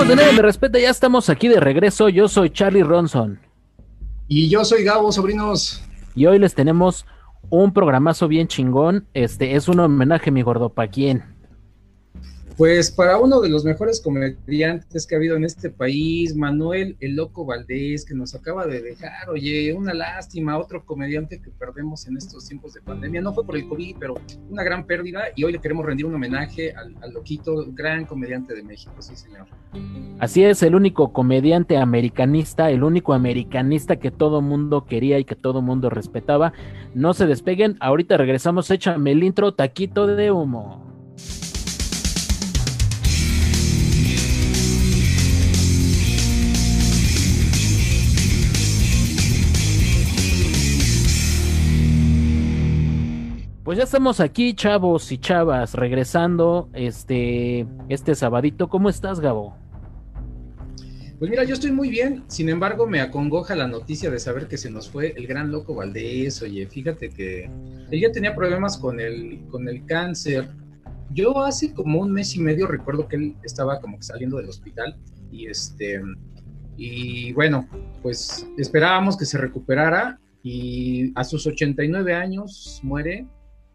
amigos 0.00 0.16
de 0.16 0.16
Nadie 0.24 0.36
Me 0.36 0.42
Respeta, 0.42 0.78
ya 0.78 0.90
estamos 0.90 1.28
aquí 1.28 1.48
de 1.48 1.60
regreso. 1.60 2.08
Yo 2.08 2.28
soy 2.28 2.50
Charlie 2.50 2.82
Ronson. 2.82 3.38
Y 4.28 4.48
yo 4.48 4.64
soy 4.64 4.82
Gabo, 4.82 5.12
sobrinos. 5.12 5.82
Y 6.14 6.26
hoy 6.26 6.38
les 6.38 6.54
tenemos 6.54 7.06
un 7.50 7.72
programazo 7.72 8.28
bien 8.28 8.48
chingón. 8.48 9.06
Este 9.14 9.56
es 9.56 9.68
un 9.68 9.80
homenaje, 9.80 10.30
mi 10.30 10.42
gordo, 10.42 10.70
¿para 10.70 10.90
quién? 10.90 11.29
Pues 12.60 12.90
para 12.90 13.18
uno 13.18 13.40
de 13.40 13.48
los 13.48 13.64
mejores 13.64 14.02
comediantes 14.02 15.06
que 15.06 15.14
ha 15.14 15.16
habido 15.16 15.34
en 15.34 15.44
este 15.44 15.70
país, 15.70 16.36
Manuel 16.36 16.94
El 17.00 17.16
Loco 17.16 17.46
Valdés, 17.46 18.04
que 18.04 18.12
nos 18.12 18.34
acaba 18.34 18.66
de 18.66 18.82
dejar, 18.82 19.30
oye, 19.30 19.72
una 19.72 19.94
lástima, 19.94 20.58
otro 20.58 20.84
comediante 20.84 21.40
que 21.40 21.48
perdemos 21.48 22.06
en 22.06 22.18
estos 22.18 22.46
tiempos 22.46 22.74
de 22.74 22.82
pandemia. 22.82 23.22
No 23.22 23.32
fue 23.32 23.46
por 23.46 23.56
el 23.56 23.66
COVID, 23.66 23.96
pero 23.98 24.16
una 24.50 24.62
gran 24.62 24.84
pérdida 24.84 25.22
y 25.34 25.44
hoy 25.44 25.52
le 25.52 25.58
queremos 25.58 25.86
rendir 25.86 26.04
un 26.04 26.14
homenaje 26.14 26.74
al, 26.74 27.14
Loquito, 27.14 27.64
gran 27.72 28.04
comediante 28.04 28.54
de 28.54 28.62
México, 28.62 28.92
sí 28.98 29.16
señor. 29.16 29.46
Así 30.18 30.44
es, 30.44 30.62
el 30.62 30.74
único 30.74 31.14
comediante 31.14 31.78
americanista, 31.78 32.70
el 32.70 32.84
único 32.84 33.14
americanista 33.14 33.96
que 33.96 34.10
todo 34.10 34.42
mundo 34.42 34.84
quería 34.84 35.18
y 35.18 35.24
que 35.24 35.34
todo 35.34 35.62
mundo 35.62 35.88
respetaba. 35.88 36.52
No 36.94 37.14
se 37.14 37.24
despeguen, 37.24 37.78
ahorita 37.80 38.18
regresamos, 38.18 38.70
échame 38.70 39.12
el 39.12 39.24
intro, 39.24 39.54
taquito 39.54 40.06
de 40.06 40.30
humo. 40.30 40.90
Pues 53.70 53.78
ya 53.78 53.84
estamos 53.84 54.18
aquí, 54.18 54.52
chavos 54.52 55.12
y 55.12 55.18
chavas, 55.18 55.74
regresando 55.74 56.68
este, 56.72 57.68
este 57.88 58.16
sabadito. 58.16 58.68
¿Cómo 58.68 58.88
estás, 58.88 59.20
Gabo? 59.20 59.56
Pues 61.20 61.30
mira, 61.30 61.44
yo 61.44 61.54
estoy 61.54 61.70
muy 61.70 61.88
bien, 61.88 62.24
sin 62.26 62.48
embargo 62.48 62.88
me 62.88 63.00
acongoja 63.00 63.54
la 63.54 63.68
noticia 63.68 64.10
de 64.10 64.18
saber 64.18 64.48
que 64.48 64.58
se 64.58 64.72
nos 64.72 64.90
fue 64.90 65.14
el 65.16 65.28
gran 65.28 65.52
loco 65.52 65.76
Valdés. 65.76 66.42
Oye, 66.42 66.66
fíjate 66.66 67.10
que 67.10 67.44
él 67.44 68.00
ya 68.00 68.10
tenía 68.10 68.34
problemas 68.34 68.76
con 68.76 68.98
el, 68.98 69.38
con 69.52 69.68
el 69.68 69.86
cáncer. 69.86 70.48
Yo 71.10 71.40
hace 71.44 71.72
como 71.72 72.00
un 72.00 72.10
mes 72.10 72.34
y 72.34 72.40
medio 72.40 72.66
recuerdo 72.66 73.06
que 73.06 73.14
él 73.14 73.36
estaba 73.44 73.80
como 73.80 73.98
que 73.98 74.02
saliendo 74.02 74.38
del 74.38 74.48
hospital 74.48 74.96
y 75.30 75.46
este 75.46 76.02
y 76.76 77.32
bueno, 77.34 77.68
pues 78.02 78.48
esperábamos 78.58 79.16
que 79.16 79.26
se 79.26 79.38
recuperara 79.38 80.18
y 80.42 81.12
a 81.14 81.22
sus 81.22 81.46
89 81.46 82.14
años 82.14 82.80
muere 82.82 83.28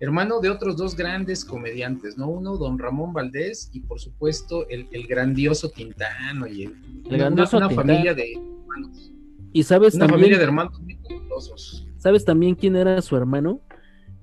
hermano 0.05 0.39
de 0.39 0.49
otros 0.49 0.77
dos 0.77 0.95
grandes 0.95 1.43
comediantes, 1.43 2.17
¿no? 2.17 2.27
Uno, 2.29 2.57
don 2.57 2.79
Ramón 2.79 3.11
Valdés, 3.13 3.69
y 3.73 3.81
por 3.81 3.99
supuesto 3.99 4.67
el, 4.69 4.87
el 4.91 5.05
grandioso 5.07 5.69
Tintán, 5.69 6.41
oye. 6.43 6.71
El 7.09 7.17
grandioso 7.17 7.57
una, 7.57 7.67
una 7.67 7.75
Tintán. 7.75 7.87
familia 7.87 8.13
de 8.13 8.33
hermanos. 8.33 9.11
Y 9.51 9.63
sabes 9.63 9.95
Una 9.95 10.01
también, 10.07 10.19
familia 10.21 10.37
de 10.37 10.43
hermanos 10.43 10.79
muy 10.81 10.95
talentosos. 10.97 11.87
¿sabes 11.97 12.23
también 12.25 12.55
quién 12.55 12.75
era 12.75 13.01
su 13.01 13.15
hermano? 13.15 13.61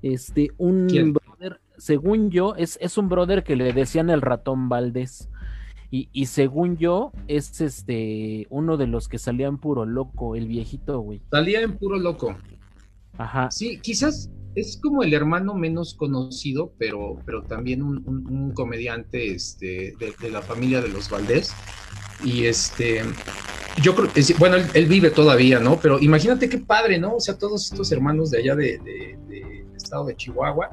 Este, 0.01 0.51
un 0.57 0.87
¿Quién? 0.87 1.13
brother, 1.13 1.59
según 1.77 2.29
yo, 2.29 2.55
es, 2.55 2.77
es 2.81 2.97
un 2.97 3.09
brother 3.09 3.43
que 3.43 3.55
le 3.55 3.73
decían 3.73 4.09
el 4.09 4.21
ratón 4.21 4.69
Valdés. 4.69 5.29
Y, 5.91 6.09
y 6.11 6.25
según 6.25 6.77
yo, 6.77 7.11
es 7.27 7.61
este 7.61 8.47
uno 8.49 8.77
de 8.77 8.87
los 8.87 9.07
que 9.07 9.17
salían 9.19 9.59
puro 9.59 9.85
loco, 9.85 10.35
el 10.35 10.47
viejito, 10.47 10.99
güey. 10.99 11.21
Salía 11.29 11.61
en 11.61 11.77
puro 11.77 11.97
loco. 11.99 12.35
Ajá. 13.17 13.51
Sí, 13.51 13.79
quizás 13.79 14.29
es 14.55 14.77
como 14.81 15.03
el 15.03 15.13
hermano 15.13 15.55
menos 15.55 15.93
conocido, 15.95 16.73
pero, 16.77 17.17
pero 17.25 17.43
también 17.43 17.81
un, 17.81 18.51
comediante 18.53 19.33
este, 19.33 19.93
de, 19.99 20.29
la 20.29 20.41
familia 20.41 20.81
de 20.81 20.89
los 20.89 21.09
Valdés. 21.09 21.53
Y 22.23 22.45
este, 22.45 23.01
yo 23.81 23.95
creo, 23.95 24.09
es- 24.15 24.37
bueno, 24.37 24.57
él, 24.73 24.85
vive 24.85 25.09
todavía, 25.09 25.59
¿no? 25.59 25.79
Pero 25.79 25.99
imagínate 25.99 26.49
qué 26.49 26.59
padre, 26.59 26.99
¿no? 26.99 27.15
O 27.15 27.19
sea, 27.19 27.37
todos 27.37 27.71
estos 27.71 27.91
hermanos 27.91 28.31
de 28.31 28.39
allá 28.39 28.55
de, 28.55 28.77
de- 28.79 29.17
del 29.27 29.75
estado 29.75 30.05
de 30.05 30.15
Chihuahua. 30.15 30.71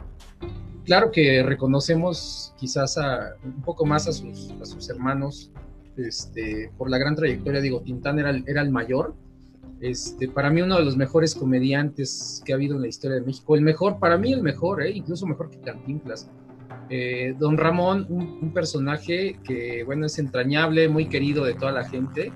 Claro 0.84 1.10
que 1.10 1.42
reconocemos 1.42 2.54
quizás 2.58 2.98
a, 2.98 3.34
un 3.44 3.62
poco 3.62 3.86
más 3.86 4.08
a 4.08 4.12
sus, 4.12 4.88
hermanos 4.88 5.50
este, 5.96 6.70
por 6.76 6.90
la 6.90 6.98
gran 6.98 7.16
trayectoria. 7.16 7.60
Digo, 7.60 7.80
Tintán 7.82 8.18
era 8.18 8.30
era 8.46 8.62
el 8.62 8.70
mayor, 8.70 9.14
este, 9.80 10.28
para 10.28 10.50
mí 10.50 10.62
uno 10.62 10.78
de 10.78 10.84
los 10.84 10.96
mejores 10.96 11.34
comediantes 11.34 12.42
que 12.44 12.52
ha 12.52 12.56
habido 12.56 12.76
en 12.76 12.82
la 12.82 12.88
historia 12.88 13.16
de 13.16 13.26
México, 13.26 13.54
el 13.54 13.62
mejor, 13.62 13.98
para 13.98 14.18
mí 14.18 14.32
el 14.32 14.42
mejor, 14.42 14.82
¿eh? 14.82 14.90
incluso 14.90 15.26
mejor 15.26 15.50
que 15.50 15.58
Cantinflas. 15.60 16.30
Eh, 16.88 17.34
Don 17.38 17.56
Ramón, 17.56 18.06
un, 18.08 18.38
un 18.42 18.52
personaje 18.52 19.38
que, 19.44 19.84
bueno, 19.84 20.06
es 20.06 20.18
entrañable, 20.18 20.88
muy 20.88 21.08
querido 21.08 21.44
de 21.44 21.54
toda 21.54 21.72
la 21.72 21.88
gente, 21.88 22.32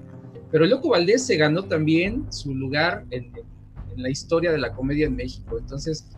pero 0.50 0.66
Loco 0.66 0.90
Valdés 0.90 1.26
se 1.26 1.36
ganó 1.36 1.64
también 1.64 2.32
su 2.32 2.54
lugar 2.54 3.04
en, 3.10 3.32
en 3.96 4.02
la 4.02 4.08
historia 4.08 4.52
de 4.52 4.58
la 4.58 4.72
comedia 4.72 5.06
en 5.06 5.16
México. 5.16 5.58
Entonces, 5.58 6.08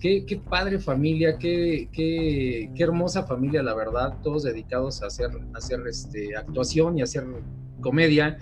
qué, 0.00 0.24
qué 0.26 0.36
padre 0.36 0.78
familia, 0.78 1.38
qué, 1.38 1.88
qué, 1.92 2.70
qué 2.74 2.82
hermosa 2.82 3.24
familia, 3.24 3.62
la 3.62 3.74
verdad, 3.74 4.18
todos 4.22 4.42
dedicados 4.42 5.02
a 5.02 5.06
hacer, 5.06 5.30
a 5.54 5.58
hacer 5.58 5.80
este, 5.88 6.36
actuación 6.36 6.98
y 6.98 7.00
a 7.00 7.04
hacer 7.04 7.24
comedia. 7.80 8.38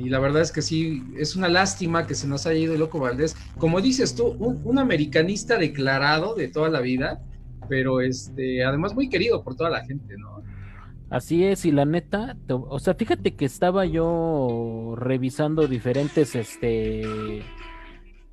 Y 0.00 0.08
la 0.08 0.18
verdad 0.18 0.40
es 0.40 0.50
que 0.50 0.62
sí, 0.62 1.02
es 1.18 1.36
una 1.36 1.50
lástima 1.50 2.06
que 2.06 2.14
se 2.14 2.26
nos 2.26 2.46
haya 2.46 2.58
ido 2.58 2.72
el 2.72 2.80
Loco 2.80 2.98
Valdés. 2.98 3.36
Como 3.58 3.82
dices 3.82 4.14
tú, 4.14 4.28
un, 4.28 4.78
americanista 4.78 5.58
declarado 5.58 6.34
de 6.34 6.48
toda 6.48 6.70
la 6.70 6.80
vida, 6.80 7.22
pero 7.68 8.00
este, 8.00 8.64
además 8.64 8.94
muy 8.94 9.10
querido 9.10 9.44
por 9.44 9.56
toda 9.56 9.68
la 9.68 9.84
gente, 9.84 10.16
¿no? 10.16 10.42
Así 11.10 11.44
es, 11.44 11.66
y 11.66 11.72
la 11.72 11.84
neta, 11.84 12.38
o 12.48 12.78
sea, 12.78 12.94
fíjate 12.94 13.34
que 13.34 13.44
estaba 13.44 13.84
yo 13.84 14.94
revisando 14.96 15.66
diferentes, 15.66 16.34
este, 16.34 17.42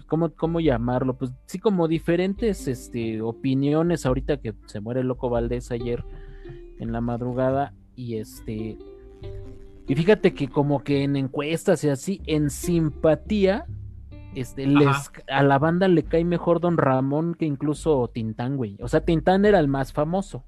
¿cómo, 0.06 0.30
cómo 0.30 0.62
llamarlo? 0.62 1.18
Pues 1.18 1.32
sí, 1.48 1.60
como 1.60 1.90
diferentes, 1.90 2.66
este, 2.70 3.22
opiniones 3.22 4.06
ahorita 4.06 4.38
que 4.38 4.54
se 4.68 4.80
muere 4.80 5.02
el 5.02 5.08
loco 5.08 5.30
Valdés 5.30 5.72
ayer 5.72 6.06
en 6.80 6.94
la 6.94 7.02
madrugada 7.02 7.74
y 7.96 8.18
este, 8.18 8.78
y 9.88 9.96
fíjate 9.96 10.34
que 10.34 10.50
como 10.50 10.84
que 10.84 11.04
en 11.04 11.16
encuestas 11.16 11.84
y 11.84 11.90
así, 11.90 12.22
en 12.26 12.50
simpatía, 12.50 13.66
este, 14.36 14.68
les, 14.68 15.12
a 15.30 15.44
la 15.44 15.58
banda 15.58 15.88
le 15.88 16.04
cae 16.04 16.24
mejor 16.26 16.60
Don 16.60 16.78
Ramón 16.78 17.34
que 17.36 17.46
incluso 17.46 18.10
Tintán, 18.14 18.58
güey. 18.58 18.78
O 18.82 18.88
sea, 18.88 19.02
Tintán 19.02 19.46
era 19.46 19.60
el 19.60 19.68
más 19.68 19.94
famoso. 19.94 20.44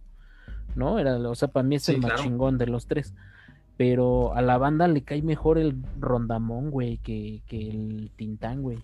¿no? 0.76 1.00
Era, 1.00 1.18
o 1.18 1.36
sea, 1.36 1.48
para 1.48 1.64
mí 1.64 1.76
es 1.76 1.84
Sí, 1.84 1.94
el 1.94 2.02
más 2.02 2.12
claro. 2.12 2.24
chingón 2.24 2.58
de 2.58 2.68
los 2.68 2.86
tres. 2.86 3.14
Pero 3.76 4.36
a 4.36 4.42
la 4.42 4.58
banda 4.58 4.88
le 4.88 5.02
cae 5.04 5.22
mejor 5.22 5.58
el 5.58 5.76
Rondamón, 6.00 6.70
güey, 6.70 6.98
que, 7.00 7.42
que 7.48 7.70
el 7.70 8.12
Tintán, 8.16 8.62
güey. 8.62 8.78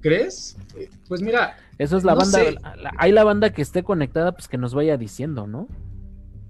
¿Crees? 0.00 0.56
Pues 1.08 1.20
mira, 1.22 1.56
Eso 1.78 1.96
es 1.96 2.04
la 2.04 2.12
No 2.12 2.18
banda. 2.20 2.38
sé. 2.38 2.56
hay 2.98 3.12
la 3.12 3.24
banda 3.24 3.50
que 3.52 3.62
esté 3.62 3.82
conectada, 3.82 4.32
pues 4.32 4.48
que 4.48 4.58
nos 4.58 4.74
vaya 4.74 4.96
diciendo, 4.96 5.46
¿no? 5.46 5.68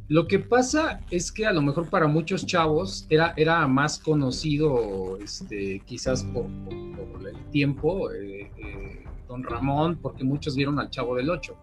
Lo 0.09 0.28
que 0.28 0.39
pasa 0.39 1.00
es 1.11 1.33
que 1.33 1.47
a 1.47 1.53
lo 1.53 1.62
mejor 1.62 1.91
para 1.91 2.06
muchos 2.06 2.47
chavos 2.47 3.06
era, 3.11 3.34
era 3.37 3.67
más 3.67 3.99
conocido, 3.99 5.19
este, 5.19 5.81
quizás 5.84 6.22
por, 6.25 6.44
por- 6.65 7.09
por 7.12 7.28
el 7.28 7.44
tiempo, 7.50 8.12
eh, 8.12 8.53
eh, 8.56 9.05
Don 9.28 9.43
Ramón, 9.43 9.99
porque 10.00 10.22
muchos 10.22 10.55
vieron 10.55 10.78
al 10.78 10.91
Chavo 10.91 11.16
del 11.16 11.28
Ocho. 11.31 11.56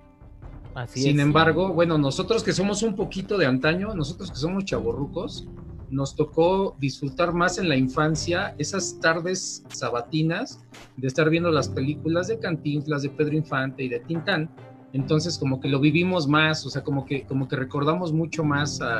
Así 0.75 1.01
Sin 1.03 1.19
es. 1.19 1.25
embargo, 1.25 1.71
bueno, 1.73 1.97
nosotros 1.97 2.43
que 2.43 2.51
somos 2.51 2.83
un 2.83 2.95
poquito 2.95 3.37
de 3.37 3.45
antaño, 3.45 3.93
nosotros 3.93 4.29
que 4.31 4.37
somos 4.37 4.65
chavorrucos, 4.65 5.47
nos 5.89 6.15
tocó 6.15 6.75
disfrutar 6.79 7.33
más 7.33 7.59
en 7.59 7.69
la 7.69 7.77
infancia 7.77 8.55
esas 8.57 8.99
tardes 8.99 9.63
sabatinas 9.69 10.59
de 10.97 11.07
estar 11.07 11.29
viendo 11.29 11.51
las 11.51 11.69
películas 11.69 12.27
de 12.27 12.39
Cantinflas, 12.39 13.03
de 13.03 13.09
Pedro 13.09 13.35
Infante 13.37 13.83
y 13.83 13.89
de 13.89 13.99
Tintán. 13.99 14.49
Entonces, 14.93 15.39
como 15.39 15.59
que 15.59 15.67
lo 15.67 15.79
vivimos 15.79 16.27
más, 16.27 16.65
o 16.67 16.69
sea, 16.69 16.83
como 16.83 17.03
que, 17.03 17.23
como 17.23 17.47
que 17.47 17.55
recordamos 17.55 18.13
mucho 18.13 18.43
más 18.43 18.79
a, 18.79 18.99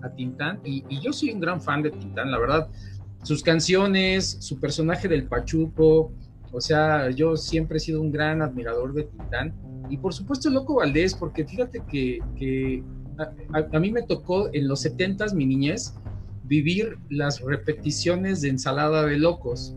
a- 0.00 0.14
Tintán. 0.14 0.60
Y, 0.64 0.84
y 0.88 1.00
yo 1.00 1.12
soy 1.12 1.32
un 1.32 1.40
gran 1.40 1.60
fan 1.60 1.82
de 1.82 1.90
Tintán, 1.90 2.30
la 2.30 2.38
verdad. 2.38 2.68
Sus 3.24 3.42
canciones, 3.42 4.36
su 4.40 4.60
personaje 4.60 5.08
del 5.08 5.24
Pachuco, 5.24 6.12
o 6.52 6.60
sea, 6.60 7.10
yo 7.10 7.36
siempre 7.36 7.78
he 7.78 7.80
sido 7.80 8.00
un 8.00 8.12
gran 8.12 8.40
admirador 8.40 8.94
de 8.94 9.04
Tintán. 9.04 9.54
Y 9.90 9.96
por 9.96 10.14
supuesto 10.14 10.48
Loco 10.48 10.76
Valdés, 10.76 11.14
porque 11.14 11.44
fíjate 11.44 11.82
que, 11.90 12.84
a, 13.52 13.78
mí 13.78 13.90
me 13.90 14.02
tocó 14.02 14.48
en 14.52 14.68
los 14.68 14.84
70s, 14.84 15.34
mi 15.34 15.46
niñez, 15.46 15.94
vivir 16.44 16.98
las 17.08 17.40
repeticiones 17.40 18.42
de 18.42 18.50
Ensalada 18.50 19.04
de 19.06 19.18
Locos, 19.18 19.74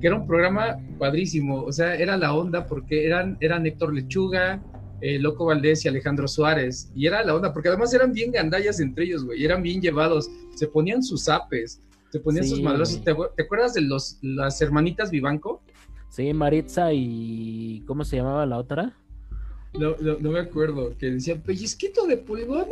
que 0.00 0.06
era 0.06 0.16
un 0.16 0.26
programa 0.26 0.78
padrísimo, 0.98 1.62
o 1.62 1.72
sea, 1.72 1.96
era 1.96 2.16
la 2.16 2.32
onda 2.32 2.66
porque 2.66 3.06
eran, 3.06 3.36
eran 3.40 3.66
Héctor 3.66 3.92
Lechuga, 3.92 4.62
eh, 5.00 5.18
Loco 5.18 5.46
Valdés 5.46 5.84
y 5.84 5.88
Alejandro 5.88 6.28
Suárez, 6.28 6.90
y 6.94 7.06
era 7.06 7.24
la 7.24 7.34
onda, 7.34 7.52
porque 7.52 7.68
además 7.68 7.92
eran 7.94 8.12
bien 8.12 8.32
gandallas 8.32 8.80
entre 8.80 9.04
ellos, 9.04 9.24
güey, 9.24 9.44
eran 9.44 9.62
bien 9.62 9.80
llevados, 9.80 10.30
se 10.54 10.66
ponían 10.66 11.02
sus 11.02 11.28
apes, 11.28 11.80
se 12.10 12.20
ponían 12.20 12.44
Sí, 12.44 12.50
sus 12.50 12.62
madrazos. 12.62 13.02
¿Te, 13.02 13.14
te 13.36 13.42
acuerdas 13.42 13.74
de 13.74 13.82
los, 13.82 14.18
las 14.22 14.60
hermanitas 14.60 15.10
Vivanco? 15.10 15.62
Sí, 16.08 16.32
Maritza 16.34 16.92
y. 16.92 17.84
¿Cómo 17.86 18.04
se 18.04 18.16
llamaba 18.16 18.44
la 18.44 18.58
otra? 18.58 18.96
No, 19.78 19.94
no, 20.00 20.18
no 20.18 20.32
me 20.32 20.40
acuerdo, 20.40 20.96
que 20.98 21.12
decían 21.12 21.40
pellizquito 21.42 22.04
de 22.08 22.16
pulgona, 22.16 22.66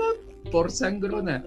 por 0.51 0.71
sangrona. 0.71 1.45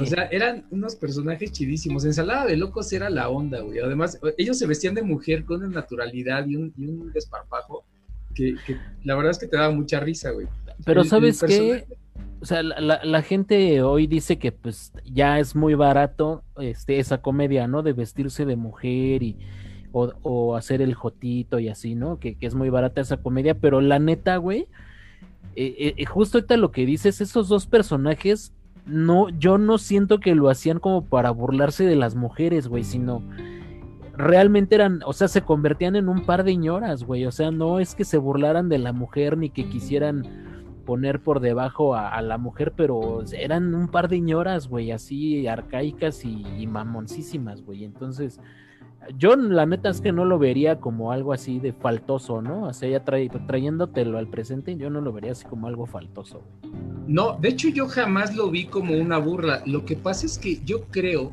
O 0.00 0.06
sea, 0.06 0.26
eran 0.26 0.66
unos 0.70 0.94
personajes 0.94 1.50
chidísimos. 1.50 2.04
Ensalada 2.04 2.46
de 2.46 2.56
locos 2.56 2.92
era 2.92 3.10
la 3.10 3.28
onda, 3.28 3.60
güey. 3.60 3.80
Además, 3.80 4.20
ellos 4.38 4.58
se 4.58 4.66
vestían 4.66 4.94
de 4.94 5.02
mujer 5.02 5.44
con 5.44 5.64
una 5.64 5.74
naturalidad 5.80 6.46
y 6.46 6.56
un, 6.56 6.72
y 6.76 6.86
un 6.86 7.12
desparpajo 7.12 7.84
que, 8.34 8.56
la 9.04 9.14
verdad 9.14 9.30
es 9.30 9.38
que 9.38 9.46
te 9.46 9.56
daba 9.56 9.74
mucha 9.74 10.00
risa, 10.00 10.30
güey. 10.30 10.46
Pero 10.84 11.04
¿sabes 11.04 11.42
qué? 11.42 11.86
O 12.40 12.44
sea, 12.44 12.62
la, 12.62 13.22
gente 13.22 13.82
hoy 13.82 14.08
dice 14.08 14.38
que 14.38 14.50
pues 14.50 14.92
ya 15.04 15.38
es 15.38 15.54
muy 15.54 15.74
barato 15.74 16.42
este, 16.58 16.98
esa 16.98 17.22
comedia, 17.22 17.68
¿no? 17.68 17.82
De 17.82 17.92
vestirse 17.92 18.44
de 18.44 18.56
mujer 18.56 19.22
y 19.22 19.36
o, 19.92 20.56
hacer 20.56 20.82
el 20.82 20.94
jotito 20.94 21.58
y 21.58 21.68
así, 21.68 21.94
¿no? 21.94 22.18
Que, 22.18 22.36
es 22.40 22.54
muy 22.54 22.70
barata 22.70 23.00
esa 23.00 23.18
comedia, 23.18 23.54
pero 23.54 23.80
la 23.80 23.98
neta, 23.98 24.38
güey, 24.38 24.66
eh, 25.54 25.94
eh, 25.96 26.04
justo 26.06 26.38
ahorita 26.38 26.56
lo 26.56 26.72
que 26.72 26.86
dices, 26.86 27.20
esos 27.20 27.48
dos 27.48 27.66
personajes, 27.66 28.52
no, 28.86 29.28
yo 29.28 29.58
no 29.58 29.78
siento 29.78 30.18
que 30.18 30.34
lo 30.34 30.48
hacían 30.48 30.78
como 30.78 31.04
para 31.04 31.30
burlarse 31.30 31.84
de 31.84 31.94
las 31.94 32.16
mujeres, 32.16 32.68
güey, 32.68 32.84
sino 32.84 33.22
realmente 34.16 34.74
eran, 34.74 35.00
o 35.04 35.12
sea, 35.12 35.28
se 35.28 35.42
convertían 35.42 35.96
en 35.96 36.08
un 36.08 36.24
par 36.24 36.44
de 36.44 36.56
ñoras, 36.56 37.04
güey, 37.04 37.24
o 37.26 37.32
sea, 37.32 37.50
no 37.50 37.80
es 37.80 37.94
que 37.94 38.04
se 38.04 38.18
burlaran 38.18 38.68
de 38.68 38.78
la 38.78 38.92
mujer 38.92 39.38
ni 39.38 39.50
que 39.50 39.68
quisieran 39.68 40.26
poner 40.84 41.20
por 41.20 41.40
debajo 41.40 41.94
a, 41.94 42.20
la 42.22 42.38
mujer, 42.38 42.72
pero 42.76 43.22
eran 43.32 43.74
un 43.74 43.88
par 43.88 44.08
de 44.08 44.20
ñoras, 44.20 44.68
güey, 44.68 44.90
así 44.90 45.46
arcaicas 45.46 46.24
y, 46.24 46.66
mamoncísimas, 46.66 47.62
güey, 47.62 47.84
entonces 47.84 48.40
yo 49.18 49.34
la 49.34 49.66
neta 49.66 49.88
es 49.88 50.00
que 50.00 50.12
no 50.12 50.24
lo 50.24 50.38
vería 50.38 50.78
como 50.78 51.10
algo 51.10 51.32
así 51.32 51.58
de 51.58 51.72
faltoso, 51.72 52.40
¿no? 52.40 52.64
O 52.64 52.72
sea, 52.72 52.88
ya 52.88 53.02
trayéndotelo 53.04 54.16
al 54.16 54.28
presente, 54.28 54.76
yo 54.76 54.90
no 54.90 55.00
lo 55.00 55.12
vería 55.12 55.32
así 55.32 55.44
como 55.44 55.66
algo 55.66 55.86
faltoso. 55.86 56.42
No, 57.08 57.36
de 57.40 57.48
hecho 57.48 57.68
yo 57.68 57.88
jamás 57.88 58.36
lo 58.36 58.48
vi 58.48 58.66
como 58.66 58.94
una 58.94 59.18
burla. 59.18 59.62
Lo 59.66 59.84
que 59.84 59.96
pasa 59.96 60.24
es 60.26 60.38
que 60.38 60.60
yo 60.64 60.84
creo 60.84 61.32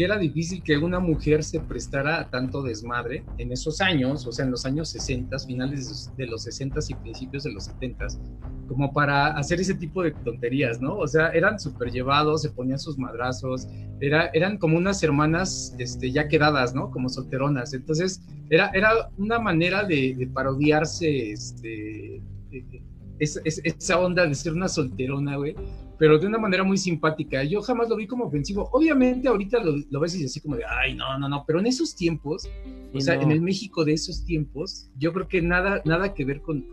que 0.00 0.04
era 0.04 0.16
difícil 0.16 0.62
que 0.62 0.78
una 0.78 0.98
mujer 0.98 1.44
se 1.44 1.60
prestara 1.60 2.20
a 2.20 2.30
tanto 2.30 2.62
desmadre 2.62 3.22
en 3.36 3.52
esos 3.52 3.82
años, 3.82 4.26
o 4.26 4.32
sea, 4.32 4.46
en 4.46 4.50
los 4.50 4.64
años 4.64 4.88
60, 4.88 5.38
finales 5.40 6.10
de 6.16 6.26
los 6.26 6.44
60 6.44 6.80
y 6.88 6.94
principios 6.94 7.42
de 7.42 7.52
los 7.52 7.64
70, 7.64 8.06
como 8.66 8.94
para 8.94 9.26
hacer 9.36 9.60
ese 9.60 9.74
tipo 9.74 10.02
de 10.02 10.12
tonterías, 10.12 10.80
¿no? 10.80 10.96
O 10.96 11.06
sea, 11.06 11.28
eran 11.32 11.60
súper 11.60 11.90
llevados, 11.90 12.40
se 12.40 12.48
ponían 12.48 12.78
sus 12.78 12.96
madrazos, 12.96 13.68
era, 14.00 14.30
eran 14.32 14.56
como 14.56 14.78
unas 14.78 15.02
hermanas 15.02 15.74
este, 15.78 16.10
ya 16.10 16.28
quedadas, 16.28 16.74
¿no? 16.74 16.90
Como 16.90 17.10
solteronas. 17.10 17.74
Entonces, 17.74 18.22
era, 18.48 18.70
era 18.72 19.10
una 19.18 19.38
manera 19.38 19.84
de, 19.84 20.30
parodiarse 20.32 21.32
este, 21.32 22.22
esa 23.18 24.00
onda 24.00 24.26
de 24.26 24.34
ser 24.34 24.54
una 24.54 24.68
solterona, 24.68 25.36
güey 25.36 25.54
pero 26.00 26.18
de 26.18 26.26
una 26.26 26.38
manera 26.38 26.64
muy 26.64 26.78
simpática. 26.78 27.44
Yo 27.44 27.60
jamás 27.60 27.90
lo 27.90 27.94
vi 27.94 28.06
como 28.06 28.24
ofensivo. 28.24 28.70
Obviamente 28.72 29.28
ahorita 29.28 29.62
lo, 29.62 29.74
lo 29.90 30.00
ves 30.00 30.18
y 30.18 30.24
así 30.24 30.40
como 30.40 30.56
de, 30.56 30.64
ay, 30.64 30.94
no, 30.94 31.18
no, 31.18 31.28
no, 31.28 31.44
pero 31.46 31.60
en 31.60 31.66
esos 31.66 31.94
tiempos, 31.94 32.48
o 32.94 33.00
sea, 33.00 33.20
en 33.20 33.30
el 33.30 33.42
México 33.42 33.84
de 33.84 33.92
esos 33.92 34.24
tiempos, 34.24 34.90
yo 34.96 35.12
creo 35.12 35.28
que 35.28 35.42
nada, 35.42 35.82
nada 35.84 36.14
que 36.14 36.24
ver 36.24 36.40
con, 36.40 36.64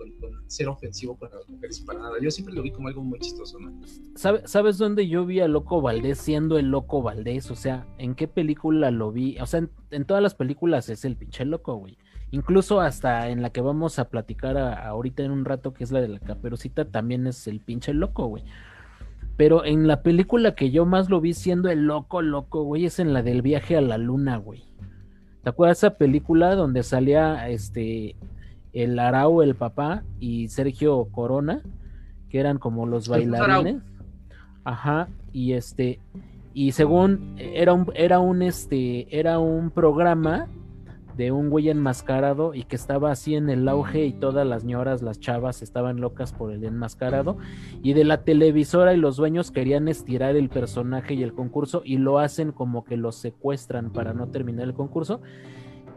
ser 0.47 0.69
ofensivo 0.69 1.18
con 1.18 1.29
las 1.29 1.47
mujeres 1.50 1.81
para 1.81 2.00
nada. 2.00 2.13
Yo 2.21 2.31
siempre 2.31 2.56
lo 2.56 2.62
vi 2.62 2.71
como 2.71 2.88
algo 2.88 3.03
muy 3.03 3.19
chistoso, 3.19 3.59
¿no? 3.59 3.77
¿Sabes 4.15 4.77
dónde 4.77 5.09
yo 5.09 5.25
vi 5.25 5.41
a 5.41 5.50
Loco 5.50 5.81
Valdés 5.81 6.19
siendo 6.19 6.57
el 6.57 6.71
Loco 6.71 7.01
Valdés? 7.01 7.51
O 7.51 7.56
sea, 7.57 7.85
¿en 7.97 8.15
qué 8.15 8.30
película 8.30 8.91
lo 8.91 9.12
vi? 9.12 9.38
O 9.39 9.45
sea, 9.45 9.68
en, 9.91 10.06
todas 10.06 10.23
las 10.23 10.35
películas 10.35 10.88
es 10.88 11.03
el 11.03 11.18
pinche 11.18 11.44
loco, 11.44 11.75
güey. 11.75 11.97
Incluso 12.31 12.80
hasta 12.80 13.30
en 13.30 13.41
la 13.41 13.50
que 13.50 13.59
vamos 13.59 14.00
a 14.00 14.07
platicar 14.07 14.57
ahorita 14.57 15.23
en 15.23 15.31
un 15.31 15.44
rato, 15.44 15.73
que 15.73 15.83
es 15.83 15.91
la 15.91 16.00
de 16.00 16.07
la 16.07 16.19
caperucita, 16.19 16.85
también 16.85 17.27
es 17.27 17.45
el 17.47 17.59
pinche 17.59 17.94
loco, 17.94 18.27
güey. 18.27 18.45
Pero 19.38 19.63
en 19.63 19.88
la 19.88 20.01
película 20.01 20.56
que 20.56 20.72
yo 20.72 20.86
más 20.86 21.10
lo 21.10 21.22
vi 21.22 21.34
siendo 21.34 21.69
el 21.69 21.86
loco, 21.86 22.22
loco, 22.22 22.63
güey, 22.63 22.86
es 22.86 23.00
en 23.00 23.13
la 23.13 23.22
del 23.22 23.44
viaje 23.44 23.78
a 23.78 23.81
la 23.81 24.00
luna, 24.00 24.38
güey. 24.38 24.63
¿Te 25.44 25.51
acuerdas 25.51 25.78
esa 25.78 25.92
película 25.92 26.56
donde 26.56 26.84
salía 26.84 27.48
este 27.48 28.16
el 28.74 29.00
Arau, 29.00 29.42
el 29.44 29.56
papá, 29.56 30.04
y 30.19 30.50
Sergio 30.50 31.06
Corona, 31.06 31.62
que 32.30 32.39
eran 32.39 32.57
como 32.57 32.86
los 32.86 33.07
bailarines? 33.07 33.78
Ajá, 34.63 35.07
y 35.31 35.54
este, 35.54 36.00
y 36.54 36.74
según 36.74 37.36
era 37.38 37.74
un, 37.74 37.92
era 37.95 38.19
un 38.19 38.42
este, 38.42 39.07
era 39.18 39.40
un 39.40 39.72
programa 39.72 40.48
de 41.18 41.31
un 41.31 41.50
güey 41.50 41.69
enmascarado 41.69 42.54
y 42.54 42.64
que 42.64 42.75
estaba 42.75 43.12
así 43.12 43.36
en 43.36 43.50
el 43.50 43.68
auge 43.68 44.06
y 44.06 44.14
todas 44.14 44.46
las 44.46 44.64
ñoras, 44.64 45.02
las 45.02 45.19
chavas 45.19 45.62
estaban 45.62 46.00
locas 46.00 46.31
por 46.31 46.52
el 46.52 46.64
enmascarado 46.64 47.38
y 47.81 47.94
de 47.94 48.04
la 48.04 48.24
televisora 48.24 48.94
y 48.94 48.98
los 48.98 49.18
dueños 49.18 49.52
querían 49.52 49.88
estirar 49.88 50.36
el 50.36 50.50
personaje 50.50 51.16
y 51.16 51.24
el 51.24 51.34
concurso 51.34 51.81
y 51.84 51.98
lo 51.98 52.19
hacen 52.19 52.52
como 52.52 52.84
que 52.84 52.98
lo 52.98 53.12
secuestran 53.12 53.92
para 53.92 54.14
no 54.14 54.28
terminar 54.28 54.66
el 54.66 54.75
concurso 54.75 55.22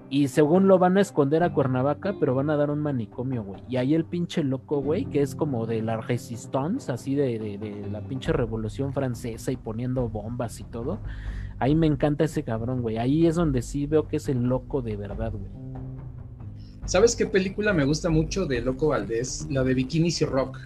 y 0.08 0.26
según 0.26 0.66
lo 0.66 0.78
van 0.78 0.96
a 0.96 1.02
esconder 1.02 1.44
a 1.44 1.52
Cuernavaca, 1.52 2.16
pero 2.18 2.34
van 2.34 2.50
a 2.50 2.56
dar 2.56 2.70
un 2.70 2.80
manicomio, 2.80 3.44
güey. 3.44 3.62
Y 3.68 3.76
ahí 3.76 3.94
el 3.94 4.04
pinche 4.04 4.42
loco, 4.42 4.82
güey, 4.82 5.04
que 5.04 5.22
es 5.22 5.36
como 5.36 5.66
de 5.66 5.82
la 5.82 5.98
resistance, 5.98 6.90
así 6.90 7.14
de, 7.14 7.38
de, 7.38 7.58
de 7.58 7.88
la 7.88 8.00
pinche 8.00 8.32
revolución 8.32 8.92
francesa 8.92 9.52
y 9.52 9.56
poniendo 9.56 10.08
bombas 10.08 10.58
y 10.58 10.64
todo 10.64 10.98
Ahí 11.60 11.74
me 11.74 11.86
encanta 11.86 12.24
ese 12.24 12.42
cabrón, 12.42 12.80
güey. 12.80 12.96
Ahí 12.96 13.26
es 13.26 13.34
donde 13.34 13.60
sí 13.60 13.86
veo 13.86 14.08
que 14.08 14.16
es 14.16 14.28
el 14.30 14.42
loco 14.42 14.80
de 14.80 14.96
verdad, 14.96 15.32
güey. 15.32 15.52
¿Sabes 16.86 17.14
qué 17.14 17.26
película 17.26 17.74
me 17.74 17.84
gusta 17.84 18.08
mucho 18.08 18.46
de 18.46 18.62
Loco 18.62 18.88
Valdés? 18.88 19.46
La 19.50 19.62
de 19.62 19.74
Bikinis 19.74 20.22
y 20.22 20.24
Rock. 20.24 20.58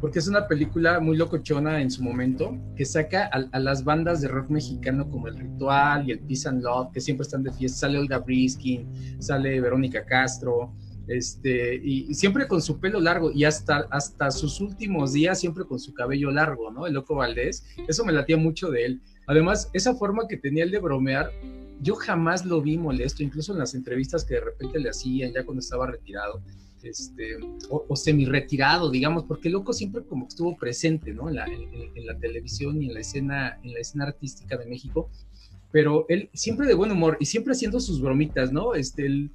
Porque 0.00 0.18
es 0.18 0.28
una 0.28 0.48
película 0.48 1.00
muy 1.00 1.16
locochona 1.16 1.80
en 1.80 1.90
su 1.90 2.02
momento, 2.02 2.58
que 2.76 2.84
saca 2.84 3.30
a, 3.32 3.58
las 3.58 3.82
bandas 3.82 4.20
de 4.20 4.28
rock 4.28 4.50
mexicano 4.50 5.08
como 5.08 5.28
El 5.28 5.38
Ritual 5.38 6.06
y 6.06 6.12
el 6.12 6.18
Peace 6.18 6.48
and 6.48 6.62
Love, 6.62 6.92
que 6.92 7.00
siempre 7.00 7.22
están 7.22 7.42
de 7.42 7.52
fiesta. 7.52 7.78
Sale 7.78 7.98
Olga 7.98 8.18
Briskin, 8.18 8.86
sale 9.18 9.60
Verónica 9.60 10.04
Castro, 10.04 10.74
este, 11.08 11.76
y, 11.76 12.12
siempre 12.14 12.48
con 12.48 12.60
su 12.60 12.80
pelo 12.80 13.00
largo 13.00 13.30
y 13.30 13.44
hasta, 13.44 13.86
hasta 13.90 14.30
sus 14.30 14.60
últimos 14.60 15.12
días 15.12 15.38
siempre 15.38 15.64
con 15.64 15.78
su 15.78 15.94
cabello 15.94 16.30
largo, 16.30 16.70
¿no? 16.70 16.86
El 16.86 16.94
Loco 16.94 17.14
Valdés. 17.14 17.64
Eso 17.88 18.04
me 18.04 18.12
latía 18.12 18.36
mucho 18.36 18.70
de 18.70 18.84
él. 18.84 19.02
Además, 19.26 19.70
esa 19.72 19.94
forma 19.94 20.28
que 20.28 20.36
tenía 20.36 20.64
él 20.64 20.70
de 20.70 20.78
bromear, 20.78 21.30
yo 21.80 21.94
jamás 21.94 22.44
lo 22.44 22.62
vi 22.62 22.78
molesto, 22.78 23.22
incluso 23.22 23.52
en 23.52 23.58
las 23.58 23.74
entrevistas 23.74 24.24
que 24.24 24.34
de 24.34 24.40
repente 24.40 24.78
le 24.78 24.90
hacían 24.90 25.32
ya 25.32 25.44
cuando 25.44 25.60
estaba 25.60 25.86
retirado, 25.86 26.40
este, 26.82 27.36
o, 27.68 27.96
semi-retirado, 27.96 28.90
digamos, 28.90 29.24
porque 29.24 29.50
loco 29.50 29.72
siempre 29.72 30.02
como 30.04 30.26
que 30.26 30.30
estuvo 30.30 30.56
presente, 30.56 31.12
¿no? 31.12 31.28
En 31.28 31.36
la, 31.36 31.46
en, 31.46 32.06
la, 32.06 32.16
televisión 32.18 32.80
y 32.80 32.86
en 32.86 32.94
la 32.94 33.00
escena, 33.00 33.58
en 33.62 33.74
la 33.74 33.80
escena 33.80 34.04
artística 34.04 34.56
de 34.56 34.66
México, 34.66 35.10
pero 35.72 36.06
él 36.08 36.30
siempre 36.32 36.66
de 36.66 36.74
buen 36.74 36.92
humor 36.92 37.16
y 37.18 37.26
siempre 37.26 37.52
haciendo 37.52 37.80
sus 37.80 38.00
bromitas, 38.00 38.52
¿no? 38.52 38.74
Este, 38.74 39.06
el 39.06 39.30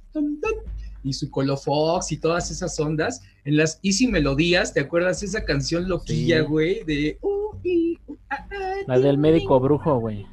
y 1.04 1.12
su 1.12 1.30
Colofox 1.30 2.12
y 2.12 2.16
todas 2.16 2.50
esas 2.50 2.78
ondas, 2.78 3.22
en 3.44 3.56
las 3.56 3.80
Easy 3.82 4.06
Melodías, 4.06 4.72
¿te 4.72 4.80
acuerdas 4.80 5.22
esa 5.22 5.44
canción 5.44 5.88
loquilla, 5.88 6.42
güey? 6.42 6.84
De... 6.84 7.18
La 8.86 8.98
del 8.98 9.18
médico 9.18 9.60
brujo, 9.60 9.98
güey. 9.98 10.26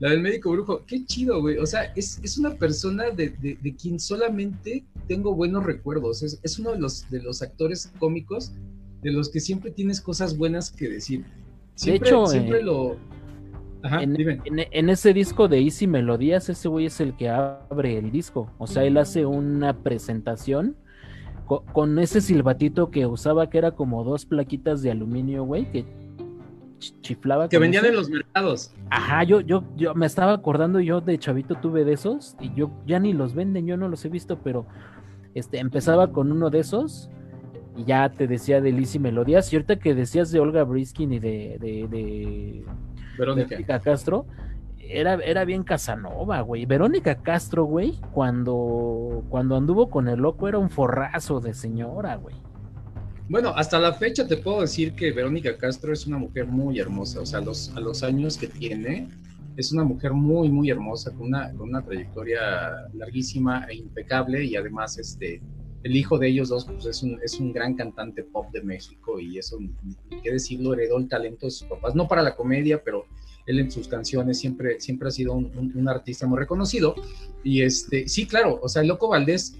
La 0.00 0.10
del 0.10 0.20
médico 0.20 0.52
brujo, 0.52 0.84
qué 0.86 1.04
chido, 1.04 1.40
güey. 1.40 1.58
O 1.58 1.66
sea, 1.66 1.92
es, 1.96 2.38
una 2.38 2.54
persona 2.54 3.10
de, 3.10 3.58
quien 3.80 3.98
solamente 3.98 4.84
tengo 5.08 5.34
buenos 5.34 5.64
recuerdos. 5.64 6.22
Es, 6.22 6.58
uno 6.58 6.72
de 6.72 6.78
los, 6.78 7.10
de 7.10 7.20
los 7.20 7.42
actores 7.42 7.92
cómicos 7.98 8.52
de 9.02 9.12
los 9.12 9.28
que 9.28 9.40
siempre 9.40 9.70
tienes 9.70 10.00
cosas 10.00 10.36
buenas 10.38 10.70
que 10.70 10.88
decir. 10.88 11.24
Siempre, 11.74 12.10
de 12.10 12.16
hecho, 12.16 12.26
siempre 12.26 12.60
eh, 12.60 12.62
lo. 12.62 12.96
Ajá, 13.82 14.02
en, 14.02 14.14
dime. 14.14 14.40
En, 14.44 14.88
ese 14.88 15.12
disco 15.12 15.48
de 15.48 15.60
Easy 15.60 15.86
Melodías, 15.86 16.48
ese 16.48 16.68
güey 16.68 16.86
es 16.86 17.00
el 17.00 17.16
que 17.16 17.28
abre 17.28 17.98
el 17.98 18.12
disco. 18.12 18.52
O 18.58 18.66
sea, 18.68 18.84
él 18.84 18.98
hace 18.98 19.26
una 19.26 19.82
presentación 19.82 20.76
con, 21.46 21.64
con 21.66 21.98
ese 21.98 22.20
silbatito 22.20 22.90
que 22.90 23.06
usaba, 23.06 23.50
que 23.50 23.58
era 23.58 23.72
como 23.72 24.04
dos 24.04 24.26
plaquitas 24.26 24.82
de 24.82 24.92
aluminio, 24.92 25.44
güey, 25.44 25.70
que 25.70 25.84
chiflaba. 26.78 27.48
Que 27.48 27.58
vendían 27.58 27.84
en 27.86 27.94
los 27.94 28.10
mercados. 28.10 28.72
Ajá, 28.90 29.24
yo, 29.24 29.40
yo, 29.40 29.64
yo 29.76 29.94
me 29.94 30.06
estaba 30.06 30.32
acordando, 30.32 30.80
yo 30.80 31.00
de 31.00 31.18
chavito 31.18 31.56
tuve 31.56 31.84
de 31.84 31.92
esos 31.92 32.36
y 32.40 32.52
yo 32.54 32.70
ya 32.86 32.98
ni 32.98 33.12
los 33.12 33.34
venden, 33.34 33.66
yo 33.66 33.76
no 33.76 33.88
los 33.88 34.04
he 34.04 34.08
visto, 34.08 34.38
pero 34.42 34.66
este 35.34 35.58
empezaba 35.58 36.12
con 36.12 36.32
uno 36.32 36.50
de 36.50 36.60
esos 36.60 37.10
y 37.76 37.84
ya 37.84 38.08
te 38.10 38.26
decía 38.26 38.60
de 38.60 38.72
Lizzy 38.72 38.98
Melodías. 38.98 39.52
Y 39.52 39.56
ahorita 39.56 39.76
que 39.78 39.94
decías 39.94 40.30
de 40.32 40.40
Olga 40.40 40.64
Briskin 40.64 41.12
y 41.12 41.18
de, 41.18 41.58
de, 41.60 42.64
Verónica. 43.16 43.80
Castro, 43.80 44.26
era, 44.78 45.14
era 45.14 45.44
bien 45.44 45.62
Casanova, 45.62 46.40
güey. 46.40 46.66
Verónica 46.66 47.16
Castro, 47.22 47.64
güey, 47.64 48.00
cuando, 48.12 49.24
cuando 49.28 49.56
anduvo 49.56 49.90
con 49.90 50.08
el 50.08 50.20
loco 50.20 50.48
era 50.48 50.58
un 50.58 50.70
forrazo 50.70 51.40
de 51.40 51.54
señora, 51.54 52.16
güey. 52.16 52.36
Bueno, 53.28 53.52
hasta 53.54 53.78
la 53.78 53.92
fecha 53.92 54.26
te 54.26 54.38
puedo 54.38 54.62
decir 54.62 54.94
que 54.94 55.12
Verónica 55.12 55.56
Castro 55.58 55.92
es 55.92 56.06
una 56.06 56.16
mujer 56.16 56.46
muy 56.46 56.78
hermosa, 56.78 57.20
o 57.20 57.26
sea, 57.26 57.40
los, 57.40 57.70
a 57.76 57.80
los 57.80 58.02
años 58.02 58.38
que 58.38 58.46
tiene, 58.46 59.08
es 59.58 59.72
una 59.72 59.82
mujer 59.82 60.12
muy, 60.12 60.48
muy 60.48 60.70
hermosa, 60.70 61.10
con 61.10 61.26
una, 61.26 61.52
con 61.52 61.68
una 61.68 61.84
trayectoria 61.84 62.40
larguísima 62.94 63.66
e 63.68 63.74
impecable. 63.74 64.44
Y 64.44 64.54
además, 64.54 64.96
este, 64.98 65.42
el 65.82 65.96
hijo 65.96 66.16
de 66.16 66.28
ellos 66.28 66.48
dos 66.48 66.64
pues, 66.64 66.86
es, 66.86 67.02
un, 67.02 67.18
es 67.22 67.40
un 67.40 67.52
gran 67.52 67.74
cantante 67.74 68.22
pop 68.22 68.46
de 68.52 68.62
México. 68.62 69.18
Y 69.18 69.36
eso, 69.36 69.58
qué 70.22 70.30
decirlo, 70.30 70.74
heredó 70.74 70.98
el 70.98 71.08
talento 71.08 71.46
de 71.46 71.50
sus 71.50 71.66
papás, 71.66 71.96
no 71.96 72.06
para 72.06 72.22
la 72.22 72.36
comedia, 72.36 72.80
pero 72.84 73.06
él 73.46 73.58
en 73.58 73.70
sus 73.70 73.88
canciones 73.88 74.38
siempre, 74.38 74.78
siempre 74.80 75.08
ha 75.08 75.10
sido 75.10 75.34
un, 75.34 75.88
artista 75.88 76.26
muy 76.28 76.38
reconocido. 76.38 76.94
Y 77.42 77.62
este, 77.62 78.08
sí, 78.08 78.26
claro, 78.26 78.60
o 78.62 78.68
sea, 78.68 78.84
Loco 78.84 79.08
Valdés, 79.08 79.56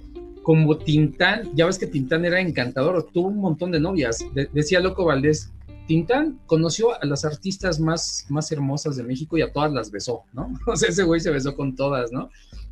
como 0.49 0.79
Tintán, 0.79 1.55
ya 1.55 1.67
ves 1.67 1.77
que 1.77 1.87
Tintán 1.87 2.25
era 2.25 2.41
encantador, 2.41 3.07
tuvo 3.13 3.29
un 3.29 3.37
montón 3.37 3.71
de 3.71 3.81
novias. 3.81 4.25
decía 4.55 4.81
Loco 4.81 5.05
Valdés, 5.05 5.53
Tintán 5.87 6.41
conoció 6.47 6.99
a 6.99 7.05
las 7.05 7.27
artistas 7.27 7.79
más, 7.79 8.25
más 8.31 8.51
hermosas 8.51 8.97
de 8.97 9.03
México 9.03 9.37
y 9.37 9.43
a 9.43 9.53
todas 9.53 9.71
las 9.71 9.91
besó, 9.91 10.23
¿no? 10.33 10.51
O 10.67 10.75
sea, 10.75 10.89
ese 10.89 11.03
güey 11.03 11.21
se 11.21 11.31
besó 11.31 11.55
con 11.55 11.77
todas, 11.77 12.11
¿no? 12.13 12.31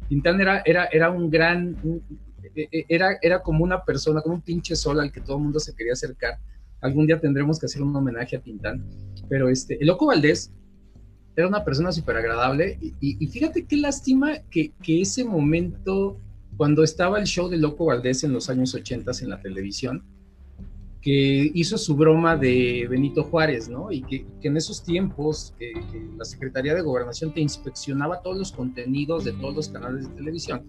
Tintán 0.08 0.40
era, 0.40 0.62
era, 0.64 0.86
era 0.86 1.10
un 1.10 1.28
gran, 1.28 1.76
e, 2.54 2.66
e, 2.72 2.86
era, 2.88 3.18
era 3.20 3.42
como 3.42 3.62
una 3.62 3.84
persona, 3.84 4.22
como 4.22 4.36
un 4.36 4.40
pinche 4.40 4.74
sol 4.74 4.98
al 4.98 5.12
que 5.12 5.20
todo 5.20 5.36
el 5.36 5.42
mundo 5.42 5.60
se 5.60 5.74
quería 5.74 5.92
acercar. 5.92 6.38
Algún 6.80 7.06
día 7.06 7.20
tendremos 7.20 7.60
que 7.60 7.66
hacer 7.66 7.82
un 7.82 7.94
homenaje 7.94 8.36
a 8.36 8.40
Tintán. 8.40 8.86
Pero 9.28 9.50
este, 9.50 9.78
el 9.78 9.88
Loco 9.88 10.06
Valdés 10.06 10.50
era 11.36 11.46
una 11.46 11.62
persona 11.62 11.92
súper 11.92 12.16
agradable 12.16 12.78
y, 13.02 13.26
fíjate 13.26 13.66
qué 13.66 13.76
lástima 13.76 14.38
que, 14.50 14.72
que, 14.82 15.02
ese 15.02 15.24
momento, 15.24 16.18
cuando 16.56 16.82
estaba 16.82 17.18
el 17.18 17.26
show 17.26 17.48
de 17.48 17.58
Loco 17.58 17.86
Valdés 17.86 18.24
en 18.24 18.32
los 18.32 18.48
años 18.48 18.74
80 18.74 19.12
en 19.22 19.30
la 19.30 19.40
televisión, 19.40 20.02
que 21.06 21.52
hizo 21.54 21.78
su 21.78 21.94
broma 21.94 22.36
de 22.36 22.86
Benito 22.90 23.22
Juárez, 23.22 23.68
¿no? 23.68 23.92
Y 23.92 24.02
que, 24.02 24.26
que 24.40 24.48
en 24.48 24.56
esos 24.56 24.82
tiempos 24.82 25.54
que, 25.58 25.72
la 26.16 26.24
Secretaría 26.24 26.74
de 26.74 26.80
Gobernación 26.80 27.32
te 27.32 27.40
inspeccionaba 27.40 28.22
todos 28.22 28.38
los 28.38 28.50
contenidos 28.50 29.24
de 29.24 29.32
todos 29.32 29.54
los 29.54 29.68
canales 29.68 30.08
de 30.08 30.14
televisión. 30.16 30.64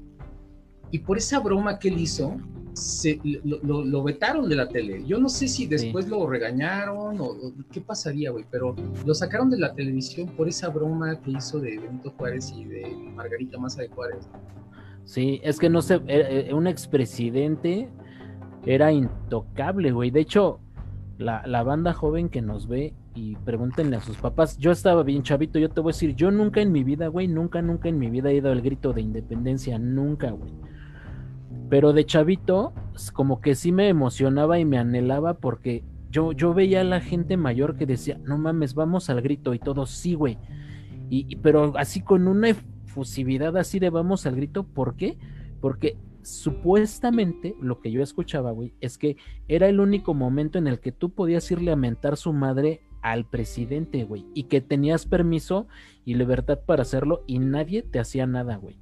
Y 0.92 1.00
por 1.00 1.18
esa 1.18 1.40
broma 1.40 1.80
que 1.80 1.88
él 1.88 1.98
hizo, 2.00 2.38
se, 2.74 3.20
lo, 3.44 4.04
vetaron 4.04 4.48
de 4.48 4.56
la 4.56 4.70
tele. 4.70 5.04
Yo 5.06 5.18
no 5.18 5.28
sé 5.28 5.48
si 5.48 5.66
después 5.66 6.08
lo 6.08 6.28
regañaron 6.28 7.20
o, 7.20 7.36
qué 7.72 7.82
pasaría, 7.82 8.30
güey, 8.30 8.46
pero 8.52 8.76
lo 9.06 9.14
sacaron 9.16 9.50
de 9.50 9.58
la 9.58 9.74
televisión 9.74 10.28
por 10.38 10.48
esa 10.48 10.70
broma 10.70 11.20
que 11.20 11.32
hizo 11.32 11.60
de 11.60 11.80
Benito 11.80 12.12
Juárez 12.12 12.54
y 12.56 12.64
de 12.64 12.88
Margarita 13.16 13.58
Maza 13.58 13.82
de 13.82 13.88
Juárez. 13.88 14.30
Sí, 15.08 15.42
es 15.44 15.58
que 15.58 15.70
no 15.70 15.82
sé, 15.82 15.96
eh, 16.06 16.48
eh, 16.50 16.54
un 16.54 16.68
expresidente 16.68 17.90
era 18.64 18.92
intocable, 18.92 19.92
güey. 19.92 20.12
De 20.12 20.20
hecho, 20.20 20.60
la, 21.18 21.48
la 21.48 21.64
banda 21.64 21.94
joven 21.94 22.30
que 22.30 22.44
nos 22.44 22.68
ve 22.68 22.94
y 23.16 23.36
pregúntenle 23.38 23.96
a 23.96 24.02
sus 24.02 24.18
papás, 24.18 24.60
yo 24.60 24.72
estaba 24.72 25.02
bien 25.02 25.24
chavito, 25.24 25.58
yo 25.58 25.70
te 25.70 25.82
voy 25.82 25.90
a 25.90 25.94
decir, 25.94 26.14
yo 26.14 26.30
nunca 26.30 26.62
en 26.62 26.72
mi 26.72 26.84
vida, 26.84 27.08
güey, 27.08 27.28
nunca, 27.28 27.64
nunca 27.64 27.90
en 27.90 27.98
mi 27.98 28.12
vida 28.12 28.30
he 28.30 28.36
ido 28.36 28.52
al 28.52 28.62
grito 28.62 28.94
de 28.94 29.02
independencia, 29.02 29.80
nunca, 29.80 30.30
güey 30.30 30.54
pero 31.70 31.94
de 31.94 32.06
chavito, 32.06 32.74
como 33.14 33.42
que 33.42 33.56
sí 33.56 33.72
me 33.72 33.90
emocionaba 33.90 34.60
y 34.60 34.66
me 34.66 34.78
anhelaba 34.78 35.36
porque 35.36 35.84
yo, 36.10 36.32
yo 36.32 36.54
veía 36.54 36.82
a 36.82 36.86
la 36.86 37.02
gente 37.02 37.36
mayor 37.36 37.76
que 37.76 37.86
decía, 37.86 38.18
no 38.24 38.38
mames, 38.38 38.74
vamos 38.74 39.10
al 39.10 39.22
grito 39.22 39.54
y 39.54 39.60
todo, 39.60 39.86
sí, 39.86 40.14
güey. 40.14 40.38
Y, 41.10 41.38
pero 41.38 41.74
así 41.78 42.02
con 42.02 42.28
una 42.28 42.50
efusividad 42.88 43.56
así 43.58 43.80
de 43.80 43.90
vamos 43.90 44.26
al 44.26 44.36
grito, 44.36 44.64
¿por 44.64 44.96
qué? 44.96 45.18
Porque 45.62 45.98
supuestamente 46.24 47.56
lo 47.62 47.80
que 47.80 47.92
yo 47.92 48.02
escuchaba, 48.02 48.52
güey, 48.52 48.74
es 48.82 48.98
que 48.98 49.18
era 49.48 49.70
el 49.70 49.80
único 49.80 50.14
momento 50.14 50.58
en 50.58 50.68
el 50.68 50.80
que 50.80 50.92
tú 50.92 51.12
podías 51.12 51.50
irle 51.52 51.72
a 51.72 51.76
mentar 51.76 52.18
su 52.18 52.34
madre 52.34 52.82
al 53.02 53.26
presidente, 53.26 54.04
güey, 54.04 54.26
y 54.34 54.44
que 54.44 54.62
tenías 54.62 55.06
permiso 55.06 55.68
y 56.06 56.16
libertad 56.16 56.60
para 56.66 56.82
hacerlo 56.82 57.24
y 57.28 57.40
nadie 57.40 57.84
te 57.84 58.00
hacía 58.00 58.26
nada, 58.26 58.58
güey. 58.58 58.78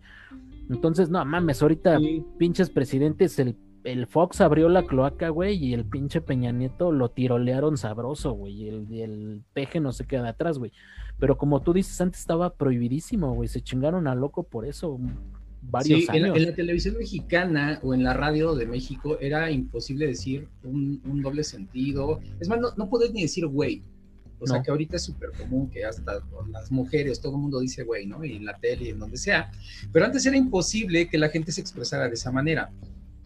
Entonces, 0.70 1.10
no 1.10 1.24
mames, 1.26 1.62
ahorita 1.62 2.00
pinches 2.40 2.70
presidentes, 2.72 3.38
el, 3.38 3.56
el, 3.86 4.08
Fox 4.08 4.42
abrió 4.42 4.68
la 4.70 4.86
cloaca, 4.86 5.30
güey, 5.30 5.56
y 5.56 5.74
el 5.74 5.86
pinche 5.86 6.22
Peña 6.22 6.52
Nieto 6.52 6.92
lo 6.92 7.10
tirolearon 7.10 7.78
sabroso, 7.78 8.32
güey, 8.34 8.64
y 8.64 8.70
el, 8.70 8.94
el 8.94 9.44
peje 9.54 9.80
no 9.80 9.92
se 9.92 10.06
queda 10.06 10.30
atrás, 10.30 10.58
güey. 10.58 10.72
Pero 11.18 11.38
como 11.38 11.62
tú 11.62 11.74
dices, 11.74 12.00
antes 12.02 12.20
estaba 12.20 12.54
prohibidísimo, 12.54 13.34
güey, 13.34 13.48
se 13.48 13.62
chingaron 13.62 14.08
a 14.08 14.16
loco 14.16 14.44
por 14.44 14.66
eso 14.66 15.00
varios 15.70 16.02
sí, 16.02 16.08
años. 16.10 16.30
En, 16.30 16.36
en, 16.36 16.50
la 16.50 16.56
televisión 16.56 16.98
mexicana 16.98 17.80
o 17.84 17.94
en 17.94 18.04
la 18.04 18.14
radio 18.14 18.56
de 18.56 18.66
México 18.66 19.18
era 19.20 19.50
imposible 19.52 20.08
decir 20.08 20.48
un, 20.64 21.02
un 21.06 21.22
doble 21.22 21.44
sentido. 21.44 22.20
Es 22.40 22.50
más, 22.50 22.60
no, 22.60 22.70
no 22.76 22.90
podés 22.90 23.14
ni 23.14 23.24
decir 23.24 23.48
güey. 23.48 23.84
O 24.38 24.48
sea 24.48 24.62
que 24.62 24.70
ahorita 24.70 24.98
es 24.98 25.04
súper 25.04 25.32
común 25.32 25.70
que 25.70 25.86
hasta 25.86 26.20
las 26.52 26.72
mujeres, 26.72 27.22
todo 27.22 27.36
el 27.36 27.42
mundo 27.42 27.62
dice 27.62 27.84
güey, 27.84 28.06
¿no? 28.06 28.24
Y 28.24 28.36
en 28.36 28.46
la 28.46 28.56
tele 28.58 28.86
y 28.86 28.90
en 28.90 29.00
donde 29.00 29.18
sea. 29.18 29.50
Pero 29.92 30.06
antes 30.06 30.26
era 30.26 30.36
imposible 30.36 31.08
que 31.08 31.18
la 31.18 31.30
gente 31.30 31.52
se 31.52 31.62
expresara 31.62 32.08
de 32.10 32.16
esa 32.16 32.32
manera. 32.32 32.70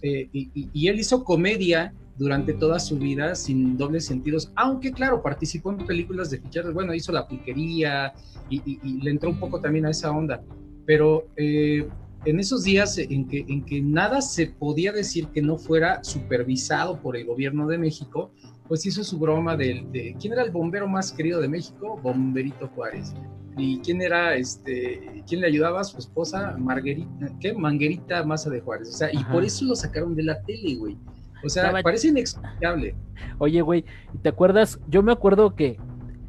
Eh, 0.02 0.30
y, 0.32 0.88
él 0.88 1.00
hizo 1.00 1.24
comedia 1.24 1.94
durante 2.18 2.54
toda 2.54 2.80
su 2.80 2.98
vida 2.98 3.36
sin 3.36 3.78
dobles 3.78 4.06
sentidos, 4.06 4.52
aunque 4.56 4.92
claro, 4.92 5.22
participó 5.22 5.72
en 5.72 5.86
películas 5.86 6.30
de 6.30 6.40
fichajes, 6.40 6.74
bueno, 6.74 6.94
hizo 6.94 7.12
La 7.12 7.28
Piquería 7.28 8.14
y, 8.50 9.02
le 9.02 9.12
entró 9.12 9.30
un 9.30 9.40
poco 9.40 9.60
también 9.62 9.86
a 9.86 9.92
esa 9.92 10.12
onda. 10.12 10.42
Pero 10.86 11.28
eh, 11.38 11.88
en 12.26 12.40
esos 12.40 12.64
días 12.64 12.98
en 12.98 13.28
que, 13.28 13.46
en 13.48 13.64
que 13.64 13.82
nada 13.82 14.22
se 14.22 14.48
podía 14.48 14.92
decir 14.92 15.28
que 15.28 15.42
no 15.42 15.58
fuera 15.58 16.04
supervisado 16.04 17.00
por 17.02 17.16
el 17.16 17.26
gobierno 17.26 17.68
de 17.68 17.78
México, 17.78 18.32
pues 18.70 18.86
hizo 18.86 19.04
su 19.04 19.18
broma 19.18 19.58
de, 19.58 20.16
quién 20.22 20.34
era 20.34 20.44
el 20.44 20.52
bombero 20.52 20.88
más 20.88 21.12
querido 21.12 21.42
de 21.42 21.48
México, 21.48 22.00
Bomberito 22.02 22.68
Juárez. 22.68 23.16
¿Y 23.60 23.80
quién 23.80 24.02
era, 24.02 24.36
este, 24.36 25.24
quién 25.28 25.42
le 25.42 25.48
ayudaba? 25.48 25.84
Su 25.84 25.98
esposa, 25.98 26.56
Marguerita, 26.58 27.30
¿qué? 27.40 27.54
Manguerita 27.54 28.24
Maza 28.24 28.50
de 28.50 28.62
Juárez. 28.62 28.90
O 28.90 28.98
sea, 28.98 29.10
y 29.12 29.24
por 29.26 29.44
eso 29.44 29.66
lo 29.66 29.76
sacaron 29.76 30.16
de 30.16 30.24
la 30.24 30.42
tele, 30.42 30.76
güey. 30.76 30.98
O 31.44 31.50
sea, 31.50 31.72
parece 31.82 32.10
inexplicable. 32.10 32.96
Oye, 33.38 33.62
güey, 33.62 33.86
¿te 34.22 34.30
acuerdas? 34.30 34.80
Yo 34.88 35.04
me 35.04 35.12
acuerdo 35.12 35.56
que 35.56 35.78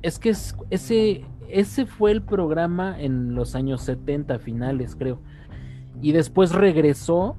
es 0.02 0.18
que 0.18 0.30
ese, 0.30 1.24
ese 1.48 1.86
fue 1.86 2.12
el 2.12 2.22
programa 2.22 3.00
en 3.00 3.34
los 3.34 3.54
años 3.54 3.82
70 3.82 4.38
finales, 4.38 4.96
creo. 4.96 5.20
Y 6.00 6.12
después 6.12 6.52
regresó 6.52 7.36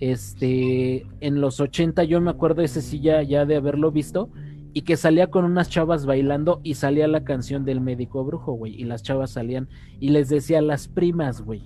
este, 0.00 1.06
en 1.20 1.40
los 1.40 1.60
80 1.60 2.04
yo 2.04 2.20
me 2.20 2.30
acuerdo 2.30 2.62
ese 2.62 2.82
sí 2.82 3.00
ya, 3.00 3.22
de 3.46 3.56
haberlo 3.56 3.90
visto 3.90 4.28
y 4.76 4.82
que 4.82 4.98
salía 4.98 5.28
con 5.28 5.46
unas 5.46 5.70
chavas 5.70 6.04
bailando 6.04 6.60
y 6.62 6.74
salía 6.74 7.08
la 7.08 7.24
canción 7.24 7.64
del 7.64 7.80
médico 7.80 8.22
brujo, 8.26 8.52
güey, 8.52 8.78
y 8.78 8.84
las 8.84 9.02
chavas 9.02 9.30
salían 9.30 9.70
y 10.00 10.10
les 10.10 10.28
decía 10.28 10.60
las 10.60 10.86
primas, 10.86 11.40
güey. 11.40 11.62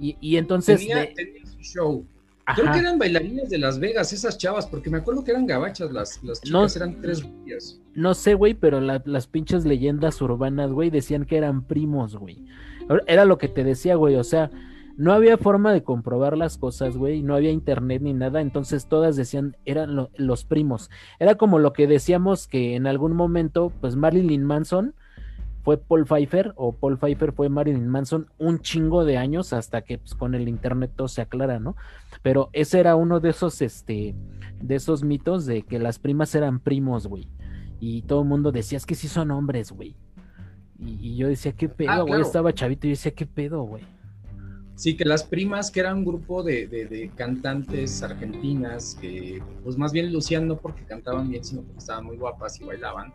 Y, 0.00 0.38
entonces... 0.38 0.80
Tenía, 0.80 1.10
su 1.44 1.60
show. 1.60 2.06
Creo 2.56 2.72
que 2.72 2.78
eran 2.78 2.98
bailarines 2.98 3.50
de 3.50 3.58
Las 3.58 3.78
Vegas, 3.78 4.14
esas 4.14 4.38
chavas, 4.38 4.66
porque 4.66 4.88
me 4.88 4.96
acuerdo 4.96 5.22
que 5.22 5.32
eran 5.32 5.46
gabachas, 5.46 5.92
las, 5.92 6.24
las 6.24 6.40
chicas 6.40 6.76
eran 6.76 7.02
tres 7.02 7.22
días. 7.44 7.78
No 7.92 8.14
sé, 8.14 8.32
güey, 8.32 8.54
pero 8.54 8.80
las 8.80 9.26
pinches 9.26 9.66
leyendas 9.66 10.22
urbanas, 10.22 10.72
güey, 10.72 10.88
decían 10.88 11.26
que 11.26 11.36
eran 11.36 11.66
primos, 11.66 12.16
güey. 12.16 12.46
Era 13.08 13.26
lo 13.26 13.36
que 13.36 13.48
te 13.48 13.62
decía, 13.62 13.96
güey, 13.96 14.16
o 14.16 14.24
sea, 14.24 14.50
no 14.96 15.12
había 15.12 15.38
forma 15.38 15.72
de 15.72 15.82
comprobar 15.82 16.36
las 16.36 16.58
cosas, 16.58 16.96
güey, 16.96 17.22
no 17.22 17.34
había 17.34 17.50
internet 17.50 18.02
ni 18.02 18.12
nada, 18.12 18.40
entonces 18.40 18.86
todas 18.86 19.16
decían, 19.16 19.56
eran 19.64 20.08
los 20.16 20.44
primos. 20.44 20.90
Era 21.18 21.36
como 21.36 21.58
lo 21.58 21.72
que 21.72 21.86
decíamos 21.86 22.46
que 22.46 22.76
en 22.76 22.86
algún 22.86 23.14
momento, 23.14 23.72
pues 23.80 23.96
Marilyn 23.96 24.44
Manson 24.44 24.94
fue 25.62 25.78
Paul 25.78 26.06
Pfeiffer 26.06 26.52
o 26.56 26.72
Paul 26.72 26.98
Pfeiffer 26.98 27.32
fue 27.32 27.48
Marilyn 27.48 27.88
Manson 27.88 28.28
un 28.38 28.60
chingo 28.60 29.04
de 29.04 29.18
años 29.18 29.52
hasta 29.52 29.82
que 29.82 29.98
pues, 29.98 30.14
con 30.14 30.34
el 30.34 30.48
internet 30.48 30.92
todo 30.96 31.08
se 31.08 31.20
aclara, 31.20 31.58
¿no? 31.58 31.76
Pero 32.22 32.48
ese 32.52 32.80
era 32.80 32.96
uno 32.96 33.20
de 33.20 33.30
esos, 33.30 33.60
este, 33.62 34.14
de 34.60 34.74
esos 34.74 35.02
mitos 35.02 35.46
de 35.46 35.62
que 35.62 35.78
las 35.78 35.98
primas 35.98 36.34
eran 36.34 36.60
primos, 36.60 37.06
güey. 37.06 37.28
Y 37.78 38.02
todo 38.02 38.22
el 38.22 38.28
mundo 38.28 38.52
decía, 38.52 38.78
es 38.78 38.86
que 38.86 38.94
sí 38.94 39.08
son 39.08 39.30
hombres, 39.30 39.72
güey. 39.72 39.96
Y, 40.78 41.16
yo 41.16 41.28
decía, 41.28 41.52
¿qué 41.52 41.68
pedo, 41.68 41.90
ah, 41.90 42.00
güey? 42.00 42.22
Estaba 42.22 42.54
chavito 42.54 42.86
y 42.86 42.90
yo 42.90 42.92
decía, 42.92 43.12
¿qué 43.12 43.26
pedo, 43.26 43.62
güey? 43.62 43.84
Sí, 44.80 44.96
que 44.96 45.04
las 45.04 45.24
primas, 45.24 45.70
que 45.70 45.80
eran 45.80 45.98
un 45.98 46.04
grupo 46.06 46.42
de, 46.42 47.10
cantantes 47.14 48.02
argentinas, 48.02 48.96
que 48.98 49.42
pues 49.62 49.76
más 49.76 49.92
bien 49.92 50.10
lucían 50.10 50.48
no 50.48 50.56
porque 50.56 50.86
cantaban 50.86 51.28
bien, 51.28 51.44
sino 51.44 51.60
porque 51.60 51.80
estaban 51.80 52.06
muy 52.06 52.16
guapas 52.16 52.58
y 52.62 52.64
bailaban. 52.64 53.12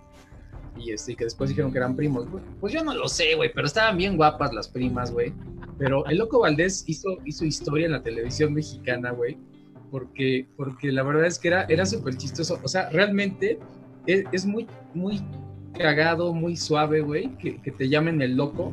Y 0.78 0.92
este, 0.92 1.16
que 1.16 1.24
después 1.24 1.50
dijeron 1.50 1.72
que 1.72 1.80
eran 1.80 1.96
primos. 1.96 2.28
Pues 2.62 2.72
yo 2.72 2.84
no 2.84 2.94
lo 2.94 3.08
sé, 3.08 3.34
güey, 3.34 3.52
pero 3.52 3.66
estaban 3.66 3.98
bien 3.98 4.16
guapas 4.16 4.54
las 4.54 4.68
primas, 4.68 5.12
güey. 5.12 5.34
Pero 5.80 6.06
el 6.06 6.20
Loco 6.20 6.42
Valdés 6.42 6.84
hizo, 6.86 7.18
hizo 7.26 7.46
historia 7.46 7.88
en 7.88 7.94
la 7.94 8.04
televisión 8.04 8.54
mexicana, 8.54 9.10
güey, 9.10 9.36
porque, 9.90 10.48
porque 10.56 10.92
la 10.92 11.02
verdad 11.02 11.26
es 11.26 11.40
que 11.40 11.48
era, 11.48 11.64
era 11.64 11.88
súper 11.88 12.16
chistoso. 12.16 12.60
O 12.62 12.68
sea, 12.68 12.92
realmente 12.92 13.58
es, 14.06 14.26
es, 14.32 14.46
muy, 14.46 14.68
muy 14.94 15.20
cagado, 15.76 16.32
muy 16.32 16.58
suave, 16.58 17.02
güey, 17.02 17.36
que, 17.40 17.60
que 17.60 17.72
te 17.72 17.90
llamen 17.90 18.22
el 18.22 18.36
loco 18.36 18.72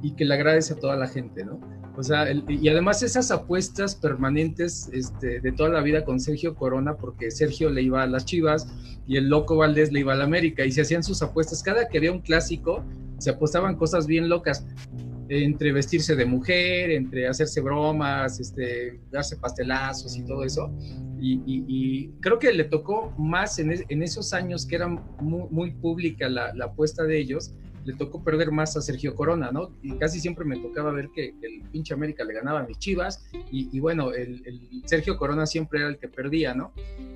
y 0.00 0.12
que 0.12 0.24
le 0.24 0.32
agradece 0.32 0.72
a 0.72 0.78
toda 0.78 0.96
la 0.96 1.08
gente, 1.08 1.44
¿no? 1.44 1.75
O 1.96 2.02
sea, 2.02 2.26
y 2.30 2.68
además 2.68 3.02
esas 3.02 3.30
apuestas 3.30 3.94
permanentes 3.94 4.90
este, 4.92 5.40
de 5.40 5.52
toda 5.52 5.70
la 5.70 5.80
vida 5.80 6.04
con 6.04 6.20
Sergio 6.20 6.54
Corona, 6.54 6.96
porque 6.96 7.30
Sergio 7.30 7.70
le 7.70 7.82
iba 7.82 8.02
a 8.02 8.06
las 8.06 8.26
Chivas 8.26 8.68
y 9.06 9.16
el 9.16 9.28
loco 9.28 9.56
Valdés 9.56 9.92
le 9.92 10.00
iba 10.00 10.12
a 10.12 10.16
la 10.16 10.24
América, 10.24 10.64
y 10.64 10.72
se 10.72 10.82
hacían 10.82 11.02
sus 11.02 11.22
apuestas. 11.22 11.62
Cada 11.62 11.88
que 11.88 11.98
había 11.98 12.12
un 12.12 12.20
clásico, 12.20 12.84
se 13.18 13.30
apostaban 13.30 13.76
cosas 13.76 14.06
bien 14.06 14.28
locas. 14.28 14.66
entre 15.28 15.72
vestirse 15.72 16.14
de 16.14 16.24
mujer, 16.24 16.92
entre 16.92 17.26
hacerse 17.26 17.60
bromas, 17.60 18.38
este, 18.38 19.00
darse 19.10 19.36
pastelazos 19.36 20.16
y 20.16 20.24
todo 20.24 20.44
eso. 20.44 20.70
Y, 21.18 22.10
creo 22.20 22.38
que 22.38 22.52
le 22.52 22.64
tocó 22.64 23.12
más 23.18 23.58
en, 23.58 24.02
esos 24.02 24.32
años 24.32 24.66
que 24.66 24.76
era 24.76 24.86
muy, 24.86 25.72
pública 25.72 26.28
la, 26.28 26.52
apuesta 26.62 27.02
de 27.04 27.18
ellos, 27.18 27.54
le 27.86 27.94
tocó 27.94 28.22
perder 28.22 28.50
más 28.50 28.76
a 28.76 28.82
Sergio 28.82 29.14
Corona, 29.14 29.52
¿no? 29.52 29.70
Y 29.80 29.92
casi 29.92 30.18
siempre 30.18 30.44
me 30.44 30.58
tocaba 30.58 30.90
ver 30.90 31.08
que, 31.14 31.34
el 31.40 31.62
pinche 31.70 31.94
América 31.94 32.24
le 32.24 32.34
ganaba 32.34 32.60
a 32.60 32.66
mis 32.66 32.78
chivas 32.78 33.24
y, 33.50 33.78
bueno, 33.78 34.12
el, 34.12 34.42
Sergio 34.86 35.16
Corona 35.16 35.46
siempre 35.46 35.78
era 35.78 35.88
el 35.88 35.98
que 35.98 36.08
perdía, 36.08 36.52
¿no? 36.52 36.72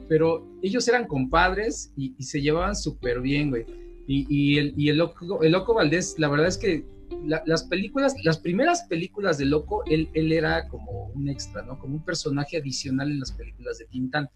Pero 0.08 0.46
ellos 0.62 0.86
eran 0.86 1.06
compadres 1.06 1.92
y, 1.96 2.14
se 2.22 2.40
llevaban 2.40 2.76
súper 2.76 3.20
bien, 3.20 3.50
güey. 3.50 3.66
Y, 4.06 4.58
el, 4.58 4.74
el, 4.78 4.96
loco, 4.96 5.42
el 5.42 5.52
Loco 5.52 5.74
Valdés, 5.74 6.16
la 6.18 6.28
verdad 6.28 6.46
es 6.46 6.58
que 6.58 6.84
las 7.24 7.64
películas, 7.64 8.14
las 8.24 8.38
primeras 8.38 8.84
películas 8.84 9.38
de 9.38 9.46
Loco, 9.46 9.84
él, 9.86 10.08
él 10.14 10.32
era 10.32 10.68
como 10.68 11.08
un 11.14 11.28
extra, 11.28 11.62
¿no? 11.62 11.78
Como 11.78 11.96
un 11.96 12.04
personaje 12.04 12.56
adicional 12.56 13.10
en 13.10 13.18
las 13.18 13.32
películas 13.32 13.78
de 13.78 13.86
Tintán. 13.86 14.28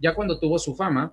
Ya 0.00 0.14
cuando 0.14 0.38
tuvo 0.38 0.58
su 0.58 0.74
fama, 0.74 1.12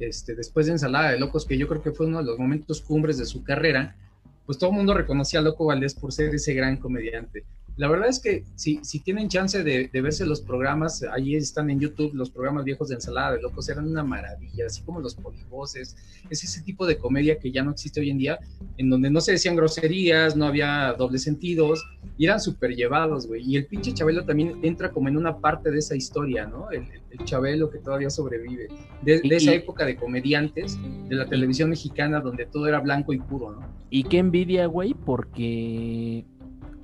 este, 0.00 0.34
después 0.34 0.66
de 0.66 0.72
Ensalada 0.72 1.10
de 1.10 1.18
Locos, 1.18 1.44
que 1.44 1.58
yo 1.58 1.68
creo 1.68 1.82
que 1.82 1.92
fue 1.92 2.06
uno 2.06 2.18
de 2.18 2.24
los 2.24 2.38
momentos 2.38 2.80
cumbres 2.80 3.18
de 3.18 3.26
su 3.26 3.42
carrera, 3.42 3.96
pues 4.44 4.58
todo 4.58 4.70
el 4.70 4.76
mundo 4.76 4.94
reconocía 4.94 5.40
a 5.40 5.42
Loco 5.42 5.66
Valdés 5.66 5.94
por 5.94 6.12
ser 6.12 6.34
ese 6.34 6.54
gran 6.54 6.76
comediante. 6.76 7.44
La 7.76 7.88
verdad 7.88 8.08
es 8.08 8.20
que 8.20 8.44
si, 8.54 8.80
si 8.82 9.00
tienen 9.00 9.28
chance 9.28 9.62
de, 9.62 9.90
verse 9.92 10.24
los 10.24 10.40
programas, 10.40 11.04
ahí 11.12 11.34
están 11.34 11.68
en 11.68 11.78
YouTube, 11.78 12.14
los 12.14 12.30
programas 12.30 12.64
viejos 12.64 12.88
de 12.88 12.94
ensalada 12.94 13.32
de 13.32 13.42
locos 13.42 13.68
eran 13.68 13.86
una 13.86 14.02
maravilla, 14.02 14.66
así 14.66 14.82
como 14.82 15.00
los 15.00 15.14
polivoces, 15.14 15.94
es 16.30 16.44
ese 16.44 16.62
tipo 16.62 16.86
de 16.86 16.96
comedia 16.96 17.38
que 17.38 17.52
ya 17.52 17.62
no 17.62 17.72
existe 17.72 18.00
hoy 18.00 18.10
en 18.10 18.18
día, 18.18 18.38
en 18.78 18.88
donde 18.88 19.10
no 19.10 19.20
se 19.20 19.32
decían 19.32 19.56
groserías, 19.56 20.36
no 20.36 20.46
había 20.46 20.94
dobles 20.96 21.22
sentidos, 21.22 21.84
y 22.16 22.24
eran 22.24 22.40
súper 22.40 22.74
llevados, 22.74 23.26
güey. 23.26 23.42
Y 23.44 23.56
el 23.56 23.66
pinche 23.66 23.92
Chabelo 23.92 24.24
también 24.24 24.58
entra 24.62 24.90
como 24.90 25.08
en 25.08 25.18
una 25.18 25.38
parte 25.38 25.70
de 25.70 25.78
esa 25.78 25.94
historia, 25.94 26.46
¿no? 26.46 26.70
El, 26.70 26.86
Chabelo 27.24 27.70
que 27.70 27.78
todavía 27.78 28.10
sobrevive, 28.10 28.68
de, 29.02 29.22
esa 29.30 29.54
época 29.54 29.86
de 29.86 29.96
comediantes 29.96 30.78
de 31.08 31.16
la 31.16 31.26
televisión 31.26 31.70
mexicana 31.70 32.20
donde 32.20 32.44
todo 32.44 32.68
era 32.68 32.78
blanco 32.80 33.14
y 33.14 33.18
puro, 33.18 33.52
¿no? 33.52 33.66
Y 33.88 34.04
qué 34.04 34.18
envidia, 34.18 34.66
güey, 34.66 34.92
porque 34.92 36.26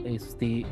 este 0.05 0.65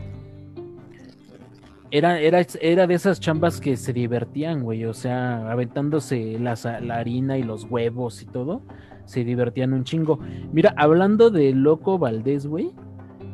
era, 1.90 2.20
era, 2.20 2.46
era 2.60 2.86
de 2.86 2.94
esas 2.94 3.18
chambas 3.18 3.60
que 3.60 3.76
se 3.76 3.92
divertían, 3.92 4.62
güey. 4.62 4.84
O 4.84 4.94
sea, 4.94 5.50
aventándose 5.50 6.38
la 6.38 6.54
harina 6.94 7.36
y 7.38 7.42
los 7.42 7.64
huevos 7.64 8.22
y 8.22 8.26
todo. 8.26 8.62
Se 9.06 9.24
divertían 9.24 9.72
un 9.72 9.84
chingo. 9.84 10.20
Mira, 10.52 10.72
hablando 10.76 11.30
de 11.30 11.52
Loco 11.52 11.98
Valdés, 11.98 12.46
güey. 12.46 12.72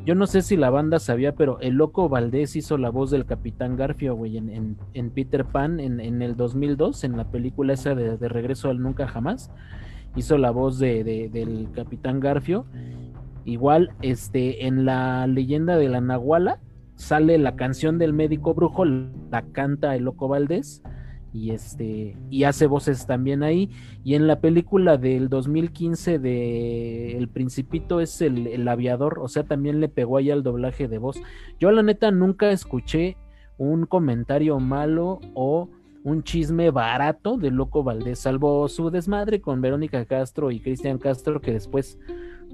Yo 0.07 0.15
no 0.15 0.29
sé 0.29 0.41
si 0.41 0.57
la 0.57 0.71
banda 0.71 1.01
sabía, 1.01 1.35
pero 1.35 1.59
el 1.61 1.75
Loco 1.75 2.09
Valdés 2.09 2.55
hizo 2.55 2.79
la 2.79 2.91
voz 2.91 3.11
del 3.11 3.27
Capitán 3.27 3.77
Garfio, 3.77 4.15
güey, 4.15 4.37
en, 4.37 4.77
en, 4.95 5.11
Peter 5.11 5.45
Pan 5.45 5.81
en, 5.81 5.99
en, 5.99 6.23
el 6.23 6.37
2002, 6.37 7.03
en 7.03 7.17
la 7.17 7.25
película 7.25 7.73
esa 7.73 7.97
de, 7.97 8.17
Regreso 8.29 8.71
al 8.71 8.81
Nunca 8.81 9.09
Jamás. 9.09 9.51
Hizo 10.15 10.39
la 10.39 10.53
voz 10.53 10.79
de, 10.79 11.03
del 11.05 11.69
Capitán 11.75 12.21
Garfio. 12.21 12.67
Igual, 13.47 13.93
este, 14.03 14.67
en 14.67 14.85
la 14.85 15.27
leyenda 15.29 15.77
de 15.77 15.89
la 15.89 16.01
Nahuala 16.01 16.59
sale 16.97 17.39
la 17.39 17.55
canción 17.55 17.97
del 17.97 18.13
médico 18.13 18.55
brujo, 18.55 18.85
la 18.85 19.43
canta 19.53 19.95
el 19.95 20.03
Loco 20.03 20.27
Valdés 20.27 20.83
y 21.33 21.51
este 21.51 22.17
y 22.31 22.45
hace 22.45 22.67
voces 22.67 23.07
también 23.07 23.43
ahí 23.43 23.71
y 24.03 24.15
en 24.15 24.27
la 24.27 24.41
película 24.41 24.97
del 24.97 25.29
2015 25.29 26.19
de 26.19 27.17
El 27.17 27.29
Principito 27.29 28.01
es 28.01 28.21
el, 28.21 28.67
aviador, 28.67 29.21
o 29.21 29.29
sea, 29.29 29.45
también 29.45 29.81
le 29.81 29.89
pegó 29.89 30.17
ahí 30.17 30.31
al 30.31 30.43
doblaje 30.43 30.89
de 30.89 30.99
voz. 30.99 31.21
Yo 31.61 31.71
la 31.71 31.83
neta 31.83 32.11
nunca 32.11 32.51
escuché 32.51 33.17
un 33.59 33.87
comentario 33.87 34.59
malo 34.59 35.21
o 35.35 35.69
un 36.03 36.23
chisme 36.25 36.71
barato 36.71 37.37
de 37.37 37.51
Loco 37.51 37.85
Valdés, 37.85 38.19
salvo 38.19 38.67
su 38.69 38.91
desmadre 38.91 39.41
con 39.41 39.61
Verónica 39.61 40.05
Castro 40.05 40.51
y 40.51 40.61
Cristian 40.61 40.99
Castro 40.99 41.41
que 41.41 41.53
después 41.53 41.99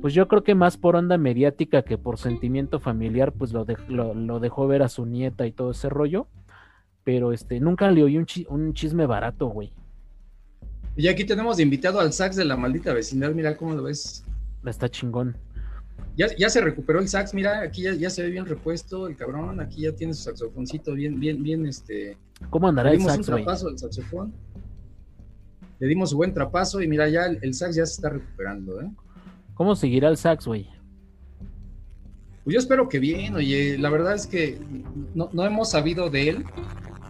pues 0.03 0.15
yo 0.15 0.27
creo 0.27 0.43
que 0.43 0.57
más 0.57 0.77
por 0.77 0.97
onda 0.97 1.17
mediática 1.17 1.83
que 1.83 1.97
por 1.97 2.19
sentimiento 2.19 2.81
familiar, 2.81 3.33
pues 3.33 3.53
lo, 3.53 3.65
lo, 3.89 4.41
dejó 4.41 4.67
ver 4.67 4.83
a 4.83 4.89
su 4.89 5.07
nieta 5.07 5.47
y 5.47 5.53
todo 5.53 5.71
ese 5.71 5.89
rollo. 5.89 6.27
Pero 7.05 7.33
este, 7.33 7.61
nunca 7.61 7.89
le 7.89 8.03
oí 8.03 8.19
un, 8.19 8.27
un 8.49 8.75
chisme 8.75 9.07
barato, 9.07 9.47
güey. 9.47 9.73
Y 10.97 11.07
aquí 11.07 11.25
tenemos 11.25 11.57
de 11.57 11.63
invitado 11.63 12.01
al 12.01 12.13
sax 12.13 12.35
de 12.35 12.45
la 12.45 12.57
maldita 12.57 12.93
vecindad, 12.93 13.31
mira 13.31 13.57
cómo 13.57 13.75
lo 13.75 13.85
ves. 13.85 14.25
Está 14.67 14.89
chingón. 14.89 15.37
Ya, 16.17 16.27
ya 16.37 16.51
se 16.51 16.61
recuperó 16.61 16.99
el 16.99 17.09
sax, 17.09 17.33
mira, 17.33 17.61
aquí 17.61 17.83
ya, 17.83 18.11
se 18.11 18.25
ve 18.25 18.31
bien 18.31 18.45
repuesto 18.45 19.07
el 19.07 19.17
cabrón, 19.17 19.61
aquí 19.61 19.83
ya 19.83 19.93
tiene 19.93 20.15
su 20.15 20.25
saxofoncito 20.25 20.95
bien, 20.95 21.21
bien, 21.21 21.45
bien, 21.45 21.65
este. 21.65 22.19
¿Cómo 22.51 22.67
andará 22.67 22.91
el 22.91 23.01
sax, 23.01 23.19
un 23.19 23.37
trapazo 23.37 23.69
al 23.69 23.79
saxofón. 23.79 24.33
Le 25.79 25.87
dimos 25.87 26.11
su 26.11 26.17
buen 26.17 26.35
trapazo 26.35 26.83
y 26.83 26.89
mira, 26.89 27.09
ya 27.09 27.27
el, 27.27 27.39
el 27.41 27.55
sax 27.55 27.77
ya 27.77 27.87
se 27.87 27.93
está 27.93 28.11
recuperando, 28.11 28.81
¿eh? 28.81 28.91
¿Cómo 29.55 29.75
seguirá 29.77 30.09
el 30.09 30.17
sax, 30.17 30.47
güey? 30.47 30.69
Pues 32.45 32.55
yo 32.55 32.59
espero 32.59 32.89
que 32.89 32.99
bien, 32.99 33.37
oye, 33.37 33.79
la 33.79 33.89
verdad 33.89 34.15
es 34.15 34.27
que 34.27 34.61
no, 35.15 35.31
hemos 35.45 35.71
sabido 35.71 36.11
de 36.11 36.31
él, 36.31 36.45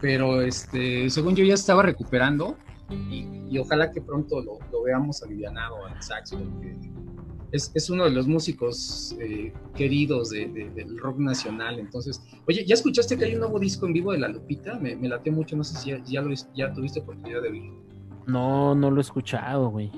pero 0.02 0.42
este, 0.42 1.09
según 1.09 1.35
yo 1.35 1.44
ya 1.44 1.55
estaba 1.55 1.83
recuperando 1.83 2.57
y, 2.90 3.59
ojalá 3.59 3.90
que 3.92 4.00
pronto 4.00 4.42
lo, 4.42 4.59
veamos 4.83 5.22
alivianado 5.22 5.87
al 5.87 6.02
sax, 6.02 6.33
porque 6.33 6.76
es, 7.52 7.90
uno 7.90 8.05
de 8.05 8.11
los 8.11 8.26
músicos 8.26 9.14
eh, 9.20 9.52
queridos 9.74 10.31
del 10.31 10.98
rock 10.98 11.18
nacional. 11.18 11.78
Entonces, 11.78 12.22
oye, 12.46 12.64
¿ya 12.66 12.74
escuchaste 12.74 13.16
que 13.16 13.26
hay 13.26 13.35
un 13.35 13.40
nuevo 13.40 13.59
disco 13.59 13.87
en 13.87 13.92
vivo 13.92 14.12
de 14.12 14.18
La 14.18 14.28
Lupita? 14.28 14.78
Me, 14.78 14.96
me 14.96 15.09
late 15.09 15.31
mucho, 15.31 15.57
no 15.57 15.64
sé 15.64 15.76
si 15.76 15.90
ya, 15.90 16.02
ya, 16.05 16.24
ya 16.55 16.72
tuviste 16.72 17.00
oportunidad 17.00 17.42
de 17.42 17.48
oírlo. 17.50 17.83
No, 18.26 18.74
no 18.74 18.90
lo 18.90 18.98
he 18.98 19.02
escuchado, 19.02 19.70
güey. 19.70 19.90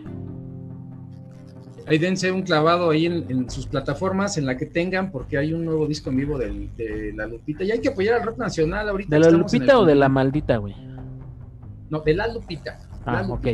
Ahí 1.86 1.98
dense 1.98 2.32
un 2.32 2.42
clavado 2.42 2.90
ahí 2.90 3.06
en, 3.06 3.50
sus 3.50 3.66
plataformas, 3.66 4.38
en 4.38 4.46
la 4.46 4.56
que 4.56 4.66
tengan, 4.66 5.10
porque 5.10 5.36
hay 5.36 5.52
un 5.52 5.64
nuevo 5.64 5.86
disco 5.86 6.10
en 6.10 6.16
vivo 6.16 6.38
de, 6.38 7.12
La 7.14 7.26
Lupita. 7.26 7.62
Y 7.64 7.72
hay 7.72 7.80
que 7.80 7.88
apoyar 7.88 8.20
al 8.20 8.26
rock 8.26 8.38
nacional 8.38 8.88
ahorita. 8.88 9.14
¿De 9.14 9.20
La 9.20 9.30
Lupita 9.30 9.78
o 9.78 9.84
de 9.84 9.94
La 9.94 10.08
Maldita, 10.08 10.56
güey? 10.56 10.74
No, 11.90 12.00
de 12.00 12.14
La 12.14 12.26
Lupita. 12.26 12.78
Ah, 13.04 13.26
ok. 13.28 13.48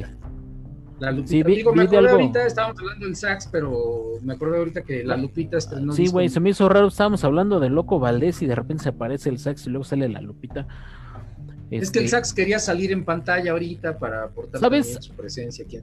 La 1.01 1.11
Lupita. 1.11 1.29
Sí, 1.29 1.43
Digo, 1.43 1.75
me 1.75 1.85
acuerdo 1.85 2.11
ahorita, 2.11 2.47
estábamos 2.47 2.79
hablando 2.79 3.07
del 3.07 3.17
sax, 3.17 3.49
pero 3.51 4.13
me 4.23 4.35
acuerdo 4.35 4.57
ahorita 4.59 4.83
que 4.83 5.03
La 5.03 5.17
Lupita 5.17 5.59
estrenó. 5.59 5.93
Sí, 5.93 6.07
güey, 6.07 6.29
se 6.29 6.39
me 6.39 6.51
hizo 6.51 6.69
raro. 6.69 6.87
Estábamos 6.87 7.25
hablando 7.25 7.59
de 7.59 7.69
Loco 7.69 7.99
Valdés 7.99 8.43
y 8.43 8.47
de 8.47 8.55
repente 8.55 8.85
se 8.85 8.91
aparece 8.91 9.29
el 9.29 9.39
sax 9.39 9.67
y 9.67 9.71
luego 9.71 9.85
sale 9.85 10.09
La 10.09 10.21
Lupita. 10.21 10.69
Es 11.71 11.91
que 11.91 12.01
el 12.01 12.05
este 12.05 12.17
sax 12.17 12.33
quería 12.33 12.59
salir 12.59 12.93
en 12.93 13.05
pantalla 13.05 13.53
ahorita 13.53 13.99
para 13.99 14.25
aportar 14.25 14.61
su 14.85 15.15
presencia 15.15 15.65
aquí. 15.65 15.81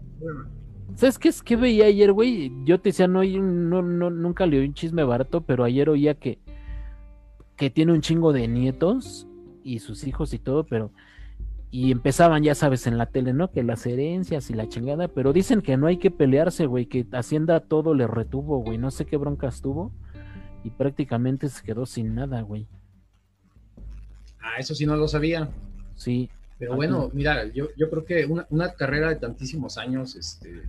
¿Sabes 0.98 1.20
qué 1.20 1.30
es 1.30 1.44
que 1.44 1.56
veía 1.56 1.86
ayer, 1.86 2.12
güey? 2.12 2.52
Yo 2.66 2.80
te 2.80 2.90
decía, 2.90 3.08
no, 3.08 3.24
no, 3.24 3.84
no, 3.84 4.10
nunca 4.10 4.48
le 4.48 4.58
oí 4.58 4.66
un 4.66 4.74
chisme 4.74 5.04
barato, 5.04 5.42
pero 5.42 5.64
ayer 5.64 5.90
oía 5.90 6.16
que, 6.16 6.40
que 7.56 7.70
tiene 7.70 7.94
un 7.94 8.02
chingo 8.02 8.34
de 8.34 8.48
nietos 8.48 9.28
y 9.64 9.78
sus 9.78 10.08
hijos 10.08 10.34
y 10.34 10.40
todo, 10.40 10.64
pero. 10.64 10.92
Y 11.70 11.92
empezaban, 11.92 12.42
ya 12.42 12.56
sabes, 12.56 12.88
en 12.88 12.98
la 12.98 13.06
tele, 13.06 13.32
¿no? 13.32 13.52
Que 13.52 13.62
las 13.62 13.86
herencias 13.86 14.50
y 14.50 14.56
la 14.56 14.70
chingada, 14.70 15.08
pero 15.08 15.34
dicen 15.34 15.62
que 15.62 15.78
no 15.78 15.86
hay 15.86 15.98
que 15.98 16.10
pelearse, 16.10 16.66
güey, 16.66 16.88
que 16.88 17.06
Hacienda 17.12 17.60
todo 17.60 17.94
le 17.94 18.08
retuvo, 18.08 18.64
güey, 18.64 18.80
no 18.80 18.90
sé 18.90 19.06
qué 19.06 19.18
broncas 19.18 19.62
tuvo 19.62 19.92
y 20.64 20.72
prácticamente 20.72 21.48
se 21.50 21.64
quedó 21.64 21.86
sin 21.86 22.16
nada, 22.16 22.42
güey. 22.42 22.68
Ah, 24.40 24.56
eso 24.58 24.74
sí 24.74 24.88
no 24.88 24.96
lo 24.96 25.08
sabía. 25.08 25.48
Sí, 25.94 26.30
pero 26.58 26.76
bueno, 26.76 27.12
mira, 27.14 27.46
yo, 27.54 27.68
yo 27.78 27.88
creo 27.92 28.06
que 28.06 28.26
una, 28.26 28.48
una, 28.50 28.74
carrera 28.74 29.10
de 29.10 29.18
tantísimos 29.18 29.78
años, 29.78 30.16
este, 30.16 30.64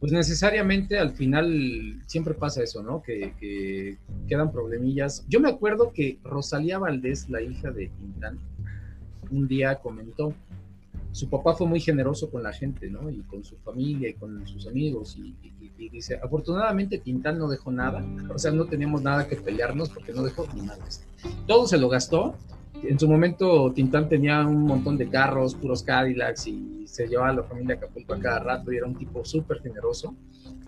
pues 0.00 0.12
necesariamente 0.12 0.98
al 0.98 1.10
final 1.10 2.00
siempre 2.06 2.34
pasa 2.34 2.62
eso, 2.62 2.82
¿no? 2.82 3.02
Que, 3.02 3.34
que, 3.38 3.98
quedan 4.28 4.52
problemillas. 4.52 5.24
Yo 5.28 5.40
me 5.40 5.48
acuerdo 5.48 5.92
que 5.92 6.18
Rosalía 6.22 6.78
Valdés, 6.78 7.28
la 7.28 7.42
hija 7.42 7.70
de 7.70 7.88
Quintán, 7.88 8.38
un 9.30 9.48
día 9.48 9.76
comentó, 9.76 10.34
su 11.12 11.28
papá 11.28 11.54
fue 11.54 11.66
muy 11.66 11.80
generoso 11.80 12.30
con 12.30 12.42
la 12.42 12.52
gente, 12.52 12.88
¿no? 12.88 13.10
Y 13.10 13.22
con 13.22 13.42
su 13.42 13.56
familia 13.56 14.08
y 14.10 14.14
con 14.14 14.46
sus 14.46 14.68
amigos. 14.68 15.16
Y, 15.16 15.34
y, 15.42 15.88
dice, 15.88 16.20
afortunadamente 16.22 17.00
Quintán 17.00 17.38
no 17.38 17.48
dejó 17.48 17.70
nada, 17.70 18.04
o 18.32 18.38
sea, 18.38 18.50
no 18.50 18.66
teníamos 18.66 19.02
nada 19.02 19.26
que 19.26 19.36
pelearnos 19.36 19.88
porque 19.90 20.12
no 20.12 20.22
dejó 20.22 20.46
ni 20.54 20.62
nada. 20.62 20.84
Todo 21.46 21.66
se 21.66 21.78
lo 21.78 21.88
gastó 21.88 22.34
en 22.82 22.98
su 22.98 23.08
momento 23.08 23.72
Tintán 23.72 24.08
tenía 24.08 24.46
un 24.46 24.62
montón 24.62 24.96
de 24.96 25.08
carros, 25.08 25.54
puros 25.54 25.82
Cadillacs 25.82 26.46
y 26.46 26.86
se 26.86 27.06
llevaba 27.06 27.30
a 27.30 27.34
la 27.34 27.42
familia 27.42 27.76
Acapulco 27.76 28.14
a 28.14 28.18
cada 28.18 28.38
rato 28.40 28.72
y 28.72 28.76
era 28.76 28.86
un 28.86 28.94
tipo 28.94 29.24
súper 29.24 29.60
generoso. 29.60 30.14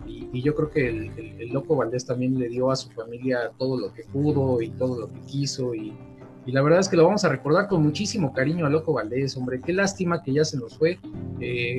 Y, 0.05 0.41
yo 0.41 0.55
creo 0.55 0.69
que 0.71 0.87
el, 0.87 1.49
Loco 1.51 1.75
Valdés 1.75 2.05
también 2.05 2.37
le 2.37 2.49
dio 2.49 2.71
a 2.71 2.75
su 2.75 2.89
familia 2.89 3.51
todo 3.57 3.79
lo 3.79 3.93
que 3.93 4.03
pudo 4.03 4.61
y 4.61 4.69
todo 4.69 4.99
lo 4.99 5.07
que 5.07 5.19
quiso 5.21 5.73
y, 5.73 5.93
la 6.47 6.61
verdad 6.63 6.79
es 6.79 6.89
que 6.89 6.97
lo 6.97 7.05
vamos 7.05 7.23
a 7.23 7.29
recordar 7.29 7.67
con 7.67 7.83
muchísimo 7.83 8.33
cariño 8.33 8.65
a 8.65 8.69
Loco 8.69 8.93
Valdés, 8.93 9.37
hombre, 9.37 9.61
qué 9.63 9.73
lástima 9.73 10.23
que 10.23 10.33
ya 10.33 10.43
se 10.43 10.57
nos 10.57 10.75
fue, 10.77 10.99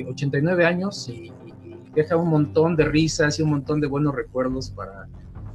89 0.07 0.63
eh, 0.63 0.65
años 0.65 1.09
y, 1.09 1.31
deja 1.93 2.15
un 2.15 2.29
montón 2.29 2.75
de 2.75 2.85
risas 2.85 3.37
y 3.37 3.43
un 3.43 3.51
montón 3.51 3.79
de 3.79 3.85
buenos 3.85 4.15
recuerdos 4.15 4.71
para, 4.71 5.07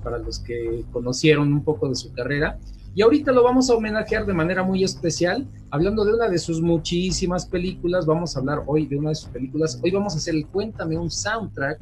para 0.04 0.18
los 0.18 0.38
que 0.38 0.84
conocieron 0.92 1.52
un 1.52 1.64
poco 1.64 1.88
de 1.88 1.96
su 1.96 2.12
carrera. 2.12 2.58
Y 2.98 3.02
ahorita 3.02 3.30
lo 3.30 3.44
vamos 3.44 3.70
a 3.70 3.76
homenajear 3.76 4.26
de 4.26 4.34
manera 4.34 4.64
muy 4.64 4.82
especial, 4.82 5.46
hablando 5.70 6.04
de 6.04 6.14
una 6.14 6.28
de 6.28 6.36
sus 6.36 6.60
muchísimas 6.60 7.46
películas. 7.46 8.06
Vamos 8.06 8.34
a 8.34 8.40
hablar 8.40 8.64
hoy 8.66 8.86
de 8.86 8.96
una 8.96 9.10
de 9.10 9.14
sus 9.14 9.28
películas. 9.28 9.80
Hoy 9.84 9.92
vamos 9.92 10.14
a 10.14 10.16
hacer 10.16 10.34
el 10.34 10.48
Cuéntame 10.48 10.98
un 10.98 11.08
soundtrack 11.08 11.80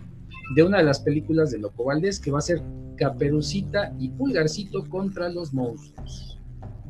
de 0.55 0.63
una 0.63 0.77
de 0.77 0.85
las 0.85 1.01
películas 1.01 1.53
de 1.53 1.59
Loco 1.59 1.85
Valdés, 1.85 2.21
que 2.21 2.31
va 2.31 2.41
a 2.41 2.43
ser 2.43 2.61
Caperucita 2.99 3.95
y 3.99 4.11
Pulgarcito 4.11 4.85
contra 4.91 5.31
los 5.31 5.55
monstruos. 5.55 6.39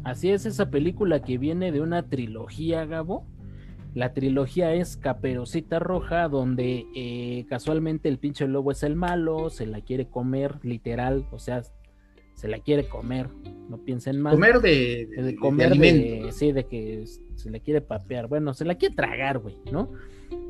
Así 0.03 0.33
es, 0.33 0.45
esa 0.45 0.71
película 0.71 1.23
que 1.23 1.39
viene 1.39 1.71
de 1.71 1.81
una 1.81 2.09
trilogía, 2.09 2.85
Gabo. 2.85 3.25
La 3.95 4.13
trilogía 4.13 4.75
es 4.75 4.97
Caperucita 4.97 5.79
Roja, 5.79 6.27
donde 6.27 6.85
eh, 6.97 7.47
casualmente 7.49 8.09
el 8.09 8.19
pinche 8.19 8.49
lobo 8.49 8.73
es 8.73 8.83
el 8.83 8.97
malo, 8.97 9.51
se 9.51 9.67
la 9.67 9.83
quiere 9.83 10.09
comer, 10.09 10.59
literal, 10.65 11.29
o 11.31 11.39
sea, 11.39 11.63
se 12.37 12.49
la 12.49 12.59
quiere 12.61 12.87
comer, 12.87 13.29
no 13.69 13.79
piensen 13.79 14.21
mal. 14.21 14.35
Comer 14.35 14.61
de, 14.61 15.07
de, 15.07 15.37
comer 15.37 15.77
de, 15.77 16.29
sí, 16.33 16.53
de 16.53 16.65
que 16.65 17.05
se 17.35 17.51
la 17.51 17.59
quiere 17.59 17.81
papear, 17.81 18.29
bueno, 18.29 18.55
se 18.55 18.65
la 18.65 18.77
quiere 18.77 18.95
tragar, 18.95 19.39
güey, 19.39 19.57
¿no? 19.73 19.91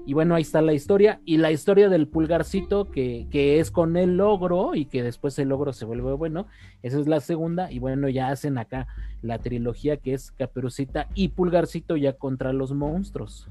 Y 0.04 0.14
bueno, 0.14 0.34
ahí 0.34 0.42
está 0.42 0.62
la 0.62 0.72
historia. 0.72 1.20
Y 1.24 1.38
la 1.38 1.50
historia 1.50 1.88
del 1.88 2.06
pulgarcito, 2.06 2.90
que, 2.90 3.26
que, 3.30 3.58
es 3.58 3.70
con 3.70 3.96
el 3.96 4.16
logro 4.16 4.74
y 4.74 4.86
que 4.86 5.02
después 5.02 5.36
el 5.38 5.48
logro 5.48 5.72
se 5.72 5.84
vuelve 5.84 6.12
bueno. 6.12 6.46
Esa 6.82 7.00
es 7.00 7.08
la 7.08 7.18
segunda. 7.18 7.72
Y 7.72 7.80
bueno, 7.80 8.08
ya 8.08 8.28
hacen 8.28 8.56
acá 8.56 8.86
la 9.22 9.38
trilogía 9.38 9.96
que 9.96 10.14
es 10.14 10.30
Caperucita 10.30 11.08
y 11.14 11.28
Pulgarcito 11.28 11.96
ya 11.96 12.12
contra 12.12 12.52
los 12.52 12.72
monstruos. 12.72 13.48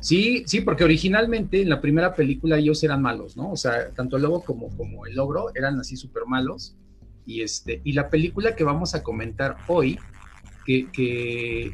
Sí, 0.00 0.44
sí, 0.46 0.60
porque 0.60 0.84
originalmente 0.84 1.62
en 1.62 1.68
la 1.68 1.80
primera 1.80 2.14
película 2.14 2.58
ellos 2.58 2.82
eran 2.84 3.00
malos, 3.00 3.36
¿no? 3.36 3.52
O 3.52 3.56
sea, 3.56 3.90
tanto 3.90 4.16
el 4.16 4.22
lobo 4.22 4.42
como, 4.44 4.68
como 4.76 5.06
el 5.06 5.14
logro 5.14 5.46
eran 5.54 5.78
así 5.80 5.96
súper 5.96 6.24
malos. 6.26 6.76
Y, 7.26 7.40
este, 7.40 7.80
y 7.84 7.92
la 7.92 8.10
película 8.10 8.54
que 8.54 8.64
vamos 8.64 8.94
a 8.94 9.02
comentar 9.02 9.56
hoy, 9.66 9.98
que, 10.66 10.90
que, 10.92 11.72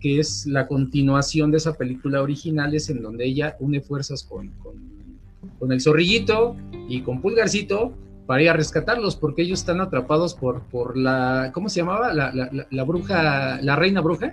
que, 0.00 0.20
es 0.20 0.46
la 0.46 0.68
continuación 0.68 1.50
de 1.50 1.56
esa 1.56 1.74
película 1.74 2.22
original, 2.22 2.74
es 2.74 2.90
en 2.90 3.02
donde 3.02 3.24
ella 3.24 3.56
une 3.58 3.80
fuerzas 3.80 4.22
con, 4.22 4.50
con, 5.58 5.72
el 5.72 5.80
zorrillito 5.80 6.56
y 6.88 7.00
con 7.00 7.20
Pulgarcito 7.20 7.92
para 8.26 8.42
ir 8.42 8.50
a 8.50 8.52
rescatarlos, 8.52 9.16
porque 9.16 9.42
ellos 9.42 9.60
están 9.60 9.80
atrapados 9.80 10.34
por, 10.34 10.62
por 10.68 10.96
la, 10.96 11.50
¿cómo 11.52 11.68
se 11.68 11.80
llamaba? 11.80 12.14
La, 12.14 12.32
la, 12.32 12.48
la, 12.52 12.66
la 12.70 12.84
bruja, 12.84 13.60
la 13.62 13.74
reina 13.74 14.00
bruja. 14.00 14.32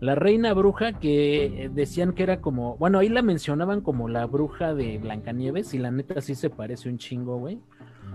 La 0.00 0.14
reina 0.14 0.52
bruja 0.52 0.94
que 0.94 1.70
decían 1.72 2.12
que 2.12 2.24
era 2.24 2.40
como, 2.40 2.76
bueno, 2.76 2.98
ahí 2.98 3.08
la 3.08 3.22
mencionaban 3.22 3.80
como 3.80 4.08
la 4.08 4.26
bruja 4.26 4.74
de 4.74 4.98
Blancanieves 4.98 5.72
y 5.72 5.78
la 5.78 5.90
neta 5.90 6.20
sí 6.20 6.34
se 6.34 6.50
parece 6.50 6.88
un 6.88 6.98
chingo, 6.98 7.38
güey. 7.38 7.60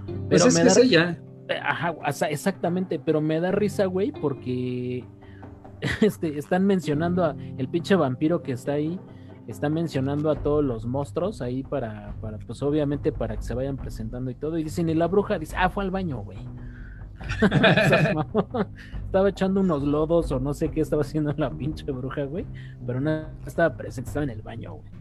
Pero 0.06 0.28
pues 0.30 0.46
es 0.46 0.56
me 0.56 0.64
da... 0.64 0.82
ella. 0.82 1.22
Ajá, 1.64 1.96
exactamente, 2.30 3.00
pero 3.00 3.22
me 3.22 3.40
da 3.40 3.52
risa, 3.52 3.86
güey, 3.86 4.12
porque 4.12 5.04
este, 6.02 6.38
están 6.38 6.66
mencionando 6.66 7.24
a 7.24 7.36
el 7.58 7.68
pinche 7.70 7.96
vampiro 7.96 8.44
que 8.44 8.52
está 8.52 8.74
ahí, 8.74 9.00
está 9.48 9.70
mencionando 9.70 10.30
a 10.30 10.36
todos 10.36 10.64
los 10.64 10.86
monstruos 10.86 11.42
ahí 11.42 11.64
para, 11.64 12.16
para, 12.22 12.38
pues 12.38 12.62
obviamente 12.62 13.12
para 13.12 13.36
que 13.36 13.42
se 13.42 13.56
vayan 13.56 13.78
presentando 13.78 14.30
y 14.30 14.36
todo, 14.36 14.60
y 14.60 14.64
dicen, 14.64 14.90
y 14.90 14.94
la 14.94 15.08
bruja 15.08 15.40
dice, 15.40 15.56
ah, 15.58 15.70
fue 15.70 15.84
al 15.84 15.92
baño, 15.92 16.20
güey. 16.20 16.38
estaba 19.06 19.30
echando 19.30 19.62
unos 19.62 19.84
lodos 19.84 20.32
o 20.32 20.40
no 20.40 20.54
sé 20.54 20.70
qué 20.70 20.82
estaba 20.82 21.02
haciendo 21.02 21.34
la 21.38 21.50
pinche 21.50 21.86
bruja, 21.92 22.24
güey. 22.24 22.46
Pero 22.86 23.02
no 23.02 23.26
estaba 23.46 23.76
presente, 23.76 24.10
estaba 24.10 24.24
en 24.24 24.32
el 24.32 24.42
baño, 24.42 24.74
güey. 24.74 25.00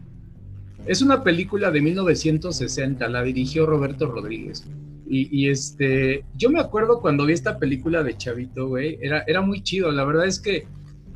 Es 0.85 1.01
una 1.01 1.23
película 1.23 1.71
de 1.71 1.81
1960, 1.81 3.07
la 3.09 3.21
dirigió 3.23 3.65
Roberto 3.65 4.07
Rodríguez. 4.07 4.65
Y, 5.07 5.27
y, 5.35 5.49
este, 5.49 6.23
yo 6.35 6.49
me 6.49 6.59
acuerdo 6.59 7.01
cuando 7.01 7.25
vi 7.25 7.33
esta 7.33 7.57
película 7.57 8.03
de 8.03 8.15
Chavito, 8.15 8.67
güey, 8.67 8.97
era, 9.01 9.23
era 9.27 9.41
muy 9.41 9.61
chido. 9.61 9.91
La 9.91 10.05
verdad 10.05 10.27
es 10.27 10.39
que 10.39 10.67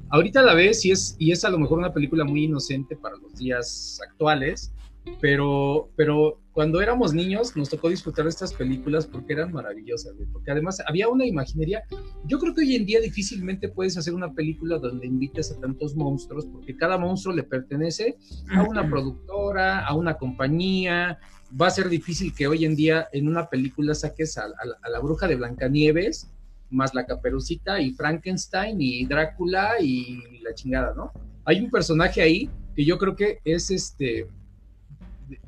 ahorita 0.10 0.42
la 0.42 0.54
ves 0.54 0.84
y 0.86 0.92
es, 0.92 1.16
y 1.20 1.32
es 1.32 1.46
a 1.46 1.50
lo 1.50 1.60
mejor 1.60 1.80
una 1.80 1.94
película 1.94 2.24
muy 2.24 2.46
inocente 2.46 2.96
para 2.96 3.18
los 3.18 3.36
días 3.36 4.00
actuales, 4.08 4.74
pero, 5.22 5.90
pero 5.96 6.40
cuando 6.54 6.82
éramos 6.82 7.14
niños 7.14 7.56
nos 7.56 7.70
tocó 7.70 7.90
disfrutar 7.90 8.26
de 8.26 8.30
estas 8.30 8.54
películas 8.54 9.08
porque 9.08 9.34
eran 9.34 9.52
maravillosas, 9.52 10.14
porque 10.32 10.52
además 10.52 10.82
había 10.88 11.10
una 11.10 11.26
imaginería. 11.26 11.84
Yo 12.26 12.38
creo 12.38 12.54
que 12.54 12.62
hoy 12.62 12.76
en 12.76 12.86
día 12.86 13.02
difícilmente 13.02 13.70
puedes 13.70 13.98
hacer 13.98 14.14
una 14.14 14.32
película 14.34 14.78
donde 14.78 15.08
invites 15.08 15.52
a 15.52 15.60
tantos 15.60 15.96
monstruos, 15.96 16.46
porque 16.46 16.78
cada 16.78 17.00
monstruo 17.00 17.36
le 17.36 17.42
pertenece 17.42 18.18
a 18.56 18.62
una 18.62 18.88
productora, 18.88 19.84
a 19.84 19.96
una 19.96 20.14
compañía. 20.14 21.18
Va 21.60 21.68
a 21.68 21.72
ser 21.72 21.90
difícil 21.90 22.34
que 22.36 22.48
hoy 22.48 22.66
en 22.66 22.76
día 22.76 23.08
en 23.12 23.28
una 23.28 23.50
película 23.50 23.96
saques 23.96 24.38
a, 24.38 24.44
a, 24.44 24.48
a 24.84 24.90
la 24.90 25.00
bruja 25.00 25.28
de 25.28 25.36
Blancanieves, 25.36 26.32
más 26.70 26.94
la 26.94 27.08
caperucita 27.08 27.82
y 27.82 27.94
Frankenstein 27.94 28.80
y 28.80 29.06
Drácula 29.06 29.80
y 29.82 30.40
la 30.44 30.54
chingada, 30.54 30.94
¿no? 30.96 31.12
Hay 31.46 31.62
un 31.62 31.72
personaje 31.72 32.22
ahí 32.22 32.50
que 32.76 32.86
yo 32.86 33.00
creo 33.00 33.16
que 33.16 33.40
es 33.44 33.72
este 33.72 34.28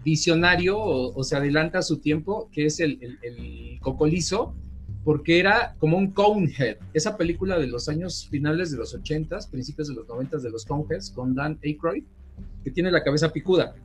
visionario 0.04 0.78
o, 0.78 1.13
o, 1.15 1.24
se 1.24 1.36
adelanta 1.36 1.80
a 1.80 1.82
su 1.82 1.98
tiempo, 1.98 2.50
que 2.52 2.65
es 2.65 2.80
el, 2.80 2.98
el, 3.02 3.19
el, 3.21 3.80
cocolizo, 3.80 4.56
porque 5.04 5.39
era 5.39 5.76
como 5.80 5.98
un 5.98 6.12
Conehead, 6.12 6.78
esa 6.93 7.15
película 7.17 7.60
de 7.60 7.67
los 7.67 7.88
años 7.89 8.28
finales 8.30 8.71
de 8.71 8.78
los 8.78 8.95
80s, 8.95 9.50
principios 9.50 9.88
de 9.88 9.95
los 9.95 10.08
90s 10.08 10.41
de 10.41 10.50
los 10.50 10.65
Coneheads, 10.65 11.12
con 11.12 11.36
Dan 11.36 11.60
Aykroyd, 11.63 12.04
que 12.63 12.71
tiene 12.71 12.91
la 12.91 13.04
cabeza 13.04 13.32
picuda. 13.32 13.76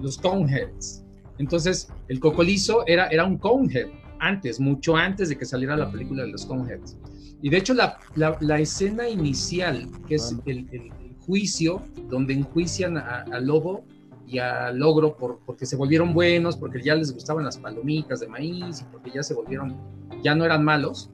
Los 0.00 0.18
Coneheads. 0.18 1.04
Entonces, 1.38 1.88
el 2.08 2.20
cocolizo 2.20 2.86
era, 2.86 3.08
era 3.08 3.24
un 3.24 3.38
Conehead, 3.38 3.88
antes, 4.20 4.60
mucho 4.60 4.96
antes 4.96 5.28
de 5.28 5.36
que 5.36 5.44
saliera 5.44 5.76
la 5.76 5.90
película 5.90 6.22
de 6.22 6.30
los 6.30 6.46
Coneheads. 6.46 6.96
Y 7.42 7.50
de 7.50 7.58
hecho, 7.58 7.74
la, 7.74 7.98
la, 8.14 8.38
la 8.40 8.58
escena 8.58 9.08
inicial, 9.08 9.86
que 10.08 10.14
es 10.14 10.34
el, 10.46 10.66
el, 10.72 10.90
juicio, 11.20 11.82
donde 12.10 12.34
enjuician 12.34 12.98
al 12.98 13.46
lobo, 13.46 13.86
y 14.26 14.38
a 14.38 14.70
logro 14.70 15.16
por, 15.16 15.40
porque 15.44 15.66
se 15.66 15.76
volvieron 15.76 16.14
buenos, 16.14 16.56
porque 16.56 16.82
ya 16.82 16.94
les 16.94 17.12
gustaban 17.12 17.44
las 17.44 17.58
palomitas 17.58 18.20
de 18.20 18.28
maíz 18.28 18.80
y 18.80 18.84
porque 18.84 19.10
ya 19.14 19.22
se 19.22 19.34
volvieron, 19.34 19.76
ya 20.22 20.34
no 20.34 20.44
eran 20.44 20.64
malos. 20.64 21.10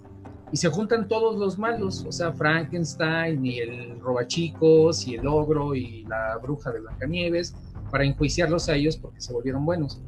Y 0.53 0.57
se 0.57 0.69
juntan 0.69 1.07
todos 1.07 1.39
los 1.39 1.59
malos, 1.59 2.05
o 2.05 2.11
sea, 2.11 2.33
Frankenstein 2.33 3.45
y 3.47 3.61
el 3.61 4.01
robachicos 4.01 5.07
y 5.07 5.15
el 5.15 5.27
ogro 5.27 5.75
y 5.77 6.05
la 6.05 6.39
bruja 6.43 6.73
de 6.73 6.81
Blancanieves, 6.81 7.55
para 7.91 8.05
enjuiciarlos 8.05 8.69
a 8.69 8.75
ellos 8.75 8.97
porque 8.97 9.21
se 9.21 9.33
volvieron 9.33 9.65
buenos. 9.65 10.01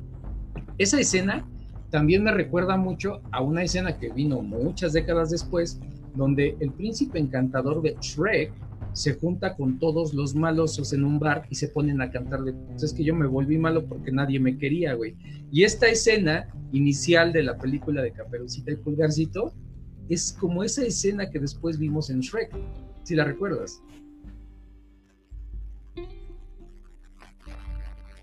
Esa 0.79 0.99
escena 0.99 1.47
también 1.91 2.25
me 2.25 2.33
recuerda 2.33 2.77
mucho 2.77 3.21
a 3.31 3.43
una 3.43 3.63
escena 3.63 3.99
que 3.99 4.11
vino 4.11 4.41
muchas 4.41 4.93
décadas 4.93 5.31
después, 5.31 5.79
donde 6.15 6.57
el 6.61 6.73
príncipe 6.73 7.19
encantador 7.19 7.83
de 7.83 7.97
Shrek 8.01 8.53
se 8.93 9.15
junta 9.15 9.57
con 9.57 9.79
todos 9.79 10.13
los 10.15 10.35
malosos 10.35 10.93
en 10.93 11.05
un 11.05 11.19
bar 11.19 11.47
y 11.51 11.55
se 11.55 11.69
ponen 11.69 12.01
a 12.03 12.11
cantar 12.11 12.43
de 12.43 12.53
pues 12.53 12.83
es 12.83 12.93
que 12.93 13.05
yo 13.05 13.15
me 13.15 13.27
volví 13.27 13.59
malo 13.59 13.85
porque 13.87 14.13
nadie 14.13 14.39
me 14.39 14.59
quería, 14.59 14.95
güey. 14.95 15.15
Y 15.51 15.65
esta 15.65 15.89
escena 15.89 16.49
inicial 16.73 17.33
de 17.33 17.43
la 17.43 17.59
película 17.59 18.03
de 18.03 18.13
Caperucita 18.13 18.73
y 18.73 18.77
Pulgarcito 18.77 19.53
es 20.09 20.33
como 20.33 20.63
esa 20.63 20.85
escena 20.85 21.31
que 21.31 21.39
después 21.39 21.79
vimos 21.79 22.11
en 22.11 22.21
Shrek, 22.21 22.55
si 23.03 23.15
la 23.15 23.25
recuerdas. 23.25 23.83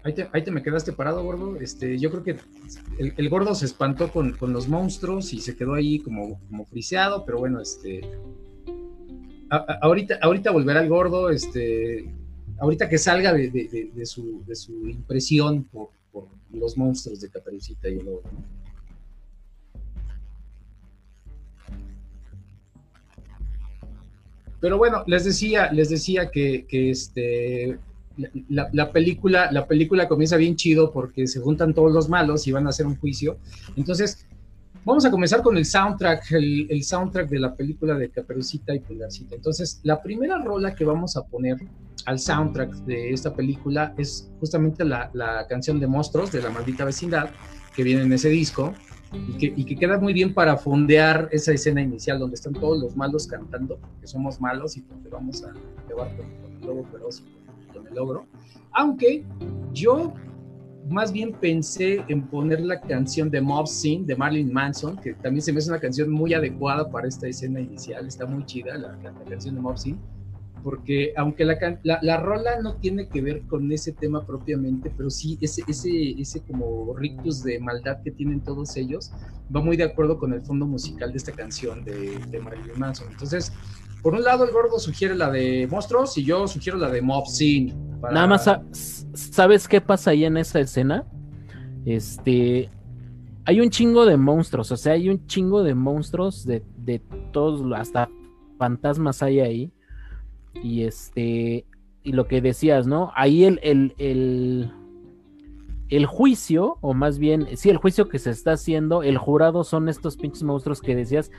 Ahí 0.04 0.14
te, 0.14 0.30
ahí 0.32 0.44
te, 0.44 0.52
me 0.52 0.64
quedaste 0.64 0.94
parado, 0.94 1.24
gordo. 1.24 1.58
Este, 1.58 2.00
yo 2.00 2.10
creo 2.10 2.24
que 2.24 2.38
el, 3.00 3.14
el 3.18 3.30
gordo 3.30 3.54
se 3.54 3.66
espantó 3.66 4.12
con, 4.12 4.32
con, 4.34 4.54
los 4.54 4.68
monstruos 4.68 5.34
y 5.34 5.42
se 5.42 5.58
quedó 5.58 5.74
ahí 5.74 6.00
como, 6.00 6.40
como 6.50 6.66
friseado, 6.66 7.26
pero 7.26 7.40
bueno, 7.40 7.60
este, 7.60 8.02
ahorita, 9.50 10.20
ahorita 10.22 10.52
volverá 10.52 10.82
el 10.82 10.90
gordo, 10.90 11.30
este, 11.30 12.06
ahorita 12.60 12.88
que 12.90 12.98
salga 12.98 13.34
de, 13.34 13.50
de, 13.50 14.06
su, 14.06 14.44
impresión 14.88 15.64
por, 15.64 15.90
por, 16.12 16.28
los 16.52 16.78
monstruos 16.78 17.22
de 17.22 17.30
Caperucita 17.30 17.90
y 17.90 18.00
el. 18.00 18.08
Pero 24.62 24.78
bueno, 24.78 25.04
les 25.08 25.24
decía, 25.24 25.72
les 25.72 25.90
decía 25.90 26.32
que, 26.32 26.66
que 26.66 26.90
este, 26.90 27.80
la, 28.50 28.70
la, 28.74 28.92
película, 28.92 29.50
la 29.52 29.68
película 29.68 30.10
comienza 30.10 30.36
bien 30.36 30.58
chido 30.58 30.92
porque 30.92 31.28
se 31.28 31.40
juntan 31.40 31.74
todos 31.74 31.94
los 31.94 32.10
malos 32.10 32.46
y 32.46 32.52
van 32.52 32.66
a 32.66 32.70
hacer 32.70 32.86
un 32.86 32.98
juicio. 32.98 33.38
Entonces, 33.78 34.26
Vamos 34.86 35.06
a 35.06 35.12
comenzar 35.12 35.42
con 35.42 35.58
el 35.58 35.66
soundtrack, 35.66 36.32
el, 36.32 36.84
soundtrack 36.84 37.30
de 37.30 37.40
la 37.40 37.54
película 37.54 37.96
de 37.96 38.10
Caperucita 38.10 38.74
y 38.74 38.80
Pulgarcita. 38.80 39.36
Entonces, 39.36 39.82
la 39.84 40.02
primera 40.02 40.42
rola 40.42 40.74
que 40.74 40.86
vamos 40.86 41.18
a 41.18 41.26
poner 41.26 41.58
al 42.06 42.18
soundtrack 42.18 42.72
de 42.86 43.12
esta 43.12 43.34
película 43.34 43.94
es 43.98 44.32
justamente 44.40 44.86
la, 44.86 45.12
canción 45.50 45.80
de 45.80 45.88
Monstruos 45.88 46.32
de 46.32 46.42
la 46.42 46.50
maldita 46.50 46.86
vecindad 46.86 47.30
que 47.76 47.84
viene 47.84 48.04
en 48.04 48.14
ese 48.14 48.30
disco 48.30 48.74
y 49.14 49.66
que, 49.66 49.76
queda 49.76 50.00
muy 50.00 50.14
bien 50.14 50.34
para 50.34 50.56
fondear 50.56 51.28
esa 51.32 51.52
escena 51.52 51.82
inicial 51.82 52.18
donde 52.18 52.36
están 52.36 52.54
todos 52.54 52.80
los 52.80 52.96
malos 52.96 53.28
cantando, 53.28 53.80
que 54.00 54.08
somos 54.08 54.40
malos 54.40 54.78
y 54.78 54.82
porque 54.82 55.10
vamos 55.10 55.44
a 55.44 55.54
llevar 55.90 56.16
con, 56.16 56.26
el 56.26 56.66
lobo 56.66 56.86
feroz 56.86 57.22
y 57.68 57.74
con 57.74 57.86
el 57.86 57.94
logro. 57.94 58.26
Aunque 58.72 59.26
yo 59.74 60.14
más 60.90 61.12
bien 61.12 61.34
pensé 61.34 62.04
en 62.08 62.28
poner 62.28 62.62
la 62.62 62.80
canción 62.82 63.30
de 63.30 63.42
Mob 63.42 63.68
Scene 63.68 64.06
de 64.06 64.16
Marilyn 64.16 64.52
Manson, 64.52 64.98
que 64.98 65.14
también 65.14 65.42
se 65.42 65.54
me 65.54 65.60
hace 65.60 65.70
una 65.70 65.80
canción 65.80 66.10
muy 66.10 66.34
adecuada 66.34 66.90
para 66.90 67.08
esta 67.08 67.28
escena 67.28 67.60
inicial, 67.60 68.08
está 68.08 68.26
muy 68.26 68.46
chida 68.46 68.78
la, 68.78 68.96
la, 69.04 69.12
la 69.12 69.26
canción 69.26 69.56
de 69.56 69.62
Mob 69.62 69.78
Scene 69.78 70.00
porque 70.64 71.14
aunque 71.16 71.46
la, 71.46 71.58
la, 71.84 72.00
la, 72.02 72.18
rola 72.18 72.62
no 72.62 72.76
tiene 72.76 73.08
que 73.08 73.22
ver 73.22 73.42
con 73.44 73.72
ese 73.72 73.94
tema 73.94 74.26
propiamente, 74.26 74.92
pero 74.96 75.10
sí 75.10 75.38
ese, 75.42 75.64
ese, 75.68 76.12
ese 76.20 76.42
como 76.42 76.94
rictus 76.96 77.44
de 77.44 77.60
maldad 77.60 78.02
que 78.04 78.12
tienen 78.12 78.42
todos 78.42 78.76
ellos 78.78 79.12
va 79.56 79.62
muy 79.62 79.78
de 79.78 79.86
acuerdo 79.86 80.20
con 80.20 80.34
el 80.34 80.42
fondo 80.42 80.66
musical 80.66 81.12
de 81.12 81.18
esta 81.18 81.32
canción 81.32 81.84
de, 81.84 82.20
de 82.30 82.40
Marilyn 82.40 82.78
Manson. 82.78 83.08
Entonces, 83.12 83.52
por 84.02 84.14
un 84.14 84.24
lado 84.24 84.46
el 84.46 84.52
gordo 84.52 84.80
sugiere 84.80 85.16
la 85.16 85.30
de 85.30 85.68
monstruos 85.70 86.18
y 86.18 86.24
yo 86.24 86.48
sugiero 86.48 86.78
la 86.78 86.90
de 86.90 87.02
Mob 87.02 87.28
Scene. 87.28 87.76
Nada 88.02 88.28
más, 88.28 89.06
¿sabes 89.14 89.68
qué 89.68 89.82
pasa 89.82 90.12
ahí 90.12 90.26
en 90.26 90.38
esa 90.38 90.60
escena? 90.60 91.06
Este, 91.86 92.70
hay 93.46 93.62
un 93.62 93.70
chingo 93.70 94.06
de 94.06 94.16
monstruos, 94.16 94.72
o 94.72 94.78
sea, 94.78 94.94
hay 94.94 95.10
un 95.10 95.26
chingo 95.28 95.64
de 95.64 95.76
monstruos 95.76 96.46
de, 96.46 96.64
de 96.78 97.02
todos, 97.32 97.62
hasta 97.76 98.10
fantasmas 98.58 99.24
hay 99.24 99.40
ahí 99.40 99.74
y 100.64 100.84
este, 100.84 101.66
y 102.04 102.12
lo 102.14 102.28
que 102.28 102.42
decías, 102.42 102.88
¿no? 102.88 103.12
Ahí 103.16 103.44
el, 103.46 103.60
el, 103.64 103.96
el, 103.98 104.72
el, 105.90 106.06
juicio, 106.06 106.78
o 106.82 106.94
más 106.94 107.20
bien, 107.20 107.48
sí, 107.56 107.70
el 107.70 107.78
juicio 107.78 108.08
que 108.08 108.20
se 108.20 108.32
está 108.32 108.54
haciendo, 108.54 109.04
el 109.04 109.18
jurado 109.18 109.64
son 109.64 109.90
estos 109.90 110.16
pinches 110.16 110.44
monstruos 110.44 110.82
que 110.82 110.96
decías. 110.96 111.32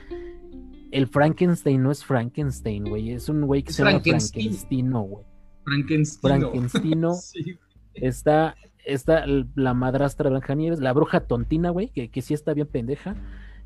El 0.91 1.07
Frankenstein 1.07 1.81
no 1.81 1.91
es 1.91 2.03
Frankenstein, 2.03 2.89
güey, 2.89 3.11
es 3.11 3.29
un 3.29 3.41
güey 3.41 3.63
que 3.63 3.73
se 3.73 3.83
llama 3.83 3.99
Frankenstino, 3.99 5.01
güey. 5.01 5.25
Frankenstino. 5.63 6.35
Frankenstino. 6.35 7.13
sí. 7.21 7.57
Está, 7.93 8.55
está 8.85 9.25
la 9.55 9.73
madrastra 9.73 10.29
Blancanieves, 10.29 10.79
la 10.79 10.93
bruja 10.93 11.21
tontina, 11.21 11.69
güey, 11.69 11.89
que, 11.89 12.09
que 12.09 12.21
sí 12.21 12.33
está 12.33 12.53
bien 12.53 12.67
pendeja 12.67 13.15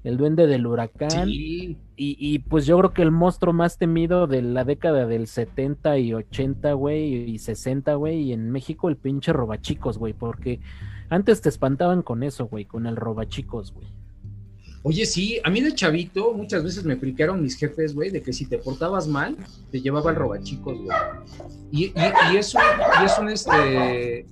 el 0.06 0.18
duende 0.18 0.46
del 0.46 0.68
huracán. 0.68 1.28
Sí. 1.28 1.78
Y, 1.96 2.16
y, 2.20 2.40
pues 2.40 2.68
yo 2.68 2.78
creo 2.78 2.94
que 2.94 3.02
el 3.02 3.10
monstruo 3.10 3.54
más 3.54 3.80
temido 3.80 4.28
de 4.28 4.44
la 4.44 4.64
década 4.64 5.08
del 5.08 5.26
70 5.26 5.98
y 5.98 6.14
80, 6.14 6.74
güey, 6.74 7.32
y 7.32 7.40
60, 7.40 7.96
güey, 7.96 8.22
y 8.22 8.34
en 8.34 8.52
México 8.52 8.88
el 8.88 8.98
pinche 8.98 9.34
robachicos, 9.34 9.98
güey, 9.98 10.14
porque 10.14 10.60
antes 11.10 11.42
te 11.42 11.50
espantaban 11.50 12.04
con 12.04 12.22
eso, 12.22 12.46
güey, 12.46 12.66
con 12.66 12.86
el 12.86 12.96
robachicos, 12.96 13.74
güey. 13.74 13.88
Oye, 14.88 15.04
sí, 15.08 15.40
a 15.44 15.50
mí 15.50 15.62
de 15.62 15.74
chavito 15.74 16.32
muchas 16.34 16.64
veces 16.64 16.84
me 16.84 16.94
explicaron 16.94 17.42
mis 17.42 17.58
jefes, 17.58 17.96
güey, 17.96 18.12
de 18.12 18.22
que 18.22 18.32
si 18.32 18.46
te 18.46 18.60
portabas 18.60 19.08
mal, 19.08 19.36
te 19.72 19.82
llevaba 19.82 20.12
el 20.12 20.16
robachicos, 20.16 20.78
güey. 20.78 20.98
Y, 21.72 21.86
y, 21.86 21.94
y, 22.32 22.38
es 22.38 22.54
un, 22.54 22.62
y 23.02 23.06
es 23.06 23.18
un, 23.18 23.30
este, 23.30 24.28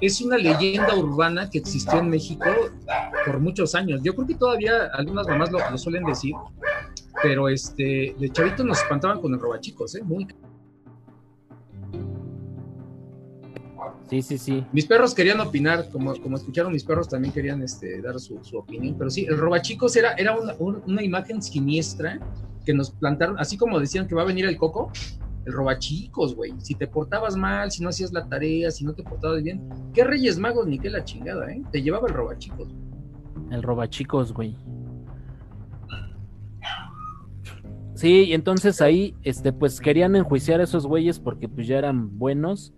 es 0.00 0.22
una 0.22 0.38
leyenda 0.38 0.96
urbana 0.96 1.50
que 1.50 1.58
existió 1.58 1.98
en 1.98 2.08
México 2.08 2.46
por 3.26 3.38
muchos 3.38 3.74
años. 3.74 4.00
Yo 4.02 4.14
creo 4.14 4.28
que 4.28 4.34
todavía 4.34 4.86
algunas 4.94 5.28
mamás 5.28 5.52
lo, 5.52 5.58
lo 5.70 5.76
suelen 5.76 6.04
decir, 6.04 6.32
pero 7.22 7.50
este, 7.50 8.16
de 8.18 8.30
chavito 8.32 8.64
nos 8.64 8.80
espantaban 8.80 9.20
con 9.20 9.34
el 9.34 9.40
robachicos, 9.40 9.94
¿eh? 9.94 10.02
Muy. 10.02 10.26
Sí, 14.10 14.22
sí, 14.22 14.38
sí. 14.38 14.66
Mis 14.72 14.86
perros 14.86 15.14
querían 15.14 15.38
opinar, 15.38 15.88
como, 15.90 16.14
como 16.20 16.36
escucharon 16.36 16.72
mis 16.72 16.82
perros 16.82 17.08
también 17.08 17.32
querían 17.32 17.62
este, 17.62 18.02
dar 18.02 18.18
su, 18.18 18.42
su 18.42 18.58
opinión, 18.58 18.96
pero 18.98 19.08
sí, 19.08 19.24
el 19.24 19.38
robachicos 19.38 19.94
era, 19.94 20.14
era 20.14 20.36
una, 20.36 20.54
una 20.58 21.02
imagen 21.02 21.40
siniestra 21.40 22.18
que 22.66 22.74
nos 22.74 22.90
plantaron, 22.90 23.38
así 23.38 23.56
como 23.56 23.78
decían 23.78 24.08
que 24.08 24.16
va 24.16 24.22
a 24.22 24.24
venir 24.24 24.46
el 24.46 24.56
coco, 24.56 24.90
el 25.46 25.52
robachicos, 25.52 26.34
güey. 26.34 26.52
Si 26.58 26.74
te 26.74 26.88
portabas 26.88 27.36
mal, 27.36 27.70
si 27.70 27.84
no 27.84 27.88
hacías 27.88 28.12
la 28.12 28.28
tarea, 28.28 28.72
si 28.72 28.84
no 28.84 28.94
te 28.94 29.04
portabas 29.04 29.44
bien, 29.44 29.62
¿qué 29.94 30.02
Reyes 30.02 30.40
Magos 30.40 30.66
ni 30.66 30.80
qué 30.80 30.90
la 30.90 31.04
chingada, 31.04 31.48
eh? 31.52 31.62
Te 31.70 31.80
llevaba 31.80 32.08
el 32.08 32.14
robachicos. 32.14 32.68
El 33.52 33.62
robachicos, 33.62 34.32
güey. 34.32 34.56
Sí, 37.94 38.24
y 38.24 38.32
entonces 38.32 38.80
ahí, 38.80 39.14
este, 39.22 39.52
pues 39.52 39.80
querían 39.80 40.16
enjuiciar 40.16 40.60
a 40.60 40.64
esos 40.64 40.86
güeyes 40.86 41.20
porque 41.20 41.48
pues 41.48 41.66
ya 41.66 41.78
eran 41.78 42.18
buenos. 42.18 42.72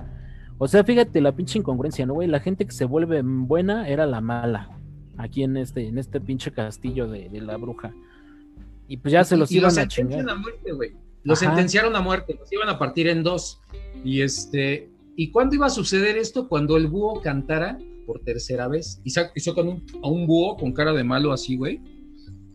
O 0.64 0.68
sea, 0.68 0.84
fíjate 0.84 1.20
la 1.20 1.32
pinche 1.32 1.58
incongruencia, 1.58 2.06
¿no, 2.06 2.14
güey? 2.14 2.28
La 2.28 2.38
gente 2.38 2.64
que 2.64 2.70
se 2.70 2.84
vuelve 2.84 3.20
buena 3.24 3.88
era 3.88 4.06
la 4.06 4.20
mala. 4.20 4.70
Aquí 5.16 5.42
en 5.42 5.56
este, 5.56 5.88
en 5.88 5.98
este 5.98 6.20
pinche 6.20 6.52
castillo 6.52 7.08
de, 7.08 7.28
de 7.28 7.40
la 7.40 7.56
bruja. 7.56 7.92
Y 8.86 8.98
pues 8.98 9.10
ya 9.10 9.24
se 9.24 9.36
los 9.36 9.50
y 9.50 9.56
iban 9.56 9.70
los 9.70 9.78
a 9.78 9.88
chingar. 9.88 10.20
A 10.30 10.36
muerte, 10.36 10.70
güey. 10.70 10.92
Los 11.24 11.42
Ajá. 11.42 11.50
sentenciaron 11.50 11.96
a 11.96 12.00
muerte, 12.00 12.36
los 12.38 12.52
iban 12.52 12.68
a 12.68 12.78
partir 12.78 13.08
en 13.08 13.24
dos. 13.24 13.60
Y 14.04 14.20
este, 14.20 14.88
¿y 15.16 15.32
cuándo 15.32 15.56
iba 15.56 15.66
a 15.66 15.70
suceder 15.70 16.16
esto? 16.16 16.46
Cuando 16.46 16.76
el 16.76 16.86
búho 16.86 17.20
cantara 17.20 17.76
por 18.06 18.20
tercera 18.20 18.68
vez. 18.68 19.00
Y 19.02 19.12
hizo 19.34 19.54
con 19.56 19.66
un, 19.66 19.84
a 20.00 20.06
un 20.06 20.28
búho 20.28 20.56
con 20.56 20.72
cara 20.72 20.92
de 20.92 21.02
malo 21.02 21.32
así, 21.32 21.56
güey. 21.56 21.80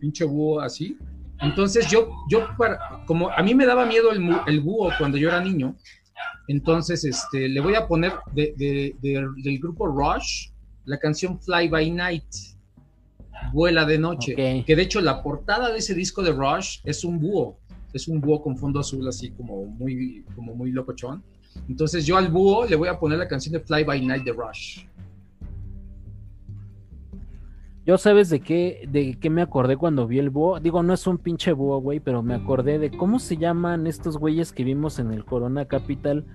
Pinche 0.00 0.24
búho 0.24 0.60
así. 0.60 0.96
Entonces 1.42 1.90
yo, 1.90 2.08
yo 2.30 2.48
para, 2.56 3.04
como 3.06 3.30
a 3.30 3.42
mí 3.42 3.54
me 3.54 3.66
daba 3.66 3.84
miedo 3.84 4.12
el, 4.12 4.26
el 4.46 4.60
búho 4.62 4.92
cuando 4.98 5.18
yo 5.18 5.28
era 5.28 5.42
niño, 5.42 5.76
entonces 6.48 7.04
este, 7.04 7.48
le 7.48 7.60
voy 7.60 7.74
a 7.76 7.86
poner 7.86 8.12
de, 8.32 8.54
de, 8.56 8.96
de, 9.00 9.26
del 9.42 9.58
grupo 9.58 9.86
Rush 9.86 10.48
la 10.84 10.98
canción 10.98 11.38
Fly 11.40 11.68
by 11.68 11.90
Night, 11.90 12.24
Vuela 13.52 13.84
de 13.84 13.98
Noche, 13.98 14.32
okay. 14.32 14.64
que 14.64 14.74
de 14.74 14.82
hecho 14.82 15.00
la 15.00 15.22
portada 15.22 15.70
de 15.70 15.78
ese 15.78 15.94
disco 15.94 16.22
de 16.22 16.32
Rush 16.32 16.80
es 16.84 17.04
un 17.04 17.20
búho 17.20 17.58
es 17.92 18.08
un 18.08 18.20
búho 18.20 18.42
con 18.42 18.56
fondo 18.56 18.80
azul 18.80 19.06
así 19.08 19.30
como 19.30 19.64
muy, 19.64 20.24
como 20.34 20.54
muy 20.54 20.70
locochón. 20.70 21.22
Entonces 21.68 22.06
yo 22.06 22.16
al 22.16 22.28
búho 22.28 22.66
le 22.66 22.76
voy 22.76 22.88
a 22.88 22.98
poner 22.98 23.18
la 23.18 23.28
canción 23.28 23.52
de 23.52 23.60
Fly 23.60 23.84
By 23.84 24.04
Night 24.04 24.24
de 24.24 24.32
Rush. 24.32 24.84
Yo 27.88 27.96
sabes 27.96 28.28
de 28.28 28.40
qué, 28.40 28.86
de 28.86 29.18
qué 29.18 29.30
me 29.30 29.40
acordé 29.40 29.78
cuando 29.78 30.06
vi 30.06 30.18
el 30.18 30.28
búho. 30.28 30.60
Digo, 30.60 30.82
no 30.82 30.92
es 30.92 31.06
un 31.06 31.16
pinche 31.16 31.52
búho, 31.52 31.80
güey, 31.80 32.00
pero 32.00 32.22
me 32.22 32.34
acordé 32.34 32.78
de 32.78 32.90
cómo 32.90 33.18
se 33.18 33.38
llaman 33.38 33.86
estos 33.86 34.18
güeyes 34.18 34.52
que 34.52 34.62
vimos 34.62 34.98
en 34.98 35.10
el 35.10 35.24
Corona 35.24 35.64
Capital 35.64 36.26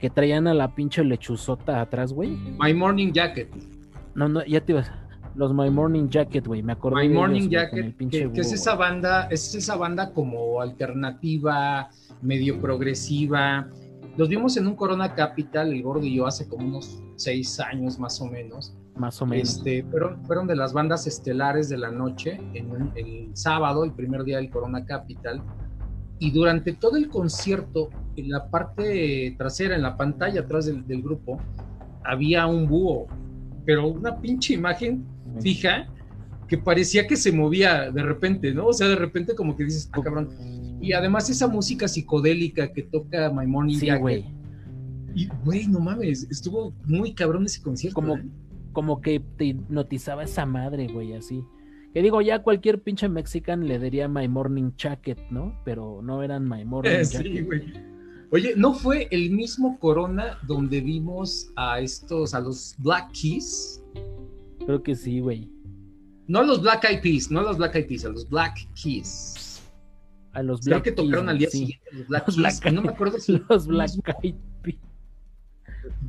que 0.00 0.10
traían 0.10 0.48
a 0.48 0.54
la 0.54 0.74
pinche 0.74 1.04
lechuzota 1.04 1.80
atrás, 1.80 2.12
güey. 2.12 2.30
My 2.58 2.74
Morning 2.74 3.12
Jacket. 3.12 3.48
No, 4.16 4.28
no, 4.28 4.44
ya 4.44 4.60
te 4.60 4.72
ibas. 4.72 4.90
Los 5.36 5.54
My 5.54 5.70
Morning 5.70 6.08
Jacket, 6.08 6.44
güey, 6.44 6.64
me 6.64 6.72
acordé. 6.72 7.06
My 7.06 7.14
Morning 7.14 7.42
ellos, 7.42 7.50
Jacket, 7.52 7.96
que, 7.96 8.08
que, 8.08 8.26
búho, 8.26 8.40
es 8.40 8.52
esa 8.52 8.72
wey. 8.72 8.80
banda, 8.80 9.28
es 9.30 9.54
esa 9.54 9.76
banda 9.76 10.12
como 10.12 10.60
alternativa, 10.60 11.90
medio 12.22 12.60
progresiva. 12.60 13.68
Los 14.16 14.28
vimos 14.28 14.56
en 14.56 14.66
un 14.66 14.74
Corona 14.74 15.14
Capital, 15.14 15.72
el 15.72 15.80
gordo 15.80 16.04
y 16.04 16.16
yo, 16.16 16.26
hace 16.26 16.48
como 16.48 16.66
unos 16.66 17.00
seis 17.14 17.60
años 17.60 18.00
más 18.00 18.20
o 18.20 18.26
menos. 18.26 18.74
Más 18.98 19.22
o 19.22 19.26
menos. 19.26 19.56
Este, 19.56 19.84
fueron, 19.84 20.24
fueron 20.26 20.46
de 20.46 20.56
las 20.56 20.72
bandas 20.72 21.06
estelares 21.06 21.68
de 21.68 21.78
la 21.78 21.90
noche, 21.90 22.40
en 22.54 22.92
el 22.96 23.30
sábado, 23.34 23.84
el 23.84 23.92
primer 23.92 24.24
día 24.24 24.36
del 24.38 24.50
Corona 24.50 24.84
Capital. 24.84 25.42
Y 26.18 26.32
durante 26.32 26.72
todo 26.72 26.96
el 26.96 27.08
concierto, 27.08 27.90
en 28.16 28.30
la 28.30 28.50
parte 28.50 29.34
trasera, 29.38 29.76
en 29.76 29.82
la 29.82 29.96
pantalla 29.96 30.40
atrás 30.40 30.66
del, 30.66 30.86
del 30.86 31.00
grupo, 31.00 31.38
había 32.04 32.46
un 32.46 32.66
búho, 32.66 33.06
pero 33.64 33.86
una 33.86 34.20
pinche 34.20 34.54
imagen 34.54 35.06
fija 35.40 35.86
que 36.48 36.56
parecía 36.56 37.06
que 37.06 37.16
se 37.16 37.30
movía 37.30 37.90
de 37.90 38.02
repente, 38.02 38.52
¿no? 38.52 38.68
O 38.68 38.72
sea, 38.72 38.88
de 38.88 38.96
repente 38.96 39.34
como 39.34 39.54
que 39.54 39.64
dices, 39.64 39.88
ah, 39.92 40.00
cabrón. 40.02 40.30
Y 40.80 40.92
además 40.92 41.28
esa 41.28 41.46
música 41.46 41.86
psicodélica 41.86 42.72
que 42.72 42.82
toca 42.84 43.30
My 43.30 43.46
Morning 43.46 43.76
sí, 43.78 43.90
güey. 43.90 44.24
Y, 45.14 45.28
güey, 45.44 45.66
no 45.66 45.80
mames, 45.80 46.26
estuvo 46.30 46.72
muy 46.84 47.12
cabrón 47.12 47.44
ese 47.44 47.60
concierto. 47.60 47.96
Como, 47.96 48.16
¿eh? 48.16 48.24
Como 48.78 49.00
que 49.00 49.18
te 49.18 49.46
hipnotizaba 49.46 50.22
esa 50.22 50.46
madre, 50.46 50.86
güey, 50.86 51.12
así. 51.12 51.44
Que 51.92 52.00
digo, 52.00 52.22
ya 52.22 52.44
cualquier 52.44 52.80
pinche 52.80 53.08
mexican 53.08 53.66
le 53.66 53.80
diría 53.80 54.06
My 54.06 54.28
Morning 54.28 54.70
Jacket, 54.76 55.18
¿no? 55.32 55.60
Pero 55.64 56.00
no 56.00 56.22
eran 56.22 56.48
My 56.48 56.64
Morning 56.64 56.88
eh, 56.92 57.04
Jacket. 57.04 57.32
Sí, 57.32 57.42
güey. 57.42 57.72
Oye, 58.30 58.54
¿no 58.56 58.72
fue 58.74 59.08
el 59.10 59.32
mismo 59.32 59.80
Corona 59.80 60.38
donde 60.46 60.80
vimos 60.80 61.50
a 61.56 61.80
estos, 61.80 62.34
a 62.34 62.40
los 62.40 62.76
Black 62.78 63.10
Keys? 63.20 63.82
Creo 64.64 64.80
que 64.80 64.94
sí, 64.94 65.18
güey. 65.18 65.50
No 66.28 66.38
a 66.38 66.42
los 66.44 66.62
Black 66.62 66.84
Eyed 66.88 67.02
Peas, 67.02 67.32
no 67.32 67.40
a 67.40 67.42
los 67.42 67.58
Black 67.58 67.74
Eyed 67.74 67.88
Peas, 67.88 68.04
a 68.04 68.10
los 68.10 68.28
Black 68.28 68.58
Keys. 68.80 69.60
A 70.34 70.42
los 70.44 70.60
Black 70.60 70.82
Creo 70.84 70.94
que 70.94 71.02
tocaron 71.02 71.24
Keys, 71.24 71.32
al 71.32 71.38
día 71.38 71.50
sí. 71.50 71.58
siguiente 71.58 71.84
los 71.94 72.06
Black 72.06 72.28
Los 72.28 72.36
Keys. 72.36 72.60
Black 72.60 72.72
no 72.74 72.82
me 72.82 72.88
acuerdo 72.90 73.18
si 73.18 73.42
Los 73.48 73.66
Black 73.66 73.90
Eyed 74.22 74.36
Peas. 74.62 74.87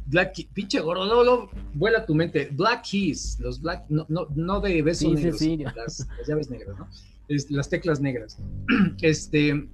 Black 0.08 0.34
Keys, 0.34 0.48
pinche 0.54 0.80
gordo, 0.80 1.06
no, 1.06 1.24
no, 1.24 1.50
vuela 1.74 2.06
tu 2.06 2.14
mente. 2.16 2.50
Black 2.52 2.84
Keys, 2.90 3.38
los 3.40 3.62
Black, 3.62 3.86
no, 3.90 4.06
no, 4.10 4.28
no 4.36 4.60
de 4.60 4.82
besos 4.82 5.00
Sí, 5.12 5.18
sí, 5.18 5.24
negros, 5.24 5.40
sí. 5.40 5.58
Las, 5.76 6.08
las 6.18 6.28
llaves 6.28 6.50
negras, 6.50 6.78
¿no? 6.78 6.88
Es, 7.28 7.50
las 7.52 7.70
teclas 7.70 8.00
negras. 8.00 8.38
Este, 9.02 9.68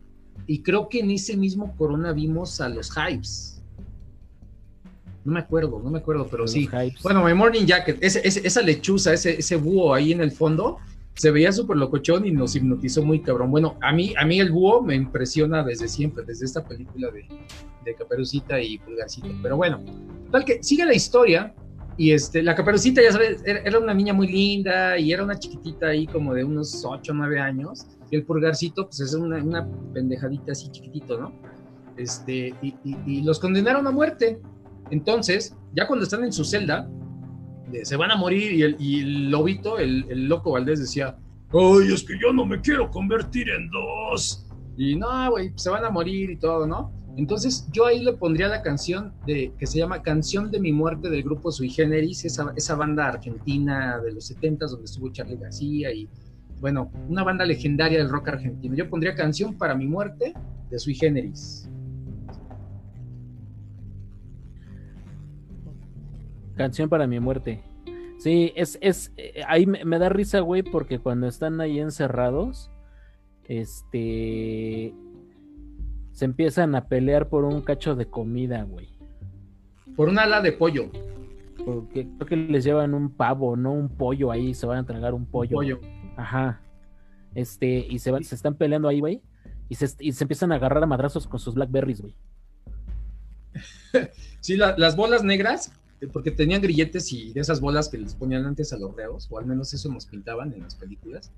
y 0.48 0.62
creo 0.62 0.90
que 0.90 1.00
en 1.00 1.12
ese 1.12 1.36
mismo 1.38 1.76
Corona 1.78 2.12
vimos 2.14 2.60
a 2.62 2.70
los 2.70 2.92
Hypes. 2.92 3.62
No 5.24 5.34
me 5.34 5.40
acuerdo, 5.40 5.82
no 5.84 5.90
me 5.90 5.98
acuerdo, 6.00 6.28
pero 6.30 6.44
Los 6.44 6.52
sí. 6.52 6.68
Hypes. 6.68 7.02
Bueno, 7.02 7.24
My 7.24 7.34
Morning 7.34 7.66
Jacket, 7.66 7.98
ese, 8.02 8.22
ese- 8.28 8.46
esa 8.46 8.62
lechuza, 8.62 9.12
ese, 9.14 9.40
ese 9.40 9.56
búho 9.56 9.94
ahí 9.94 10.12
en 10.12 10.22
el 10.22 10.32
fondo, 10.32 10.78
se 11.16 11.32
veía 11.32 11.52
súper 11.52 11.78
locochón 11.78 12.26
y 12.26 12.32
nos 12.32 12.56
hipnotizó 12.56 13.04
muy 13.04 13.22
cabrón. 13.22 13.52
Bueno, 13.52 13.78
a 13.82 13.92
mí, 13.92 14.14
a 14.18 14.26
mí 14.26 14.40
el 14.40 14.52
búho 14.52 14.82
me 14.82 14.96
impresiona 14.96 15.64
desde 15.64 15.88
siempre, 15.88 16.24
desde 16.26 16.46
esta 16.46 16.64
película 16.64 17.10
de, 17.12 17.26
de 17.86 17.96
Caperucita 17.96 18.62
y 18.62 18.78
Pulgarcita. 18.80 19.30
Pero 19.42 19.58
bueno, 19.58 19.80
tal 20.32 20.44
que 20.44 20.62
sigue 20.62 20.86
la 20.86 20.94
historia 20.94 21.54
Y 21.98 22.12
este, 22.12 22.44
la 22.44 22.56
caperucita, 22.56 23.02
ya 23.02 23.14
sabes, 23.14 23.42
era, 23.46 23.80
una 23.80 23.94
niña 23.94 24.14
muy 24.14 24.28
linda 24.28 24.98
y 24.98 25.14
era 25.14 25.24
una 25.24 25.40
chiquitita 25.40 25.88
ahí 25.88 26.06
como 26.06 26.34
de 26.34 26.44
unos 26.44 26.84
8 26.84 27.12
o 27.12 27.16
9 27.16 27.40
años. 27.40 27.88
Y 28.12 28.18
el 28.18 28.26
purgarcito, 28.26 28.88
pues 28.88 29.00
es 29.00 29.14
una, 29.14 29.38
una 29.38 29.66
pendejadita 29.94 30.52
así 30.52 30.70
chiquitito, 30.70 31.18
¿no? 31.18 31.32
Este, 31.96 32.54
y, 32.62 33.22
los 33.22 33.40
condenaron 33.40 33.88
a 33.88 33.92
muerte. 33.92 34.42
Entonces, 34.92 35.56
ya 35.74 35.88
cuando 35.88 36.04
están 36.04 36.26
en 36.26 36.34
su 36.34 36.44
celda, 36.44 36.90
se 37.84 37.96
van 37.96 38.12
a 38.12 38.16
morir 38.16 38.54
y 38.54 38.62
el, 38.64 38.76
y 38.80 39.00
el 39.02 39.32
lobito, 39.32 39.80
el, 39.80 40.28
loco 40.28 40.52
Valdés 40.52 40.80
decía, 40.80 41.18
ay, 41.52 41.94
es 41.94 42.04
que 42.04 42.18
yo 42.22 42.34
no 42.34 42.46
me 42.46 42.62
quiero 42.62 42.90
convertir 42.90 43.50
en 43.50 43.70
dos. 43.70 44.48
Y 44.78 44.96
no, 44.96 45.32
güey, 45.32 45.52
se 45.56 45.70
van 45.70 45.86
a 45.86 45.90
morir 45.90 46.30
y 46.30 46.38
todo, 46.38 46.68
¿no? 46.68 46.92
Entonces 47.18 47.68
yo 47.72 47.86
ahí 47.86 48.04
le 48.04 48.14
pondría 48.14 48.50
la 48.50 48.62
canción 48.62 49.14
de, 49.26 49.54
que 49.58 49.66
se 49.66 49.78
llama 49.78 50.02
Canción 50.02 50.52
de 50.52 50.60
mi 50.60 50.74
muerte 50.74 51.10
del 51.10 51.24
grupo 51.24 51.50
Sui 51.50 51.70
Generis, 51.70 52.26
esa, 52.26 52.52
esa 52.58 52.76
banda 52.76 53.08
argentina 53.08 54.00
de 54.00 54.12
los 54.12 54.28
70 54.28 54.66
donde 54.66 54.86
estuvo 54.86 55.10
Charlie 55.14 55.38
García 55.38 55.94
y 55.94 56.10
bueno, 56.60 56.92
una 57.08 57.24
banda 57.24 57.46
legendaria 57.46 58.00
del 58.00 58.10
rock 58.10 58.30
argentino. 58.30 58.76
Yo 58.76 58.90
pondría 58.90 59.16
Canción 59.16 59.58
para 59.58 59.76
mi 59.76 59.86
muerte 59.86 60.34
de 60.70 60.80
Sui 60.80 60.94
Generis. 60.94 61.70
Canción 66.56 66.90
para 66.90 67.08
mi 67.08 67.20
muerte. 67.20 67.64
Sí, 68.18 68.54
es, 68.56 68.78
es, 68.82 69.12
eh, 69.18 69.42
ahí 69.48 69.66
me, 69.66 70.00
da 70.00 70.10
risa, 70.10 70.40
güey, 70.40 70.64
porque 70.64 71.00
cuando 71.00 71.28
están 71.28 71.60
ahí 71.60 71.80
encerrados, 71.80 72.72
este, 73.48 74.94
se 76.12 76.26
empiezan 76.26 76.76
a 76.76 76.88
pelear 76.88 77.28
por 77.28 77.44
un 77.44 77.62
cacho 77.62 77.96
de 77.96 78.06
comida, 78.08 78.64
güey. 78.64 78.90
Por 79.96 80.10
un 80.10 80.18
ala 80.18 80.42
de 80.42 80.54
pollo. 80.54 80.90
Porque 81.66 82.08
creo 82.18 82.28
que 82.28 82.36
les 82.36 82.64
llevan 82.64 82.94
un 82.94 83.10
pavo, 83.10 83.56
no 83.56 83.74
un 83.74 83.90
pollo 83.90 84.32
ahí, 84.32 84.54
se 84.54 84.66
van 84.66 84.78
a 84.78 84.80
entregar 84.82 85.14
un 85.14 85.26
pollo. 85.26 85.56
pollo. 85.56 85.80
Ajá. 86.16 86.62
Este, 87.34 87.86
y 87.90 88.00
se, 88.00 88.12
se 88.24 88.36
están 88.36 88.56
peleando 88.56 88.88
ahí, 88.88 89.02
güey. 89.02 89.22
Y 89.68 89.76
se, 89.76 89.88
y 90.00 90.14
se 90.14 90.24
empiezan 90.24 90.52
a 90.52 90.56
agarrar 90.56 90.84
a 90.84 90.88
madrazos 90.88 91.28
con 91.28 91.40
sus 91.40 91.56
blackberries, 91.56 92.02
güey. 92.02 92.16
sí, 94.40 94.58
las 94.58 94.96
bolas 94.96 95.24
negras 95.24 95.72
porque 96.12 96.32
tenían 96.32 96.62
grilletes 96.62 97.12
y 97.14 97.32
de 97.34 97.42
esas 97.42 97.62
bolas 97.62 97.90
que 97.90 97.98
les 97.98 98.16
ponían 98.16 98.46
antes 98.46 98.74
a 98.74 98.78
los 98.78 98.96
reos, 98.96 99.28
o 99.30 99.40
al 99.40 99.46
menos 99.46 99.74
eso 99.74 99.92
nos 99.92 100.06
pintaban 100.06 100.54
en 100.54 100.62
las 100.62 100.76
películas, 100.76 101.32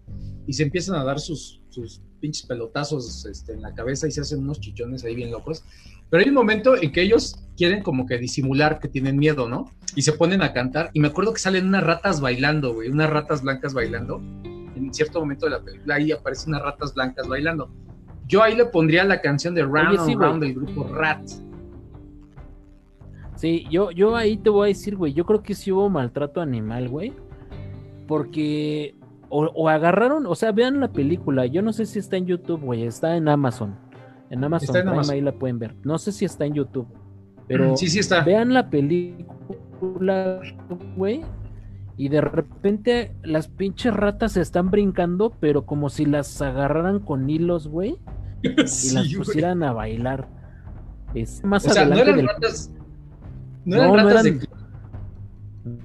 y 0.46 0.54
se 0.54 0.64
empiezan 0.64 0.96
a 0.96 1.04
dar 1.04 1.20
sus, 1.20 1.62
sus 1.70 2.02
pinches 2.20 2.46
pelotazos 2.46 3.26
este, 3.26 3.54
en 3.54 3.62
la 3.62 3.74
cabeza 3.74 4.08
y 4.08 4.12
se 4.12 4.22
hacen 4.22 4.40
unos 4.40 4.60
chichones 4.60 5.04
ahí 5.04 5.16
bien 5.16 5.32
locos. 5.32 5.64
Pero 6.10 6.24
hay 6.24 6.30
un 6.30 6.36
momento 6.36 6.76
en 6.82 6.92
que 6.92 7.02
ellos 7.02 7.36
quieren 7.56 7.84
como 7.84 8.06
que 8.06 8.18
disimular 8.18 8.80
que 8.80 8.88
tienen 8.88 9.18
miedo, 9.18 9.48
¿no? 9.50 9.72
Y 9.96 10.02
se 10.02 10.14
ponen 10.14 10.42
a 10.42 10.54
cantar, 10.54 10.90
y 10.94 11.00
me 11.00 11.10
acuerdo 11.10 11.34
que 11.34 11.40
salen 11.40 11.68
unas 11.68 11.84
ratas 11.84 12.20
bailando, 12.22 12.74
güey, 12.74 12.90
unas 12.90 13.10
ratas 13.10 13.44
blancas 13.44 13.74
bailando. 13.74 14.22
En 14.76 14.94
cierto 14.94 15.20
momento 15.20 15.46
de 15.46 15.52
la 15.52 15.64
película 15.64 15.96
ahí 15.96 16.12
aparecen 16.12 16.50
unas 16.50 16.64
ratas 16.64 16.94
blancas 16.94 17.28
bailando. 17.28 17.72
Yo 18.28 18.44
ahí 18.44 18.56
le 18.56 18.66
pondría 18.66 19.04
la 19.06 19.22
canción 19.22 19.56
de 19.56 19.64
Round 19.64 20.00
and 20.00 20.20
Round 20.20 20.44
del 20.44 20.54
grupo 20.54 20.84
Rat 20.84 21.47
Sí, 23.38 23.66
yo, 23.70 23.92
yo 23.92 24.16
ahí 24.16 24.38
te 24.38 24.50
voy 24.50 24.66
a 24.66 24.68
decir, 24.70 24.96
güey, 24.96 25.14
yo 25.14 25.26
creo 25.26 25.44
que 25.44 25.54
sí 25.54 25.72
hubo 25.72 25.90
maltrato 25.90 26.42
animal, 26.42 26.90
güey. 26.90 27.14
Porque 28.08 28.96
o, 29.30 29.70
agarraron, 29.70 30.26
o 30.26 30.36
sea, 30.36 30.52
vean 30.52 30.80
la 30.80 30.92
película, 30.92 31.46
yo 31.46 31.62
no 31.62 31.74
sé 31.74 31.86
si 31.86 32.00
está 32.00 32.18
en 32.18 32.26
YouTube, 32.26 32.62
güey, 32.62 32.84
está 32.84 33.16
en 33.16 33.28
Amazon. 33.28 33.76
En 34.30 34.44
Amazon, 34.44 35.10
ahí 35.10 35.22
la 35.22 35.34
pueden 35.34 35.60
ver. 35.60 35.76
No 35.84 35.98
sé 35.98 36.12
si 36.12 36.26
está 36.26 36.46
en 36.46 36.54
YouTube, 36.54 36.88
pero 37.48 37.78
sí, 37.78 37.88
sí 37.88 38.00
está. 38.00 38.22
vean 38.24 38.54
la 38.54 38.70
película, 38.70 40.42
güey. 40.96 41.22
Y 41.96 42.10
de 42.10 42.22
repente 42.22 43.16
las 43.24 43.48
pinches 43.48 43.94
ratas 43.94 44.34
se 44.34 44.42
están 44.42 44.70
brincando, 44.70 45.32
pero 45.40 45.66
como 45.66 45.90
si 45.90 46.06
las 46.06 46.42
agarraran 46.42 47.00
con 47.00 47.30
hilos, 47.30 47.68
güey. 47.68 47.98
y 48.44 48.50
las 48.94 49.14
pusieran 49.16 49.64
a 49.64 49.74
bailar. 49.74 50.28
Es 51.14 51.44
más 51.44 51.68
adelante 51.68 52.14
del... 52.14 52.28
ratas 52.28 52.72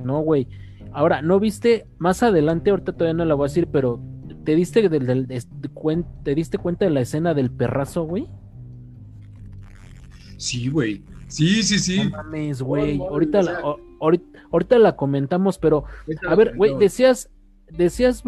no, 0.05 0.21
güey. 0.21 0.49
Ahora, 0.92 1.23
¿no 1.23 1.40
viste 1.40 1.87
más 1.99 2.23
adelante? 2.23 2.71
Ahorita 2.71 2.92
todavía 2.92 3.14
no 3.14 3.25
la 3.25 3.35
voy 3.35 3.47
a 3.47 3.49
decir, 3.49 3.66
pero 3.66 4.01
¿te 4.45 4.55
diste, 4.55 4.88
del, 4.88 5.27
¿te 6.23 6.35
diste 6.35 6.59
cuenta 6.59 6.85
de 6.85 6.90
la 6.90 7.01
escena 7.01 7.35
del 7.35 7.51
perrazo, 7.51 8.05
güey? 8.05 8.29
Sí, 10.37 10.68
güey. 10.68 11.03
Sí, 11.29 11.62
sí, 11.62 11.79
sí. 11.79 12.05
No 12.05 12.11
mames, 12.11 12.61
güey. 12.62 12.99
ahorita, 12.99 13.42
la, 13.42 13.61
ahorita, 14.51 14.79
la 14.79 14.97
comentamos, 14.97 15.59
pero 15.59 15.85
a 16.29 16.35
ver, 16.35 16.55
güey, 16.57 16.77
decías, 16.77 17.31
decías 17.71 18.23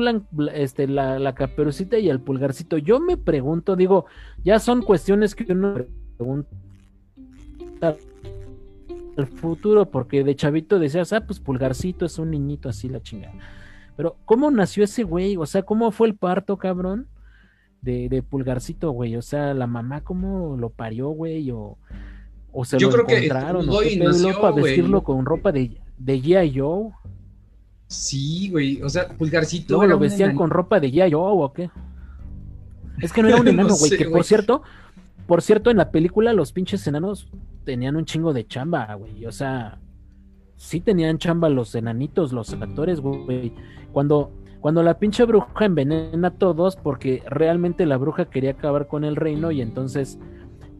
este, 0.54 0.88
la, 0.88 1.18
la 1.18 1.34
caperucita 1.34 1.98
y 1.98 2.08
el 2.08 2.20
pulgarcito. 2.20 2.78
Yo 2.78 3.00
me 3.00 3.18
pregunto, 3.18 3.76
digo, 3.76 4.06
ya 4.42 4.58
son 4.58 4.82
cuestiones 4.82 5.34
que 5.34 5.52
uno 5.52 5.84
pregunta 6.16 6.48
el 9.16 9.26
futuro, 9.26 9.90
porque 9.90 10.24
de 10.24 10.36
chavito 10.36 10.78
decías, 10.78 11.12
ah, 11.12 11.26
pues 11.26 11.40
pulgarcito 11.40 12.04
es 12.04 12.18
un 12.18 12.30
niñito 12.30 12.68
así 12.68 12.88
la 12.88 13.02
chingada. 13.02 13.34
Pero, 13.96 14.16
¿cómo 14.24 14.50
nació 14.50 14.84
ese 14.84 15.04
güey? 15.04 15.36
O 15.36 15.46
sea, 15.46 15.62
¿cómo 15.62 15.90
fue 15.92 16.08
el 16.08 16.16
parto, 16.16 16.56
cabrón? 16.56 17.06
De, 17.80 18.08
de 18.08 18.22
pulgarcito, 18.22 18.90
güey. 18.90 19.16
O 19.16 19.22
sea, 19.22 19.54
la 19.54 19.66
mamá, 19.66 20.02
¿cómo 20.02 20.56
lo 20.56 20.70
parió, 20.70 21.10
güey? 21.10 21.50
O, 21.50 21.78
o 22.52 22.64
se 22.64 22.78
Yo 22.78 22.90
lo 22.90 23.04
creo 23.04 23.18
encontraron, 23.18 23.66
que 23.66 24.30
o 24.30 24.40
para 24.40 24.54
vestirlo 24.54 25.02
con 25.02 25.24
ropa 25.24 25.52
de, 25.52 25.80
de 25.98 26.20
G.I. 26.20 26.58
Joe. 26.58 26.90
Sí, 27.86 28.48
güey. 28.50 28.82
O 28.82 28.88
sea, 28.88 29.08
pulgarcito. 29.08 29.74
Luego 29.74 29.92
lo 29.92 29.98
vestían 29.98 30.34
con 30.34 30.50
ropa 30.50 30.80
de 30.80 30.90
G.I. 30.90 31.12
Joe 31.12 31.44
o 31.44 31.52
qué. 31.52 31.70
Es 33.00 33.12
que 33.12 33.22
no 33.22 33.28
era 33.28 33.40
un 33.40 33.48
enano, 33.48 33.76
güey. 33.76 33.96
que 33.96 34.06
por 34.06 34.24
cierto, 34.24 34.62
por 35.26 35.42
cierto, 35.42 35.70
en 35.70 35.76
la 35.76 35.90
película 35.90 36.32
los 36.32 36.52
pinches 36.52 36.86
enanos 36.86 37.28
tenían 37.64 37.96
un 37.96 38.04
chingo 38.04 38.32
de 38.32 38.46
chamba, 38.46 38.94
güey. 38.94 39.26
O 39.26 39.32
sea, 39.32 39.80
sí 40.56 40.80
tenían 40.80 41.18
chamba 41.18 41.48
los 41.48 41.74
enanitos, 41.74 42.32
los 42.32 42.52
actores, 42.52 43.00
güey. 43.00 43.52
Cuando, 43.92 44.30
cuando 44.60 44.82
la 44.82 44.98
pinche 44.98 45.24
bruja 45.24 45.64
envenena 45.64 46.28
a 46.28 46.38
todos, 46.38 46.76
porque 46.76 47.22
realmente 47.26 47.86
la 47.86 47.96
bruja 47.96 48.26
quería 48.26 48.52
acabar 48.52 48.86
con 48.86 49.04
el 49.04 49.16
reino 49.16 49.50
y 49.50 49.60
entonces 49.60 50.18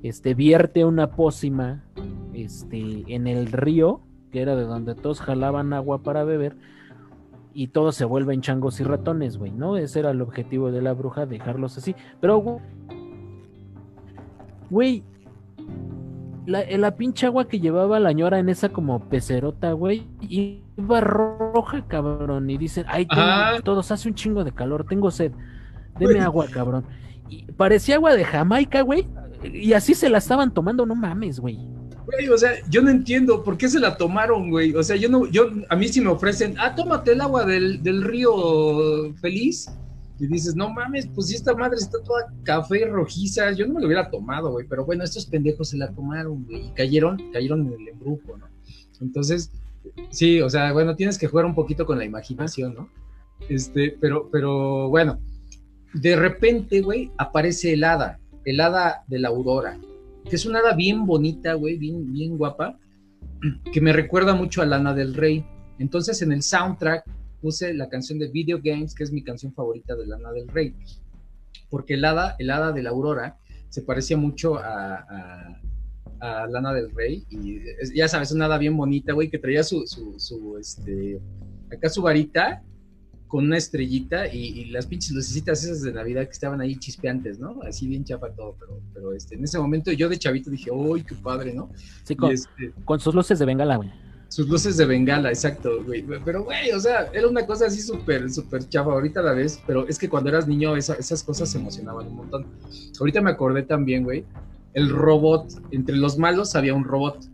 este, 0.03 0.35
vierte 0.35 0.85
una 0.85 1.11
pócima 1.11 1.85
este, 2.33 3.05
en 3.09 3.27
el 3.27 3.47
río, 3.47 4.01
que 4.31 4.43
era 4.43 4.57
de 4.57 4.65
donde 4.65 4.95
todos 4.95 5.21
jalaban 5.21 5.73
agua 5.73 6.03
para 6.03 6.25
beber, 6.25 6.57
y 7.55 7.69
todos 7.69 7.95
se 7.95 8.05
vuelven 8.05 8.41
changos 8.41 8.81
y 8.81 8.85
ratones, 8.85 9.39
güey, 9.39 9.53
¿no? 9.53 9.77
Ese 9.77 10.01
era 10.01 10.11
el 10.11 10.21
objetivo 10.21 10.73
de 10.73 10.83
la 10.83 10.93
bruja, 10.93 11.25
dejarlos 11.25 11.79
así. 11.79 11.95
Pero, 12.21 12.61
güey, 14.71 15.05
la, 16.47 16.65
la 16.77 16.97
pinche 16.97 17.27
agua 17.27 17.49
que 17.49 17.61
llevaba 17.61 18.01
la 18.01 18.13
ñora 18.13 18.39
en 18.39 18.49
esa 18.49 18.69
como 18.69 19.09
pecerota, 19.09 19.73
güey, 19.73 20.07
iba 20.21 21.01
roja, 21.01 21.87
cabrón. 21.87 22.51
Y 22.51 22.59
dicen, 22.59 22.85
ay, 22.89 23.07
todos 23.63 23.91
hace 23.91 24.09
un 24.09 24.15
chingo 24.15 24.45
de 24.45 24.53
calor, 24.53 24.87
tengo 24.89 25.11
sed. 25.11 25.33
Deme 25.99 26.21
agua, 26.21 26.47
cabrón. 26.51 26.85
Y 27.29 27.45
parecía 27.53 27.97
agua 27.97 28.15
de 28.15 28.25
Jamaica, 28.25 28.83
güey. 28.83 29.07
Y 29.43 29.73
así 29.73 29.95
se 29.95 30.09
la 30.09 30.19
estaban 30.19 30.53
tomando, 30.53 30.87
no 30.87 30.95
mames, 30.95 31.41
güey. 31.41 31.59
Güey, 32.07 32.29
o 32.29 32.37
sea, 32.37 32.53
yo 32.69 32.83
no 32.83 32.91
entiendo 32.91 33.43
por 33.43 33.57
qué 33.57 33.69
se 33.69 33.81
la 33.81 33.97
tomaron, 33.97 34.51
güey. 34.51 34.75
O 34.75 34.83
sea, 34.83 34.97
yo 34.97 35.09
no, 35.09 35.27
yo, 35.27 35.51
a 35.69 35.77
mí 35.77 35.89
si 35.89 36.01
me 36.01 36.09
ofrecen, 36.09 36.55
ah, 36.59 36.75
tómate 36.75 37.13
el 37.13 37.21
agua 37.21 37.45
del, 37.45 37.83
del 37.83 38.03
río 38.03 39.15
feliz 39.15 39.71
y 40.19 40.27
dices, 40.27 40.55
no 40.55 40.71
mames, 40.71 41.09
pues 41.09 41.33
esta 41.33 41.55
madre 41.55 41.77
está 41.77 41.99
toda 42.03 42.33
café 42.45 42.87
rojiza, 42.87 43.51
yo 43.53 43.67
no 43.67 43.75
me 43.75 43.81
lo 43.81 43.87
hubiera 43.87 44.11
tomado, 44.11 44.53
güey, 44.53 44.67
pero 44.69 44.85
bueno, 44.85 45.03
estos 45.03 45.27
pendejos 45.27 45.71
se 45.71 45.77
la 45.77 45.93
tomaron, 45.93 46.45
güey, 46.45 46.67
y 46.67 46.71
cayeron, 46.71 47.33
cayeron 47.33 47.67
en 47.67 47.81
el 47.81 47.89
embrujo, 47.89 48.37
¿no? 48.37 48.47
Entonces, 49.01 49.51
sí, 50.11 50.41
o 50.41 50.49
sea, 50.49 50.73
bueno, 50.73 50.95
tienes 50.95 51.19
que 51.19 51.27
jugar 51.27 51.47
un 51.47 51.55
poquito 51.55 51.85
con 51.85 51.99
la 51.99 52.05
imaginación, 52.05 52.75
¿no? 52.75 52.89
Este, 53.49 53.97
pero, 54.01 54.29
pero 54.31 54.89
bueno, 54.89 55.19
de 55.95 56.17
repente, 56.17 56.81
güey, 56.81 57.11
aparece 57.19 57.73
el 57.73 57.83
hada, 57.83 58.21
el 58.45 58.61
hada 58.61 59.03
de 59.09 59.19
la 59.19 59.29
aurora, 59.29 59.79
que 60.29 60.37
es 60.37 60.47
una 60.47 60.61
hada 60.61 60.75
bien 60.75 61.07
bonita, 61.07 61.55
güey, 61.55 61.77
bien, 61.77 62.13
bien 62.13 62.39
guapa, 62.39 62.79
que 63.73 63.81
me 63.81 63.93
recuerda 63.93 64.35
mucho 64.35 64.63
a 64.63 64.67
Lana 64.67 64.95
del 64.95 65.15
Rey. 65.15 65.45
Entonces, 65.79 66.23
en 66.23 66.33
el 66.33 66.43
soundtrack 66.43 67.05
puse 67.45 67.75
la 67.75 67.91
canción 67.91 68.19
de 68.19 68.29
Video 68.29 68.59
Games, 68.65 68.95
que 68.95 69.05
es 69.05 69.13
mi 69.13 69.23
canción 69.23 69.53
favorita 69.53 69.95
de 69.95 70.07
Lana 70.07 70.33
del 70.33 70.49
Rey, 70.49 70.75
porque 71.69 71.93
el 71.93 72.05
hada, 72.07 72.37
el 72.39 72.51
hada 72.51 72.73
de 72.73 72.83
la 72.83 72.89
aurora 72.89 73.37
se 73.69 73.83
parecía 73.83 74.17
mucho 74.17 74.57
a, 74.57 75.61
a, 76.21 76.47
Lana 76.47 76.73
del 76.73 76.91
Rey, 76.95 77.23
y 77.29 77.61
ya 77.95 78.09
sabes, 78.09 78.33
una 78.33 78.47
hada 78.47 78.57
bien 78.57 78.75
bonita, 78.75 79.13
güey, 79.13 79.29
que 79.29 79.39
traía 79.39 79.63
su, 79.63 79.87
su, 79.87 80.57
este, 80.59 81.21
acá 81.71 81.91
su 81.91 82.01
varita 82.01 82.63
con 83.29 83.45
una 83.45 83.59
estrellita 83.59 84.27
y, 84.33 84.65
las 84.71 84.87
pinches 84.87 85.11
lucecitas 85.11 85.63
esas 85.65 85.83
de 85.83 85.93
Navidad 85.93 86.25
que 86.25 86.31
estaban 86.33 86.63
ahí 86.63 86.77
chispeantes, 86.77 87.39
¿no? 87.39 87.61
Así 87.69 87.87
bien 87.87 88.05
chapa 88.05 88.33
todo, 88.33 88.57
pero, 88.59 88.81
pero 88.95 89.13
este, 89.13 89.35
en 89.35 89.45
ese 89.45 89.59
momento 89.59 89.93
yo 89.93 90.09
de 90.09 90.19
chavito 90.19 90.49
dije, 90.49 90.71
¡uy, 90.71 91.03
qué 91.03 91.15
padre, 91.15 91.53
¿no? 91.53 91.69
Sí, 92.05 92.17
con, 92.17 92.33
este 92.33 92.73
con 92.87 92.99
sus 93.01 93.15
luces 93.15 93.39
de 93.39 93.45
bengala, 93.45 93.77
güey. 93.77 94.04
Sus 94.35 94.49
luces 94.49 94.77
de 94.77 94.85
bengala, 94.85 95.29
exacto, 95.29 95.85
güey. 95.85 96.05
Pero, 96.25 96.43
güey, 96.43 96.73
o 96.73 96.81
sea, 96.81 97.09
era 97.13 97.29
una 97.29 97.47
cosa 97.47 97.67
así 97.67 97.81
súper, 97.81 98.29
súper 98.33 98.69
chava. 98.69 98.93
Ahorita 98.93 99.23
la 99.23 99.33
ves, 99.33 99.63
pero 99.65 99.87
es 99.87 99.97
que 99.97 100.09
cuando 100.09 100.29
eras 100.29 100.49
niño 100.49 100.75
esas 100.75 101.23
cosas 101.23 101.49
se 101.49 101.59
emocionaban 101.59 102.09
un 102.09 102.17
montón. 102.17 102.47
Ahorita 102.99 103.21
me 103.21 103.31
acordé 103.31 103.63
también, 103.63 104.03
güey, 104.03 104.25
el 104.73 104.91
robot, 104.91 105.53
entre 105.71 105.95
los 105.95 106.19
malos 106.19 106.57
había 106.57 106.75
un 106.75 106.83
robot 106.83 107.27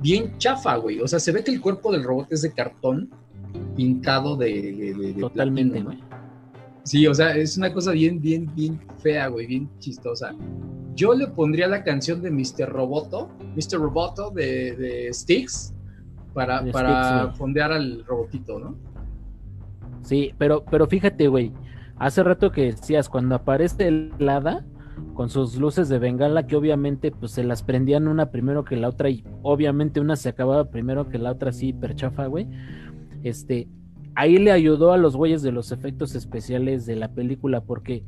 bien 0.00 0.38
chafa, 0.38 0.76
güey. 0.76 0.98
O 1.02 1.06
sea, 1.06 1.20
se 1.20 1.30
ve 1.30 1.44
que 1.44 1.50
el 1.50 1.60
cuerpo 1.60 1.92
del 1.92 2.04
robot 2.04 2.32
es 2.32 2.40
de 2.40 2.54
cartón 2.54 3.10
pintado 3.76 4.34
de... 4.34 5.14
Totalmente, 5.20 5.82
güey. 5.82 6.02
Sí, 6.84 7.06
o 7.06 7.12
sea, 7.12 7.36
es 7.36 7.58
una 7.58 7.70
cosa 7.70 7.92
bien, 7.92 8.18
bien, 8.18 8.50
bien 8.54 8.80
fea, 9.02 9.28
güey, 9.28 9.46
bien 9.46 9.68
chistosa. 9.78 10.34
Yo 10.94 11.12
le 11.12 11.26
pondría 11.26 11.66
la 11.66 11.84
canción 11.84 12.22
de 12.22 12.30
Mr. 12.30 12.66
Roboto, 12.70 13.28
Mr. 13.54 13.78
Roboto 13.78 14.30
de, 14.30 14.74
de 14.74 15.12
Sticks, 15.12 15.74
para, 16.34 16.64
para 16.72 17.32
fondear 17.32 17.72
al 17.72 18.04
robotito, 18.04 18.58
¿no? 18.58 18.76
Sí, 20.02 20.34
pero, 20.36 20.64
pero 20.70 20.86
fíjate, 20.86 21.28
güey, 21.28 21.52
hace 21.96 22.22
rato 22.22 22.52
que 22.52 22.66
decías, 22.66 23.08
cuando 23.08 23.34
aparece 23.36 23.88
el 23.88 24.28
hada 24.28 24.66
con 25.14 25.30
sus 25.30 25.56
luces 25.56 25.88
de 25.88 25.98
bengala, 25.98 26.46
que 26.46 26.56
obviamente 26.56 27.10
pues 27.10 27.32
se 27.32 27.44
las 27.44 27.62
prendían 27.62 28.06
una 28.08 28.30
primero 28.30 28.64
que 28.64 28.76
la 28.76 28.88
otra, 28.88 29.08
y 29.08 29.24
obviamente 29.42 30.00
una 30.00 30.16
se 30.16 30.28
acababa 30.28 30.70
primero 30.70 31.08
que 31.08 31.18
la 31.18 31.32
otra, 31.32 31.50
así 31.50 31.72
perchafa, 31.72 32.26
güey. 32.26 32.48
Este, 33.22 33.68
ahí 34.14 34.38
le 34.38 34.52
ayudó 34.52 34.92
a 34.92 34.98
los 34.98 35.16
güeyes 35.16 35.42
de 35.42 35.52
los 35.52 35.72
efectos 35.72 36.14
especiales 36.14 36.84
de 36.84 36.96
la 36.96 37.12
película, 37.12 37.62
porque 37.62 38.04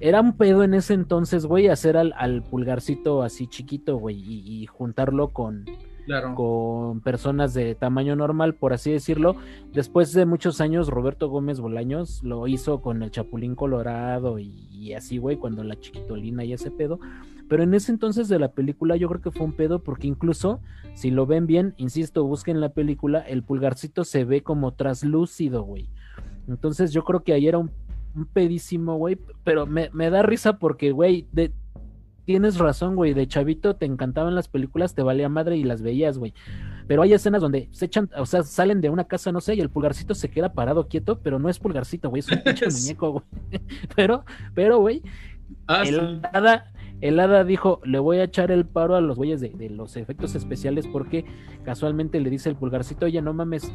era 0.00 0.20
un 0.20 0.36
pedo 0.36 0.62
en 0.62 0.74
ese 0.74 0.94
entonces, 0.94 1.46
güey, 1.46 1.68
hacer 1.68 1.96
al, 1.96 2.12
al 2.16 2.42
pulgarcito 2.42 3.22
así 3.22 3.46
chiquito, 3.46 3.96
güey, 3.96 4.16
y 4.20 4.66
juntarlo 4.66 5.32
con 5.32 5.64
con 6.34 7.00
personas 7.00 7.54
de 7.54 7.74
tamaño 7.74 8.16
normal, 8.16 8.54
por 8.54 8.72
así 8.72 8.90
decirlo. 8.90 9.36
Después 9.72 10.12
de 10.12 10.26
muchos 10.26 10.60
años, 10.60 10.88
Roberto 10.88 11.28
Gómez 11.28 11.60
Bolaños 11.60 12.22
lo 12.22 12.46
hizo 12.48 12.80
con 12.80 13.02
el 13.02 13.10
Chapulín 13.10 13.54
Colorado 13.54 14.38
y, 14.38 14.92
así, 14.94 15.18
güey, 15.18 15.36
cuando 15.36 15.64
la 15.64 15.78
chiquitolina 15.78 16.44
y 16.44 16.52
ese 16.52 16.70
pedo. 16.70 16.98
Pero 17.48 17.62
en 17.62 17.74
ese 17.74 17.92
entonces 17.92 18.28
de 18.28 18.38
la 18.38 18.52
película 18.52 18.96
yo 18.96 19.08
creo 19.08 19.20
que 19.20 19.30
fue 19.30 19.44
un 19.44 19.52
pedo 19.52 19.82
porque 19.82 20.06
incluso, 20.06 20.60
si 20.94 21.10
lo 21.10 21.26
ven 21.26 21.46
bien, 21.46 21.74
insisto, 21.76 22.24
busquen 22.24 22.60
la 22.60 22.70
película, 22.70 23.20
el 23.20 23.42
pulgarcito 23.42 24.04
se 24.04 24.24
ve 24.24 24.42
como 24.42 24.72
traslúcido, 24.72 25.62
güey. 25.62 25.88
Entonces 26.48 26.92
yo 26.92 27.04
creo 27.04 27.22
que 27.22 27.32
ahí 27.32 27.46
era 27.46 27.58
un, 27.58 27.70
pedísimo, 28.32 28.96
güey, 28.96 29.18
pero 29.44 29.66
me, 29.66 29.90
me, 29.92 30.10
da 30.10 30.22
risa 30.22 30.58
porque, 30.58 30.92
güey, 30.92 31.26
de, 31.32 31.52
tienes 32.24 32.58
razón, 32.58 32.96
güey. 32.96 33.14
De 33.14 33.26
chavito 33.26 33.76
te 33.76 33.86
encantaban 33.86 34.34
las 34.34 34.48
películas, 34.48 34.94
te 34.94 35.02
valía 35.02 35.28
madre 35.28 35.56
y 35.56 35.64
las 35.64 35.82
veías, 35.82 36.18
güey. 36.18 36.34
Pero 36.86 37.02
hay 37.02 37.12
escenas 37.12 37.40
donde 37.40 37.68
se 37.72 37.86
echan, 37.86 38.10
o 38.16 38.26
sea, 38.26 38.42
salen 38.42 38.80
de 38.80 38.90
una 38.90 39.04
casa, 39.04 39.32
no 39.32 39.40
sé, 39.40 39.54
y 39.54 39.60
el 39.60 39.70
pulgarcito 39.70 40.14
se 40.14 40.30
queda 40.30 40.52
parado 40.52 40.88
quieto, 40.88 41.20
pero 41.20 41.38
no 41.38 41.48
es 41.48 41.58
pulgarcito, 41.58 42.10
güey, 42.10 42.20
es 42.20 42.30
un 42.30 42.42
pinche 42.42 42.66
muñeco, 42.70 43.10
güey. 43.12 43.24
Pero, 43.96 44.24
pero, 44.54 44.78
güey, 44.78 45.02
ah, 45.66 45.82
el, 45.84 46.20
hada, 46.32 46.72
el 47.00 47.20
hada 47.20 47.44
dijo, 47.44 47.80
le 47.84 47.98
voy 47.98 48.18
a 48.18 48.24
echar 48.24 48.50
el 48.50 48.64
paro 48.64 48.96
a 48.96 49.00
los 49.00 49.16
güeyes 49.16 49.40
de, 49.40 49.50
de, 49.50 49.70
los 49.70 49.96
efectos 49.96 50.34
especiales 50.34 50.86
porque 50.86 51.24
casualmente 51.64 52.20
le 52.20 52.30
dice 52.30 52.48
el 52.48 52.56
pulgarcito, 52.56 53.06
oye, 53.06 53.20
no 53.20 53.34
mames, 53.34 53.72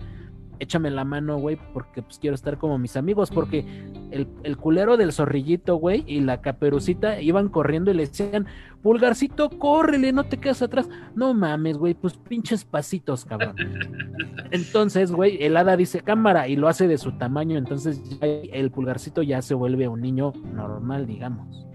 échame 0.60 0.90
la 0.92 1.04
mano, 1.04 1.38
güey, 1.38 1.58
porque 1.74 2.02
pues 2.02 2.20
quiero 2.20 2.36
estar 2.36 2.58
como 2.58 2.78
mis 2.78 2.98
amigos, 2.98 3.30
porque 3.32 3.66
el, 4.12 4.28
el, 4.44 4.58
culero 4.58 4.98
del 4.98 5.12
zorrillito, 5.12 5.76
güey, 5.76 6.04
y 6.08 6.20
la 6.22 6.42
caperucita 6.42 7.22
iban 7.22 7.50
corriendo 7.50 7.92
y 7.92 7.96
le 7.96 8.08
decían, 8.08 8.48
pulgarcito, 8.82 9.50
córrele, 9.50 10.12
no 10.12 10.24
te 10.24 10.38
quedas 10.38 10.62
atrás. 10.62 10.90
No 11.16 11.34
mames, 11.34 11.78
güey, 11.78 11.94
pues 11.94 12.16
pinches 12.16 12.64
pasitos, 12.64 13.26
cabrón. 13.26 13.56
Entonces, 14.52 15.12
güey, 15.12 15.44
el 15.44 15.58
hada 15.58 15.76
dice 15.76 16.02
cámara 16.02 16.48
y 16.48 16.56
lo 16.56 16.68
hace 16.68 16.88
de 16.88 16.98
su 16.98 17.12
tamaño, 17.14 17.58
entonces 17.58 18.02
el 18.22 18.72
pulgarcito 18.72 19.22
ya 19.22 19.42
se 19.42 19.54
vuelve 19.54 19.88
un 19.88 20.02
niño 20.02 20.32
normal, 20.54 21.06
digamos. 21.06 21.68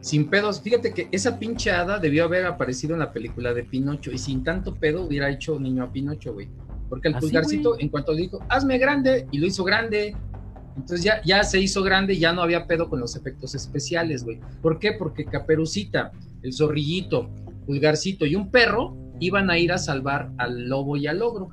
Sin 0.00 0.30
pedos, 0.30 0.60
fíjate 0.62 0.94
que 0.94 1.08
esa 1.10 1.38
pinche 1.38 1.72
hada 1.72 1.98
debió 1.98 2.24
haber 2.24 2.46
aparecido 2.46 2.94
en 2.94 3.00
la 3.00 3.12
película 3.12 3.52
de 3.52 3.64
Pinocho 3.64 4.12
y 4.12 4.18
sin 4.18 4.44
tanto 4.44 4.74
pedo 4.74 5.04
hubiera 5.04 5.28
hecho 5.28 5.58
niño 5.58 5.82
a 5.82 5.90
Pinocho, 5.90 6.32
güey. 6.32 6.48
Porque 6.88 7.08
el 7.08 7.16
pulgarcito, 7.16 7.78
en 7.78 7.88
cuanto 7.88 8.14
dijo, 8.14 8.38
hazme 8.48 8.78
grande, 8.78 9.26
y 9.30 9.38
lo 9.38 9.46
hizo 9.46 9.64
grande. 9.64 10.14
Entonces 10.76 11.02
ya, 11.02 11.22
ya 11.24 11.42
se 11.42 11.60
hizo 11.60 11.82
grande, 11.82 12.18
ya 12.18 12.32
no 12.32 12.42
había 12.42 12.66
pedo 12.66 12.88
con 12.88 13.00
los 13.00 13.16
efectos 13.16 13.54
especiales, 13.54 14.24
güey. 14.24 14.40
¿Por 14.60 14.78
qué? 14.78 14.92
Porque 14.92 15.24
Caperucita, 15.24 16.12
el 16.42 16.52
zorrillito, 16.52 17.30
Pulgarcito 17.66 18.26
y 18.26 18.36
un 18.36 18.50
perro 18.50 18.96
iban 19.18 19.50
a 19.50 19.58
ir 19.58 19.72
a 19.72 19.78
salvar 19.78 20.30
al 20.38 20.68
lobo 20.68 20.96
y 20.96 21.06
al 21.06 21.22
ogro, 21.22 21.50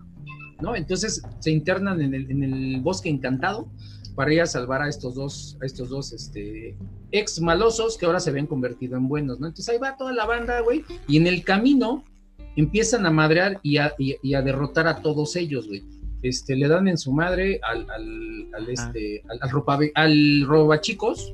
¿no? 0.61 0.75
Entonces 0.75 1.23
se 1.39 1.51
internan 1.51 2.01
en 2.01 2.13
el, 2.13 2.29
en 2.29 2.43
el 2.43 2.81
bosque 2.81 3.09
encantado 3.09 3.69
para 4.15 4.33
ir 4.33 4.41
a 4.41 4.45
salvar 4.45 4.81
a 4.81 4.89
estos 4.89 5.15
dos, 5.15 5.57
a 5.61 5.65
estos 5.65 5.89
dos, 5.89 6.13
este, 6.13 6.77
ex 7.11 7.41
malosos 7.41 7.97
que 7.97 8.05
ahora 8.05 8.19
se 8.19 8.29
habían 8.29 8.47
convertido 8.47 8.95
en 8.97 9.07
buenos, 9.07 9.39
¿no? 9.39 9.47
Entonces 9.47 9.73
ahí 9.73 9.79
va 9.79 9.97
toda 9.97 10.13
la 10.13 10.25
banda, 10.25 10.59
güey, 10.61 10.83
y 11.07 11.17
en 11.17 11.27
el 11.27 11.43
camino 11.43 12.03
empiezan 12.55 13.05
a 13.05 13.11
madrear 13.11 13.59
y 13.63 13.77
a, 13.77 13.93
y, 13.97 14.33
a 14.33 14.41
derrotar 14.41 14.87
a 14.87 15.01
todos 15.01 15.35
ellos, 15.35 15.67
güey. 15.67 15.83
Este, 16.21 16.55
le 16.55 16.67
dan 16.67 16.87
en 16.87 16.97
su 16.97 17.11
madre 17.11 17.59
al, 17.63 17.89
al, 17.89 18.47
al 18.53 18.69
este, 18.69 19.23
al, 19.29 19.39
al, 19.41 19.49
ropa, 19.49 19.77
al 19.95 20.45
robachicos, 20.45 21.33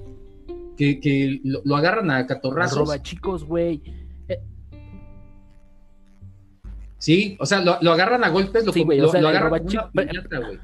que, 0.78 1.00
que 1.00 1.42
lo, 1.44 1.76
agarran 1.76 2.10
a 2.10 2.26
catorrazos. 2.26 2.80
Robachicos, 2.80 3.44
güey. 3.44 3.82
Eh. 4.28 4.40
Sí, 6.98 7.38
o 7.40 7.46
sea, 7.46 7.62
lo, 7.62 7.78
lo, 7.82 7.92
agarran 7.92 8.24
a 8.24 8.30
golpes, 8.30 8.66
lo, 8.66 8.74
sí, 8.74 8.84
o 8.84 9.10
sea, 9.10 9.22
lo 9.22 9.28
agarran 9.28 9.62
güey. 9.62 10.60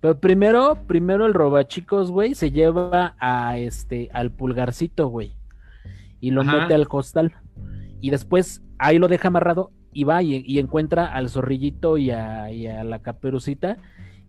Pero 0.00 0.18
primero, 0.18 0.78
primero 0.86 1.26
el 1.26 1.34
robachicos, 1.34 2.10
güey, 2.10 2.34
se 2.34 2.50
lleva 2.50 3.14
a 3.20 3.58
este, 3.58 4.08
al 4.12 4.30
pulgarcito, 4.30 5.08
güey. 5.08 5.36
Y 6.20 6.30
lo 6.30 6.42
mete 6.42 6.74
al 6.74 6.88
costal 6.88 7.34
y 8.00 8.10
después 8.10 8.62
ahí 8.78 8.98
lo 8.98 9.08
deja 9.08 9.28
amarrado 9.28 9.70
y 9.92 10.04
va 10.04 10.22
y, 10.22 10.58
encuentra 10.58 11.06
al 11.06 11.28
zorrillito 11.28 11.98
y 11.98 12.10
a, 12.10 12.48
la 12.84 13.00
caperucita 13.00 13.78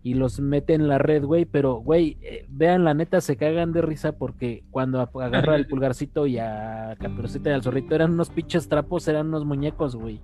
y 0.02 0.14
los 0.14 0.40
mete 0.40 0.74
en 0.74 0.88
la 0.88 0.98
red, 0.98 1.24
güey, 1.24 1.44
pero, 1.44 1.76
güey, 1.76 2.16
eh, 2.22 2.44
vean, 2.48 2.82
la 2.82 2.92
neta, 2.92 3.20
se 3.20 3.36
cagan 3.36 3.72
de 3.72 3.82
risa 3.82 4.12
porque 4.18 4.64
cuando 4.72 5.00
agarra 5.00 5.54
el 5.54 5.68
pulgarcito 5.68 6.26
y 6.26 6.38
a 6.38 6.96
Caperucita 6.98 7.50
y 7.50 7.52
al 7.52 7.62
zorrito 7.62 7.94
eran 7.94 8.12
unos 8.12 8.28
pinches 8.28 8.68
trapos, 8.68 9.06
eran 9.06 9.28
unos 9.28 9.44
muñecos, 9.44 9.94
güey. 9.94 10.20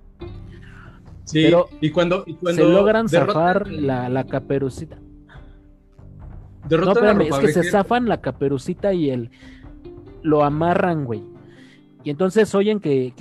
Sí, 1.23 1.43
pero 1.43 1.69
y 1.79 1.91
cuando, 1.91 2.25
se 2.25 2.63
logran 2.65 3.07
zafar 3.07 3.71
la, 3.71 4.09
la 4.09 4.25
caperucita. 4.25 4.97
no, 6.69 6.91
espérame, 6.91 7.21
es 7.21 7.37
que 7.37 7.47
se 7.53 7.63
zafan 7.63 8.09
la 8.09 8.19
caperucita 8.19 8.93
y 8.93 9.11
el 9.11 9.31
lo 10.23 10.43
amarran, 10.43 11.05
güey. 11.05 11.23
Y 12.03 12.09
entonces 12.09 12.53
oyen 12.55 12.79
que, 12.79 13.13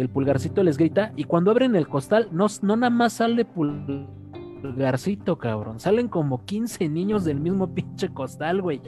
el 0.00 0.08
pulgarcito 0.08 0.62
les 0.62 0.76
grita 0.76 1.12
y 1.16 1.24
cuando 1.24 1.50
abren 1.50 1.76
el 1.76 1.88
costal 1.88 2.28
no, 2.32 2.46
no 2.62 2.76
nada 2.76 2.90
más 2.90 3.14
sale 3.14 3.44
pulgarcito, 3.44 5.38
cabrón. 5.38 5.78
Salen 5.78 6.08
como 6.08 6.44
15 6.44 6.88
niños 6.88 7.24
del 7.24 7.38
mismo 7.40 7.68
pinche 7.74 8.08
costal, 8.08 8.60
güey. 8.60 8.80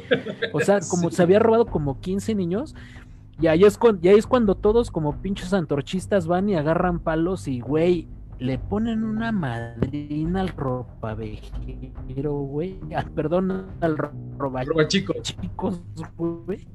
O 0.52 0.60
sea, 0.60 0.80
como 0.90 1.10
se 1.10 1.22
había 1.22 1.38
robado 1.38 1.66
como 1.66 2.00
15 2.00 2.34
niños. 2.34 2.74
Y 3.40 3.46
ahí 3.48 3.64
es, 3.64 3.76
cuando, 3.78 4.08
es 4.08 4.26
cuando 4.26 4.54
todos 4.54 4.90
como 4.90 5.20
pinches 5.20 5.52
antorchistas 5.52 6.26
van 6.26 6.48
y 6.48 6.56
agarran 6.56 6.98
palos 7.00 7.46
y, 7.46 7.60
güey, 7.60 8.08
le 8.38 8.58
ponen 8.58 9.04
una 9.04 9.30
madrina 9.30 10.40
al 10.40 10.48
ropa 10.48 11.14
vejero, 11.14 12.32
güey. 12.32 12.80
Ah, 12.96 13.04
perdón, 13.14 13.66
al 13.80 13.96
roba, 13.98 14.64
chicos, 14.88 15.82
güey 16.16 16.66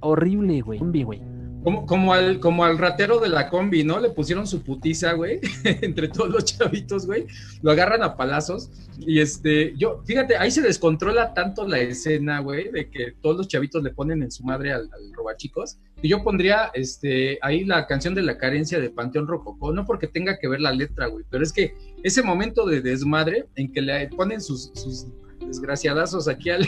horrible, 0.00 0.60
güey. 0.60 0.80
güey. 0.80 1.20
Como, 1.62 1.84
como, 1.84 2.14
al, 2.14 2.40
como 2.40 2.64
al 2.64 2.78
ratero 2.78 3.20
de 3.20 3.28
la 3.28 3.50
combi, 3.50 3.84
¿no? 3.84 4.00
Le 4.00 4.08
pusieron 4.08 4.46
su 4.46 4.62
putiza, 4.62 5.12
güey, 5.12 5.40
entre 5.82 6.08
todos 6.08 6.30
los 6.30 6.44
chavitos, 6.46 7.06
güey. 7.06 7.26
Lo 7.60 7.70
agarran 7.70 8.02
a 8.02 8.16
palazos. 8.16 8.70
Y 8.98 9.20
este, 9.20 9.74
yo, 9.76 10.02
fíjate, 10.06 10.38
ahí 10.38 10.50
se 10.50 10.62
descontrola 10.62 11.34
tanto 11.34 11.68
la 11.68 11.78
escena, 11.80 12.40
güey, 12.40 12.70
de 12.70 12.88
que 12.88 13.12
todos 13.20 13.36
los 13.36 13.48
chavitos 13.48 13.82
le 13.82 13.90
ponen 13.90 14.22
en 14.22 14.30
su 14.30 14.42
madre 14.42 14.72
al, 14.72 14.88
al 14.90 15.12
robachicos. 15.12 15.78
Y 16.00 16.08
yo 16.08 16.22
pondría, 16.22 16.70
este, 16.72 17.38
ahí 17.42 17.64
la 17.66 17.86
canción 17.86 18.14
de 18.14 18.22
la 18.22 18.38
carencia 18.38 18.80
de 18.80 18.88
Panteón 18.88 19.26
Rococó, 19.26 19.70
no 19.74 19.84
porque 19.84 20.06
tenga 20.06 20.38
que 20.38 20.48
ver 20.48 20.62
la 20.62 20.72
letra, 20.72 21.08
güey, 21.08 21.26
pero 21.28 21.44
es 21.44 21.52
que 21.52 21.74
ese 22.02 22.22
momento 22.22 22.64
de 22.64 22.80
desmadre 22.80 23.46
en 23.56 23.70
que 23.70 23.82
le 23.82 24.08
ponen 24.08 24.40
sus, 24.40 24.70
sus 24.74 25.08
desgraciadazos 25.46 26.26
aquí 26.26 26.48
al, 26.48 26.66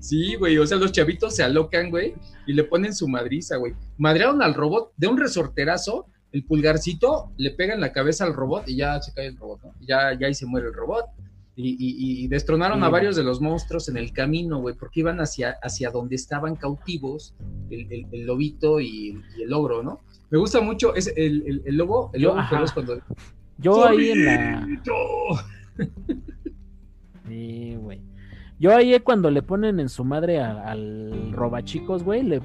sí, 0.00 0.34
güey, 0.36 0.58
o 0.58 0.66
sea, 0.66 0.78
los 0.78 0.92
chavitos 0.92 1.36
se 1.36 1.42
alocan, 1.42 1.90
güey, 1.90 2.14
y 2.46 2.52
le 2.52 2.64
ponen 2.64 2.94
su 2.94 3.08
madriza, 3.08 3.56
güey. 3.56 3.74
Madrearon 3.98 4.42
al 4.42 4.54
robot 4.54 4.92
de 4.96 5.06
un 5.06 5.18
resorterazo, 5.18 6.06
el 6.32 6.44
pulgarcito 6.44 7.32
le 7.36 7.50
pega 7.50 7.74
en 7.74 7.80
la 7.80 7.92
cabeza 7.92 8.24
al 8.24 8.34
robot 8.34 8.68
y 8.68 8.76
ya 8.76 9.00
se 9.02 9.12
cae 9.12 9.26
el 9.26 9.36
robot, 9.36 9.62
¿no? 9.62 9.74
Ya, 9.80 10.18
ya 10.18 10.26
ahí 10.26 10.34
se 10.34 10.46
muere 10.46 10.68
el 10.68 10.74
robot. 10.74 11.06
Y, 11.54 12.26
destronaron 12.28 12.82
a 12.82 12.88
varios 12.88 13.14
de 13.14 13.22
los 13.22 13.42
monstruos 13.42 13.88
en 13.90 13.98
el 13.98 14.12
camino, 14.12 14.58
güey, 14.60 14.74
porque 14.74 15.00
iban 15.00 15.20
hacia, 15.20 15.58
hacia 15.62 15.90
donde 15.90 16.16
estaban 16.16 16.56
cautivos 16.56 17.34
el, 17.68 18.06
lobito 18.26 18.80
y, 18.80 19.20
el 19.38 19.52
ogro, 19.52 19.82
¿no? 19.82 20.00
Me 20.30 20.38
gusta 20.38 20.62
mucho 20.62 20.94
es 20.94 21.12
el, 21.14 21.62
lobo, 21.66 22.10
el 22.14 22.22
lobo, 22.22 22.40
es 22.64 22.72
cuando... 22.72 23.02
Yo 23.58 23.86
ahí 23.86 24.10
en 24.10 24.24
la... 24.24 24.66
Sí, 27.28 27.76
güey. 27.76 28.00
Yo 28.62 28.72
ahí 28.76 28.96
cuando 29.00 29.28
le 29.28 29.42
ponen 29.42 29.80
en 29.80 29.88
su 29.88 30.04
madre 30.04 30.40
al 30.40 31.32
robachicos, 31.32 32.04
güey, 32.04 32.22
le, 32.22 32.40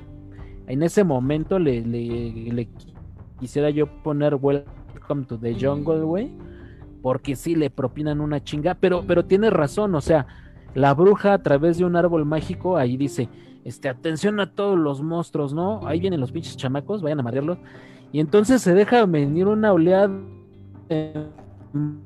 en 0.65 0.81
ese 0.81 1.03
momento 1.03 1.59
le, 1.59 2.67
quisiera 3.39 3.69
yo 3.69 3.85
poner 4.01 4.33
Welcome 4.33 5.25
to 5.25 5.37
the 5.37 5.53
Jungle, 5.53 5.99
güey, 5.99 6.31
porque 7.03 7.35
sí 7.35 7.53
le 7.53 7.69
propinan 7.69 8.19
una 8.19 8.43
chinga, 8.43 8.73
pero, 8.73 9.03
pero 9.05 9.25
tiene 9.25 9.51
razón, 9.51 9.93
o 9.93 10.01
sea, 10.01 10.25
la 10.73 10.95
bruja 10.95 11.33
a 11.33 11.43
través 11.43 11.77
de 11.77 11.85
un 11.85 11.95
árbol 11.95 12.25
mágico 12.25 12.77
ahí 12.77 12.97
dice, 12.97 13.29
este, 13.63 13.87
atención 13.87 14.39
a 14.39 14.55
todos 14.55 14.75
los 14.75 15.03
monstruos, 15.03 15.53
¿no? 15.53 15.85
Ahí 15.85 15.99
vienen 15.99 16.19
los 16.19 16.31
pinches 16.31 16.57
chamacos, 16.57 17.03
vayan 17.03 17.19
a 17.19 17.23
marearlos. 17.23 17.59
Y 18.11 18.21
entonces 18.21 18.63
se 18.63 18.73
deja 18.73 19.05
venir 19.05 19.45
una 19.45 19.71
oleada 19.71 20.09
de 20.89 21.27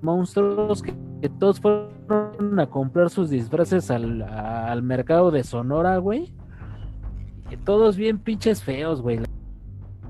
monstruos 0.01 0.81
que, 0.81 0.93
todos 1.29 1.59
fueron 1.59 2.59
a 2.59 2.67
comprar 2.67 3.09
sus 3.09 3.29
disfraces 3.29 3.91
al, 3.91 4.81
mercado 4.83 5.31
de 5.31 5.43
Sonora, 5.43 5.97
güey. 5.97 6.33
Que 7.49 7.57
todos 7.57 7.97
bien 7.97 8.19
pinches 8.19 8.63
feos, 8.63 9.01
güey. 9.01 9.19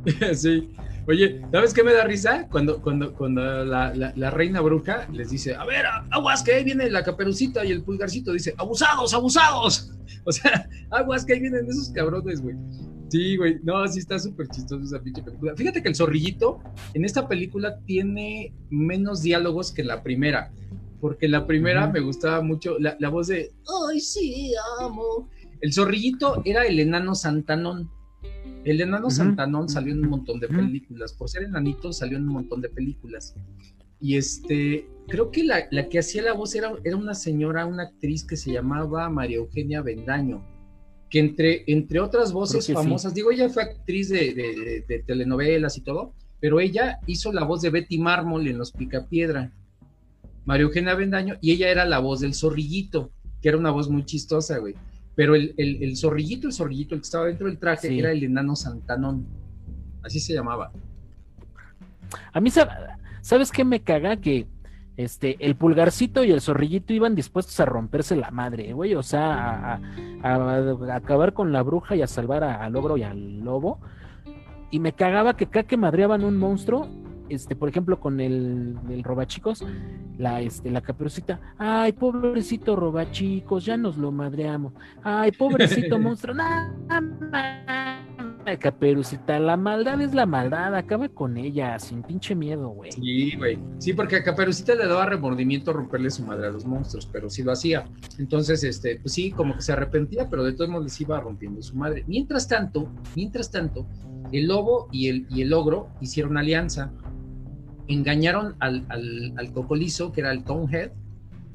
Sí. 0.33 0.73
Oye, 1.07 1.41
¿sabes 1.51 1.73
qué 1.73 1.83
me 1.83 1.93
da 1.93 2.03
risa? 2.03 2.47
Cuando, 2.49 2.81
cuando, 2.81 3.13
cuando 3.13 3.41
la, 3.65 4.31
reina 4.31 4.61
bruja 4.61 5.07
les 5.11 5.31
dice, 5.31 5.55
a 5.55 5.65
ver, 5.65 5.85
aguas 6.11 6.43
que 6.43 6.53
ahí 6.53 6.63
viene 6.63 6.89
la 6.89 7.03
caperucita 7.03 7.65
y 7.65 7.71
el 7.71 7.83
pulgarcito, 7.83 8.31
dice, 8.33 8.53
abusados, 8.57 9.13
abusados. 9.13 9.91
O 10.23 10.31
sea, 10.31 10.69
aguas 10.91 11.25
que 11.25 11.33
ahí 11.33 11.39
vienen 11.39 11.65
esos 11.67 11.89
cabrones, 11.89 12.41
güey. 12.41 12.55
Sí, 13.11 13.35
güey. 13.37 13.59
No, 13.63 13.85
sí 13.87 13.99
está 13.99 14.19
súper 14.19 14.47
chistoso 14.47 14.83
esa 14.83 15.01
pinche 15.01 15.23
película. 15.23 15.55
Fíjate 15.55 15.81
que 15.81 15.89
el 15.89 15.95
zorrillito 15.95 16.59
en 16.93 17.03
esta 17.03 17.27
película 17.27 17.79
tiene 17.85 18.53
menos 18.69 19.21
diálogos 19.21 19.71
que 19.71 19.83
la 19.83 20.03
primera. 20.03 20.51
Porque 21.01 21.27
la 21.27 21.45
primera 21.47 21.87
me 21.87 21.99
gustaba 21.99 22.41
mucho 22.41 22.77
la, 22.79 23.09
voz 23.09 23.27
de 23.27 23.51
Ay, 23.89 23.99
sí, 23.99 24.53
amo. 24.79 25.29
El 25.59 25.73
zorrillito 25.73 26.41
era 26.45 26.65
el 26.65 26.79
enano 26.79 27.15
Santanón. 27.15 27.89
El 28.63 28.79
enano 28.79 29.09
Santanón 29.09 29.67
salió 29.67 29.93
en 29.93 30.03
un 30.03 30.09
montón 30.11 30.39
de 30.39 30.47
películas. 30.47 31.13
Por 31.13 31.29
ser 31.29 31.43
enanito, 31.43 31.91
salió 31.91 32.17
en 32.17 32.27
un 32.27 32.33
montón 32.33 32.61
de 32.61 32.69
películas. 32.69 33.35
Y 33.99 34.15
este, 34.15 34.87
creo 35.07 35.31
que 35.31 35.43
la, 35.43 35.67
que 35.89 35.99
hacía 35.99 36.21
la 36.21 36.33
voz 36.33 36.55
era, 36.55 36.71
era 36.83 36.95
una 36.95 37.15
señora, 37.15 37.65
una 37.65 37.83
actriz 37.83 38.23
que 38.23 38.37
se 38.37 38.51
llamaba 38.51 39.09
María 39.09 39.37
Eugenia 39.37 39.81
Bendaño 39.81 40.45
que 41.11 41.19
entre, 41.19 41.63
entre 41.67 41.99
otras 41.99 42.31
voces 42.31 42.71
famosas, 42.71 43.13
digo, 43.13 43.31
ella 43.31 43.49
fue 43.49 43.63
actriz 43.63 44.09
de, 44.09 45.03
telenovelas 45.05 45.77
y 45.77 45.81
todo, 45.81 46.13
pero 46.39 46.61
ella 46.61 46.99
hizo 47.05 47.33
la 47.33 47.43
voz 47.43 47.61
de 47.61 47.69
Betty 47.69 47.99
Mármol 47.99 48.47
en 48.47 48.57
Los 48.57 48.71
Picapiedra, 48.71 49.51
María 50.45 50.63
Eugenia 50.63 50.95
Bendaño, 50.95 51.35
y 51.41 51.51
ella 51.51 51.69
era 51.69 51.85
la 51.85 51.99
voz 51.99 52.19
del 52.21 52.33
zorrillito, 52.33 53.11
que 53.41 53.49
era 53.49 53.57
una 53.57 53.71
voz 53.71 53.89
muy 53.89 54.05
chistosa, 54.05 54.57
güey. 54.57 54.75
Pero 55.15 55.35
el, 55.35 55.53
el, 55.57 55.97
zorrillito, 55.97 56.47
el 56.47 56.53
zorrillito, 56.53 56.95
el 56.95 57.01
que 57.01 57.05
estaba 57.05 57.25
dentro 57.25 57.47
del 57.47 57.57
traje, 57.57 57.97
era 57.97 58.11
el 58.11 58.23
enano 58.23 58.55
Santanón, 58.55 59.25
así 60.03 60.19
se 60.19 60.33
llamaba. 60.33 60.71
A 62.33 62.39
mí, 62.39 62.49
¿sabes 63.21 63.51
qué 63.51 63.63
me 63.63 63.81
caga? 63.81 64.17
Que 64.17 64.47
este, 64.97 65.37
el 65.39 65.55
pulgarcito 65.55 66.23
y 66.23 66.31
el 66.31 66.41
zorrillito 66.41 66.93
iban 66.93 67.15
dispuestos 67.15 67.59
a 67.59 67.65
romperse 67.65 68.15
la 68.15 68.31
madre, 68.31 68.73
güey, 68.73 68.95
o 68.95 69.03
sea, 69.03 69.79
a, 70.23 70.95
acabar 70.95 71.33
con 71.33 71.51
la 71.51 71.61
bruja 71.63 71.95
y 71.95 72.01
a 72.01 72.07
salvar 72.07 72.43
al 72.43 72.75
ogro 72.75 72.97
y 72.97 73.03
al 73.03 73.39
lobo. 73.39 73.79
Y 74.69 74.79
me 74.79 74.93
cagaba 74.93 75.35
que 75.35 75.47
cada 75.47 75.63
que 75.63 75.75
madreaban 75.75 76.23
un 76.23 76.37
monstruo, 76.37 76.87
este, 77.31 77.55
por 77.55 77.69
ejemplo, 77.69 77.99
con 77.99 78.19
el, 78.19 78.77
el 78.89 79.03
robachicos, 79.03 79.65
la, 80.17 80.41
este, 80.41 80.69
la 80.69 80.81
caperucita, 80.81 81.39
ay, 81.57 81.93
pobrecito 81.93 82.75
robachicos, 82.75 83.65
ya 83.65 83.77
nos 83.77 83.97
lo 83.97 84.11
madreamos, 84.11 84.73
ay, 85.03 85.31
pobrecito 85.31 85.97
monstruo, 85.99 86.35
nada, 86.35 86.73
Caperucita, 88.59 89.39
la 89.39 89.55
maldad 89.55 90.01
es 90.01 90.13
la 90.13 90.25
maldad, 90.25 90.75
acaba 90.75 91.07
con 91.09 91.37
ella, 91.37 91.77
sin 91.79 92.01
pinche 92.01 92.35
miedo, 92.35 92.69
güey. 92.69 92.91
Sí, 92.91 93.35
güey. 93.37 93.59
Sí, 93.77 93.93
porque 93.93 94.17
a 94.17 94.23
Caperucita 94.23 94.75
le 94.75 94.87
daba 94.87 95.05
remordimiento 95.05 95.71
romperle 95.71 96.09
su 96.09 96.25
madre 96.25 96.47
a 96.47 96.51
los 96.51 96.65
monstruos, 96.65 97.07
pero 97.11 97.29
sí 97.29 97.43
lo 97.43 97.51
hacía. 97.51 97.85
Entonces, 98.17 98.63
este, 98.63 98.99
pues 98.99 99.13
sí, 99.13 99.31
como 99.31 99.55
que 99.55 99.61
se 99.61 99.73
arrepentía, 99.73 100.29
pero 100.29 100.43
de 100.43 100.53
todos 100.53 100.69
modos 100.69 100.85
les 100.85 101.01
iba 101.01 101.19
rompiendo 101.19 101.61
su 101.61 101.75
madre. 101.75 102.03
Mientras 102.07 102.47
tanto, 102.47 102.91
mientras 103.15 103.51
tanto, 103.51 103.87
el 104.31 104.47
lobo 104.47 104.87
y 104.91 105.07
el, 105.09 105.27
y 105.29 105.43
el 105.43 105.53
ogro 105.53 105.89
hicieron 106.01 106.37
alianza, 106.37 106.91
engañaron 107.93 108.55
al, 108.59 108.85
al, 108.89 109.51
cocolizo, 109.53 110.11
que 110.11 110.21
era 110.21 110.31
el 110.31 110.43
Tonehead, 110.43 110.91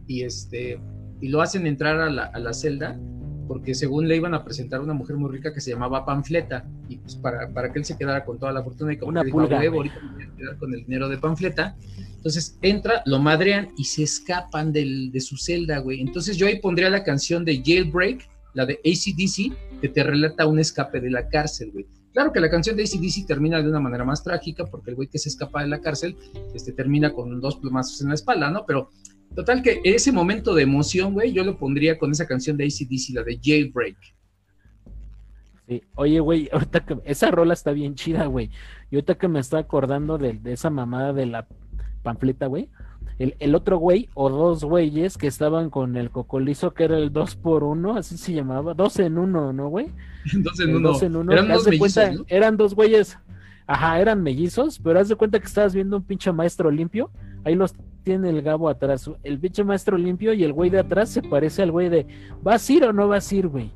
y 0.06 0.22
este, 0.22 0.78
y 1.20 1.28
lo 1.28 1.42
hacen 1.42 1.66
entrar 1.66 2.00
a 2.00 2.10
la, 2.10 2.24
a 2.24 2.38
la 2.38 2.52
celda 2.52 2.98
porque 3.46 3.74
según 3.74 4.08
le 4.08 4.16
iban 4.16 4.34
a 4.34 4.44
presentar 4.44 4.80
una 4.80 4.92
mujer 4.92 5.16
muy 5.16 5.30
rica 5.30 5.52
que 5.52 5.60
se 5.60 5.70
llamaba 5.70 6.04
Panfleta, 6.04 6.64
y 6.88 6.96
pues 6.96 7.16
para, 7.16 7.48
para 7.50 7.72
que 7.72 7.78
él 7.78 7.84
se 7.84 7.96
quedara 7.96 8.24
con 8.24 8.38
toda 8.38 8.52
la 8.52 8.62
fortuna 8.62 8.92
y 8.92 8.96
como 8.96 9.10
una 9.10 9.22
dijo, 9.22 9.40
ahorita 9.40 9.60
me 9.60 9.68
voy 9.68 9.88
a 9.88 10.36
quedar 10.36 10.56
con 10.58 10.74
el 10.74 10.84
dinero 10.84 11.08
de 11.08 11.18
Panfleta. 11.18 11.76
Entonces 12.16 12.58
entra, 12.62 13.02
lo 13.06 13.20
madrean 13.20 13.68
y 13.76 13.84
se 13.84 14.02
escapan 14.02 14.72
del, 14.72 15.12
de 15.12 15.20
su 15.20 15.36
celda, 15.36 15.78
güey. 15.78 16.00
Entonces 16.00 16.36
yo 16.36 16.46
ahí 16.46 16.60
pondría 16.60 16.90
la 16.90 17.04
canción 17.04 17.44
de 17.44 17.62
Jailbreak, 17.64 18.28
la 18.54 18.66
de 18.66 18.80
ACDC, 18.84 19.80
que 19.80 19.88
te 19.88 20.02
relata 20.02 20.46
un 20.46 20.58
escape 20.58 21.00
de 21.00 21.10
la 21.10 21.28
cárcel, 21.28 21.70
güey. 21.72 21.86
Claro 22.16 22.32
que 22.32 22.40
la 22.40 22.48
canción 22.48 22.76
de 22.76 22.84
ACDC 22.84 23.26
termina 23.26 23.60
de 23.60 23.68
una 23.68 23.78
manera 23.78 24.02
más 24.02 24.24
trágica, 24.24 24.64
porque 24.64 24.88
el 24.88 24.96
güey 24.96 25.06
que 25.06 25.18
se 25.18 25.28
escapa 25.28 25.60
de 25.60 25.68
la 25.68 25.82
cárcel 25.82 26.16
este, 26.54 26.72
termina 26.72 27.12
con 27.12 27.38
dos 27.42 27.56
plumazos 27.56 28.00
en 28.00 28.08
la 28.08 28.14
espalda, 28.14 28.50
¿no? 28.50 28.64
Pero 28.66 28.88
Total 29.34 29.62
que 29.62 29.82
ese 29.84 30.12
momento 30.12 30.54
de 30.54 30.62
emoción, 30.62 31.12
güey, 31.12 31.30
yo 31.30 31.44
lo 31.44 31.58
pondría 31.58 31.98
con 31.98 32.10
esa 32.10 32.26
canción 32.26 32.56
de 32.56 32.64
ACDC, 32.64 33.14
la 33.14 33.22
de 33.22 33.38
Jailbreak. 33.42 33.96
Sí, 35.68 35.82
oye, 35.94 36.20
güey, 36.20 36.48
ahorita 36.50 36.86
que 36.86 36.96
esa 37.04 37.30
rola 37.30 37.52
está 37.52 37.72
bien 37.72 37.96
chida, 37.96 38.24
güey. 38.26 38.50
Y 38.90 38.94
ahorita 38.94 39.16
que 39.16 39.28
me 39.28 39.40
estoy 39.40 39.60
acordando 39.60 40.16
de, 40.16 40.40
esa 40.46 40.70
mamada 40.70 41.12
de 41.12 41.26
la 41.26 41.46
panfleta, 42.02 42.46
güey. 42.46 42.70
El, 43.18 43.54
otro 43.54 43.78
güey 43.78 44.10
o 44.14 44.28
dos 44.28 44.62
güeyes 44.62 45.16
que 45.16 45.26
estaban 45.26 45.70
con 45.70 45.96
el 45.96 46.10
cocolizo 46.10 46.74
que 46.74 46.84
era 46.84 46.98
el 46.98 47.12
2 47.12 47.36
por 47.36 47.64
1 47.64 47.96
así 47.96 48.18
se 48.18 48.34
llamaba, 48.34 48.74
dos 48.74 48.98
en 48.98 49.16
uno, 49.16 49.54
¿no, 49.54 49.68
güey? 49.68 49.86
dos 50.34 50.60
en 50.60 50.76
uno. 50.76 50.88
Dos 50.90 51.02
en 51.02 51.16
uno. 51.16 51.32
Eran, 51.32 51.48
dos 51.48 51.66
mellizos, 51.66 52.24
eran 52.28 52.56
dos 52.58 52.74
güeyes, 52.74 53.18
ajá, 53.66 54.00
eran 54.00 54.22
mellizos, 54.22 54.78
pero 54.78 55.00
haz 55.00 55.08
de 55.08 55.16
cuenta 55.16 55.40
que 55.40 55.46
estabas 55.46 55.74
viendo 55.74 55.96
un 55.96 56.02
pinche 56.02 56.30
maestro 56.30 56.70
limpio, 56.70 57.10
ahí 57.44 57.54
los 57.54 57.74
tiene 58.06 58.28
el 58.28 58.40
Gabo 58.42 58.68
atrás. 58.68 59.10
El 59.24 59.38
bicho 59.38 59.64
maestro 59.64 59.98
limpio 59.98 60.32
y 60.32 60.44
el 60.44 60.52
güey 60.52 60.70
de 60.70 60.78
atrás 60.78 61.08
se 61.08 61.22
parece 61.22 61.62
al 61.62 61.72
güey 61.72 61.88
de 61.88 62.06
¿vas 62.40 62.68
a 62.68 62.72
ir 62.72 62.84
o 62.84 62.92
no 62.92 63.08
vas 63.08 63.32
a 63.32 63.34
ir, 63.34 63.48
güey? 63.48 63.72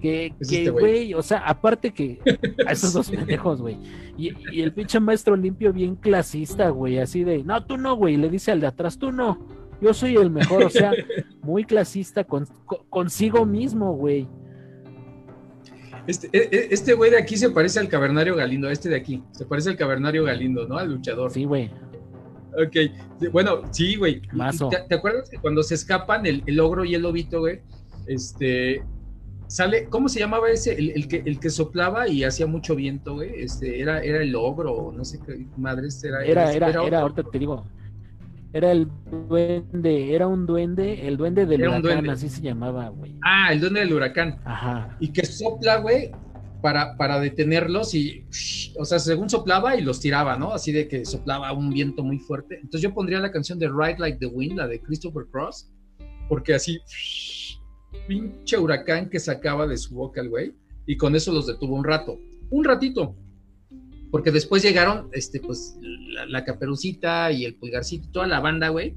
Que, 0.00 0.32
este 0.40 0.70
güey, 0.70 1.14
o 1.14 1.22
sea, 1.22 1.38
aparte 1.38 1.92
que 1.92 2.18
a 2.66 2.72
esos 2.72 2.92
dos 2.92 3.10
pendejos, 3.10 3.60
güey. 3.60 3.76
Y, 4.16 4.30
el 4.60 4.72
pinche 4.72 5.00
maestro 5.00 5.36
limpio 5.36 5.72
bien 5.72 5.96
clasista, 5.96 6.70
güey, 6.70 6.98
así 6.98 7.24
de, 7.24 7.42
no, 7.42 7.64
tú 7.64 7.76
no, 7.76 7.96
güey, 7.96 8.16
le 8.16 8.28
dice 8.28 8.52
al 8.52 8.60
de 8.60 8.68
atrás, 8.68 8.98
tú 8.98 9.12
no, 9.12 9.46
yo 9.80 9.94
soy 9.94 10.16
el 10.16 10.30
mejor, 10.30 10.64
o 10.64 10.70
sea, 10.70 10.92
muy 11.42 11.64
clasista 11.64 12.26
consigo 12.88 13.44
mismo, 13.44 13.92
güey. 13.94 14.28
Este, 16.06 16.28
e, 16.32 16.48
e, 16.50 16.68
este 16.70 16.94
güey 16.94 17.10
de 17.10 17.18
aquí 17.18 17.36
se 17.36 17.50
parece 17.50 17.80
al 17.80 17.88
cavernario 17.88 18.34
Galindo, 18.34 18.70
este 18.70 18.88
de 18.88 18.96
aquí, 18.96 19.22
se 19.32 19.44
parece 19.44 19.70
al 19.70 19.76
cavernario 19.76 20.24
Galindo, 20.24 20.66
¿no? 20.66 20.78
Al 20.78 20.90
luchador. 20.92 21.30
Sí, 21.30 21.44
güey. 21.44 21.70
Ok, 22.54 23.30
bueno, 23.30 23.62
sí, 23.70 23.96
güey. 23.96 24.22
¿Te, 24.88 24.94
acuerdas 24.94 25.28
que 25.30 25.38
cuando 25.38 25.62
se 25.62 25.74
escapan 25.74 26.26
el, 26.26 26.42
el 26.46 26.58
ogro 26.60 26.84
y 26.84 26.94
el 26.94 27.02
lobito, 27.02 27.40
güey? 27.40 27.60
Este, 28.06 28.82
sale, 29.48 29.86
¿cómo 29.86 30.08
se 30.08 30.20
llamaba 30.20 30.50
ese? 30.50 30.74
El, 30.74 31.08
que, 31.08 31.22
el 31.24 31.40
que 31.40 31.50
soplaba 31.50 32.08
y 32.08 32.22
hacía 32.22 32.46
mucho 32.46 32.76
viento, 32.76 33.14
güey. 33.14 33.42
Este, 33.42 33.80
era, 33.80 34.00
era 34.00 34.22
el 34.22 34.34
ogro, 34.36 34.92
no 34.96 35.04
sé 35.04 35.18
qué 35.26 35.46
madre 35.56 35.88
este 35.88 36.08
era. 36.08 36.24
Era, 36.24 36.52
era, 36.52 36.84
era, 36.84 37.00
ahorita 37.00 37.24
te 37.24 37.38
digo. 37.38 37.66
Era 38.52 38.72
el 38.72 38.88
duende, 39.28 40.14
era 40.14 40.26
un 40.26 40.46
duende, 40.46 41.06
el 41.06 41.18
duende 41.18 41.44
del 41.44 41.68
huracán, 41.68 42.08
así 42.08 42.30
se 42.30 42.40
llamaba, 42.40 42.88
güey. 42.88 43.14
Ah, 43.22 43.52
el 43.52 43.60
duende 43.60 43.80
del 43.80 43.92
huracán. 43.92 44.40
Ajá. 44.44 44.96
Y 45.00 45.08
que 45.12 45.26
sopla, 45.26 45.78
güey, 45.80 46.12
para, 46.62 46.96
para 46.96 47.20
detenerlos 47.20 47.94
y, 47.94 48.24
o 48.78 48.84
sea, 48.84 48.98
según 48.98 49.28
soplaba 49.28 49.76
y 49.76 49.82
los 49.82 50.00
tiraba, 50.00 50.36
¿no? 50.38 50.52
Así 50.52 50.72
de 50.72 50.88
que 50.88 51.04
soplaba 51.04 51.52
un 51.52 51.70
viento 51.70 52.02
muy 52.02 52.18
fuerte. 52.18 52.56
Entonces 52.56 52.80
yo 52.80 52.94
pondría 52.94 53.20
la 53.20 53.30
canción 53.30 53.58
de 53.58 53.68
Ride 53.68 53.98
Like 53.98 54.18
the 54.18 54.26
Wind, 54.26 54.56
la 54.56 54.66
de 54.66 54.80
Christopher 54.80 55.26
Cross, 55.30 55.70
porque 56.28 56.54
así, 56.54 56.80
pinche 58.06 58.58
huracán 58.58 59.08
que 59.08 59.20
sacaba 59.20 59.66
de 59.66 59.76
su 59.76 59.94
boca 59.94 60.20
el 60.20 60.28
güey, 60.28 60.54
y 60.86 60.96
con 60.96 61.14
eso 61.14 61.32
los 61.32 61.46
detuvo 61.46 61.74
un 61.74 61.84
rato, 61.84 62.18
un 62.50 62.64
ratito, 62.64 63.14
porque 64.10 64.30
después 64.30 64.62
llegaron, 64.62 65.08
este, 65.12 65.40
pues, 65.40 65.76
la, 66.28 66.44
caperucita 66.44 67.30
y 67.30 67.44
el 67.44 67.54
pulgarcito, 67.54 68.08
toda 68.10 68.26
la 68.26 68.40
banda, 68.40 68.70
güey, 68.70 68.96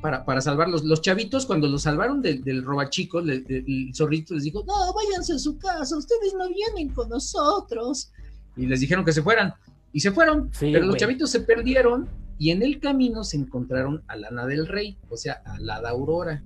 para, 0.00 0.24
para 0.24 0.40
salvarlos. 0.40 0.84
Los 0.84 1.02
chavitos, 1.02 1.46
cuando 1.46 1.68
los 1.68 1.82
salvaron 1.82 2.22
del, 2.22 2.42
del 2.42 2.64
robachico, 2.64 3.20
el 3.20 3.90
zorrito 3.94 4.34
les 4.34 4.44
dijo, 4.44 4.64
no, 4.66 4.74
váyanse 4.94 5.34
a 5.34 5.38
su 5.38 5.58
casa, 5.58 5.96
ustedes 5.96 6.34
no 6.38 6.48
vienen 6.48 6.94
con 6.94 7.08
nosotros. 7.10 8.12
Y 8.56 8.66
les 8.66 8.80
dijeron 8.80 9.04
que 9.04 9.12
se 9.12 9.22
fueran. 9.22 9.54
Y 9.92 10.00
se 10.00 10.10
fueron, 10.10 10.50
pero 10.58 10.86
los 10.86 10.96
chavitos 10.96 11.30
se 11.30 11.40
perdieron 11.40 12.08
y 12.38 12.50
en 12.50 12.62
el 12.62 12.80
camino 12.80 13.22
se 13.22 13.36
encontraron 13.36 14.02
a 14.08 14.16
Lana 14.16 14.46
del 14.46 14.66
Rey, 14.66 14.98
o 15.08 15.16
sea, 15.16 15.42
a 15.44 15.58
la 15.60 15.76
Aurora. 15.76 16.42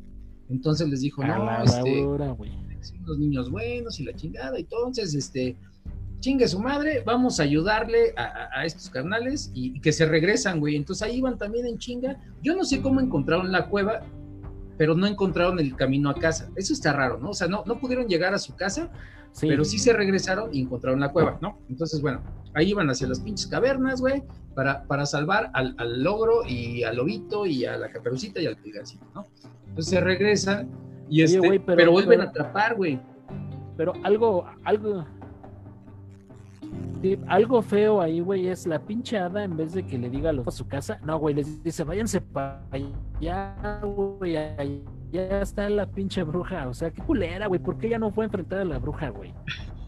Entonces 0.51 0.89
les 0.89 1.01
dijo, 1.01 1.25
no, 1.25 1.63
este, 1.63 2.03
los 3.05 3.19
niños 3.19 3.51
buenos 3.51 4.01
y 4.01 4.05
la 4.05 4.15
chingada. 4.15 4.59
Entonces, 4.59 5.15
este, 5.15 5.57
chingue 6.21 6.49
su 6.49 6.59
madre, 6.59 7.03
vamos 7.05 7.39
a 7.39 7.45
ayudarle 7.45 8.15
a, 8.17 8.65
estos 8.65 8.91
carnales 8.91 9.51
y, 9.55 9.81
que 9.81 9.93
se 9.93 10.07
regresan, 10.07 10.61
güey. 10.61 10.77
Entonces 10.77 11.07
ahí 11.07 11.17
iban 11.17 11.39
también 11.39 11.67
en 11.67 11.79
chinga. 11.79 12.17
Yo 12.43 12.57
no 12.57 12.65
sé 12.65 12.81
cómo 12.81 13.01
encontraron 13.01 13.53
la 13.53 13.69
cueva, 13.69 14.01
pero 14.77 14.95
no 14.95 15.07
encontraron 15.07 15.59
el 15.59 15.77
camino 15.77 16.11
a 16.11 16.15
casa. 16.15 16.51
Eso 16.57 16.73
está 16.73 16.93
raro, 16.93 17.19
¿no? 17.19 17.31
O 17.31 17.35
sea, 17.35 17.49
no, 17.49 17.65
no 17.67 17.79
pudieron 17.79 18.07
llegar 18.07 18.35
a 18.35 18.39
su 18.39 18.55
casa, 18.55 18.91
pero 19.41 19.65
sí 19.65 19.79
se 19.79 19.93
regresaron 19.93 20.51
y 20.53 20.63
encontraron 20.63 21.01
la 21.01 21.13
cueva, 21.13 21.39
¿no? 21.41 21.59
Entonces, 21.69 22.01
bueno, 22.01 22.23
ahí 22.55 22.71
iban 22.71 22.89
hacia 22.91 23.07
las 23.07 23.21
pinches 23.21 23.47
cavernas, 23.47 24.01
güey, 24.01 24.23
para, 24.55 24.85
para 24.85 25.07
salvar 25.07 25.51
al, 25.53 25.75
logro 26.03 26.45
y 26.47 26.83
al 26.83 26.97
lobito 26.97 27.47
y 27.47 27.65
a 27.65 27.77
la 27.77 27.91
caperucita 27.91 28.41
y 28.41 28.47
al 28.47 28.57
pulgarcito, 28.57 29.05
¿no? 29.15 29.27
Entonces 29.79 29.97
se 29.97 30.01
regresan 30.01 30.69
y 31.09 31.23
este, 31.23 31.61
pero, 31.61 31.93
vuelven 31.93 32.21
a 32.21 32.25
atrapar, 32.25 32.75
güey. 32.75 32.99
Pero 33.77 33.93
algo, 34.03 34.45
algo, 34.65 35.07
algo 37.29 37.63
feo 37.63 38.01
ahí, 38.01 38.19
güey, 38.19 38.49
es 38.49 38.67
la 38.67 38.81
pinche 38.81 39.17
hada 39.19 39.45
en 39.45 39.57
vez 39.57 39.75
de 39.75 39.87
que 39.87 39.97
le 39.97 40.11
diga 40.11 40.31
a, 40.31 40.33
los, 40.33 40.49
a 40.49 40.51
su 40.51 40.67
casa, 40.67 40.99
no, 41.05 41.17
güey, 41.21 41.37
les 41.37 41.63
dice, 41.63 41.85
váyanse 41.85 42.21
para 42.21 42.61
allá, 42.73 43.81
güey, 43.85 44.33
ya 45.13 45.43
está 45.43 45.71
la 45.71 45.87
pinche 45.87 46.25
bruja. 46.25 46.67
O 46.67 46.75
sea, 46.75 46.91
qué 46.91 47.01
culera, 47.01 47.47
güey, 47.47 47.61
¿por 47.63 47.79
qué 47.79 47.87
ella 47.87 48.01
no 48.01 48.11
fue 48.11 48.25
a 48.25 48.27
enfrentar 48.27 48.59
a 48.59 48.65
la 48.65 48.81
bruja, 48.81 49.11
güey? 49.11 49.33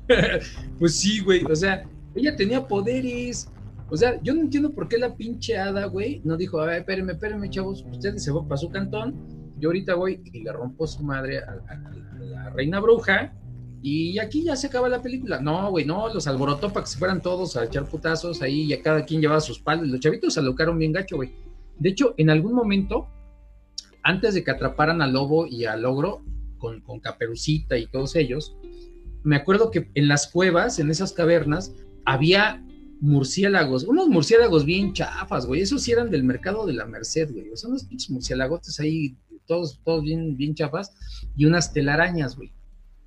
pues 0.78 1.00
sí, 1.00 1.18
güey, 1.18 1.44
o 1.50 1.56
sea, 1.56 1.84
ella 2.14 2.36
tenía 2.36 2.64
poderes. 2.64 3.50
O 3.88 3.96
sea, 3.96 4.22
yo 4.22 4.34
no 4.34 4.42
entiendo 4.42 4.70
por 4.70 4.86
qué 4.86 4.98
la 4.98 5.16
pinche 5.16 5.58
hada, 5.58 5.86
güey, 5.86 6.20
no 6.22 6.36
dijo, 6.36 6.60
a 6.60 6.66
ver, 6.66 6.78
espérenme, 6.78 7.14
espérenme, 7.14 7.50
chavos, 7.50 7.84
ustedes 7.90 8.22
se 8.22 8.30
van 8.30 8.46
para 8.46 8.56
su 8.56 8.70
cantón, 8.70 9.39
yo 9.60 9.68
ahorita 9.68 9.94
voy 9.94 10.22
y 10.24 10.42
le 10.42 10.52
rompo 10.52 10.86
su 10.86 11.02
madre 11.02 11.38
a 11.38 11.56
la 12.18 12.50
reina 12.50 12.80
bruja 12.80 13.32
y 13.82 14.18
aquí 14.18 14.44
ya 14.44 14.56
se 14.56 14.66
acaba 14.66 14.88
la 14.88 15.00
película. 15.00 15.40
No, 15.40 15.70
güey, 15.70 15.84
no, 15.84 16.12
los 16.12 16.26
alborotó 16.26 16.72
para 16.72 16.84
que 16.84 16.90
se 16.90 16.98
fueran 16.98 17.22
todos 17.22 17.56
a 17.56 17.64
echar 17.64 17.86
putazos 17.86 18.42
ahí 18.42 18.62
y 18.62 18.72
a 18.72 18.82
cada 18.82 19.04
quien 19.04 19.20
llevaba 19.20 19.40
sus 19.40 19.58
palos. 19.58 19.88
Los 19.88 20.00
chavitos 20.00 20.34
se 20.34 20.40
alocaron 20.40 20.78
bien 20.78 20.92
gacho, 20.92 21.16
güey. 21.16 21.32
De 21.78 21.88
hecho, 21.88 22.14
en 22.18 22.28
algún 22.28 22.52
momento, 22.52 23.08
antes 24.02 24.34
de 24.34 24.44
que 24.44 24.50
atraparan 24.50 25.00
al 25.00 25.12
lobo 25.12 25.46
y 25.46 25.64
al 25.64 25.84
ogro, 25.86 26.22
con, 26.58 26.82
con 26.82 27.00
Caperucita 27.00 27.78
y 27.78 27.86
todos 27.86 28.16
ellos, 28.16 28.54
me 29.22 29.36
acuerdo 29.36 29.70
que 29.70 29.90
en 29.94 30.08
las 30.08 30.26
cuevas, 30.26 30.78
en 30.78 30.90
esas 30.90 31.12
cavernas, 31.12 31.74
había 32.04 32.62
murciélagos, 33.00 33.84
unos 33.84 34.08
murciélagos 34.08 34.66
bien 34.66 34.92
chafas, 34.92 35.46
güey. 35.46 35.62
Esos 35.62 35.82
sí 35.82 35.92
eran 35.92 36.10
del 36.10 36.22
mercado 36.22 36.66
de 36.66 36.74
la 36.74 36.84
Merced, 36.84 37.32
güey. 37.32 37.46
Son 37.54 37.70
unos 37.70 37.84
pinches 37.84 38.10
murciélagotes 38.10 38.78
ahí, 38.78 39.16
todos, 39.50 39.80
todos 39.84 40.04
bien, 40.04 40.36
bien 40.36 40.54
chafas, 40.54 40.92
y 41.36 41.44
unas 41.44 41.72
telarañas, 41.72 42.36
güey. 42.36 42.52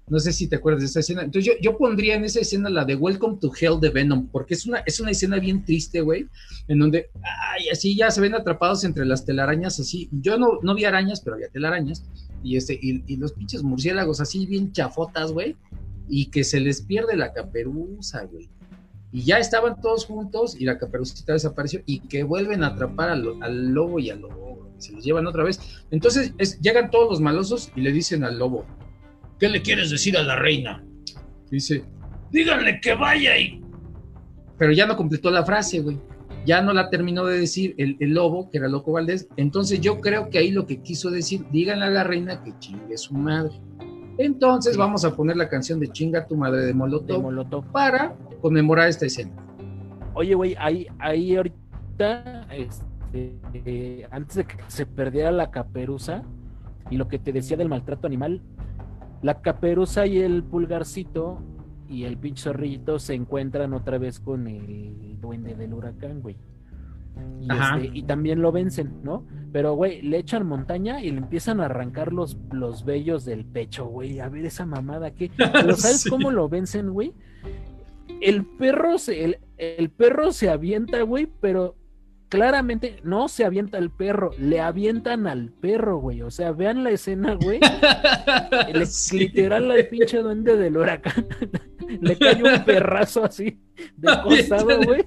No 0.10 0.20
sé 0.20 0.34
si 0.34 0.50
te 0.50 0.58
acuerdas 0.58 0.82
de 0.82 0.88
esa 0.88 1.00
escena. 1.00 1.22
Entonces 1.24 1.56
yo, 1.62 1.78
pondría 1.78 2.16
en 2.16 2.26
esa 2.26 2.42
escena 2.42 2.70
la 2.70 2.84
de 2.84 2.96
Welcome 2.96 3.38
to 3.40 3.50
Hell 3.58 3.80
de 3.80 3.90
Venom, 3.90 4.28
porque 4.28 4.56
es 4.56 4.66
una, 4.66 4.80
es 4.80 5.00
una 5.00 5.12
escena 5.12 5.40
bien 5.40 5.64
triste, 5.64 6.02
güey, 6.02 6.28
en 6.68 6.80
donde, 6.80 7.10
ay, 7.54 7.70
así 7.70 7.96
ya 7.96 8.12
se 8.12 8.20
ven 8.20 8.36
atrapados 8.36 8.84
entre 8.84 9.06
las 9.06 9.24
telarañas, 9.24 9.80
así. 9.80 10.10
Yo 10.12 10.38
no, 10.38 10.60
no 10.62 10.76
vi 10.76 10.84
arañas, 10.84 11.22
pero 11.22 11.38
había 11.38 11.48
telarañas, 11.48 12.04
y, 12.44 12.58
este, 12.58 12.78
y, 12.82 13.16
los 13.16 13.32
pinches 13.32 13.64
murciélagos 13.64 14.20
así 14.20 14.46
bien 14.46 14.74
chafotas, 14.74 15.32
güey, 15.32 15.56
y 16.10 16.26
que 16.26 16.44
se 16.44 16.60
les 16.60 16.82
pierde 16.82 17.16
la 17.16 17.32
caperuza, 17.32 18.26
güey. 18.26 18.50
Y 19.14 19.24
ya 19.24 19.38
estaban 19.38 19.80
todos 19.80 20.06
juntos 20.06 20.60
y 20.60 20.66
la 20.66 20.78
caperucita 20.78 21.34
desapareció 21.34 21.82
y 21.86 22.00
que 22.00 22.24
vuelven 22.24 22.64
a 22.64 22.68
atrapar 22.70 23.12
al, 23.12 23.42
al 23.42 23.68
lobo 23.70 24.00
y 24.00 24.10
al 24.10 24.22
lobo, 24.22 24.43
se 24.84 24.94
los 24.94 25.04
llevan 25.04 25.28
otra 25.28 25.44
vez. 25.44 25.60
Entonces 25.92 26.34
llegan 26.62 26.92
todos 26.92 27.10
los 27.10 27.22
malosos 27.22 27.72
y 27.76 27.82
le 27.82 27.92
dicen 27.92 28.24
al 28.24 28.38
lobo, 28.38 28.66
¿Qué 29.44 29.50
le 29.50 29.62
quieres 29.62 29.90
decir 29.90 30.18
a 30.18 30.24
la 30.24 30.38
reina? 30.38 30.84
Dice, 31.52 31.84
díganle 32.32 32.80
que 32.80 32.94
vaya 32.94 33.38
y... 33.38 33.62
Pero 34.58 34.72
ya 34.72 34.86
no 34.86 34.96
completó 34.96 35.32
la 35.32 35.44
frase, 35.44 35.82
güey. 35.82 36.00
Ya 36.46 36.62
no 36.62 36.72
la 36.72 36.90
terminó 36.90 37.26
de 37.26 37.40
decir 37.40 37.76
el, 37.78 37.98
lobo, 38.14 38.50
que 38.50 38.60
era 38.60 38.70
Loco 38.70 38.94
Valdés. 38.94 39.28
Entonces 39.36 39.82
yo 39.82 40.00
creo 40.00 40.30
que 40.30 40.38
ahí 40.38 40.52
lo 40.52 40.66
que 40.66 40.82
quiso 40.82 41.12
decir, 41.12 41.46
díganle 41.52 41.86
a 41.86 41.90
la 41.90 42.04
reina 42.06 42.42
que 42.42 42.54
chingue 42.60 42.98
su 42.98 43.14
madre. 43.16 43.54
Entonces 44.18 44.78
vamos 44.78 45.04
a 45.04 45.14
poner 45.14 45.36
la 45.36 45.50
canción 45.50 45.80
de 45.80 45.90
Chinga 45.90 46.26
tu 46.26 46.38
madre 46.38 46.62
de 46.62 46.74
Molotov, 46.74 47.66
para 47.74 48.16
conmemorar 48.42 48.88
esta 48.88 49.08
escena. 49.08 49.32
Oye, 50.14 50.36
güey, 50.36 50.56
ahí, 50.58 50.88
ahí 51.00 51.36
ahorita, 51.36 52.48
este, 53.14 54.08
antes 54.12 54.36
de 54.36 54.46
que 54.46 54.58
se 54.68 54.86
perdiera 54.86 55.32
la 55.32 55.52
caperuza 55.52 56.24
y 56.90 56.98
lo 56.98 57.08
que 57.08 57.20
te 57.20 57.32
decía 57.32 57.58
del 57.58 57.70
maltrato 57.70 58.08
animal, 58.08 58.42
la 59.22 59.42
caperuza 59.42 60.06
y 60.06 60.20
el 60.20 60.44
pulgarcito 60.44 61.40
y 61.88 62.04
el 62.06 62.18
pinche 62.18 62.44
zorrito 62.44 63.00
se 63.00 63.14
encuentran 63.14 63.74
otra 63.74 63.98
vez 63.98 64.20
con 64.20 64.48
el 64.48 65.20
duende 65.22 65.56
del 65.56 65.74
huracán, 65.74 66.22
güey. 66.22 66.36
Y, 67.40 67.48
este, 67.52 67.98
y, 68.00 68.04
también 68.04 68.42
lo 68.42 68.52
vencen, 68.52 69.04
¿no? 69.04 69.24
Pero, 69.52 69.76
güey, 69.76 70.02
le 70.02 70.18
echan 70.18 70.48
montaña 70.48 71.04
y 71.04 71.12
le 71.12 71.20
empiezan 71.20 71.60
a 71.60 71.66
arrancar 71.66 72.12
los, 72.12 72.38
los 72.52 72.86
vellos 72.86 73.24
del 73.24 73.46
pecho, 73.46 73.86
güey. 73.86 74.20
A 74.20 74.30
ver 74.30 74.46
esa 74.46 74.66
mamada 74.66 75.12
que. 75.12 75.30
Pero 75.54 75.76
¿sabes 75.76 76.06
cómo 76.10 76.32
lo 76.32 76.50
vencen, 76.50 76.90
güey? 76.90 77.14
El 78.20 78.46
perro 78.46 78.98
se, 78.98 79.24
el, 79.24 79.38
el 79.58 79.92
perro 79.92 80.32
se 80.32 80.50
avienta, 80.50 81.04
güey, 81.04 81.28
pero 81.42 81.76
claramente 82.34 83.00
no 83.04 83.28
se 83.28 83.46
avienta 83.46 83.78
al 83.78 83.92
perro, 83.92 84.32
le 84.40 84.60
avientan 84.60 85.28
al 85.28 85.52
perro, 85.52 85.98
güey. 85.98 86.24
O 86.24 86.32
sea, 86.32 86.52
vean 86.52 86.84
la 86.84 86.90
escena, 86.90 87.36
güey. 87.36 87.60
Literal, 89.12 89.70
al 89.70 89.88
pinche 89.88 90.18
duende 90.18 90.58
del 90.58 90.76
huracán 90.78 91.28
le 92.02 92.18
cae 92.18 92.42
un 92.42 92.66
perrazo 92.66 93.24
así 93.24 93.62
de 93.98 94.10
costado, 94.24 94.82
güey. 94.82 95.04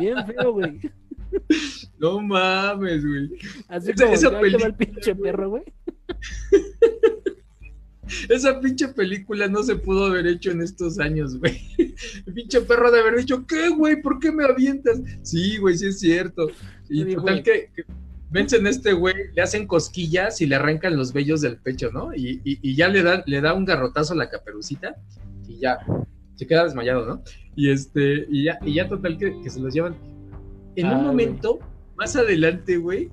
Bien 0.00 0.26
feo, 0.26 0.52
güey. 0.54 0.80
No 1.98 2.20
mames, 2.20 3.06
güey. 3.06 3.30
Así 3.68 3.92
como 3.94 4.12
esa, 4.12 4.40
esa 4.40 4.66
el 4.66 4.74
pinche 4.74 5.14
perro, 5.14 5.50
güey. 5.50 5.62
Esa 8.28 8.60
pinche 8.60 8.88
película 8.88 9.48
no 9.48 9.62
se 9.62 9.76
pudo 9.76 10.06
haber 10.06 10.26
hecho 10.26 10.50
en 10.50 10.60
estos 10.60 10.98
años, 10.98 11.38
güey. 11.38 11.60
El 12.26 12.34
pinche 12.34 12.60
perro 12.60 12.90
de 12.90 13.00
haber 13.00 13.16
dicho, 13.16 13.46
¿qué, 13.46 13.68
güey? 13.68 14.00
¿Por 14.00 14.18
qué 14.18 14.32
me 14.32 14.44
avientas? 14.44 15.00
Sí, 15.22 15.58
güey, 15.58 15.76
sí 15.76 15.86
es 15.86 16.00
cierto. 16.00 16.48
Y 16.88 17.14
total 17.14 17.42
que, 17.42 17.70
vencen 18.30 18.66
a 18.66 18.70
este 18.70 18.92
güey, 18.92 19.14
le 19.32 19.42
hacen 19.42 19.66
cosquillas 19.66 20.40
y 20.40 20.46
le 20.46 20.56
arrancan 20.56 20.96
los 20.96 21.12
vellos 21.12 21.40
del 21.40 21.56
pecho, 21.56 21.90
¿no? 21.92 22.14
Y, 22.14 22.74
ya 22.74 22.88
le 22.88 23.02
da, 23.02 23.22
le 23.26 23.40
da 23.40 23.54
un 23.54 23.64
garrotazo 23.64 24.12
a 24.14 24.16
la 24.16 24.28
caperucita 24.28 24.96
y 25.46 25.60
ya 25.60 25.78
se 26.34 26.46
queda 26.46 26.64
desmayado, 26.64 27.06
¿no? 27.06 27.22
Y 27.54 27.70
este, 27.70 28.26
y 28.28 28.44
ya, 28.44 28.58
y 28.64 28.74
ya 28.74 28.88
total 28.88 29.18
que, 29.18 29.48
se 29.48 29.60
los 29.60 29.72
llevan. 29.72 29.96
En 30.76 30.88
un 30.88 31.04
momento, 31.04 31.60
más 31.96 32.16
adelante, 32.16 32.76
güey, 32.76 33.08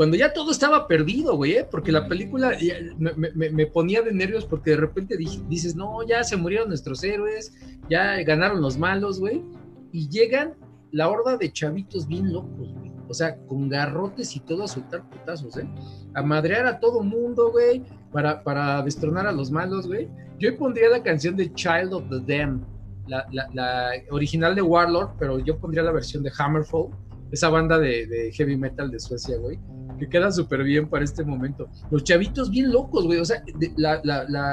cuando 0.00 0.16
ya 0.16 0.32
todo 0.32 0.50
estaba 0.50 0.88
perdido, 0.88 1.36
güey, 1.36 1.58
¿eh? 1.58 1.66
porque 1.70 1.92
la 1.92 2.08
película 2.08 2.52
me, 2.96 3.66
ponía 3.66 4.00
de 4.00 4.14
nervios 4.14 4.46
porque 4.46 4.70
de 4.70 4.78
repente 4.78 5.14
dices, 5.14 5.76
no, 5.76 6.02
ya 6.08 6.24
se 6.24 6.38
murieron 6.38 6.68
nuestros 6.68 7.04
héroes, 7.04 7.52
ya 7.90 8.14
ganaron 8.22 8.62
los 8.62 8.78
malos, 8.78 9.20
güey, 9.20 9.44
y 9.92 10.08
llegan 10.08 10.54
la 10.90 11.10
horda 11.10 11.36
de 11.36 11.52
chavitos 11.52 12.08
bien 12.08 12.32
locos, 12.32 12.72
güey, 12.72 12.90
o 13.10 13.12
sea, 13.12 13.36
con 13.44 13.68
garrotes 13.68 14.34
y 14.34 14.40
todo 14.40 14.64
a 14.64 14.68
soltar 14.68 15.06
putazos, 15.10 15.58
¿eh? 15.58 15.68
A 16.14 16.22
madrear 16.22 16.64
a 16.64 16.80
todo 16.80 17.02
mundo, 17.02 17.50
güey, 17.52 17.84
para, 18.10 18.42
para 18.42 18.80
destronar 18.80 19.26
a 19.26 19.32
los 19.32 19.50
malos, 19.50 19.86
güey. 19.86 20.08
Yo 20.38 20.56
pondría 20.56 20.88
la 20.88 21.02
canción 21.02 21.36
de 21.36 21.52
Child 21.52 21.92
of 21.92 22.04
the 22.08 22.38
Dam, 22.38 22.64
la, 23.06 23.26
la 23.52 23.90
original 24.10 24.54
de 24.54 24.62
Warlord, 24.62 25.10
pero 25.18 25.38
yo 25.40 25.58
pondría 25.58 25.82
la 25.82 25.92
versión 25.92 26.22
de 26.22 26.32
Hammerfall 26.38 26.88
esa 27.30 27.48
banda 27.48 27.78
de, 27.78 28.30
heavy 28.34 28.56
metal 28.56 28.90
de 28.90 28.98
Suecia, 28.98 29.36
güey, 29.38 29.58
que 30.00 30.08
queda 30.08 30.32
súper 30.32 30.64
bien 30.64 30.88
para 30.88 31.04
este 31.04 31.24
momento. 31.24 31.68
Los 31.90 32.02
chavitos 32.02 32.50
bien 32.50 32.72
locos, 32.72 33.04
güey, 33.04 33.20
o 33.20 33.24
sea, 33.24 33.44
la, 33.76 34.00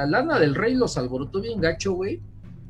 lana 0.05 0.39
del 0.39 0.53
rey 0.53 0.75
los 0.75 0.97
alborotó 0.97 1.41
bien 1.41 1.59
gacho, 1.59 1.93
güey, 1.93 2.21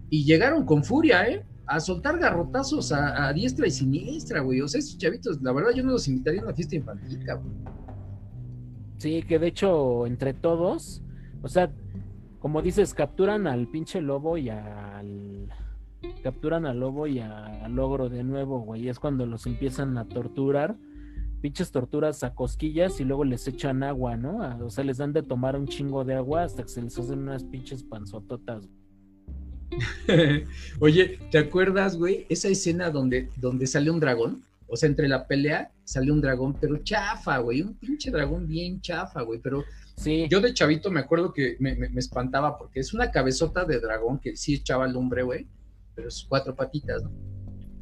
y 0.10 0.24
llegaron 0.24 0.66
con 0.66 0.84
furia, 0.84 1.28
¿eh? 1.28 1.46
A 1.66 1.82
soltar 1.82 2.18
garrotazos 2.18 2.94
a, 2.94 3.34
diestra 3.34 3.68
y 3.68 3.72
siniestra, 3.72 4.40
güey. 4.40 4.62
O 4.62 4.68
sea, 4.70 4.80
esos 4.80 4.98
chavitos, 4.98 5.42
la 5.42 5.52
verdad, 5.52 5.72
yo 5.76 5.84
no 5.84 5.92
los 5.92 6.08
invitaría 6.08 6.40
a 6.40 6.46
una 6.46 6.54
fiesta 6.54 6.78
infantil, 6.78 7.26
cabrón. 7.26 7.54
Sí, 8.98 9.22
que 9.24 9.38
de 9.38 9.48
hecho, 9.48 10.08
entre 10.08 10.34
todos, 10.34 11.02
o 11.42 11.50
sea, 11.50 11.70
como 12.40 12.62
dices, 12.62 12.94
capturan 12.94 13.48
al 13.48 13.68
pinche 13.68 14.00
lobo 14.00 14.38
y 14.38 14.50
al 14.50 15.50
capturan 16.24 16.66
al 16.66 16.80
lobo 16.80 17.08
y 17.08 17.20
al 17.20 17.74
logro 17.74 18.08
de 18.08 18.24
nuevo, 18.24 18.60
güey. 18.62 18.88
Es 18.88 19.00
cuando 19.00 19.26
los 19.26 19.46
empiezan 19.46 19.98
a 19.98 20.06
torturar. 20.06 20.78
Pinches 21.48 21.72
torturas 21.72 22.26
a 22.26 22.36
cosquillas 22.36 23.00
y 23.00 23.06
luego 23.06 23.24
les 23.24 23.48
echan 23.48 23.82
agua, 23.82 24.18
¿no? 24.18 24.40
o 24.66 24.70
sea, 24.70 24.84
les 24.84 24.98
dan 24.98 25.14
de 25.14 25.24
tomar 25.24 25.56
un 25.56 25.66
chingo 25.66 26.04
de 26.04 26.14
agua 26.14 26.44
hasta 26.44 26.62
que 26.64 26.68
se 26.68 26.82
les 26.82 27.00
hacen 27.00 27.20
unas 27.20 27.46
pinches 27.46 27.84
panzototas. 27.84 28.68
Oye, 30.82 31.20
¿te 31.32 31.38
acuerdas, 31.38 31.96
güey? 31.96 32.26
Esa 32.28 32.50
escena 32.50 32.90
donde, 32.90 33.30
donde 33.38 33.66
sale 33.66 33.90
un 33.90 34.02
dragón. 34.02 34.44
O 34.68 34.76
sea, 34.76 34.90
entre 34.90 35.08
la 35.08 35.26
pelea 35.26 35.72
sale 35.86 36.12
un 36.12 36.20
dragón, 36.20 36.54
pero 36.60 36.84
chafa, 36.84 37.38
güey. 37.38 37.62
Un 37.62 37.76
pinche 37.76 38.12
dragón 38.12 38.46
bien 38.46 38.82
chafa, 38.82 39.22
güey. 39.22 39.40
Pero 39.42 39.64
sí. 39.96 40.28
yo 40.30 40.42
de 40.42 40.54
chavito 40.54 40.92
me 40.92 41.00
acuerdo 41.00 41.32
que 41.32 41.56
me, 41.62 41.76
me, 41.76 41.88
espantaba 41.98 42.58
porque 42.58 42.82
es 42.82 42.94
una 42.94 43.10
cabezota 43.10 43.64
de 43.64 43.80
dragón 43.80 44.20
que 44.20 44.36
sí 44.36 44.56
echaba 44.56 44.86
lumbre, 44.86 45.24
güey. 45.24 45.48
Pero 45.96 46.12
sus 46.12 46.26
cuatro 46.26 46.54
patitas, 46.54 47.04
¿no? 47.04 47.37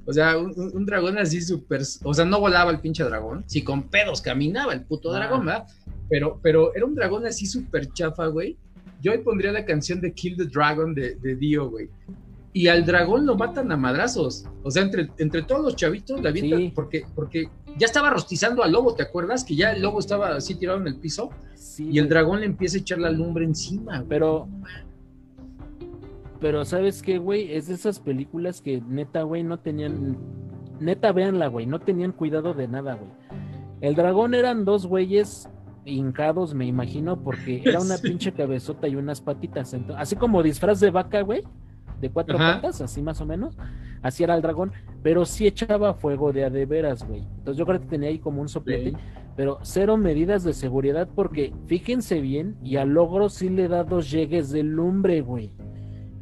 O 0.06 0.14
sea, 0.14 0.38
un, 0.38 0.86
dragón 0.86 1.18
así 1.18 1.42
súper. 1.42 1.82
O 2.04 2.14
sea, 2.14 2.26
no 2.26 2.40
volaba 2.40 2.72
el 2.72 2.80
pinche 2.80 3.04
dragón. 3.04 3.44
Sí, 3.48 3.64
con 3.64 3.84
pedos 3.84 4.22
caminaba 4.22 4.74
el 4.74 4.84
puto 4.84 5.12
ah. 5.12 5.16
dragón, 5.16 5.46
¿verdad? 5.46 5.68
Pero, 6.10 6.40
pero 6.42 6.76
era 6.76 6.86
un 6.86 6.96
dragón 6.96 7.26
así 7.26 7.46
súper 7.46 7.92
chafa, 7.92 8.28
güey. 8.28 8.58
Yo 9.02 9.12
ahí 9.12 9.20
pondría 9.20 9.52
la 9.52 9.66
canción 9.66 10.02
de 10.02 10.14
Kill 10.14 10.38
the 10.38 10.46
Dragon 10.46 10.94
de, 10.94 11.16
de 11.16 11.36
Dio, 11.36 11.70
güey. 11.70 11.90
Y 12.54 12.68
al 12.68 12.86
dragón 12.86 13.26
lo 13.26 13.36
matan 13.36 13.72
a 13.72 13.78
madrazos. 13.78 14.46
O 14.64 14.72
sea, 14.72 14.84
entre, 14.84 15.10
entre 15.18 15.42
todos 15.42 15.62
los 15.62 15.76
chavitos 15.76 16.22
la 16.22 16.30
avientan 16.30 16.72
porque, 16.74 17.06
porque 17.14 17.50
ya 17.78 17.86
estaba 17.86 18.10
rostizando 18.10 18.64
al 18.64 18.72
lobo, 18.72 18.96
¿te 18.96 19.04
acuerdas? 19.04 19.44
Que 19.44 19.56
ya 19.56 19.72
el 19.72 19.82
lobo 19.82 20.00
estaba 20.00 20.36
así 20.36 20.56
tirado 20.56 20.80
en 20.80 20.88
el 20.88 20.96
piso. 20.96 21.32
y 21.78 22.00
el 22.00 22.08
dragón 22.08 22.40
le 22.40 22.46
empieza 22.46 22.78
a 22.78 22.82
echar 22.82 23.00
la 23.00 23.10
lumbre 23.10 23.44
encima. 23.44 24.06
Pero, 24.08 24.48
pero 26.46 26.64
¿sabes 26.64 27.02
qué, 27.02 27.18
güey? 27.18 27.52
Es 27.54 27.70
de 27.70 27.74
esas 27.74 28.00
películas 28.00 28.62
que 28.62 28.80
neta, 28.80 29.24
güey, 29.24 29.42
no 29.42 29.58
tenían, 29.58 30.16
neta, 30.80 31.12
véanla, 31.12 31.48
güey, 31.48 31.66
no 31.66 31.80
tenían 31.80 32.12
cuidado 32.12 32.54
de 32.54 32.68
nada, 32.68 32.94
güey. 32.94 33.10
El 33.82 33.96
dragón 33.96 34.36
eran 34.36 34.64
dos 34.64 34.86
güeyes 34.86 35.50
hincados, 35.86 36.54
me 36.54 36.68
imagino, 36.68 37.20
porque 37.20 37.64
era 37.66 37.82
una 37.82 37.98
pinche 37.98 38.32
cabezota 38.32 38.88
y 38.88 38.96
unas 38.96 39.22
patitas. 39.22 39.76
así 39.98 40.16
como 40.18 40.44
disfraz 40.44 40.80
de 40.80 40.92
vaca, 40.92 41.22
güey, 41.22 41.42
de 42.00 42.12
cuatro 42.12 42.38
patas, 42.38 42.80
así 42.80 43.02
más 43.02 43.20
o 43.22 43.26
menos. 43.26 43.58
Así 44.04 44.24
era 44.24 44.36
el 44.36 44.44
dragón, 44.44 44.72
pero 45.02 45.26
sí 45.26 45.48
echaba 45.48 45.96
fuego 45.96 46.32
de 46.32 46.46
a 46.46 46.52
de 46.52 46.68
veras, 46.68 47.08
güey. 47.08 47.22
Entonces 47.22 47.58
yo 47.58 47.66
creo 47.66 47.80
que 47.80 47.88
tenía 47.88 48.10
ahí 48.10 48.20
como 48.20 48.44
un 48.44 48.50
soplete, 48.50 48.94
pero 49.36 49.58
cero 49.64 49.98
medidas 49.98 50.44
de 50.44 50.54
seguridad, 50.54 51.10
porque 51.16 51.56
fíjense 51.66 52.22
bien, 52.22 52.56
y 52.64 52.76
al 52.76 52.90
logro 52.90 53.30
sí 53.30 53.50
le 53.50 53.68
da 53.68 53.84
dos 53.84 54.12
llegues 54.12 54.52
de 54.52 54.62
lumbre, 54.62 55.22
güey. 55.22 55.52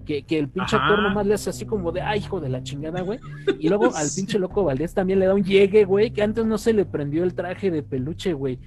Que, 0.05 0.23
que, 0.23 0.39
el 0.39 0.49
pinche 0.49 0.75
actor 0.75 1.01
nomás 1.01 1.25
le 1.25 1.33
hace 1.35 1.49
así 1.49 1.65
como 1.65 1.91
de, 1.91 2.01
ay, 2.01 2.19
hijo 2.19 2.39
de 2.39 2.49
la 2.49 2.61
chingada, 2.61 3.01
güey. 3.01 3.19
Y 3.59 3.69
luego 3.69 3.95
al 3.95 4.07
pinche 4.15 4.37
loco 4.39 4.63
Valdés 4.63 4.93
también 4.93 5.19
le 5.19 5.25
da 5.25 5.33
un 5.33 5.43
llegue, 5.43 5.85
güey, 5.85 6.11
que 6.11 6.21
antes 6.21 6.45
no 6.45 6.57
se 6.57 6.73
le 6.73 6.85
prendió 6.85 7.23
el 7.23 7.33
traje 7.33 7.71
de 7.71 7.83
peluche, 7.83 8.33
güey. 8.33 8.59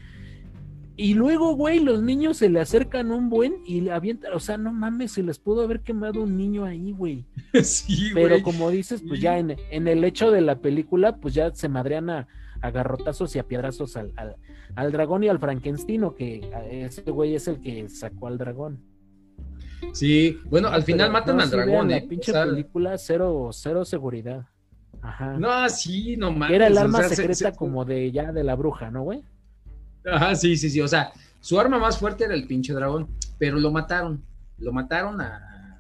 Y 0.99 1.13
luego, 1.13 1.55
güey, 1.55 1.81
los 1.81 2.03
niños 2.03 2.39
se 2.39 2.49
le 2.49 2.59
acercan 2.59 3.11
un 3.11 3.29
buen 3.29 3.57
y 3.67 3.83
le 3.83 3.93
avientan, 3.93 4.33
o 4.33 4.41
sea, 4.41 4.57
no 4.57 4.73
mames, 4.73 5.13
se 5.13 5.23
les 5.23 5.39
pudo 5.39 5.63
haber 5.63 5.81
quemado 5.81 6.23
un 6.23 6.39
niño 6.39 6.65
ahí, 6.65 6.93
güey. 6.93 7.25
Sí, 7.63 8.11
Pero 8.15 8.43
como 8.43 8.71
dices, 8.71 9.03
pues 9.07 9.21
ya 9.21 9.39
en, 9.39 9.57
el 9.71 10.05
hecho 10.05 10.31
de 10.31 10.41
la 10.41 10.59
película, 10.61 11.17
pues 11.17 11.35
ya 11.35 11.55
se 11.55 11.69
madrean 11.69 12.09
a, 12.11 12.27
garrotazos 12.63 13.37
y 13.37 13.39
a 13.39 13.47
piedrazos 13.47 13.97
al, 13.97 14.13
al, 14.75 14.91
dragón 14.91 15.23
y 15.23 15.29
al 15.29 15.39
Frankenstein, 15.39 16.03
que 16.17 16.51
ese 16.71 17.03
güey 17.03 17.35
es 17.35 17.47
el 17.47 17.61
que 17.61 17.89
sacó 17.89 18.27
al 18.27 18.39
dragón. 18.39 18.81
Sí, 19.93 20.41
bueno, 20.45 20.69
al 20.69 20.83
final 20.83 21.11
matan 21.11 21.41
al 21.41 21.51
dragón, 21.51 21.91
¿eh? 21.91 22.01
La 22.01 22.09
pinche 22.09 22.33
película, 22.33 22.99
cero, 22.99 23.51
cero 23.53 23.85
seguridad. 23.85 24.47
Ajá. 25.03 25.39
No, 25.39 25.69
sí, 25.69 26.17
no 26.17 26.33
mames. 26.33 26.57
Era 26.57 26.67
el 26.67 26.79
arma 26.79 27.03
secreta 27.05 27.53
como 27.53 27.85
de 27.85 28.11
ya 28.11 28.33
de 28.33 28.45
la 28.45 28.55
bruja, 28.55 28.91
¿no, 28.91 29.03
güey? 29.03 29.23
Ajá, 30.05 30.35
sí, 30.35 30.57
sí, 30.57 30.71
sí. 30.71 30.81
O 30.81 30.89
sea, 30.89 31.13
su 31.41 31.59
arma 31.61 31.79
más 31.79 31.99
fuerte 31.99 32.25
era 32.25 32.35
el 32.35 32.47
pinche 32.47 32.73
dragón, 32.73 33.09
pero 33.39 33.59
lo 33.59 33.71
mataron. 33.71 34.23
Lo 34.59 34.73
mataron 34.73 35.21
a, 35.21 35.79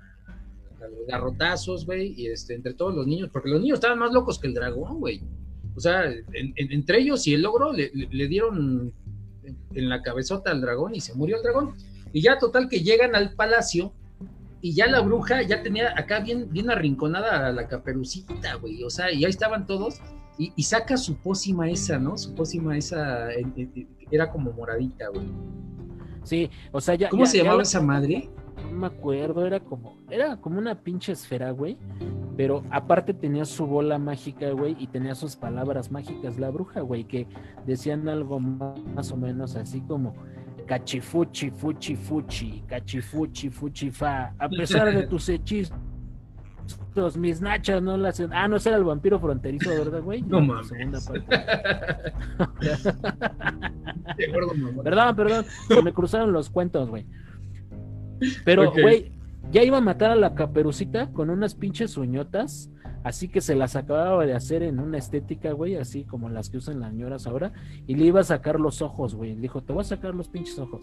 los 0.81 1.07
garrotazos, 1.09 1.87
güey, 1.87 2.15
y 2.17 2.29
este, 2.29 2.55
entre 2.55 2.75
todos 2.75 2.95
los 2.95 3.07
niños, 3.07 3.31
porque 3.33 3.49
los 3.49 3.61
niños 3.61 3.77
estaban 3.77 3.99
más 3.99 4.13
locos 4.13 4.39
que 4.39 4.47
el 4.47 4.55
dragón, 4.55 5.01
güey. 5.01 5.23
O 5.75 5.81
sea, 5.81 6.05
entre 6.33 7.01
ellos 7.01 7.27
y 7.27 7.35
el 7.35 7.43
logro 7.43 7.73
le, 7.73 7.91
dieron 8.29 8.93
en 9.75 9.89
la 9.89 10.03
cabezota 10.03 10.51
al 10.51 10.61
dragón 10.61 10.95
y 10.95 11.01
se 11.01 11.15
murió 11.15 11.37
el 11.37 11.43
dragón. 11.43 11.75
Y 12.17 12.23
ya 12.23 12.39
total 12.39 12.71
que 12.71 12.81
llegan 12.81 13.15
al 13.15 13.35
palacio 13.35 13.93
y 14.63 14.73
ya 14.75 14.87
la 14.87 15.01
bruja 15.01 15.43
ya 15.43 15.63
tenía 15.63 15.93
acá 15.99 16.21
bien, 16.21 16.51
bien 16.51 16.71
arrinconada 16.71 17.47
a 17.47 17.53
la 17.53 17.69
caperucita, 17.69 18.55
güey. 18.55 18.83
O 18.85 18.89
sea, 18.89 19.13
y 19.13 19.27
ahí 19.27 19.31
estaban 19.31 19.67
todos 19.67 20.01
y, 20.39 20.63
saca 20.63 20.97
su 20.97 21.17
pócima 21.17 21.69
esa, 21.69 21.99
¿no? 21.99 22.17
Su 22.17 22.35
pócima 22.35 22.75
esa 22.75 23.29
era 24.11 24.31
como 24.31 24.51
moradita, 24.53 25.09
güey. 25.09 25.27
Sí, 26.23 26.49
o 26.73 26.81
sea, 26.81 26.95
ya. 26.95 27.11
¿Cómo 27.11 27.27
se 27.27 27.37
llamaba 27.37 27.61
esa 27.61 27.83
madre? 27.83 28.31
No 28.71 28.79
me 28.79 28.87
acuerdo, 28.87 29.45
era 29.45 29.61
como, 29.61 29.99
era 30.09 30.39
como 30.39 30.59
una 30.59 30.83
pinche 30.83 31.13
esfera, 31.13 31.51
güey. 31.51 31.77
Pero 32.35 32.65
aparte 32.71 33.13
tenía 33.13 33.45
su 33.45 33.67
bola 33.67 33.99
mágica, 33.99 34.51
güey, 34.53 34.75
y 34.79 34.87
tenía 34.87 35.15
sus 35.15 35.37
palabras 35.37 35.91
mágicas, 35.91 36.39
la 36.39 36.49
bruja, 36.49 36.81
güey, 36.81 37.05
que 37.05 37.27
decían 37.67 38.09
algo 38.09 38.41
más, 38.41 39.13
o 39.13 39.19
menos 39.19 39.55
así 39.55 39.83
como 39.83 40.15
cachifuchi, 40.67 41.51
fuchi, 41.51 41.97
fuchi, 41.97 42.63
cachifuchi, 42.67 43.51
fuchi, 43.51 43.91
fa. 43.91 44.35
A 44.39 44.49
pesar 44.49 44.93
de 44.93 45.07
tus 45.07 45.29
hechizos 45.29 45.73
mis 47.17 47.41
nachas 47.41 47.83
no 47.83 47.97
las. 47.97 48.21
Ah, 48.33 48.49
no, 48.49 48.57
era 48.57 48.77
el 48.77 48.85
vampiro 48.85 49.19
fronterizo, 49.21 49.71
¿verdad, 49.71 50.03
güey? 50.03 50.23
No 50.23 50.41
mames. 50.41 50.73
perdón, 54.83 55.17
perdón. 55.17 55.45
me 55.85 55.93
cruzaron 55.93 56.33
los 56.33 56.49
cuentos, 56.51 56.89
güey. 56.89 57.07
Pero, 58.45 58.73
güey, 58.73 59.13
ya 59.51 59.63
iba 59.63 59.77
a 59.79 59.83
matar 59.83 60.11
a 60.11 60.17
la 60.17 60.35
caperucita 60.35 61.13
con 61.13 61.31
unas 61.31 61.55
pinches 61.55 61.97
uñotas. 61.97 62.71
Así 63.07 63.29
que 63.29 63.41
se 63.41 63.55
las 63.55 63.77
acababa 63.77 64.27
de 64.27 64.35
hacer 64.35 64.65
en 64.65 64.81
una 64.81 64.99
estética, 64.99 65.53
güey, 65.53 65.77
así 65.77 66.03
como 66.03 66.29
las 66.29 66.51
que 66.51 66.57
usan 66.57 66.81
las 66.81 66.91
señoras 66.91 67.29
ahora. 67.29 67.53
Y 67.87 67.95
le 67.95 68.07
iba 68.07 68.19
a 68.19 68.25
sacar 68.25 68.59
los 68.59 68.83
ojos, 68.83 69.15
güey. 69.15 69.37
Le 69.37 69.43
dijo, 69.43 69.63
te 69.63 69.73
voy 69.73 69.83
a 69.83 69.85
sacar 69.85 70.13
los 70.13 70.27
pinches 70.29 70.59
ojos. 70.59 70.83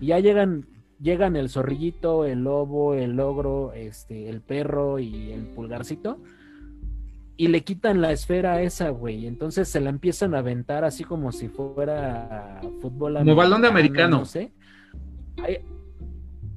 Y 0.00 0.06
ya 0.06 0.20
llegan 0.20 0.64
llegan 0.98 1.36
el 1.36 1.50
zorrillito, 1.50 2.24
el 2.24 2.44
lobo, 2.44 2.94
el 2.94 3.20
ogro, 3.20 3.74
este, 3.74 4.30
el 4.30 4.40
perro 4.40 4.98
y 4.98 5.32
el 5.32 5.48
pulgarcito 5.48 6.18
y 7.36 7.48
le 7.48 7.62
quitan 7.62 8.00
la 8.00 8.10
esfera 8.10 8.54
a 8.54 8.62
esa, 8.62 8.88
güey. 8.88 9.26
Entonces 9.26 9.68
se 9.68 9.80
la 9.80 9.90
empiezan 9.90 10.34
a 10.34 10.38
aventar 10.38 10.84
así 10.84 11.04
como 11.04 11.30
si 11.30 11.48
fuera 11.48 12.62
fútbol 12.80 13.18
Como 13.18 13.34
balón 13.34 13.60
de 13.60 13.68
americano. 13.68 14.20
No 14.20 14.24
sé. 14.24 14.54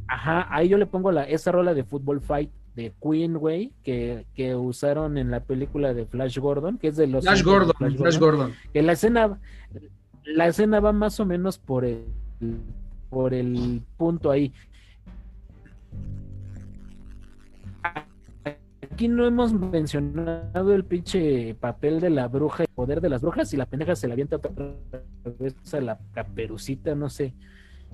ajá, 0.08 0.47
ahí 0.49 0.70
yo 0.70 0.78
le 0.78 0.86
pongo 0.86 1.12
la, 1.12 1.24
esa 1.24 1.51
rola 1.51 1.74
de 1.74 1.84
Football 1.84 2.22
Fight 2.22 2.51
de 2.76 2.94
Queen, 3.02 3.36
güey, 3.36 3.72
que, 3.84 4.26
que 4.34 4.56
usaron 4.56 5.18
en 5.18 5.32
la 5.32 5.42
película 5.42 5.94
de 5.94 6.06
Flash 6.06 6.40
Gordon, 6.40 6.78
que 6.78 6.88
es 6.88 6.96
de 6.96 7.08
los... 7.08 7.24
Flash 7.24 7.44
Gordon, 7.44 7.98
Flash, 7.98 8.18
Gordon. 8.18 8.54
Que 8.74 8.82
la 8.82 8.94
escena, 8.94 9.40
la 10.26 10.48
escena 10.48 10.80
va 10.80 10.92
más 10.92 11.20
o 11.20 11.26
menos 11.26 11.58
por 11.58 11.86
el 11.86 12.06
por 13.14 13.34
el 13.34 13.84
punto 13.96 14.32
ahí. 14.32 14.52
Aquí 18.92 19.08
no 19.08 19.26
hemos 19.26 19.54
mencionado 19.54 20.74
el 20.74 20.84
pinche 20.84 21.56
papel 21.56 22.00
de 22.00 22.10
la 22.10 22.28
bruja, 22.28 22.64
el 22.64 22.70
poder 22.70 23.02
de 23.02 23.10
las 23.10 23.22
brujas, 23.22 23.54
y 23.54 23.58
la 23.58 23.66
pendeja 23.66 23.96
se 23.96 24.08
la 24.08 24.14
avienta 24.14 24.36
otra 24.38 24.54
vez 25.40 25.74
a 25.74 25.82
la 25.82 26.00
caperucita, 26.14 26.96
no 26.96 27.10
sé. 27.10 27.34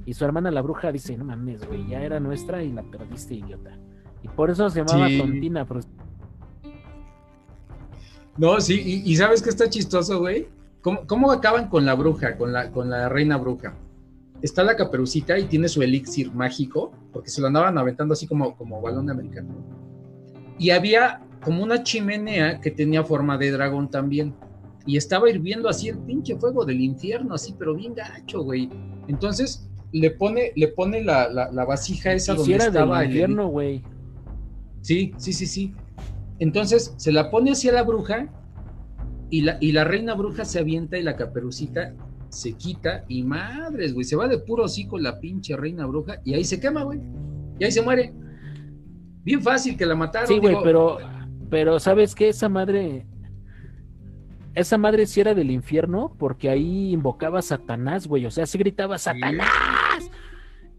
Y 0.06 0.14
su 0.14 0.26
hermana 0.26 0.52
la 0.52 0.62
bruja 0.62 0.92
dice, 0.92 1.18
no 1.18 1.26
mames, 1.26 1.66
güey, 1.68 1.88
ya 1.88 2.02
era 2.02 2.20
nuestra 2.20 2.64
y 2.64 2.72
la 2.72 2.84
perdiste, 2.84 3.36
idiota. 3.36 3.78
Y 4.24 4.28
por 4.28 4.50
eso 4.50 4.70
se 4.70 4.84
llamaba 4.84 5.08
Tontina. 5.18 5.66
No, 8.38 8.60
sí, 8.62 9.04
y, 9.06 9.16
¿sabes 9.16 9.42
qué 9.42 9.50
está 9.50 9.70
chistoso, 9.70 10.20
güey? 10.20 10.48
¿Cómo, 10.82 11.06
¿Cómo, 11.08 11.32
acaban 11.32 11.68
con 11.68 11.86
la 11.86 11.94
bruja, 11.94 12.38
con 12.38 12.54
la, 12.54 12.72
con 12.72 12.90
la 12.90 13.10
reina 13.10 13.38
bruja? 13.38 13.76
está 14.42 14.64
la 14.64 14.76
caperucita 14.76 15.38
y 15.38 15.46
tiene 15.46 15.68
su 15.68 15.82
elixir 15.82 16.34
mágico, 16.34 16.92
porque 17.12 17.30
se 17.30 17.42
lo 17.42 17.48
andaban 17.48 17.78
aventando 17.78 18.14
así 18.14 18.28
como, 18.28 18.56
como 18.56 18.82
balón 18.82 19.10
americano. 19.10 19.50
Y 20.58 20.72
había 20.72 21.22
como 21.44 21.64
una 21.64 21.84
chimenea 21.84 22.60
que 22.60 22.72
tenía 22.72 23.04
forma 23.04 23.38
de 23.38 23.52
dragón 23.52 23.90
también. 23.90 24.34
Y 24.86 24.98
estaba 24.98 25.30
hirviendo 25.30 25.70
así 25.70 25.90
el 25.90 25.98
pinche 26.00 26.36
fuego 26.36 26.66
del 26.66 26.82
infierno, 26.82 27.36
así, 27.36 27.54
pero 27.58 27.76
bien 27.76 27.94
gacho, 27.94 28.42
güey. 28.42 28.70
Entonces 29.08 29.68
le 29.92 30.12
pone, 30.12 30.52
le 30.56 30.68
pone 30.70 31.04
la, 31.04 31.30
la, 31.30 31.66
vasija 31.66 32.14
esa 32.14 32.34
donde 32.34 32.56
estaba 32.56 33.04
el 33.04 33.10
infierno, 33.10 33.48
güey. 33.48 33.84
Sí, 34.82 35.14
sí, 35.18 35.34
sí, 35.34 35.46
sí. 35.46 35.74
Entonces 36.40 36.94
se 36.98 37.12
la 37.12 37.30
pone 37.30 37.52
hacia 37.52 37.72
la 37.72 37.84
bruja 37.84 38.28
y 39.30 39.42
la, 39.42 39.58
y 39.60 39.72
la 39.72 39.84
reina 39.84 40.14
bruja 40.16 40.46
se 40.46 40.60
avienta 40.60 40.98
y 40.98 41.04
la 41.04 41.16
caperucita 41.16 41.94
se 42.30 42.54
quita 42.54 43.04
y 43.08 43.24
madres, 43.24 43.94
güey, 43.94 44.06
se 44.06 44.16
va 44.16 44.28
de 44.28 44.38
puro 44.38 44.64
hocico 44.64 44.98
la 44.98 45.20
pinche 45.20 45.58
reina 45.58 45.86
bruja 45.86 46.22
y 46.24 46.34
ahí 46.34 46.46
se 46.46 46.60
quema, 46.60 46.84
güey. 46.84 47.00
Y 47.60 47.66
ahí 47.66 47.72
se 47.72 47.82
muere. 47.82 48.14
Bien 49.24 49.42
fácil 49.42 49.76
que 49.76 49.86
la 49.86 49.96
mataron. 49.96 50.28
Sí, 50.28 50.40
güey, 50.40 50.56
pero, 50.64 50.98
pero 51.50 51.80
¿sabes 51.80 52.16
qué? 52.16 52.30
Esa 52.30 52.48
madre. 52.48 53.06
esa 54.56 54.78
madre 54.78 55.06
sí 55.06 55.20
era 55.20 55.34
del 55.34 55.52
infierno 55.52 56.16
porque 56.18 56.50
ahí 56.50 56.94
invocaba 56.94 57.40
a 57.40 57.42
Satanás, 57.42 58.08
güey. 58.08 58.26
O 58.26 58.32
sea, 58.32 58.46
se 58.46 58.58
gritaba 58.58 58.98
Satanás. 58.98 59.50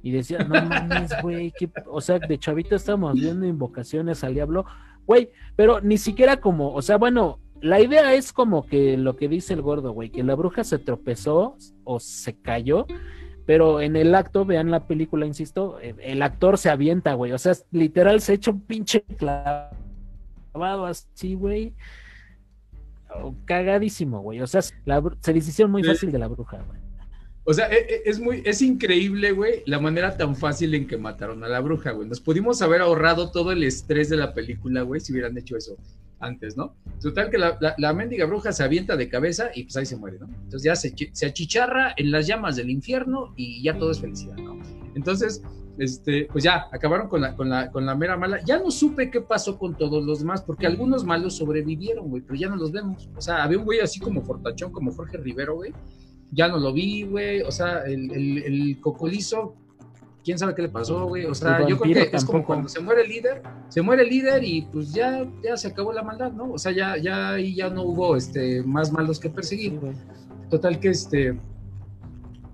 Y 0.03 0.13
decía, 0.13 0.39
no 0.39 0.65
mames, 0.65 1.11
güey. 1.23 1.53
O 1.87 2.01
sea, 2.01 2.19
de 2.19 2.39
chavito 2.39 2.75
estábamos 2.75 3.15
viendo 3.15 3.47
invocaciones 3.47 4.25
al 4.25 4.35
diablo. 4.35 4.65
Güey, 5.07 5.31
pero 5.57 5.81
ni 5.81 5.99
siquiera 5.99 6.41
como, 6.41 6.73
o 6.73 6.83
sea, 6.83 6.97
bueno, 6.97 7.39
la 7.61 7.81
idea 7.81 8.15
es 8.15 8.33
como 8.33 8.67
que 8.67 8.97
lo 8.97 9.17
que 9.17 9.29
dice 9.29 9.55
el 9.55 9.63
gordo, 9.63 9.93
güey, 9.93 10.11
que 10.11 10.23
la 10.23 10.35
bruja 10.35 10.65
se 10.65 10.79
tropezó 10.79 11.57
o 11.85 12.01
se 12.01 12.37
cayó, 12.37 12.87
pero 13.45 13.81
en 13.81 13.97
el 13.97 14.15
acto, 14.15 14.45
vean 14.45 14.71
la 14.71 14.87
película, 14.87 15.27
insisto, 15.27 15.79
el 15.81 16.23
actor 16.23 16.57
se 16.57 16.71
avienta, 16.71 17.15
güey, 17.15 17.33
o 17.33 17.39
sea, 17.39 17.53
literal 17.71 18.21
se 18.21 18.35
echa 18.35 18.51
un 18.51 18.61
pinche 18.61 19.03
clavado 19.03 20.87
así, 20.87 21.35
güey. 21.35 21.75
Cagadísimo, 23.45 24.21
güey. 24.21 24.41
O 24.41 24.47
sea, 24.47 24.61
la, 24.85 25.03
se 25.21 25.33
decisión 25.33 25.71
muy 25.71 25.83
fácil 25.83 26.13
de 26.13 26.19
la 26.19 26.29
bruja, 26.29 26.63
güey. 26.63 26.80
O 27.45 27.55
sea, 27.55 27.69
e, 27.69 27.79
e, 27.79 28.03
es 28.05 28.21
muy, 28.21 28.43
es 28.45 28.63
increíble, 28.63 29.33
güey, 29.33 29.63
la 29.67 29.81
manera 29.81 30.17
tan 30.17 30.37
fácil 30.37 30.75
en 30.75 30.87
que 30.87 30.97
mataron 30.97 31.43
a 31.43 31.49
la 31.49 31.61
bruja, 31.61 31.93
güey. 31.93 32.09
Nos 32.09 32.21
pudimos 32.21 32.61
haber 32.63 32.83
ahorrado 32.83 33.31
todo 33.31 33.53
el 33.53 33.63
estrés 33.63 34.09
de 34.09 34.17
la 34.17 34.35
película, 34.35 34.83
güey, 34.83 35.01
si 35.01 35.13
hubieran 35.13 35.37
hecho 35.39 35.57
eso 35.57 35.77
antes, 36.21 36.57
¿no? 36.57 36.77
Total 37.01 37.31
que 37.31 37.39
la, 37.39 37.59
la, 37.79 37.93
mendiga 37.95 38.27
bruja 38.27 38.53
se 38.53 38.63
avienta 38.63 38.95
de 38.97 39.09
cabeza 39.09 39.51
y 39.55 39.65
pues 39.65 39.77
ahí 39.79 39.87
se 39.87 39.97
muere, 39.97 40.19
¿no? 40.19 40.27
Entonces 40.27 40.63
ya 40.63 40.77
se, 40.77 40.95
se 41.13 41.27
achicharra 41.27 41.95
en 41.97 42.11
las 42.11 42.27
llamas 42.27 42.57
del 42.57 42.69
infierno 42.69 43.33
y 43.37 43.63
ya 43.63 43.79
todo 43.79 43.91
es 43.91 44.01
felicidad, 44.01 44.37
¿no? 44.37 44.61
Entonces, 44.95 45.43
este, 45.79 46.29
pues 46.31 46.45
ya, 46.45 46.67
acabaron 46.73 47.09
con 47.09 47.23
la, 47.23 47.35
con, 47.35 47.49
la, 47.49 47.71
con 47.71 47.87
la 47.87 47.95
mera 47.95 48.17
mala. 48.17 48.41
Ya 48.45 48.59
no 48.59 48.71
supe 48.71 49.11
qué 49.11 49.23
pasó 49.23 49.59
con 49.59 49.79
todos 49.79 50.05
los 50.05 50.19
demás, 50.19 50.43
porque 50.43 50.67
algunos 50.67 51.05
malos 51.05 51.37
sobrevivieron, 51.37 52.11
güey, 52.11 52.23
pero 52.23 52.39
ya 52.39 52.51
no 52.51 52.57
los 52.57 52.71
vemos. 52.71 53.09
O 53.17 53.21
sea, 53.23 53.43
había 53.43 53.59
un 53.59 53.65
güey 53.65 53.81
así 53.81 53.99
como 53.99 54.23
Fortachón, 54.23 54.73
como 54.73 54.93
Jorge 54.93 55.17
Rivero, 55.17 55.55
güey. 55.55 55.73
Ya 56.33 56.49
no 56.49 56.59
lo 56.59 56.73
vi, 56.73 57.05
güey. 57.05 57.43
O 57.43 57.51
sea, 57.51 57.85
el, 57.85 58.11
el, 58.13 58.39
el 58.39 58.81
cocolizo 58.81 59.57
quién 60.25 60.39
sabe 60.39 60.55
qué 60.55 60.63
le 60.63 60.69
pasó, 60.69 61.07
güey. 61.07 61.25
O 61.25 61.35
sea, 61.35 61.67
yo 61.67 61.79
creo 61.79 62.11
que 62.11 62.17
es 62.17 62.25
como 62.25 62.45
cuando 62.45 62.69
se 62.69 62.81
muere 62.81 63.03
el 63.03 63.09
líder, 63.09 63.43
se 63.69 63.83
muere 63.83 64.03
el 64.03 64.09
líder 64.09 64.45
y 64.45 64.63
pues 64.63 64.93
ya, 64.93 65.27
ya 65.43 65.57
se 65.57 65.69
acabó 65.69 65.93
la 65.93 66.03
maldad, 66.03 66.33
¿no? 66.33 66.53
O 66.53 66.59
sea, 66.59 66.73
ya, 66.73 66.97
ya 66.97 67.31
ahí 67.31 67.55
ya 67.55 67.71
no 67.71 67.83
hubo 67.83 68.17
este 68.17 68.63
más 68.63 68.93
malos 68.93 69.19
que 69.19 69.31
perseguir. 69.31 69.79
Total 70.49 70.81
que 70.81 70.89
este 70.91 71.39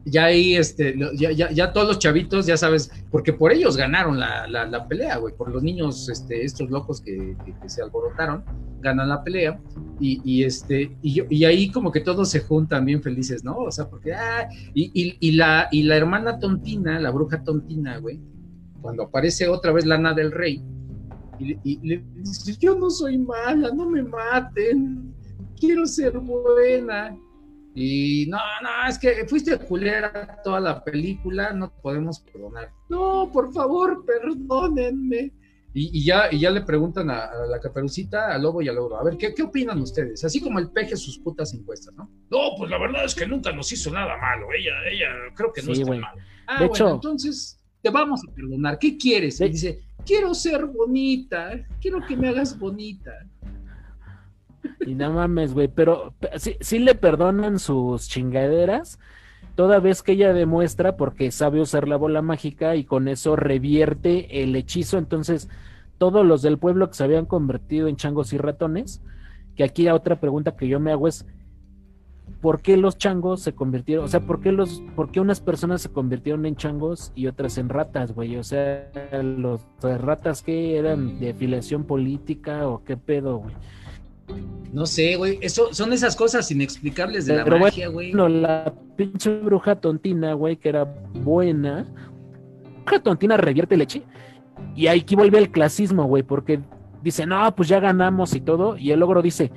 ya 0.06 0.26
ahí, 0.26 0.54
este, 0.54 0.96
ya, 1.14 1.32
ya, 1.32 1.72
todos 1.72 1.88
los 1.88 1.98
chavitos, 1.98 2.46
ya 2.46 2.56
sabes, 2.56 2.90
porque 3.10 3.32
por 3.32 3.52
ellos 3.52 3.76
ganaron 3.76 4.20
la, 4.20 4.46
la, 4.46 4.88
pelea, 4.88 5.16
güey, 5.16 5.34
por 5.34 5.50
los 5.50 5.64
niños, 5.64 6.08
este, 6.08 6.44
estos 6.44 6.70
locos 6.70 7.00
que, 7.00 7.36
se 7.66 7.82
alborotaron, 7.82 8.44
ganan 8.80 9.08
la 9.08 9.24
pelea, 9.24 9.60
y, 9.98 10.44
este, 10.44 10.96
y, 11.02 11.22
y 11.28 11.44
ahí 11.44 11.72
como 11.72 11.90
que 11.90 12.00
todos 12.00 12.30
se 12.30 12.40
juntan 12.40 12.84
bien 12.84 13.02
felices, 13.02 13.42
¿no? 13.42 13.56
O 13.56 13.72
sea, 13.72 13.90
porque, 13.90 14.14
ah, 14.14 14.48
y, 14.74 15.16
y, 15.20 15.32
la, 15.32 15.68
y 15.72 15.82
la 15.82 15.96
hermana 15.96 16.38
tontina, 16.38 17.00
la 17.00 17.10
bruja 17.10 17.42
tontina, 17.42 17.98
güey, 17.98 18.20
cuando 18.80 19.02
aparece 19.02 19.48
otra 19.48 19.72
vez 19.72 19.86
Lana 19.86 20.14
del 20.14 20.30
Rey, 20.30 20.62
y, 21.40 21.78
le 21.86 22.04
dice, 22.14 22.56
yo 22.60 22.78
no 22.78 22.90
soy 22.90 23.18
mala, 23.18 23.72
no 23.72 23.90
me 23.90 24.04
maten, 24.04 25.12
quiero 25.58 25.84
ser 25.84 26.16
buena, 26.18 27.16
y 27.78 28.24
no, 28.28 28.38
no, 28.62 28.88
es 28.88 28.98
que 28.98 29.26
fuiste 29.28 29.58
culera 29.58 30.40
toda 30.42 30.60
la 30.60 30.82
película, 30.82 31.52
no 31.52 31.70
podemos 31.70 32.20
perdonar. 32.20 32.70
No, 32.88 33.30
por 33.30 33.52
favor, 33.52 34.02
perdónenme. 34.06 35.30
Y, 35.74 36.02
ya, 36.02 36.32
y 36.32 36.40
ya 36.40 36.50
le 36.50 36.62
preguntan 36.62 37.10
a, 37.10 37.34
la 37.46 37.60
caperucita, 37.60 38.32
al 38.34 38.40
lobo 38.40 38.62
y 38.62 38.68
al 38.68 38.76
lobo, 38.76 38.96
a 38.96 39.04
ver, 39.04 39.18
¿qué, 39.18 39.34
¿qué, 39.34 39.42
opinan 39.42 39.78
ustedes? 39.82 40.24
Así 40.24 40.40
como 40.40 40.58
el 40.58 40.70
peje 40.70 40.96
sus 40.96 41.18
putas 41.18 41.52
encuestas, 41.52 41.92
¿no? 41.94 42.10
No, 42.30 42.56
pues 42.56 42.70
la 42.70 42.78
verdad 42.78 43.04
es 43.04 43.14
que 43.14 43.26
nunca 43.26 43.52
nos 43.52 43.70
hizo 43.70 43.90
nada 43.92 44.16
malo, 44.16 44.46
ella, 44.58 44.72
ella 44.90 45.08
creo 45.34 45.52
que 45.52 45.60
no 45.60 45.72
está 45.72 45.90
mal. 45.90 46.14
Ah, 46.46 46.60
de 46.60 46.68
bueno, 46.68 46.74
hecho, 46.74 46.94
entonces 46.94 47.60
te 47.82 47.90
vamos 47.90 48.22
a 48.26 48.32
perdonar, 48.32 48.78
¿qué 48.78 48.96
quieres? 48.96 49.38
Y 49.42 49.50
dice, 49.50 49.82
quiero 50.06 50.32
ser 50.32 50.64
bonita, 50.64 51.62
quiero 51.78 52.00
que 52.06 52.16
me 52.16 52.30
hagas 52.30 52.58
bonita. 52.58 53.12
Y 54.86 54.94
no 54.94 55.12
mames, 55.12 55.54
güey, 55.54 55.68
pero 55.68 56.14
sí, 56.36 56.78
le 56.78 56.94
perdonan 56.94 57.58
sus 57.58 58.08
chingaderas 58.08 58.98
toda 59.54 59.80
vez 59.80 60.02
que 60.02 60.12
ella 60.12 60.32
demuestra 60.32 60.96
porque 60.96 61.30
sabe 61.30 61.60
usar 61.60 61.88
la 61.88 61.96
bola 61.96 62.22
mágica 62.22 62.76
y 62.76 62.84
con 62.84 63.08
eso 63.08 63.36
revierte 63.36 64.42
el 64.42 64.54
hechizo. 64.54 64.98
Entonces, 64.98 65.48
todos 65.98 66.24
los 66.26 66.42
del 66.42 66.58
pueblo 66.58 66.88
que 66.88 66.94
se 66.94 67.04
habían 67.04 67.26
convertido 67.26 67.88
en 67.88 67.96
changos 67.96 68.32
y 68.32 68.38
ratones, 68.38 69.02
que 69.56 69.64
aquí 69.64 69.88
otra 69.88 70.20
pregunta 70.20 70.56
que 70.56 70.68
yo 70.68 70.78
me 70.78 70.92
hago 70.92 71.08
es, 71.08 71.26
¿por 72.40 72.60
qué 72.60 72.76
los 72.76 72.98
changos 72.98 73.40
se 73.42 73.54
convirtieron? 73.54 74.04
O 74.04 74.08
sea, 74.08 74.20
¿por 74.20 74.40
qué, 74.40 74.52
los, 74.52 74.82
por 74.94 75.10
qué 75.10 75.20
unas 75.20 75.40
personas 75.40 75.82
se 75.82 75.90
convirtieron 75.90 76.46
en 76.46 76.56
changos 76.56 77.12
y 77.14 77.26
otras 77.26 77.58
en 77.58 77.68
ratas, 77.68 78.12
güey? 78.12 78.36
O 78.36 78.44
sea, 78.44 78.90
los 79.22 79.60
ratas 79.80 80.42
que 80.42 80.76
eran 80.76 81.18
de 81.18 81.30
afiliación 81.30 81.84
política 81.84 82.68
o 82.68 82.84
qué 82.84 82.96
pedo, 82.96 83.38
güey. 83.38 83.54
No 84.72 84.84
sé, 84.84 85.16
güey. 85.16 85.38
Eso 85.40 85.72
son 85.72 85.92
esas 85.92 86.16
cosas 86.16 86.50
inexplicables 86.50 87.24
de 87.26 87.36
la 87.36 87.46
magia, 87.46 87.88
güey. 87.88 88.12
No, 88.12 88.28
la 88.28 88.74
pinche 88.96 89.38
bruja 89.38 89.76
tontina, 89.76 90.34
güey, 90.34 90.56
que 90.56 90.68
era 90.68 90.84
buena. 90.84 91.86
Bruja 92.84 93.02
tontina 93.02 93.36
revierte 93.36 93.76
leche. 93.76 94.02
Y 94.74 94.88
aquí 94.88 95.16
vuelve 95.16 95.38
el 95.38 95.50
clasismo, 95.50 96.04
güey, 96.04 96.22
porque 96.22 96.60
dice, 97.02 97.26
no, 97.26 97.54
pues 97.54 97.68
ya 97.70 97.80
ganamos 97.80 98.34
y 98.34 98.40
todo. 98.40 98.76
Y 98.76 98.90
el 98.90 99.02
ogro 99.02 99.22
dice, 99.22 99.50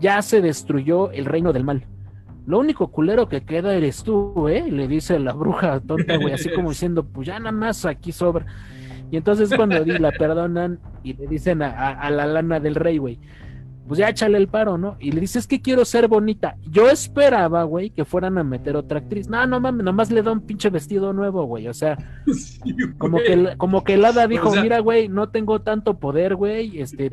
ya 0.00 0.20
se 0.22 0.40
destruyó 0.40 1.12
el 1.12 1.26
reino 1.26 1.52
del 1.52 1.62
mal. 1.62 1.86
Lo 2.46 2.58
único 2.58 2.88
culero 2.88 3.28
que 3.28 3.44
queda 3.44 3.74
eres 3.74 4.02
tú, 4.02 4.48
¿eh? 4.48 4.70
Le 4.70 4.88
dice 4.88 5.18
la 5.18 5.32
bruja 5.32 5.80
tonta, 5.80 6.16
güey, 6.16 6.34
así 6.34 6.50
como 6.50 6.70
diciendo, 6.70 7.04
pues 7.04 7.28
ya 7.28 7.38
nada 7.38 7.52
más 7.52 7.86
aquí 7.86 8.12
sobra. 8.12 8.44
Y 9.10 9.16
entonces 9.16 9.50
cuando 9.54 9.82
la 9.84 10.10
perdonan 10.18 10.80
y 11.02 11.14
le 11.14 11.26
dicen 11.26 11.62
a 11.62 12.10
la 12.10 12.26
lana 12.26 12.58
del 12.58 12.74
rey, 12.74 12.98
güey, 12.98 13.18
pues 13.86 13.98
ya 13.98 14.08
échale 14.08 14.38
el 14.38 14.48
paro, 14.48 14.78
¿no? 14.78 14.96
Y 14.98 15.12
le 15.12 15.20
dices 15.20 15.46
que 15.46 15.60
quiero 15.60 15.84
ser 15.84 16.08
bonita. 16.08 16.56
Yo 16.70 16.88
esperaba, 16.88 17.64
güey, 17.64 17.90
que 17.90 18.04
fueran 18.04 18.38
a 18.38 18.44
meter 18.44 18.76
otra 18.76 18.98
actriz. 18.98 19.28
No, 19.28 19.46
no 19.46 19.60
mames, 19.60 19.84
nomás 19.84 20.10
le 20.10 20.22
da 20.22 20.32
un 20.32 20.40
pinche 20.40 20.70
vestido 20.70 21.12
nuevo, 21.12 21.44
güey. 21.44 21.68
O 21.68 21.74
sea, 21.74 21.98
como 22.98 23.18
que 23.18 23.54
como 23.58 23.84
que 23.84 23.94
el 23.94 24.04
hada 24.04 24.26
dijo, 24.26 24.52
mira, 24.54 24.80
güey, 24.80 25.08
no 25.08 25.28
tengo 25.28 25.60
tanto 25.60 25.98
poder, 25.98 26.34
güey. 26.34 26.80
Este, 26.80 27.10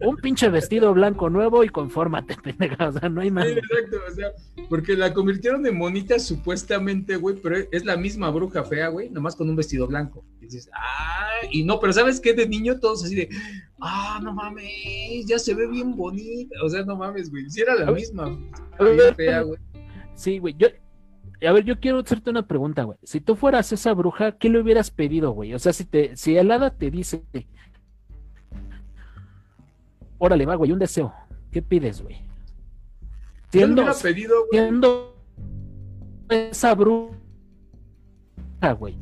un 0.00 0.16
pinche 0.16 0.48
vestido 0.48 0.94
blanco 0.94 1.30
nuevo 1.30 1.64
y 1.64 1.68
confórmate, 1.68 2.36
pendeja. 2.42 2.88
O 2.88 2.92
sea, 2.92 3.08
no 3.08 3.20
hay 3.20 3.30
más. 3.30 3.46
exacto, 3.46 3.96
o 4.08 4.14
sea, 4.14 4.28
porque 4.68 4.96
la 4.96 5.12
convirtieron 5.12 5.66
en 5.66 5.78
bonita 5.78 6.18
supuestamente, 6.18 7.16
güey, 7.16 7.36
pero 7.42 7.56
es 7.70 7.84
la 7.84 7.96
misma 7.96 8.30
bruja 8.30 8.62
fea, 8.64 8.88
güey, 8.88 9.10
nomás 9.10 9.34
con 9.36 9.48
un 9.48 9.56
vestido 9.56 9.86
blanco. 9.86 10.24
Y 10.44 10.56
dices, 10.56 10.70
ah, 10.74 11.46
y 11.50 11.64
no, 11.64 11.80
pero 11.80 11.92
¿sabes 11.92 12.20
qué? 12.20 12.34
De 12.34 12.48
niño 12.48 12.78
todos 12.78 13.04
así 13.04 13.14
de, 13.14 13.28
ah, 13.80 14.20
no 14.22 14.32
mames, 14.34 15.26
ya 15.26 15.38
se 15.38 15.54
ve 15.54 15.66
bien 15.66 15.96
bonita. 15.96 16.56
O 16.64 16.68
sea, 16.68 16.84
no 16.84 16.96
mames, 16.96 17.30
güey. 17.30 17.48
Si 17.50 17.60
era 17.60 17.74
la 17.74 17.90
misma. 17.90 18.38
fea, 19.16 19.42
güey. 19.42 19.58
Sí, 20.14 20.38
güey. 20.38 20.54
Yo, 20.58 20.68
a 21.46 21.52
ver, 21.52 21.64
yo 21.64 21.78
quiero 21.80 21.98
hacerte 21.98 22.30
una 22.30 22.46
pregunta, 22.46 22.84
güey. 22.84 22.98
Si 23.02 23.20
tú 23.20 23.36
fueras 23.36 23.72
esa 23.72 23.92
bruja, 23.92 24.32
¿qué 24.38 24.48
le 24.48 24.60
hubieras 24.60 24.90
pedido, 24.90 25.32
güey? 25.32 25.54
O 25.54 25.58
sea, 25.58 25.72
si 25.72 25.84
te, 25.84 26.16
si 26.16 26.36
el 26.36 26.50
hada 26.50 26.70
te 26.70 26.90
dice, 26.90 27.24
órale, 30.18 30.46
va, 30.46 30.54
güey, 30.54 30.72
un 30.72 30.78
deseo. 30.78 31.12
¿Qué 31.50 31.62
pides, 31.62 32.02
güey? 32.02 32.16
Siendo, 33.50 33.84
yo 33.84 33.92
pedido, 34.02 34.46
güey. 34.46 34.60
Siendo 34.60 35.16
esa 36.28 36.74
bruja, 36.74 37.14
güey. 38.78 38.96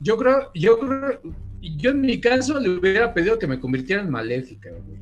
Yo 0.00 0.16
creo, 0.16 0.50
yo 0.54 0.78
creo, 0.78 1.20
yo 1.60 1.90
en 1.90 2.00
mi 2.00 2.20
caso 2.20 2.58
le 2.58 2.70
hubiera 2.70 3.12
pedido 3.12 3.38
que 3.38 3.46
me 3.46 3.60
convirtiera 3.60 4.02
en 4.02 4.10
maléfica, 4.10 4.70
güey. 4.70 4.98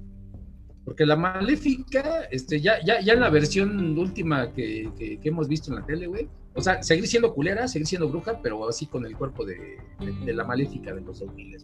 Porque 0.85 1.07
la 1.07 1.17
maléfica, 1.17 2.23
este, 2.31 2.61
ya, 2.61 2.83
ya, 2.85 3.01
ya 3.01 3.13
en 3.13 3.21
la 3.21 3.31
versión 3.31 3.97
última 3.99 4.53
que, 4.53 4.91
que, 4.97 5.21
hemos 5.23 5.47
visto 5.47 5.71
en 5.71 5.81
la 5.81 5.87
tele, 5.87 6.07
güey. 6.07 6.29
O 6.55 6.63
sea, 6.63 6.83
seguir 6.83 7.07
siendo 7.07 7.35
culera, 7.35 7.69
seguir 7.69 7.87
siendo 7.87 8.09
bruja, 8.09 8.41
pero 8.43 8.67
así 8.69 8.87
con 8.87 9.05
el 9.05 9.15
cuerpo 9.17 9.45
de, 9.45 9.79
de, 10.25 10.33
la 10.33 10.45
maléfica 10.45 10.95
de 10.95 11.03
los 11.03 11.21
2000, 11.21 11.59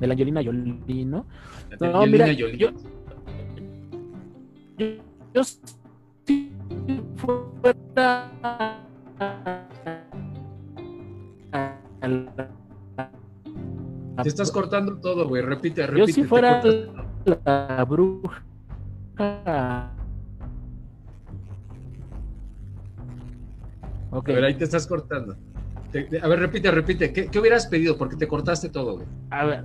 De 0.00 0.06
la 0.06 0.14
Yolina 0.14 0.42
Jolie, 0.44 1.04
¿no? 1.04 1.24
no, 1.80 2.06
mira, 2.06 2.32
Yo, 2.32 2.48
yo, 2.48 2.70
yo 5.32 5.44
si 5.44 6.52
fuera 7.16 8.30
te 14.22 14.28
estás 14.28 14.50
cortando 14.50 14.98
todo, 14.98 15.28
güey. 15.28 15.42
Repite, 15.42 15.86
repite. 15.86 16.06
Yo 16.06 16.14
si 16.14 16.24
fuera 16.24 16.62
la 17.24 17.84
bruja. 17.84 18.42
Okay. 24.10 24.34
A 24.34 24.36
ver, 24.36 24.44
ahí 24.44 24.54
te 24.54 24.64
estás 24.64 24.86
cortando. 24.86 25.36
a 26.22 26.28
ver, 26.28 26.38
repite, 26.40 26.70
repite. 26.70 27.12
¿Qué, 27.12 27.38
hubieras 27.38 27.66
pedido? 27.66 27.96
Porque 27.96 28.16
te 28.16 28.26
cortaste 28.26 28.68
todo, 28.68 28.96
güey. 28.96 29.06
A 29.30 29.44
ver. 29.44 29.64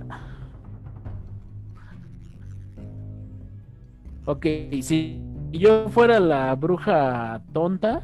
Ok, 4.26 4.46
si 4.82 5.22
yo 5.52 5.88
fuera 5.88 6.18
la 6.18 6.54
bruja 6.54 7.40
tonta, 7.52 8.02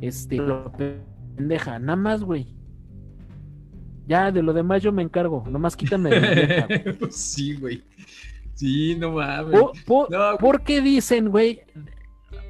este, 0.00 0.36
lo 0.36 0.72
pendeja, 0.72 1.78
nada 1.78 1.96
más, 1.96 2.22
güey. 2.22 2.54
Ya, 4.06 4.30
de 4.30 4.42
lo 4.42 4.52
demás 4.52 4.82
yo 4.82 4.92
me 4.92 5.02
encargo, 5.02 5.44
nomás 5.48 5.76
quítame 5.76 6.10
de 6.10 6.94
Pues 7.00 7.16
sí, 7.16 7.54
güey. 7.56 7.82
Sí, 8.54 8.94
no 8.96 9.12
mames. 9.12 9.60
¿Por, 9.86 10.62
qué 10.62 10.80
dicen, 10.80 11.30
güey? 11.30 11.62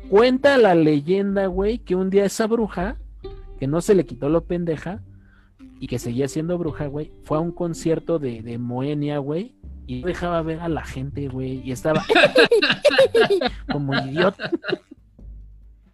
Cuenta 0.09 0.59
la 0.59 0.75
leyenda, 0.75 1.47
güey, 1.47 1.79
que 1.79 1.95
un 1.95 2.11
día 2.11 2.25
esa 2.25 2.47
bruja, 2.47 2.99
que 3.59 3.67
no 3.67 3.81
se 3.81 3.95
le 3.95 4.05
quitó 4.05 4.29
lo 4.29 4.45
pendeja, 4.45 5.01
y 5.81 5.87
que 5.87 5.99
seguía 5.99 6.29
siendo 6.29 6.59
bruja, 6.59 6.87
güey, 6.87 7.13
fue 7.23 7.39
a 7.39 7.41
un 7.41 7.53
concierto 7.53 8.19
de, 8.19 8.43
de 8.43 8.59
Moenia, 8.59 9.19
güey, 9.19 9.55
y 9.87 10.03
dejaba 10.03 10.43
ver 10.43 10.61
a 10.61 10.69
la 10.69 10.85
gente, 10.85 11.29
güey, 11.29 11.63
y 11.65 11.73
estaba 11.73 12.05
como 13.73 13.95
idiota. 13.95 14.51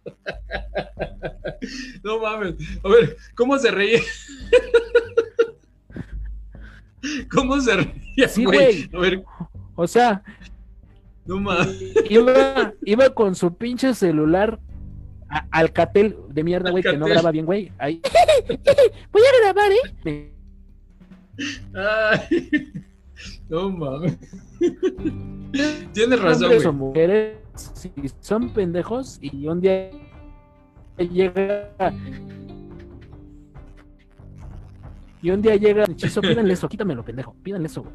No 2.03 2.19
mames. 2.19 2.55
A 2.83 2.89
ver, 2.89 3.15
¿cómo 3.35 3.55
se 3.59 3.69
reía? 3.69 3.99
¿Cómo 7.31 7.61
se 7.61 7.75
reía? 7.75 8.27
Sí, 8.27 8.45
güey. 8.45 8.89
A 8.93 8.99
ver. 8.99 9.23
O 9.75 9.85
sea, 9.87 10.23
no 11.25 11.39
mames. 11.39 11.93
Iba, 12.09 12.73
iba 12.83 13.09
con 13.11 13.35
su 13.35 13.55
pinche 13.55 13.93
celular 13.93 14.59
Alcatel 15.51 16.17
de 16.29 16.43
mierda, 16.43 16.71
güey, 16.71 16.81
que 16.83 16.97
no 16.97 17.05
graba 17.05 17.31
bien, 17.31 17.45
güey. 17.45 17.71
Ahí. 17.77 18.01
Voy 19.11 19.21
a 19.21 19.43
grabar, 19.43 19.71
¿eh? 19.71 20.31
Ay, 21.73 22.49
no 23.49 23.69
mames. 23.69 24.17
Tienes 25.93 26.21
razón, 26.21 26.49
güey. 26.49 26.71
Mujeres, 26.73 27.37
si 27.55 27.91
son 28.19 28.49
pendejos, 28.53 29.19
y 29.21 29.47
un 29.47 29.61
día 29.61 29.91
llega. 30.97 31.69
Y 35.21 35.29
un 35.29 35.41
día 35.41 35.55
llega 35.55 35.83
el 35.85 35.91
hechizo, 35.91 36.21
pídanle 36.21 36.53
eso, 36.53 36.67
quítamelo, 36.67 37.05
pendejo, 37.05 37.35
pídanle 37.43 37.67
eso. 37.67 37.85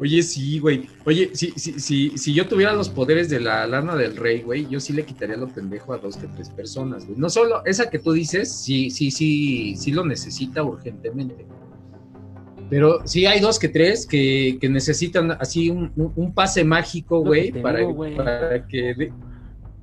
Oye, 0.00 0.22
sí, 0.22 0.58
güey. 0.58 0.88
Oye, 1.04 1.30
si, 1.34 1.50
si, 1.56 1.78
si, 1.78 2.16
si 2.16 2.32
yo 2.32 2.48
tuviera 2.48 2.72
los 2.72 2.88
poderes 2.88 3.28
de 3.28 3.38
la 3.38 3.66
lana 3.66 3.94
del 3.96 4.16
rey, 4.16 4.40
güey, 4.40 4.66
yo 4.66 4.80
sí 4.80 4.94
le 4.94 5.04
quitaría 5.04 5.36
lo 5.36 5.48
pendejo 5.48 5.92
a 5.92 5.98
dos 5.98 6.16
que 6.16 6.26
tres 6.26 6.48
personas, 6.48 7.06
güey. 7.06 7.18
No 7.18 7.28
solo 7.28 7.62
esa 7.66 7.90
que 7.90 7.98
tú 7.98 8.12
dices, 8.12 8.50
sí, 8.50 8.90
sí, 8.90 9.10
sí, 9.10 9.76
sí 9.76 9.92
lo 9.92 10.04
necesita 10.04 10.62
urgentemente. 10.62 11.46
Pero 12.70 13.06
sí 13.06 13.26
hay 13.26 13.40
dos 13.40 13.58
que 13.58 13.68
tres 13.68 14.06
que, 14.06 14.56
que 14.60 14.68
necesitan 14.68 15.32
así 15.32 15.70
un, 15.70 15.92
un, 15.96 16.32
pase 16.32 16.64
mágico, 16.64 17.20
güey, 17.20 17.50
para, 17.50 17.80
para, 18.16 18.66
que 18.66 19.12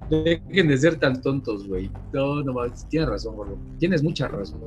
dejen 0.10 0.68
de 0.70 0.78
ser 0.78 0.96
tan 0.96 1.22
tontos, 1.22 1.68
güey. 1.68 1.92
No, 2.14 2.42
no, 2.44 2.54
tienes 2.90 3.10
razón, 3.10 3.36
güey. 3.36 3.50
Tienes 3.78 4.02
mucha 4.02 4.30
razón. 4.30 4.62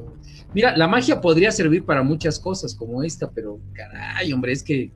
Mira, 0.55 0.77
la 0.77 0.87
magia 0.87 1.21
podría 1.21 1.51
servir 1.51 1.85
para 1.85 2.03
muchas 2.03 2.39
cosas 2.39 2.75
como 2.75 3.03
esta, 3.03 3.31
pero 3.31 3.59
caray, 3.73 4.33
hombre, 4.33 4.53
es 4.53 4.63
que 4.63 4.93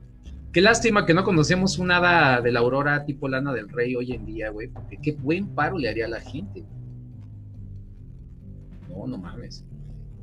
Qué 0.55 0.61
lástima 0.61 1.05
que 1.05 1.13
no 1.13 1.25
conocemos 1.25 1.79
un 1.79 1.91
hada 1.91 2.39
de 2.39 2.49
la 2.49 2.61
aurora 2.61 3.03
tipo 3.03 3.27
lana 3.27 3.51
del 3.51 3.67
rey 3.67 3.93
hoy 3.93 4.13
en 4.13 4.25
día, 4.25 4.51
güey, 4.51 4.69
porque 4.69 4.95
qué 5.03 5.11
buen 5.11 5.47
paro 5.47 5.77
le 5.77 5.89
haría 5.89 6.05
a 6.05 6.07
la 6.07 6.21
gente. 6.21 6.63
No, 8.87 9.05
no 9.05 9.17
mames. 9.17 9.65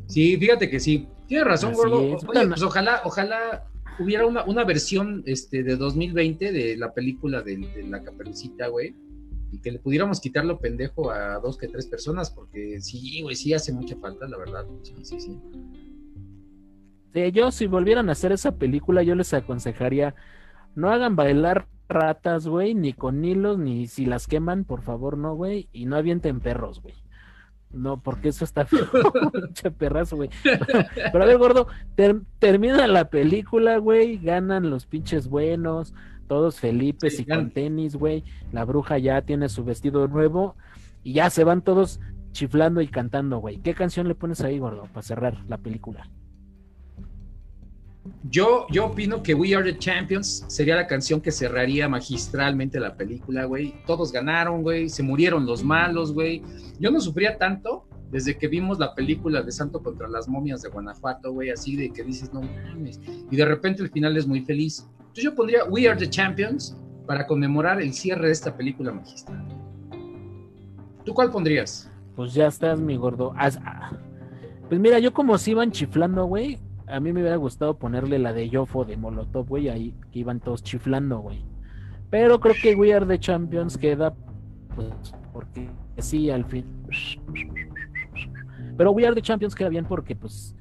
Sí, 0.07 0.39
fíjate 0.39 0.71
que 0.71 0.81
sí. 0.81 1.07
Tienes 1.27 1.47
razón, 1.47 1.75
gordo. 1.75 2.19
Pues 2.27 2.63
ojalá, 2.63 3.03
ojalá 3.05 3.65
hubiera 3.99 4.27
una, 4.27 4.45
una, 4.45 4.65
versión 4.65 5.23
este, 5.27 5.63
de 5.63 5.77
2020 5.77 6.53
de 6.53 6.77
la 6.77 6.93
película 6.93 7.43
de, 7.43 7.87
la 7.89 8.03
caperucita, 8.03 8.69
güey. 8.69 8.95
Y 9.53 9.59
que 9.59 9.71
le 9.71 9.79
pudiéramos 9.79 10.21
quitar 10.21 10.45
lo 10.45 10.59
pendejo 10.59 11.11
a 11.11 11.39
dos 11.39 11.59
que 11.59 11.69
tres 11.69 11.87
personas, 11.87 12.31
porque 12.31 12.81
sí, 12.81 13.21
güey, 13.23 13.37
sí 13.37 13.53
hace 13.53 13.73
mucha 13.73 13.97
falta, 13.97 14.27
la 14.27 14.39
verdad. 14.39 14.67
Sí, 14.83 14.95
sí, 15.03 15.21
sí 15.21 15.39
yo 17.33 17.51
si 17.51 17.67
volvieran 17.67 18.09
a 18.09 18.13
hacer 18.13 18.33
esa 18.33 18.57
película, 18.57 19.03
yo 19.03 19.15
les 19.15 19.35
aconsejaría, 19.35 20.15
no 20.75 20.91
hagan 20.91 21.17
bailar 21.17 21.69
ratas, 21.89 22.47
güey, 22.47 22.75
ni 22.75 22.95
con 22.95 23.25
hilos, 23.25 23.59
ni 23.59 23.87
si 23.87 24.07
las 24.07 24.27
queman, 24.27 24.65
por 24.65 24.83
favor, 24.83 25.19
no, 25.19 25.35
güey, 25.35 25.69
y 25.73 25.85
no 25.85 25.97
avienten 25.97 26.41
perros, 26.41 26.81
güey. 26.81 26.95
No, 27.73 28.01
porque 28.01 28.29
eso 28.29 28.45
está 28.45 28.67
feo. 28.67 28.87
perrazo, 29.79 30.17
güey. 30.17 30.31
Pero 30.43 31.25
a 31.25 31.27
ver, 31.27 31.39
gordo, 31.39 31.67
termina 32.39 32.87
la 32.87 33.09
película, 33.09 33.79
güey, 33.79 34.19
ganan 34.19 34.71
los 34.71 34.87
pinches 34.87 35.29
buenos, 35.29 35.95
todos 36.29 36.61
Felipes 36.61 37.19
y 37.21 37.25
con 37.25 37.51
tenis, 37.51 37.97
güey. 37.97 38.25
La 38.53 38.65
bruja 38.65 38.99
ya 38.99 39.23
tiene 39.23 39.49
su 39.49 39.65
vestido 39.65 40.07
nuevo 40.09 40.57
y 41.03 41.15
ya 41.15 41.31
se 41.31 41.45
van 41.45 41.63
todos 41.63 42.01
chiflando 42.33 42.81
y 42.81 42.89
cantando, 42.89 43.39
güey. 43.39 43.59
¿Qué 43.59 43.75
canción 43.75 44.09
le 44.09 44.15
pones 44.15 44.41
ahí, 44.43 44.59
gordo, 44.59 44.85
para 44.93 45.03
cerrar 45.03 45.39
la 45.49 45.59
película? 45.59 46.09
Yo, 48.29 48.67
yo 48.71 48.87
opino 48.87 49.23
que 49.23 49.35
We 49.35 49.55
Are 49.55 49.73
the 49.73 49.79
Champions 49.79 50.45
sería 50.49 50.75
la 50.75 50.87
canción 50.87 51.21
que 51.21 51.31
cerraría 51.31 51.89
magistralmente 51.89 52.81
la 52.81 52.97
película, 52.97 53.45
güey. 53.45 53.75
Todos 53.87 54.11
ganaron, 54.11 54.63
güey. 54.63 54.89
Se 54.89 55.03
murieron 55.03 55.47
los 55.47 55.63
malos, 55.63 56.13
güey. 56.13 56.43
Yo 56.81 56.91
no 56.91 57.01
sufría 57.01 57.39
tanto 57.39 57.87
desde 58.11 58.37
que 58.37 58.49
vimos 58.49 58.79
la 58.79 58.95
película 58.95 59.43
de 59.43 59.53
Santo 59.53 59.83
contra 59.83 60.09
las 60.09 60.29
momias 60.29 60.63
de 60.63 60.69
Guanajuato, 60.69 61.33
güey. 61.33 61.51
Así 61.51 61.77
de 61.77 61.93
que 61.93 62.03
dices, 62.03 62.33
no 62.33 62.43
mames. 62.43 63.01
Y 63.31 63.37
de 63.37 63.45
repente 63.45 63.83
el 63.83 63.91
final 63.91 64.17
es 64.17 64.27
muy 64.27 64.41
feliz. 64.41 64.89
Entonces 64.99 65.25
yo 65.25 65.35
pondría 65.35 65.65
We 65.65 65.89
Are 65.89 65.99
the 65.99 66.11
Champions 66.11 66.77
para 67.07 67.27
conmemorar 67.27 67.81
el 67.81 67.93
cierre 67.93 68.27
de 68.27 68.33
esta 68.33 68.57
película 68.57 68.93
magistral. 68.93 69.47
¿Tú 71.05 71.15
cuál 71.15 71.31
pondrías? 71.31 71.91
Pues 72.17 72.35
ya 72.35 72.49
estás, 72.49 72.81
mi 72.81 72.97
gordo. 72.97 73.33
Ah, 73.37 73.93
pues 74.69 74.81
mira, 74.81 74.99
yo 74.99 75.13
como 75.13 75.39
si 75.39 75.53
iban 75.53 75.71
chiflando, 75.71 76.25
güey 76.25 76.59
a 76.93 77.01
mí 77.01 77.13
me 77.13 77.21
hubiera 77.21 77.37
gustado 77.37 77.79
ponerle 77.79 78.19
la 78.19 78.33
de 78.33 78.51
Yofo 78.51 78.85
de 78.85 78.97
Molotov, 78.97 79.49
güey, 79.49 79.69
ahí 79.71 79.95
que 80.11 80.19
iban 80.19 80.41
todos 80.41 80.63
chiflando, 80.63 81.21
güey. 81.21 81.43
Pero 82.11 82.39
creo 82.39 82.55
que 82.61 82.75
We 82.75 82.93
Are 82.93 83.07
the 83.07 83.19
Champions 83.19 83.79
queda, 83.79 84.15
pues, 84.77 84.93
porque 85.33 85.71
sí, 85.97 86.31
al 86.31 86.45
fin. 86.45 86.67
Pero 88.77 88.91
We 88.91 89.07
Are 89.07 89.15
the 89.15 89.23
Champions 89.23 89.55
queda 89.55 89.71
bien 89.71 89.87
porque, 89.87 90.15
pues, 90.15 90.55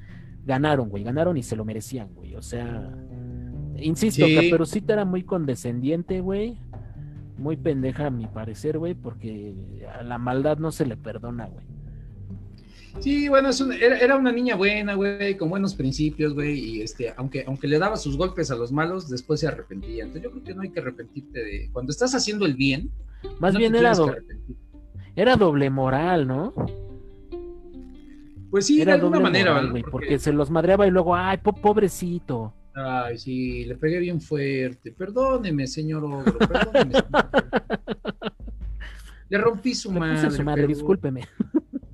ganaron, 0.45 0.89
güey, 0.89 1.03
ganaron 1.03 1.35
y 1.35 1.43
se 1.43 1.57
lo 1.57 1.65
merecían, 1.65 2.13
güey. 2.13 2.35
O 2.35 2.41
sea, 2.41 2.89
insisto, 3.75 4.25
sí. 4.25 4.35
Caperucita 4.35 4.93
era 4.93 5.03
muy 5.03 5.23
condescendiente, 5.23 6.21
güey. 6.21 6.57
Muy 7.37 7.57
pendeja 7.57 8.07
a 8.07 8.11
mi 8.11 8.27
parecer, 8.27 8.77
güey, 8.77 8.93
porque 8.93 9.53
a 9.99 10.03
la 10.03 10.17
maldad 10.17 10.59
no 10.59 10.71
se 10.71 10.85
le 10.85 10.95
perdona, 10.95 11.47
güey. 11.47 11.65
Sí, 12.99 13.29
bueno, 13.29 13.49
era, 13.79 14.15
una 14.17 14.31
niña 14.31 14.55
buena, 14.55 14.93
güey, 14.95 15.35
con 15.37 15.49
buenos 15.49 15.73
principios, 15.73 16.33
güey, 16.33 16.59
y 16.59 16.81
este, 16.81 17.13
aunque, 17.17 17.43
aunque 17.47 17.67
le 17.67 17.79
daba 17.79 17.97
sus 17.97 18.17
golpes 18.17 18.51
a 18.51 18.55
los 18.55 18.71
malos, 18.71 19.09
después 19.09 19.39
se 19.39 19.47
arrepentía. 19.47 20.03
Entonces 20.03 20.23
yo 20.23 20.31
creo 20.31 20.43
que 20.43 20.53
no 20.53 20.61
hay 20.61 20.69
que 20.69 20.79
arrepentirte 20.81 21.43
de... 21.43 21.69
Cuando 21.71 21.91
estás 21.91 22.13
haciendo 22.13 22.45
el 22.45 22.55
bien... 22.55 22.91
Más 23.39 23.55
bien 23.55 23.75
era, 23.75 23.93
era 25.15 25.35
doble 25.35 25.69
moral, 25.69 26.27
¿no? 26.27 26.53
Pues 28.49 28.65
sí, 28.65 28.81
era 28.81 28.93
de 28.93 28.99
alguna 28.99 29.19
manera, 29.19 29.63
güey, 29.63 29.83
porque... 29.83 30.19
se 30.19 30.33
los 30.33 30.49
madreaba 30.49 30.85
y 30.85 30.91
luego, 30.91 31.15
ay, 31.15 31.37
pobrecito. 31.37 32.53
Ay, 32.73 33.17
sí, 33.17 33.65
le 33.65 33.75
pegué 33.75 33.99
bien 33.99 34.19
fuerte. 34.19 34.91
Perdóneme, 34.91 35.67
señor 35.67 36.03
Ogro, 36.03 36.37
perdóneme. 36.37 36.93
le 39.29 39.37
rompí 39.37 39.75
su 39.75 39.91
madre. 39.91 40.31
Su 40.31 40.43
madre, 40.43 40.67
discúlpeme 40.67 41.27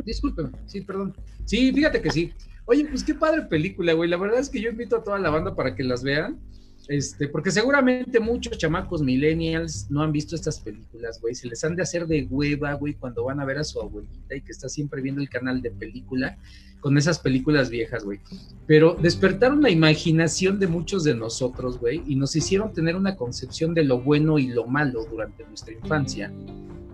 discúlpeme, 0.07 0.49
sí, 0.65 0.81
perdón. 0.81 1.15
Sí, 1.45 1.71
fíjate 1.71 2.01
que 2.01 2.09
sí. 2.09 2.33
Oye, 2.65 2.85
pues 2.85 3.03
qué 3.03 3.13
padre 3.13 3.43
película, 3.43 3.93
güey. 3.93 4.09
La 4.09 4.17
verdad 4.17 4.39
es 4.39 4.49
que 4.49 4.59
yo 4.59 4.69
invito 4.69 4.97
a 4.97 5.03
toda 5.03 5.19
la 5.19 5.29
banda 5.29 5.55
para 5.55 5.75
que 5.75 5.83
las 5.83 6.03
vean. 6.03 6.39
Este, 6.87 7.27
porque 7.27 7.51
seguramente 7.51 8.19
muchos 8.19 8.57
chamacos 8.57 9.01
millennials 9.01 9.91
no 9.91 10.01
han 10.01 10.13
visto 10.13 10.35
estas 10.35 10.59
películas, 10.59 11.19
güey. 11.21 11.35
Se 11.35 11.47
les 11.47 11.63
han 11.63 11.75
de 11.75 11.83
hacer 11.83 12.07
de 12.07 12.25
hueva, 12.29 12.73
güey, 12.73 12.93
cuando 12.93 13.25
van 13.25 13.39
a 13.41 13.45
ver 13.45 13.57
a 13.57 13.63
su 13.63 13.81
abuelita 13.81 14.35
y 14.35 14.41
que 14.41 14.51
está 14.51 14.69
siempre 14.69 15.01
viendo 15.01 15.21
el 15.21 15.29
canal 15.29 15.61
de 15.61 15.71
película 15.71 16.37
con 16.79 16.97
esas 16.97 17.19
películas 17.19 17.69
viejas, 17.69 18.03
güey. 18.03 18.19
Pero 18.65 18.95
despertaron 19.01 19.61
la 19.61 19.69
imaginación 19.69 20.59
de 20.59 20.67
muchos 20.67 21.03
de 21.03 21.15
nosotros, 21.15 21.79
güey, 21.79 22.03
y 22.07 22.15
nos 22.15 22.35
hicieron 22.35 22.73
tener 22.73 22.95
una 22.95 23.15
concepción 23.15 23.73
de 23.73 23.83
lo 23.83 23.99
bueno 23.99 24.39
y 24.39 24.47
lo 24.47 24.65
malo 24.67 25.05
durante 25.09 25.45
nuestra 25.45 25.73
infancia 25.73 26.31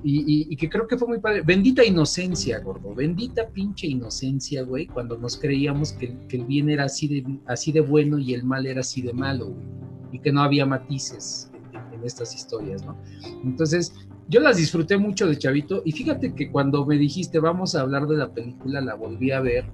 y, 0.03 0.55
que 0.57 0.69
creo 0.69 0.87
que 0.87 0.97
fue 0.97 1.07
muy 1.07 1.19
padre. 1.19 1.41
Bendita 1.41 1.83
inocencia, 1.83 2.59
gordo. 2.59 2.93
Bendita 2.93 3.47
pinche 3.49 3.87
inocencia, 3.87 4.63
güey, 4.63 4.85
cuando 4.87 5.17
nos 5.17 5.37
creíamos 5.37 5.93
que, 5.93 6.15
el 6.29 6.45
bien 6.45 6.69
era 6.69 6.85
así 6.85 7.07
de, 7.07 7.39
así 7.45 7.71
de 7.71 7.81
bueno 7.81 8.17
y 8.17 8.33
el 8.33 8.43
mal 8.43 8.65
era 8.65 8.81
así 8.81 9.01
de 9.01 9.13
malo, 9.13 9.47
güey. 9.47 9.65
Y 10.11 10.19
que 10.19 10.31
no 10.31 10.43
había 10.43 10.65
matices 10.65 11.49
en, 11.93 12.03
estas 12.03 12.35
historias, 12.35 12.85
¿no? 12.85 12.97
Entonces, 13.45 13.93
yo 14.27 14.39
las 14.39 14.57
disfruté 14.57 14.97
mucho 14.97 15.27
de 15.27 15.37
Chavito. 15.37 15.81
Y 15.85 15.91
fíjate 15.91 16.33
que 16.33 16.51
cuando 16.51 16.85
me 16.85 16.97
dijiste, 16.97 17.39
vamos 17.39 17.75
a 17.75 17.81
hablar 17.81 18.07
de 18.07 18.17
la 18.17 18.33
película, 18.33 18.81
la 18.81 18.95
volví 18.95 19.31
a 19.31 19.41
ver. 19.41 19.65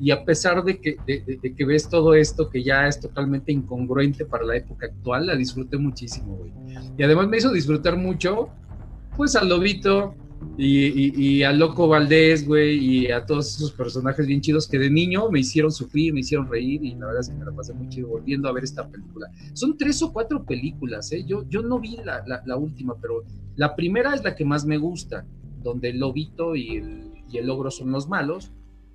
y 0.00 0.10
a 0.10 0.24
pesar 0.24 0.64
de 0.64 0.80
que, 0.80 0.96
de, 1.06 1.54
que 1.54 1.64
ves 1.64 1.88
todo 1.88 2.14
esto 2.14 2.50
que 2.50 2.64
ya 2.64 2.88
es 2.88 2.98
totalmente 2.98 3.52
incongruente 3.52 4.26
para 4.26 4.44
la 4.44 4.56
época 4.56 4.86
actual, 4.86 5.26
la 5.28 5.36
disfruté 5.36 5.78
muchísimo, 5.78 6.36
güey. 6.36 6.52
Y 6.98 7.02
además 7.02 7.28
me 7.28 7.36
hizo 7.36 7.52
disfrutar 7.52 7.96
mucho, 7.96 8.48
pues 9.16 9.36
al 9.36 9.48
Lobito 9.48 10.14
y, 10.56 11.38
y, 11.38 11.42
al 11.42 11.58
Loco 11.58 11.88
Valdés, 11.88 12.46
güey, 12.46 12.76
y 12.78 13.10
a 13.10 13.24
todos 13.24 13.56
esos 13.56 13.72
personajes 13.72 14.26
bien 14.26 14.40
chidos 14.40 14.68
que 14.68 14.78
de 14.78 14.90
niño 14.90 15.28
me 15.30 15.40
hicieron 15.40 15.72
sufrir, 15.72 16.12
me 16.12 16.20
hicieron 16.20 16.48
reír 16.48 16.84
y 16.84 16.94
la 16.94 17.06
verdad 17.06 17.20
es 17.20 17.28
que 17.28 17.34
me 17.34 17.44
la 17.44 17.52
pasé 17.52 17.72
muy 17.72 17.88
chido 17.88 18.08
volviendo 18.08 18.48
a 18.48 18.52
ver 18.52 18.64
esta 18.64 18.88
película. 18.88 19.30
Son 19.52 19.76
tres 19.76 20.00
o 20.02 20.12
cuatro 20.12 20.44
películas, 20.44 21.10
¿eh? 21.12 21.24
Yo, 21.24 21.48
yo 21.48 21.62
no 21.62 21.80
vi 21.80 21.96
la, 22.04 22.56
última, 22.56 22.94
pero 23.00 23.24
la 23.56 23.74
primera 23.74 24.14
es 24.14 24.22
la 24.22 24.34
que 24.34 24.44
más 24.44 24.64
me 24.64 24.78
gusta, 24.78 25.26
donde 25.62 25.90
el 25.90 25.98
Lobito 25.98 26.54
y 26.54 26.76
el, 26.76 27.12
y 27.30 27.38
Ogro 27.50 27.70
son 27.70 27.90
los 27.90 28.08
malos 28.08 28.52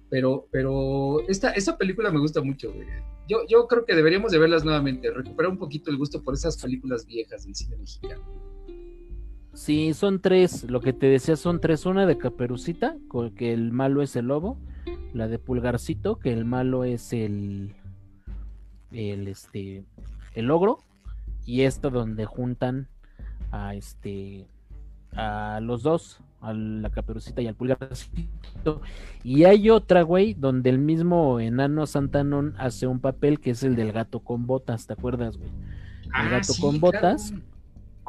pero, 0.09 0.47
pero 0.51 1.21
esta, 1.27 1.51
esta 1.51 1.77
película 1.77 2.11
me 2.11 2.19
gusta 2.19 2.41
mucho, 2.41 2.73
güey. 2.73 2.87
Yo, 3.27 3.45
yo 3.47 3.67
creo 3.67 3.85
que 3.85 3.95
deberíamos 3.95 4.31
de 4.31 4.39
verlas 4.39 4.65
nuevamente, 4.65 5.11
recuperar 5.11 5.51
un 5.51 5.59
poquito 5.59 5.91
el 5.91 5.97
gusto 5.97 6.23
por 6.23 6.33
esas 6.33 6.59
películas 6.59 7.05
viejas 7.05 7.45
del 7.45 7.53
cine 7.53 7.77
mexicano. 7.77 8.23
Sí, 9.53 9.93
son 9.93 10.21
tres, 10.21 10.63
lo 10.69 10.79
que 10.79 10.93
te 10.93 11.07
decía 11.07 11.35
son 11.35 11.59
tres, 11.59 11.85
una 11.85 12.05
de 12.05 12.17
Caperucita, 12.17 12.95
que 13.35 13.53
el 13.53 13.71
malo 13.71 14.01
es 14.01 14.15
el 14.15 14.27
lobo, 14.27 14.57
la 15.13 15.27
de 15.27 15.39
Pulgarcito, 15.39 16.17
que 16.17 16.31
el 16.31 16.45
malo 16.45 16.83
es 16.83 17.13
el, 17.13 17.75
el 18.91 19.27
este, 19.27 19.83
el 20.35 20.51
ogro, 20.51 20.79
y 21.45 21.61
esta 21.61 21.89
donde 21.89 22.25
juntan 22.25 22.87
a 23.51 23.73
este, 23.75 24.47
a 25.13 25.59
los 25.61 25.83
dos, 25.83 26.21
a 26.41 26.53
la 26.53 26.89
caperucita 26.89 27.41
y 27.41 27.47
al 27.47 27.55
pulgarcito. 27.55 28.81
Y 29.23 29.43
hay 29.43 29.69
otra, 29.69 30.03
güey, 30.03 30.33
donde 30.33 30.69
el 30.69 30.79
mismo 30.79 31.39
enano 31.39 31.85
Santanón 31.85 32.55
hace 32.57 32.87
un 32.87 32.99
papel 32.99 33.39
que 33.39 33.51
es 33.51 33.63
el 33.63 33.75
del 33.75 33.91
gato 33.91 34.19
con 34.19 34.45
botas, 34.45 34.87
¿te 34.87 34.93
acuerdas, 34.93 35.37
güey? 35.37 35.49
El 35.49 36.11
ah, 36.13 36.29
gato 36.29 36.53
con 36.59 36.79
botas 36.79 37.33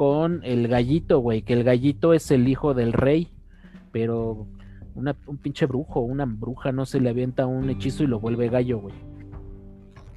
con 0.01 0.41
el 0.45 0.67
gallito, 0.67 1.19
güey, 1.19 1.43
que 1.43 1.53
el 1.53 1.63
gallito 1.63 2.15
es 2.15 2.31
el 2.31 2.49
hijo 2.49 2.73
del 2.73 2.95
rey, 2.95 3.29
pero 3.93 4.47
una, 4.95 5.15
un 5.27 5.37
pinche 5.37 5.67
brujo, 5.67 6.01
una 6.01 6.25
bruja, 6.25 6.73
no 6.73 6.87
se 6.87 7.01
le 7.01 7.11
avienta 7.11 7.45
un 7.45 7.69
hechizo 7.69 8.05
y 8.05 8.07
lo 8.07 8.19
vuelve 8.19 8.49
gallo, 8.49 8.79
güey. 8.79 8.95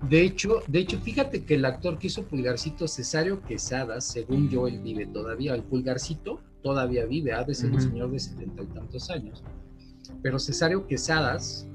De 0.09 0.21
hecho, 0.21 0.61
de 0.69 0.79
hecho, 0.79 0.97
fíjate 0.99 1.43
que 1.43 1.55
el 1.55 1.65
actor 1.65 1.99
que 1.99 2.07
hizo 2.07 2.23
Pulgarcito, 2.23 2.87
Cesario 2.87 3.41
Quesada, 3.41 3.99
según 3.99 4.49
yo, 4.49 4.69
él 4.69 4.79
vive 4.79 5.05
todavía. 5.05 5.53
El 5.53 5.63
Pulgarcito 5.63 6.39
todavía 6.61 7.05
vive, 7.05 7.33
ha 7.33 7.43
de 7.43 7.53
ser 7.53 7.73
un 7.73 7.81
señor 7.81 8.09
de 8.09 8.19
setenta 8.19 8.63
y 8.63 8.67
tantos 8.67 9.09
años. 9.09 9.43
Pero 10.21 10.39
Cesario 10.39 10.87
Quesadas 10.87 11.67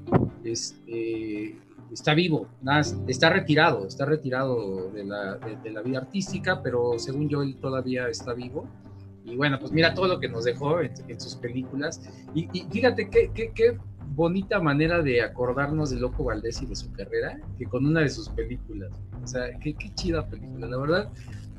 este, 0.43 1.59
está 1.91 2.13
vivo, 2.13 2.47
está 3.07 3.29
retirado, 3.29 3.87
está 3.87 4.05
retirado 4.05 4.89
de 4.91 5.03
la, 5.03 5.39
la, 5.71 5.81
vida 5.81 5.99
artística, 5.99 6.61
pero 6.61 6.97
según 6.97 7.29
yo 7.29 7.41
él 7.41 7.55
todavía 7.55 8.07
está 8.07 8.33
vivo. 8.33 8.67
Y 9.25 9.35
bueno, 9.35 9.59
pues 9.59 9.71
mira 9.71 9.93
todo 9.93 10.07
lo 10.07 10.19
que 10.19 10.27
nos 10.27 10.45
dejó 10.45 10.81
en, 10.81 11.19
sus 11.19 11.35
películas. 11.35 12.01
Y, 12.33 12.47
fíjate 12.71 13.09
qué, 13.09 13.77
bonita 14.15 14.59
manera 14.59 15.01
de 15.01 15.21
acordarnos 15.21 15.91
de 15.91 15.99
Loco 15.99 16.23
Valdés 16.23 16.61
y 16.61 16.65
de 16.65 16.75
su 16.75 16.91
carrera, 16.91 17.39
que 17.57 17.65
con 17.65 17.85
una 17.85 18.01
de 18.01 18.09
sus 18.09 18.29
películas. 18.29 18.91
O 19.23 19.27
sea, 19.27 19.57
qué, 19.59 19.73
qué 19.75 19.93
chida 19.93 20.27
película, 20.27 20.67
la 20.67 20.77
verdad 20.77 21.11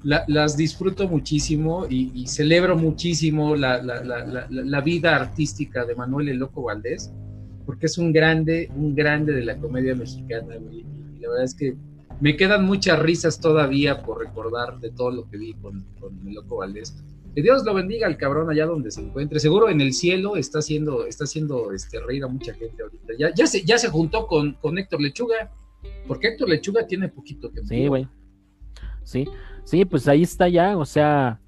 las 0.02 0.56
disfruto 0.56 1.08
muchísimo 1.08 1.86
y, 1.88 2.26
celebro 2.26 2.76
muchísimo 2.76 3.54
la, 3.56 4.80
vida 4.84 5.16
artística 5.16 5.84
de 5.84 5.94
Manuel 5.94 6.28
el 6.30 6.38
Loco 6.38 6.62
Valdés, 6.62 7.12
porque 7.70 7.86
es 7.86 7.98
un 7.98 8.12
grande, 8.12 8.68
un 8.74 8.96
grande 8.96 9.32
de 9.32 9.44
la 9.44 9.56
comedia 9.56 9.94
mexicana, 9.94 10.56
Y 10.72 10.84
la 11.20 11.28
verdad 11.28 11.44
es 11.44 11.54
que 11.54 11.76
me 12.20 12.36
quedan 12.36 12.64
muchas 12.64 12.98
risas 12.98 13.38
todavía 13.38 14.02
por 14.02 14.18
recordar 14.18 14.80
de 14.80 14.90
todo 14.90 15.12
lo 15.12 15.30
que 15.30 15.38
vi 15.38 15.54
con, 15.54 15.86
el 16.26 16.34
Loco 16.34 16.56
Valdés. 16.56 17.00
Que 17.32 17.42
Dios 17.42 17.64
lo 17.64 17.72
bendiga 17.72 18.08
al 18.08 18.16
cabrón 18.16 18.50
allá 18.50 18.66
donde 18.66 18.90
se 18.90 19.02
encuentre. 19.02 19.38
Seguro 19.38 19.68
en 19.68 19.80
el 19.80 19.92
cielo 19.92 20.34
está 20.34 20.58
haciendo, 20.58 21.06
está 21.06 21.22
haciendo 21.22 21.70
este, 21.70 22.00
reír 22.00 22.24
a 22.24 22.26
mucha 22.26 22.52
gente 22.54 22.82
ahorita. 22.82 23.12
Ya, 23.16 23.32
ya, 23.32 23.46
se, 23.46 23.62
ya 23.62 23.78
se 23.78 23.88
juntó 23.88 24.26
con, 24.26 24.54
con 24.54 24.76
Héctor 24.76 25.00
Lechuga, 25.00 25.52
porque 26.08 26.26
Héctor 26.26 26.48
Lechuga 26.48 26.88
tiene 26.88 27.08
poquito 27.08 27.52
que 27.52 27.64
Sí, 27.64 27.86
güey. 27.86 28.08
Sí. 29.04 29.28
Sí, 29.62 29.84
pues 29.84 30.08
ahí 30.08 30.22
está 30.22 30.48
ya, 30.48 30.76
o 30.76 30.84
sea, 30.84 31.38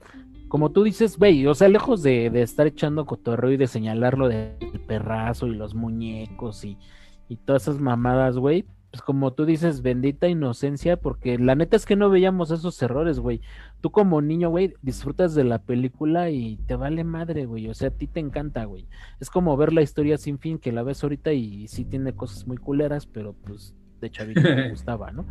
como 0.52 0.70
tú 0.70 0.82
dices, 0.84 1.16
güey, 1.16 1.46
o 1.46 1.54
sea, 1.54 1.70
lejos 1.70 2.02
de, 2.02 2.26
estar 2.42 2.66
echando 2.66 3.06
cotorreo 3.06 3.52
y 3.52 3.56
de 3.56 3.66
señalarlo 3.66 4.28
del 4.28 4.82
perrazo 4.86 5.46
y 5.46 5.54
los 5.54 5.74
muñecos 5.74 6.66
y, 6.66 6.76
y 7.26 7.38
todas 7.38 7.62
esas 7.62 7.80
mamadas, 7.80 8.36
güey, 8.36 8.66
pues 8.90 9.00
como 9.00 9.32
tú 9.32 9.46
dices, 9.46 9.80
bendita 9.80 10.28
inocencia, 10.28 10.98
porque 10.98 11.38
la 11.38 11.54
neta 11.54 11.76
es 11.76 11.86
que 11.86 11.96
no 11.96 12.10
veíamos 12.10 12.50
esos 12.50 12.82
errores, 12.82 13.18
güey. 13.18 13.40
Tú 13.80 13.92
como 13.92 14.20
niño, 14.20 14.50
güey, 14.50 14.74
disfrutas 14.82 15.34
de 15.34 15.44
la 15.44 15.58
película 15.58 16.28
y 16.28 16.58
te 16.66 16.76
vale 16.76 17.02
madre, 17.02 17.46
güey. 17.46 17.70
O 17.70 17.74
sea, 17.74 17.88
a 17.88 17.92
ti 17.92 18.06
te 18.06 18.20
encanta, 18.20 18.66
güey. 18.66 18.86
Es 19.20 19.30
como 19.30 19.56
ver 19.56 19.72
la 19.72 19.80
historia 19.80 20.18
sin 20.18 20.38
fin, 20.38 20.58
que 20.58 20.70
la 20.70 20.82
ves 20.82 21.02
ahorita 21.02 21.32
y 21.32 21.66
sí 21.66 21.86
tiene 21.86 22.12
cosas 22.12 22.46
muy 22.46 22.58
culeras, 22.58 23.06
pero 23.06 23.32
pues 23.32 23.74
de 24.02 24.10
chavito 24.10 24.42
me 24.42 24.68
gustaba, 24.68 25.12
¿no? 25.12 25.24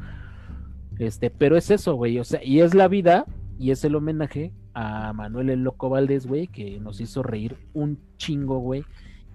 Este, 0.98 1.30
pero 1.30 1.58
es 1.58 1.70
eso, 1.70 1.94
güey, 1.94 2.18
o 2.18 2.24
sea, 2.24 2.44
y 2.44 2.62
es 2.62 2.74
la 2.74 2.88
vida 2.88 3.28
y 3.60 3.70
es 3.70 3.86
el 3.86 3.94
homenaje 3.94 4.52
a 4.74 5.14
Manuel 5.14 5.50
el 5.50 5.64
Loco 5.64 5.90
Valdés, 5.90 6.28
güey, 6.28 6.48
que 6.48 6.80
nos 6.80 7.02
hizo 7.02 7.24
reír 7.24 7.58
un 7.74 8.00
chingo, 8.18 8.60
güey. 8.60 8.84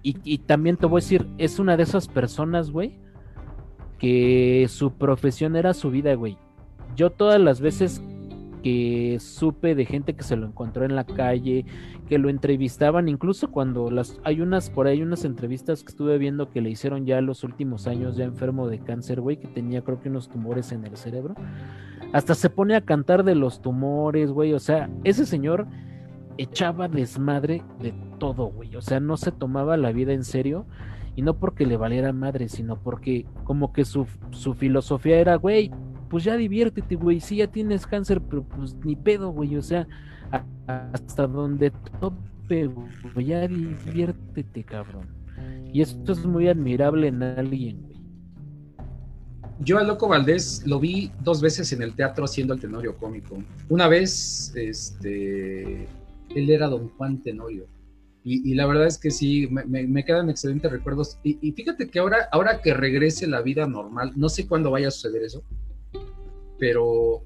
Y, 0.03 0.17
y, 0.23 0.37
también 0.39 0.77
te 0.77 0.85
voy 0.85 0.99
a 0.99 1.03
decir, 1.03 1.27
es 1.37 1.59
una 1.59 1.75
de 1.75 1.83
esas 1.83 2.07
personas, 2.07 2.71
güey, 2.71 2.95
que 3.99 4.67
su 4.69 4.93
profesión 4.93 5.55
era 5.55 5.73
su 5.73 5.89
vida, 5.91 6.13
güey. 6.13 6.37
Yo 6.95 7.09
todas 7.09 7.41
las 7.41 7.59
veces 7.59 8.01
que 8.67 9.17
supe 9.21 9.75
de 9.75 9.85
gente 9.85 10.13
que 10.13 10.23
se 10.23 10.35
lo 10.35 10.45
encontró 10.45 10.83
en 10.83 10.93
la 10.93 11.05
calle, 11.05 11.65
que 12.09 12.17
lo 12.17 12.27
entrevistaban, 12.27 13.07
incluso 13.07 13.49
cuando 13.49 13.89
las 13.89 14.19
hay 14.25 14.41
unas 14.41 14.69
por 14.69 14.87
ahí 14.87 15.01
unas 15.01 15.23
entrevistas 15.23 15.83
que 15.83 15.91
estuve 15.91 16.17
viendo 16.17 16.49
que 16.49 16.59
le 16.59 16.69
hicieron 16.69 17.05
ya 17.05 17.21
los 17.21 17.45
últimos 17.45 17.87
años 17.87 18.17
ya 18.17 18.25
enfermo 18.25 18.67
de 18.67 18.79
cáncer, 18.79 19.21
güey, 19.21 19.37
que 19.37 19.47
tenía 19.47 19.83
creo 19.83 20.01
que 20.01 20.09
unos 20.09 20.27
tumores 20.27 20.73
en 20.73 20.83
el 20.85 20.97
cerebro. 20.97 21.35
Hasta 22.11 22.35
se 22.35 22.49
pone 22.49 22.75
a 22.75 22.81
cantar 22.81 23.23
de 23.23 23.35
los 23.35 23.61
tumores, 23.61 24.31
güey, 24.31 24.53
o 24.53 24.59
sea, 24.59 24.89
ese 25.05 25.25
señor 25.25 25.65
echaba 26.37 26.89
desmadre 26.89 27.63
de 27.79 27.93
todo, 28.19 28.47
güey, 28.47 28.75
o 28.75 28.81
sea, 28.81 28.99
no 28.99 29.15
se 29.15 29.31
tomaba 29.31 29.77
la 29.77 29.93
vida 29.93 30.11
en 30.11 30.25
serio 30.25 30.65
y 31.15 31.21
no 31.21 31.35
porque 31.35 31.65
le 31.65 31.77
valiera 31.77 32.11
madre, 32.11 32.49
sino 32.49 32.77
porque 32.77 33.25
como 33.45 33.71
que 33.71 33.85
su, 33.85 34.07
su 34.31 34.55
filosofía 34.55 35.19
era, 35.19 35.35
güey, 35.35 35.71
pues 36.09 36.23
ya 36.23 36.35
diviértete, 36.35 36.95
güey. 36.95 37.19
Sí, 37.19 37.37
ya 37.37 37.47
tienes 37.47 37.85
cáncer, 37.85 38.21
pero 38.21 38.43
pues 38.43 38.75
ni 38.83 38.95
pedo, 38.95 39.31
güey. 39.31 39.55
O 39.55 39.61
sea, 39.61 39.87
hasta 40.67 41.27
donde 41.27 41.71
tope, 41.99 42.67
güey. 42.67 43.25
Ya 43.25 43.47
diviértete, 43.47 44.63
cabrón. 44.63 45.07
Y 45.73 45.81
esto 45.81 46.13
es 46.13 46.25
muy 46.25 46.47
admirable 46.47 47.07
en 47.07 47.23
alguien, 47.23 47.81
güey. 47.81 47.97
Yo 49.59 49.79
a 49.79 49.83
Loco 49.83 50.07
Valdés 50.07 50.63
lo 50.67 50.79
vi 50.79 51.11
dos 51.23 51.41
veces 51.41 51.73
en 51.73 51.81
el 51.81 51.95
teatro 51.95 52.25
haciendo 52.25 52.53
el 52.53 52.59
Tenorio 52.59 52.95
cómico. 52.95 53.43
Una 53.69 53.87
vez, 53.87 54.53
este, 54.55 55.87
él 56.35 56.49
era 56.49 56.67
don 56.67 56.89
Juan 56.89 57.21
Tenorio. 57.23 57.65
Y, 58.29 58.55
la 58.55 58.65
verdad 58.65 58.87
es 58.87 58.97
que 58.97 59.09
sí, 59.09 59.47
me, 59.47 60.03
quedan 60.03 60.29
excelentes 60.29 60.69
recuerdos. 60.69 61.17
Y, 61.23 61.39
y, 61.41 61.53
fíjate 61.53 61.89
que 61.89 61.97
ahora, 61.99 62.27
ahora 62.33 62.61
que 62.61 62.73
regrese 62.73 63.25
la 63.25 63.41
vida 63.41 63.65
normal, 63.67 64.11
no 64.17 64.27
sé 64.27 64.45
cuándo 64.45 64.69
vaya 64.69 64.89
a 64.89 64.91
suceder 64.91 65.23
eso, 65.23 65.45
pero 66.59 67.23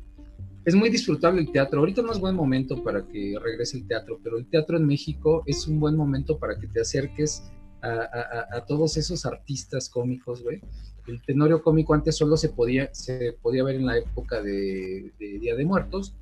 es 0.66 0.76
muy 0.76 0.90
disfrutable 0.90 1.42
el 1.42 1.52
teatro. 1.52 1.80
Ahorita 1.80 2.02
no 2.02 2.12
es 2.12 2.20
buen 2.20 2.36
momento 2.36 2.84
para 2.84 3.06
que 3.08 3.36
regrese 3.42 3.78
el 3.78 3.88
teatro, 3.88 4.20
pero 4.24 4.38
el 4.38 4.48
teatro 4.48 4.78
en 4.78 4.86
México 4.86 5.44
es 5.46 5.68
un 5.68 5.80
buen 5.80 5.96
momento 5.96 6.38
para 6.38 6.58
que 6.58 6.68
te 6.68 6.82
acerques 6.82 7.44
a, 7.82 8.64
todos 8.68 8.96
esos 8.98 9.26
artistas 9.26 9.90
cómicos, 9.90 10.44
güey. 10.44 10.62
El 11.08 11.22
tenorio 11.24 11.64
cómico 11.64 11.96
antes 11.96 12.16
solo 12.16 12.38
se 12.38 12.50
podía, 12.50 12.94
se 12.94 13.34
podía 13.42 13.64
ver 13.64 13.78
en 13.78 13.88
la 13.88 13.98
época 13.98 14.42
de, 14.42 15.12
Día 15.18 15.56
de 15.56 15.66
Muertos, 15.66 16.16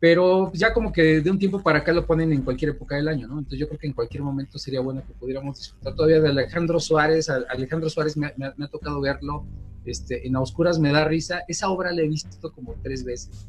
pero 0.00 0.50
ya 0.54 0.72
como 0.72 0.92
que 0.92 1.20
de 1.20 1.30
un 1.30 1.38
tiempo 1.38 1.62
para 1.62 1.80
acá 1.80 1.92
lo 1.92 2.06
ponen 2.06 2.32
en 2.32 2.42
cualquier 2.42 2.70
época 2.70 2.96
del 2.96 3.06
año, 3.06 3.28
¿no? 3.28 3.38
Entonces 3.38 3.60
yo 3.60 3.68
creo 3.68 3.78
que 3.78 3.86
en 3.86 3.92
cualquier 3.92 4.22
momento 4.22 4.58
sería 4.58 4.80
bueno 4.80 5.02
que 5.06 5.12
pudiéramos 5.12 5.58
disfrutar 5.58 5.94
todavía 5.94 6.20
de 6.20 6.28
Alejandro 6.30 6.80
Suárez. 6.80 7.28
Alejandro 7.28 7.88
Suárez 7.90 8.16
me, 8.16 8.32
me 8.36 8.64
ha 8.64 8.68
tocado 8.68 9.00
verlo 9.00 9.44
este, 9.84 10.26
en 10.26 10.36
A 10.36 10.40
Oscuras 10.40 10.78
me 10.78 10.92
da 10.92 11.04
risa. 11.04 11.42
Esa 11.48 11.68
obra 11.68 11.92
la 11.92 12.02
he 12.02 12.08
visto 12.08 12.52
como 12.52 12.74
tres 12.82 13.04
veces, 13.04 13.48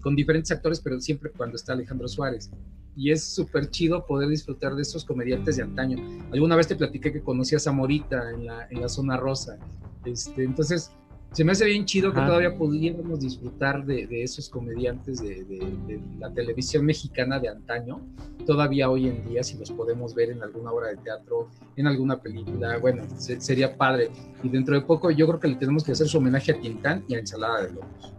con 0.00 0.14
diferentes 0.14 0.50
actores, 0.50 0.80
pero 0.80 1.00
siempre 1.00 1.30
cuando 1.30 1.56
está 1.56 1.72
Alejandro 1.72 2.08
Suárez. 2.08 2.50
Y 2.96 3.12
es 3.12 3.22
súper 3.24 3.70
chido 3.70 4.04
poder 4.06 4.28
disfrutar 4.28 4.74
de 4.74 4.82
esos 4.82 5.04
comediantes 5.04 5.56
de 5.56 5.62
antaño. 5.62 5.98
Alguna 6.32 6.56
vez 6.56 6.66
te 6.66 6.74
platiqué 6.74 7.12
que 7.12 7.22
conocí 7.22 7.54
a 7.54 7.60
Zamorita 7.60 8.30
en 8.32 8.46
la, 8.46 8.66
en 8.70 8.80
la 8.80 8.88
zona 8.88 9.16
rosa. 9.16 9.58
Este, 10.04 10.42
entonces, 10.42 10.90
se 11.38 11.44
me 11.44 11.52
hace 11.52 11.66
bien 11.66 11.84
chido 11.84 12.12
que 12.12 12.20
todavía 12.20 12.56
pudiéramos 12.56 13.20
disfrutar 13.20 13.86
de, 13.86 14.08
esos 14.24 14.48
comediantes 14.48 15.22
de, 15.22 16.02
la 16.18 16.32
televisión 16.32 16.84
mexicana 16.84 17.38
de 17.38 17.48
antaño, 17.48 18.00
todavía 18.44 18.90
hoy 18.90 19.06
en 19.06 19.24
día, 19.24 19.44
si 19.44 19.56
los 19.56 19.70
podemos 19.70 20.16
ver 20.16 20.30
en 20.30 20.42
alguna 20.42 20.72
obra 20.72 20.88
de 20.88 20.96
teatro, 20.96 21.48
en 21.76 21.86
alguna 21.86 22.20
película, 22.20 22.78
bueno, 22.78 23.04
sería 23.18 23.76
padre. 23.76 24.10
Y 24.42 24.48
dentro 24.48 24.74
de 24.74 24.80
poco 24.80 25.12
yo 25.12 25.28
creo 25.28 25.38
que 25.38 25.46
le 25.46 25.54
tenemos 25.54 25.84
que 25.84 25.92
hacer 25.92 26.08
su 26.08 26.18
homenaje 26.18 26.50
a 26.50 26.60
Tintán 26.60 27.04
y 27.06 27.14
a 27.14 27.20
Ensalada 27.20 27.62
de 27.62 27.72
Locos. 27.72 28.14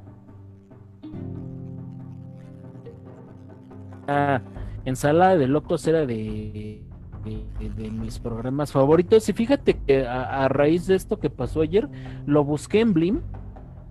Ah, 4.08 4.42
Ensalada 4.86 5.36
de 5.36 5.48
Locos 5.50 5.86
era 5.86 6.06
de 6.06 6.89
de, 7.24 7.92
mis 7.92 8.20
programas 8.20 8.72
favoritos. 8.72 9.28
Y 9.30 9.34
fíjate 9.34 9.78
que 9.78 10.06
a, 10.06 10.48
raíz 10.48 10.88
de 10.88 10.96
esto 10.96 11.20
que 11.20 11.30
pasó 11.30 11.62
ayer, 11.62 11.88
lo 12.26 12.44
busqué 12.44 12.80
en 12.80 12.94
Blim 12.94 13.22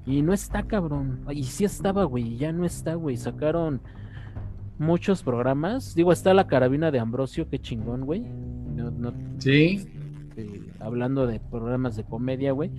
y 0.06 0.22
no 0.22 0.32
está, 0.32 0.62
cabrón. 0.62 1.20
Y 1.30 1.44
sí 1.44 1.64
estaba, 1.64 2.04
güey, 2.04 2.36
ya 2.36 2.52
no 2.52 2.64
está, 2.64 2.94
güey. 2.94 3.16
Sacaron 3.16 3.80
muchos 4.78 5.22
programas. 5.22 5.94
Digo, 5.94 6.12
está 6.12 6.34
la 6.34 6.46
carabina 6.46 6.90
de 6.90 6.98
Ambrosio, 6.98 7.48
qué 7.48 7.58
chingón, 7.58 8.02
güey. 8.02 8.24
sí. 9.38 9.86
Eh, 10.36 10.70
hablando 10.78 11.26
de 11.26 11.40
programas 11.40 11.96
de 11.96 12.04
comedia, 12.04 12.52
güey. 12.52 12.70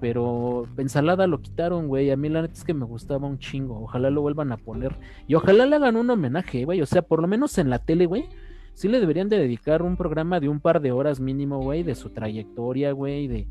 Pero 0.00 0.66
ensalada 0.78 1.26
lo 1.26 1.42
quitaron, 1.42 1.86
güey. 1.86 2.10
A 2.10 2.16
mí 2.16 2.30
la 2.30 2.42
neta 2.42 2.54
es 2.54 2.64
que 2.64 2.72
me 2.72 2.86
gustaba 2.86 3.28
un 3.28 3.38
chingo. 3.38 3.78
Ojalá 3.82 4.08
lo 4.08 4.22
vuelvan 4.22 4.52
a 4.52 4.56
poner. 4.56 4.96
Y 5.26 5.34
ojalá 5.34 5.66
le 5.66 5.76
hagan 5.76 5.96
un 5.96 6.08
homenaje, 6.08 6.64
güey. 6.64 6.80
O 6.80 6.86
sea, 6.86 7.02
por 7.02 7.20
lo 7.20 7.28
menos 7.28 7.58
en 7.58 7.68
la 7.68 7.78
tele, 7.78 8.06
güey 8.06 8.24
sí 8.74 8.88
le 8.88 9.00
deberían 9.00 9.28
de 9.28 9.38
dedicar 9.38 9.82
un 9.82 9.96
programa 9.96 10.40
de 10.40 10.48
un 10.48 10.60
par 10.60 10.80
de 10.80 10.92
horas 10.92 11.20
mínimo, 11.20 11.60
güey, 11.60 11.82
de 11.82 11.94
su 11.94 12.10
trayectoria, 12.10 12.92
güey, 12.92 13.28
de, 13.28 13.48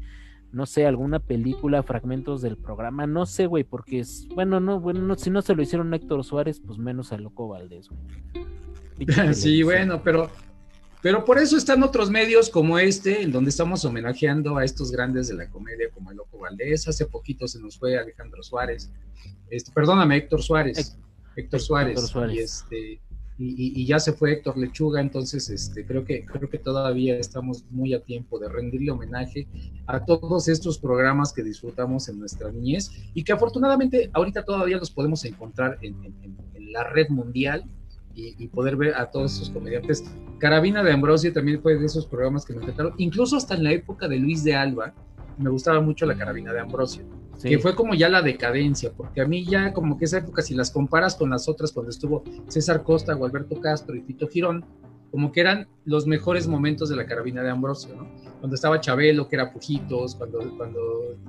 no 0.51 0.65
sé, 0.65 0.85
alguna 0.85 1.19
película, 1.19 1.83
fragmentos 1.83 2.41
del 2.41 2.57
programa, 2.57 3.07
no 3.07 3.25
sé, 3.25 3.47
güey, 3.47 3.63
porque 3.63 3.99
es, 3.99 4.27
bueno, 4.35 4.59
no, 4.59 4.79
bueno, 4.79 5.15
si 5.15 5.29
no 5.29 5.41
se 5.41 5.55
lo 5.55 5.63
hicieron 5.63 5.91
a 5.93 5.95
Héctor 5.95 6.23
Suárez, 6.23 6.61
pues 6.65 6.77
menos 6.77 7.11
a 7.11 7.17
Loco 7.17 7.47
Valdés, 7.47 7.89
güey. 7.89 8.45
Sí, 9.33 9.63
bueno, 9.63 10.01
pero, 10.03 10.29
pero 11.01 11.25
por 11.25 11.39
eso 11.39 11.57
están 11.57 11.81
otros 11.81 12.11
medios 12.11 12.49
como 12.49 12.77
este, 12.77 13.23
en 13.23 13.31
donde 13.31 13.49
estamos 13.49 13.83
homenajeando 13.85 14.57
a 14.57 14.63
estos 14.63 14.91
grandes 14.91 15.27
de 15.27 15.33
la 15.33 15.49
comedia, 15.49 15.89
como 15.91 16.11
el 16.11 16.17
Loco 16.17 16.37
Valdés. 16.37 16.87
Hace 16.87 17.07
poquito 17.07 17.47
se 17.47 17.59
nos 17.59 17.77
fue 17.79 17.97
Alejandro 17.97 18.43
Suárez, 18.43 18.91
este, 19.49 19.71
perdóname, 19.71 20.17
Héctor 20.17 20.41
Suárez. 20.41 20.97
Héctor 21.35 21.59
Suárez. 21.59 21.91
Héctor 21.91 22.09
Suárez. 22.09 22.35
Y 22.35 22.39
este, 22.39 23.01
y, 23.38 23.85
ya 23.85 23.99
se 23.99 24.14
fue 24.14 24.34
Héctor 24.34 24.57
Lechuga, 24.57 25.01
entonces 25.01 25.49
este, 25.49 25.85
creo, 25.85 26.05
que, 26.05 26.23
creo 26.26 26.49
que 26.49 26.60
todavía 26.60 27.18
estamos 27.18 27.65
muy 27.72 27.93
a 27.93 28.01
tiempo 28.01 28.38
de 28.38 28.47
rendirle 28.47 28.91
homenaje 28.91 29.47
a 29.88 30.05
todos 30.05 30.47
estos 30.47 30.77
programas 30.77 31.34
que 31.34 31.41
disfrutamos 31.41 32.07
en 32.10 32.19
nuestra 32.19 32.51
niñez 32.51 32.91
y 33.14 33.23
que 33.23 33.34
afortunadamente 33.34 34.10
ahorita 34.14 34.43
todavía 34.43 34.77
los 34.77 34.91
podemos 34.91 35.26
encontrar 35.26 35.80
en, 35.81 35.95
la 36.72 36.84
red 36.85 37.10
mundial 37.10 37.65
y, 38.15 38.47
poder 38.47 38.76
ver 38.76 38.95
a 38.95 39.10
todos 39.10 39.35
esos 39.35 39.49
comediantes. 39.49 40.03
Carabina 40.39 40.84
de 40.84 40.91
Ambrosio 40.91 41.34
también 41.34 41.61
fue 41.61 41.76
de 41.76 41.85
esos 41.85 42.05
programas 42.05 42.45
que 42.45 42.53
me 42.53 42.61
encantaron, 42.61 42.93
incluso 42.97 43.38
hasta 43.38 43.55
en 43.55 43.64
la 43.64 43.72
época 43.72 44.07
de 44.07 44.18
Luis 44.18 44.43
de 44.43 44.55
Alba, 44.55 44.93
me 45.38 45.49
gustaba 45.49 45.81
mucho 45.81 46.05
la 46.05 46.15
Carabina 46.15 46.53
de 46.53 46.60
Ambrosio 46.60 47.03
que 47.41 47.60
fue 47.60 47.76
como 47.76 47.93
ya 47.93 48.10
la 48.10 48.22
decadencia, 48.22 48.91
porque 48.95 49.22
a 49.22 49.26
mí 49.26 49.45
ya 49.45 49.73
como 49.73 49.97
que 49.97 50.05
esa 50.05 50.19
época, 50.19 50.41
si 50.41 50.53
las 50.53 50.72
comparas 50.72 51.15
con 51.15 51.30
las 51.30 51.49
otras, 51.49 51.72
cuando 51.72 51.89
estuvo 51.89 52.23
César 52.47 52.84
Costa, 52.84 53.14
Gualberto 53.14 53.60
Castro 53.60 53.95
y 53.95 54.01
Tito 54.01 54.27
Girón, 54.27 54.65
como 55.11 55.31
que 55.31 55.41
eran 55.41 55.68
los 55.85 56.07
mejores 56.07 56.47
momentos 56.47 56.89
de 56.89 56.95
la 56.95 57.05
carabina 57.05 57.43
de 57.43 57.49
Ambrosio, 57.49 57.95
¿no? 57.95 58.07
Cuando 58.39 58.55
estaba 58.55 58.81
Chabelo, 58.81 59.27
que 59.27 59.35
era 59.35 59.51
Pujitos, 59.51 60.15
cuando, 60.15 60.39
cuando 60.57 60.80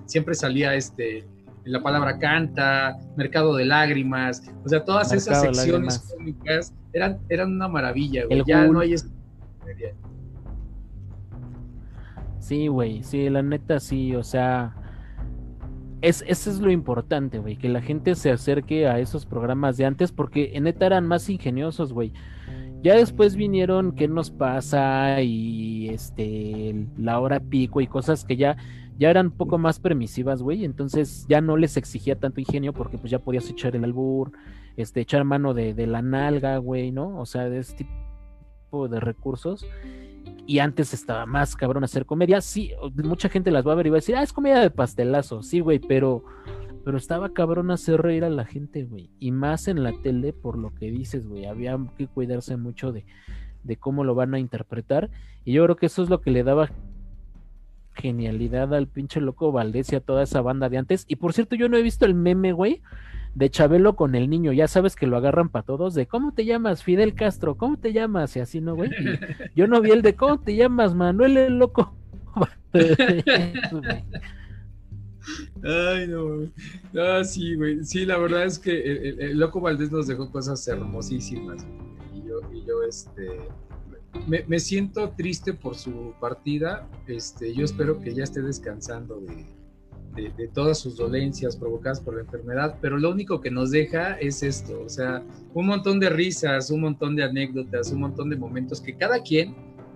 siempre 0.07 0.35
salía 0.35 0.75
este, 0.75 1.27
la 1.65 1.83
palabra 1.83 2.19
canta, 2.19 2.99
Mercado 3.17 3.55
de 3.57 3.65
Lágrimas, 3.65 4.43
o 4.65 4.69
sea, 4.69 4.85
todas 4.85 5.13
esas 5.13 5.41
secciones 5.41 5.99
cómicas 5.99 6.73
eran, 6.93 7.19
eran 7.29 7.53
una 7.53 7.69
maravilla, 7.69 8.27
güey. 8.27 8.43
ya 8.47 8.67
no 8.67 8.81
hay... 8.81 8.95
Sí, 12.39 12.69
güey, 12.69 13.03
sí, 13.03 13.29
la 13.31 13.43
neta 13.43 13.81
sí, 13.81 14.15
o 14.15 14.23
sea, 14.23 14.75
es, 16.05 16.23
eso 16.27 16.51
es 16.51 16.61
lo 16.61 16.71
importante, 16.71 17.39
güey, 17.39 17.57
que 17.57 17.71
la 17.71 17.81
gente 17.81 18.15
se 18.15 18.31
acerque 18.31 18.87
a 18.87 18.99
esos 18.99 19.25
programas 19.25 19.79
de 19.79 19.87
antes 19.87 20.13
porque 20.13 20.51
en 20.55 20.65
neta 20.65 20.85
eran 20.85 21.07
más 21.07 21.31
ingeniosos, 21.31 21.95
güey. 21.95 22.13
Ya 22.83 22.95
después 22.95 23.37
vinieron 23.37 23.93
qué 23.93 24.07
nos 24.07 24.31
pasa 24.31 25.23
y 25.23 25.89
este 25.89 26.87
la 26.99 27.19
hora 27.19 27.41
pico 27.41 27.81
y 27.81 27.87
cosas 27.87 28.27
que 28.27 28.37
ya 28.37 28.59
ya 28.99 29.11
eran 29.11 29.27
un 29.27 29.33
poco 29.33 29.57
más 29.57 29.81
permisivas, 29.81 30.43
güey, 30.43 30.65
entonces 30.65 31.27
ya 31.29 31.41
no 31.41 31.57
les 31.57 31.77
exigía 31.77 32.17
tanto 32.17 32.41
ingenio 32.41 32.73
porque 32.75 32.99
pues 32.99 33.11
ya 33.11 33.19
podías 33.19 33.49
echar 33.49 33.75
el 33.75 33.85
albur, 33.85 34.31
este 34.77 35.01
echar 35.01 35.25
mano 35.25 35.55
de, 35.55 35.75
de 35.75 35.87
la 35.87 36.03
nalga, 36.03 36.59
güey, 36.59 36.93
¿no? 36.93 37.19
O 37.19 37.27
sea, 37.27 37.49
de 37.49 37.59
este 37.59 37.85
tipo 37.85 38.89
de 38.89 39.01
recursos 39.01 39.67
y 40.47 40.59
antes 40.59 40.93
estaba 40.93 41.27
más 41.27 41.57
cabrón 41.57 41.85
hacer 41.85 42.07
comedia. 42.07 42.41
Sí, 42.41 42.73
mucha 43.03 43.29
gente 43.29 43.51
las 43.51 43.67
va 43.67 43.73
a 43.73 43.77
ver 43.77 43.87
y 43.87 43.91
va 43.91 43.97
a 43.97 43.99
decir, 43.99 44.17
ah, 44.17 44.23
es 44.23 44.33
comedia 44.33 44.61
de 44.61 44.71
pastelazo. 44.71 45.43
Sí, 45.43 45.61
güey, 45.61 45.79
pero, 45.79 46.25
pero 46.85 46.97
estaba 46.97 47.33
cabrón 47.33 47.71
hacer 47.71 48.03
reír 48.03 48.25
a 48.25 48.31
la 48.31 48.45
gente, 48.45 48.85
güey. 48.85 49.11
Y 49.19 49.33
más 49.33 49.69
en 49.69 49.83
la 49.83 49.93
tele, 49.93 50.33
por 50.33 50.59
lo 50.59 50.75
que 50.75 50.91
dices, 50.91 51.27
güey. 51.27 51.47
Había 51.47 51.79
que 51.97 52.07
cuidarse 52.07 52.57
mucho 52.57 52.93
de, 52.93 53.07
de 53.63 53.77
cómo 53.77 54.05
lo 54.05 54.15
van 54.15 54.35
a 54.35 54.39
interpretar. 54.39 55.11
Y 55.45 55.53
yo 55.53 55.65
creo 55.65 55.77
que 55.77 55.87
eso 55.87 56.03
es 56.03 56.11
lo 56.11 56.21
que 56.21 56.31
le 56.31 56.45
daba 56.45 56.71
genialidad 57.95 58.75
al 58.75 58.89
pinche 58.89 59.21
loco 59.21 59.53
Valdés 59.53 59.93
y 59.93 59.97
a 59.97 60.01
toda 60.01 60.23
esa 60.23 60.41
banda 60.41 60.69
de 60.69 60.79
antes. 60.79 61.05
Y 61.09 61.17
por 61.17 61.33
cierto, 61.33 61.57
yo 61.57 61.69
no 61.69 61.77
he 61.77 61.83
visto 61.83 62.05
el 62.05 62.15
meme, 62.15 62.53
güey, 62.53 62.83
de 63.35 63.51
Chabelo 63.51 63.97
con 63.97 64.15
el 64.15 64.31
niño, 64.31 64.53
ya 64.53 64.69
sabes 64.69 64.95
que 64.97 65.07
lo 65.07 65.17
agarran 65.17 65.49
para 65.49 65.65
todos, 65.65 65.95
de 65.95 66.07
¿cómo 66.07 66.33
te 66.33 66.45
llamas? 66.45 66.85
Fidel 66.85 67.15
Castro, 67.15 67.57
¿cómo 67.57 67.79
te 67.79 67.93
llamas? 67.93 68.37
Y 68.37 68.41
así, 68.41 68.61
¿no, 68.61 68.77
güey? 68.77 68.91
yo 69.57 69.67
no 69.67 69.81
vi 69.81 69.91
el 69.91 70.03
de 70.03 70.15
¿cómo 70.15 70.41
te 70.41 70.55
llamas? 70.55 70.95
Manuel 70.95 71.37
el 71.37 71.59
loco. 71.59 71.95
Ay, 75.63 76.07
no, 76.09 76.51
Ah, 77.01 77.25
sí, 77.25 77.55
güey. 77.55 77.83
Sí, 77.85 78.05
la 78.05 78.19
verdad 78.19 78.45
es 78.45 78.59
que 78.59 79.09
el, 79.21 79.39
Loco 79.39 79.61
Valdés 79.61 79.91
nos 79.91 80.07
dejó 80.07 80.31
cosas 80.31 80.67
hermosísimas. 80.69 81.65
Y 82.15 82.29
yo, 82.29 82.41
y 82.53 82.65
yo 82.67 82.83
este, 82.83 83.41
me, 84.27 84.45
me, 84.47 84.61
siento 84.61 85.11
triste 85.17 85.55
por 85.55 85.77
su 85.77 86.13
partida. 86.21 86.87
Este, 87.07 87.55
yo 87.55 87.65
espero 87.65 88.01
que 88.01 88.15
ya 88.15 88.25
esté 88.25 88.43
descansando 88.43 89.21
de, 89.21 89.47
de, 90.15 90.49
todas 90.49 90.79
sus 90.79 90.97
dolencias 90.97 91.57
provocadas 91.57 92.01
por 92.01 92.15
la 92.15 92.21
enfermedad, 92.23 92.79
pero 92.81 92.99
lo 92.99 93.11
único 93.11 93.41
que 93.41 93.51
nos 93.51 93.71
deja 93.71 94.15
es 94.15 94.43
esto, 94.43 94.81
o 94.85 94.89
sea, 94.89 95.23
un 95.53 95.67
montón 95.67 96.01
de 96.01 96.11
risas, 96.11 96.71
un 96.71 96.83
montón 96.83 97.17
de 97.17 97.25
anécdotas, 97.25 97.91
un 97.93 98.01
montón 98.01 98.31
de 98.31 98.37
momentos 98.37 98.81
que 98.81 98.97
cada 98.97 99.23
quien 99.23 99.55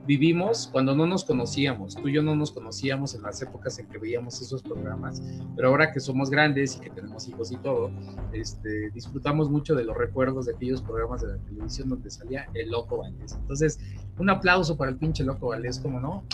vivimos 0.08 0.66
cuando 0.72 0.96
no 0.96 1.06
nos 1.06 1.22
conocíamos. 1.22 1.94
Tú 1.94 2.08
y 2.08 2.14
yo 2.14 2.22
no 2.22 2.34
nos 2.34 2.50
conocíamos 2.50 3.14
en 3.14 3.20
las 3.20 3.42
épocas 3.42 3.78
en 3.78 3.88
que 3.88 3.98
veíamos 3.98 4.40
esos 4.40 4.62
programas, 4.62 5.22
pero 5.54 5.68
ahora 5.68 5.92
que 5.92 6.00
somos 6.00 6.30
grandes 6.30 6.76
y 6.76 6.80
que 6.80 6.88
tenemos 6.88 7.28
hijos 7.28 7.52
y 7.52 7.58
todo, 7.58 7.90
este, 8.32 8.90
disfrutamos 8.94 9.50
mucho 9.50 9.74
de 9.74 9.84
los 9.84 9.94
recuerdos 9.94 10.46
de 10.46 10.54
aquellos 10.54 10.80
programas 10.80 11.20
de 11.20 11.28
la 11.28 11.36
televisión 11.36 11.90
donde 11.90 12.10
salía 12.10 12.48
el 12.54 12.70
Loco 12.70 12.96
Valdés. 12.96 13.34
Entonces, 13.34 13.78
un 14.18 14.30
aplauso 14.30 14.78
para 14.78 14.90
el 14.90 14.96
pinche 14.96 15.24
Loco 15.24 15.48
Valdés, 15.48 15.78
como 15.78 16.00
no, 16.00 16.24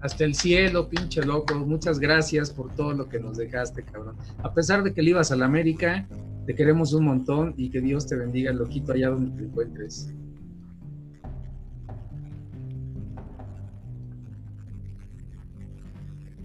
hasta 0.00 0.24
el 0.24 0.34
cielo, 0.34 0.88
pinche 0.88 1.22
loco. 1.22 1.54
Muchas 1.54 1.98
gracias 1.98 2.50
por 2.50 2.74
todo 2.74 2.92
lo 2.92 3.08
que 3.08 3.18
nos 3.18 3.36
dejaste, 3.36 3.82
cabrón. 3.82 4.16
A 4.42 4.52
pesar 4.52 4.82
de 4.82 4.92
que 4.94 5.02
le 5.02 5.10
ibas 5.10 5.32
a 5.32 5.36
la 5.36 5.46
América, 5.46 6.06
te 6.46 6.54
queremos 6.54 6.92
un 6.92 7.04
montón 7.04 7.54
y 7.56 7.70
que 7.70 7.80
Dios 7.80 8.06
te 8.06 8.16
bendiga, 8.16 8.52
loquito, 8.52 8.92
allá 8.92 9.10
donde 9.10 9.36
te 9.36 9.44
encuentres. 9.44 10.14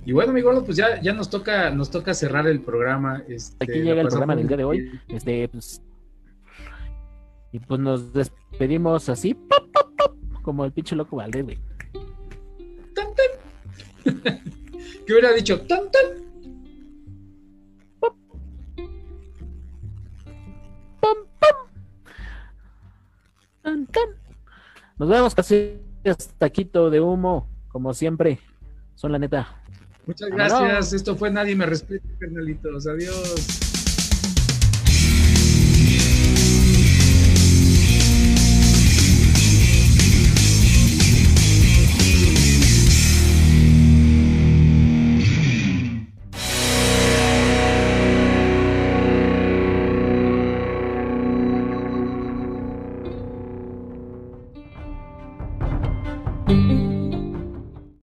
Y 0.05 0.11
bueno, 0.11 0.33
mi 0.33 0.41
gordo, 0.41 0.65
pues 0.65 0.75
ya, 0.75 0.99
ya 1.01 1.13
nos 1.13 1.29
toca, 1.29 1.69
nos 1.69 1.89
toca 1.89 2.13
cerrar 2.13 2.45
el 2.47 2.59
programa. 2.59 3.23
Este, 3.27 3.63
Aquí 3.63 3.81
llega 3.81 4.01
el 4.01 4.07
programa 4.07 4.35
del 4.35 4.47
día 4.47 4.57
de 4.57 4.63
hoy. 4.65 4.91
Este, 5.07 5.47
pues, 5.47 5.81
y 7.53 7.59
pues 7.59 7.79
nos 7.79 8.11
despedimos 8.11 9.07
así, 9.07 9.37
como 10.41 10.65
el 10.65 10.73
pinche 10.73 10.95
loco 10.95 11.17
Valdez, 11.17 11.45
güey. 11.45 11.59
¿Qué 14.03 15.13
hubiera 15.13 15.33
dicho? 15.33 15.61
¡Tan, 15.61 15.91
tan! 15.91 16.23
Nos 24.97 25.09
vemos 25.09 25.35
casi 25.35 25.79
hasta 26.05 26.49
Quito 26.49 26.89
de 26.89 27.01
humo, 27.01 27.49
como 27.69 27.93
siempre. 27.93 28.39
Son 28.95 29.11
la 29.11 29.19
neta. 29.19 29.61
Muchas 30.05 30.29
gracias. 30.29 30.93
Esto 30.93 31.15
fue 31.15 31.31
Nadie 31.31 31.55
Me 31.55 31.65
Respeta, 31.65 32.07
carnalitos. 32.19 32.87
Adiós. 32.87 33.82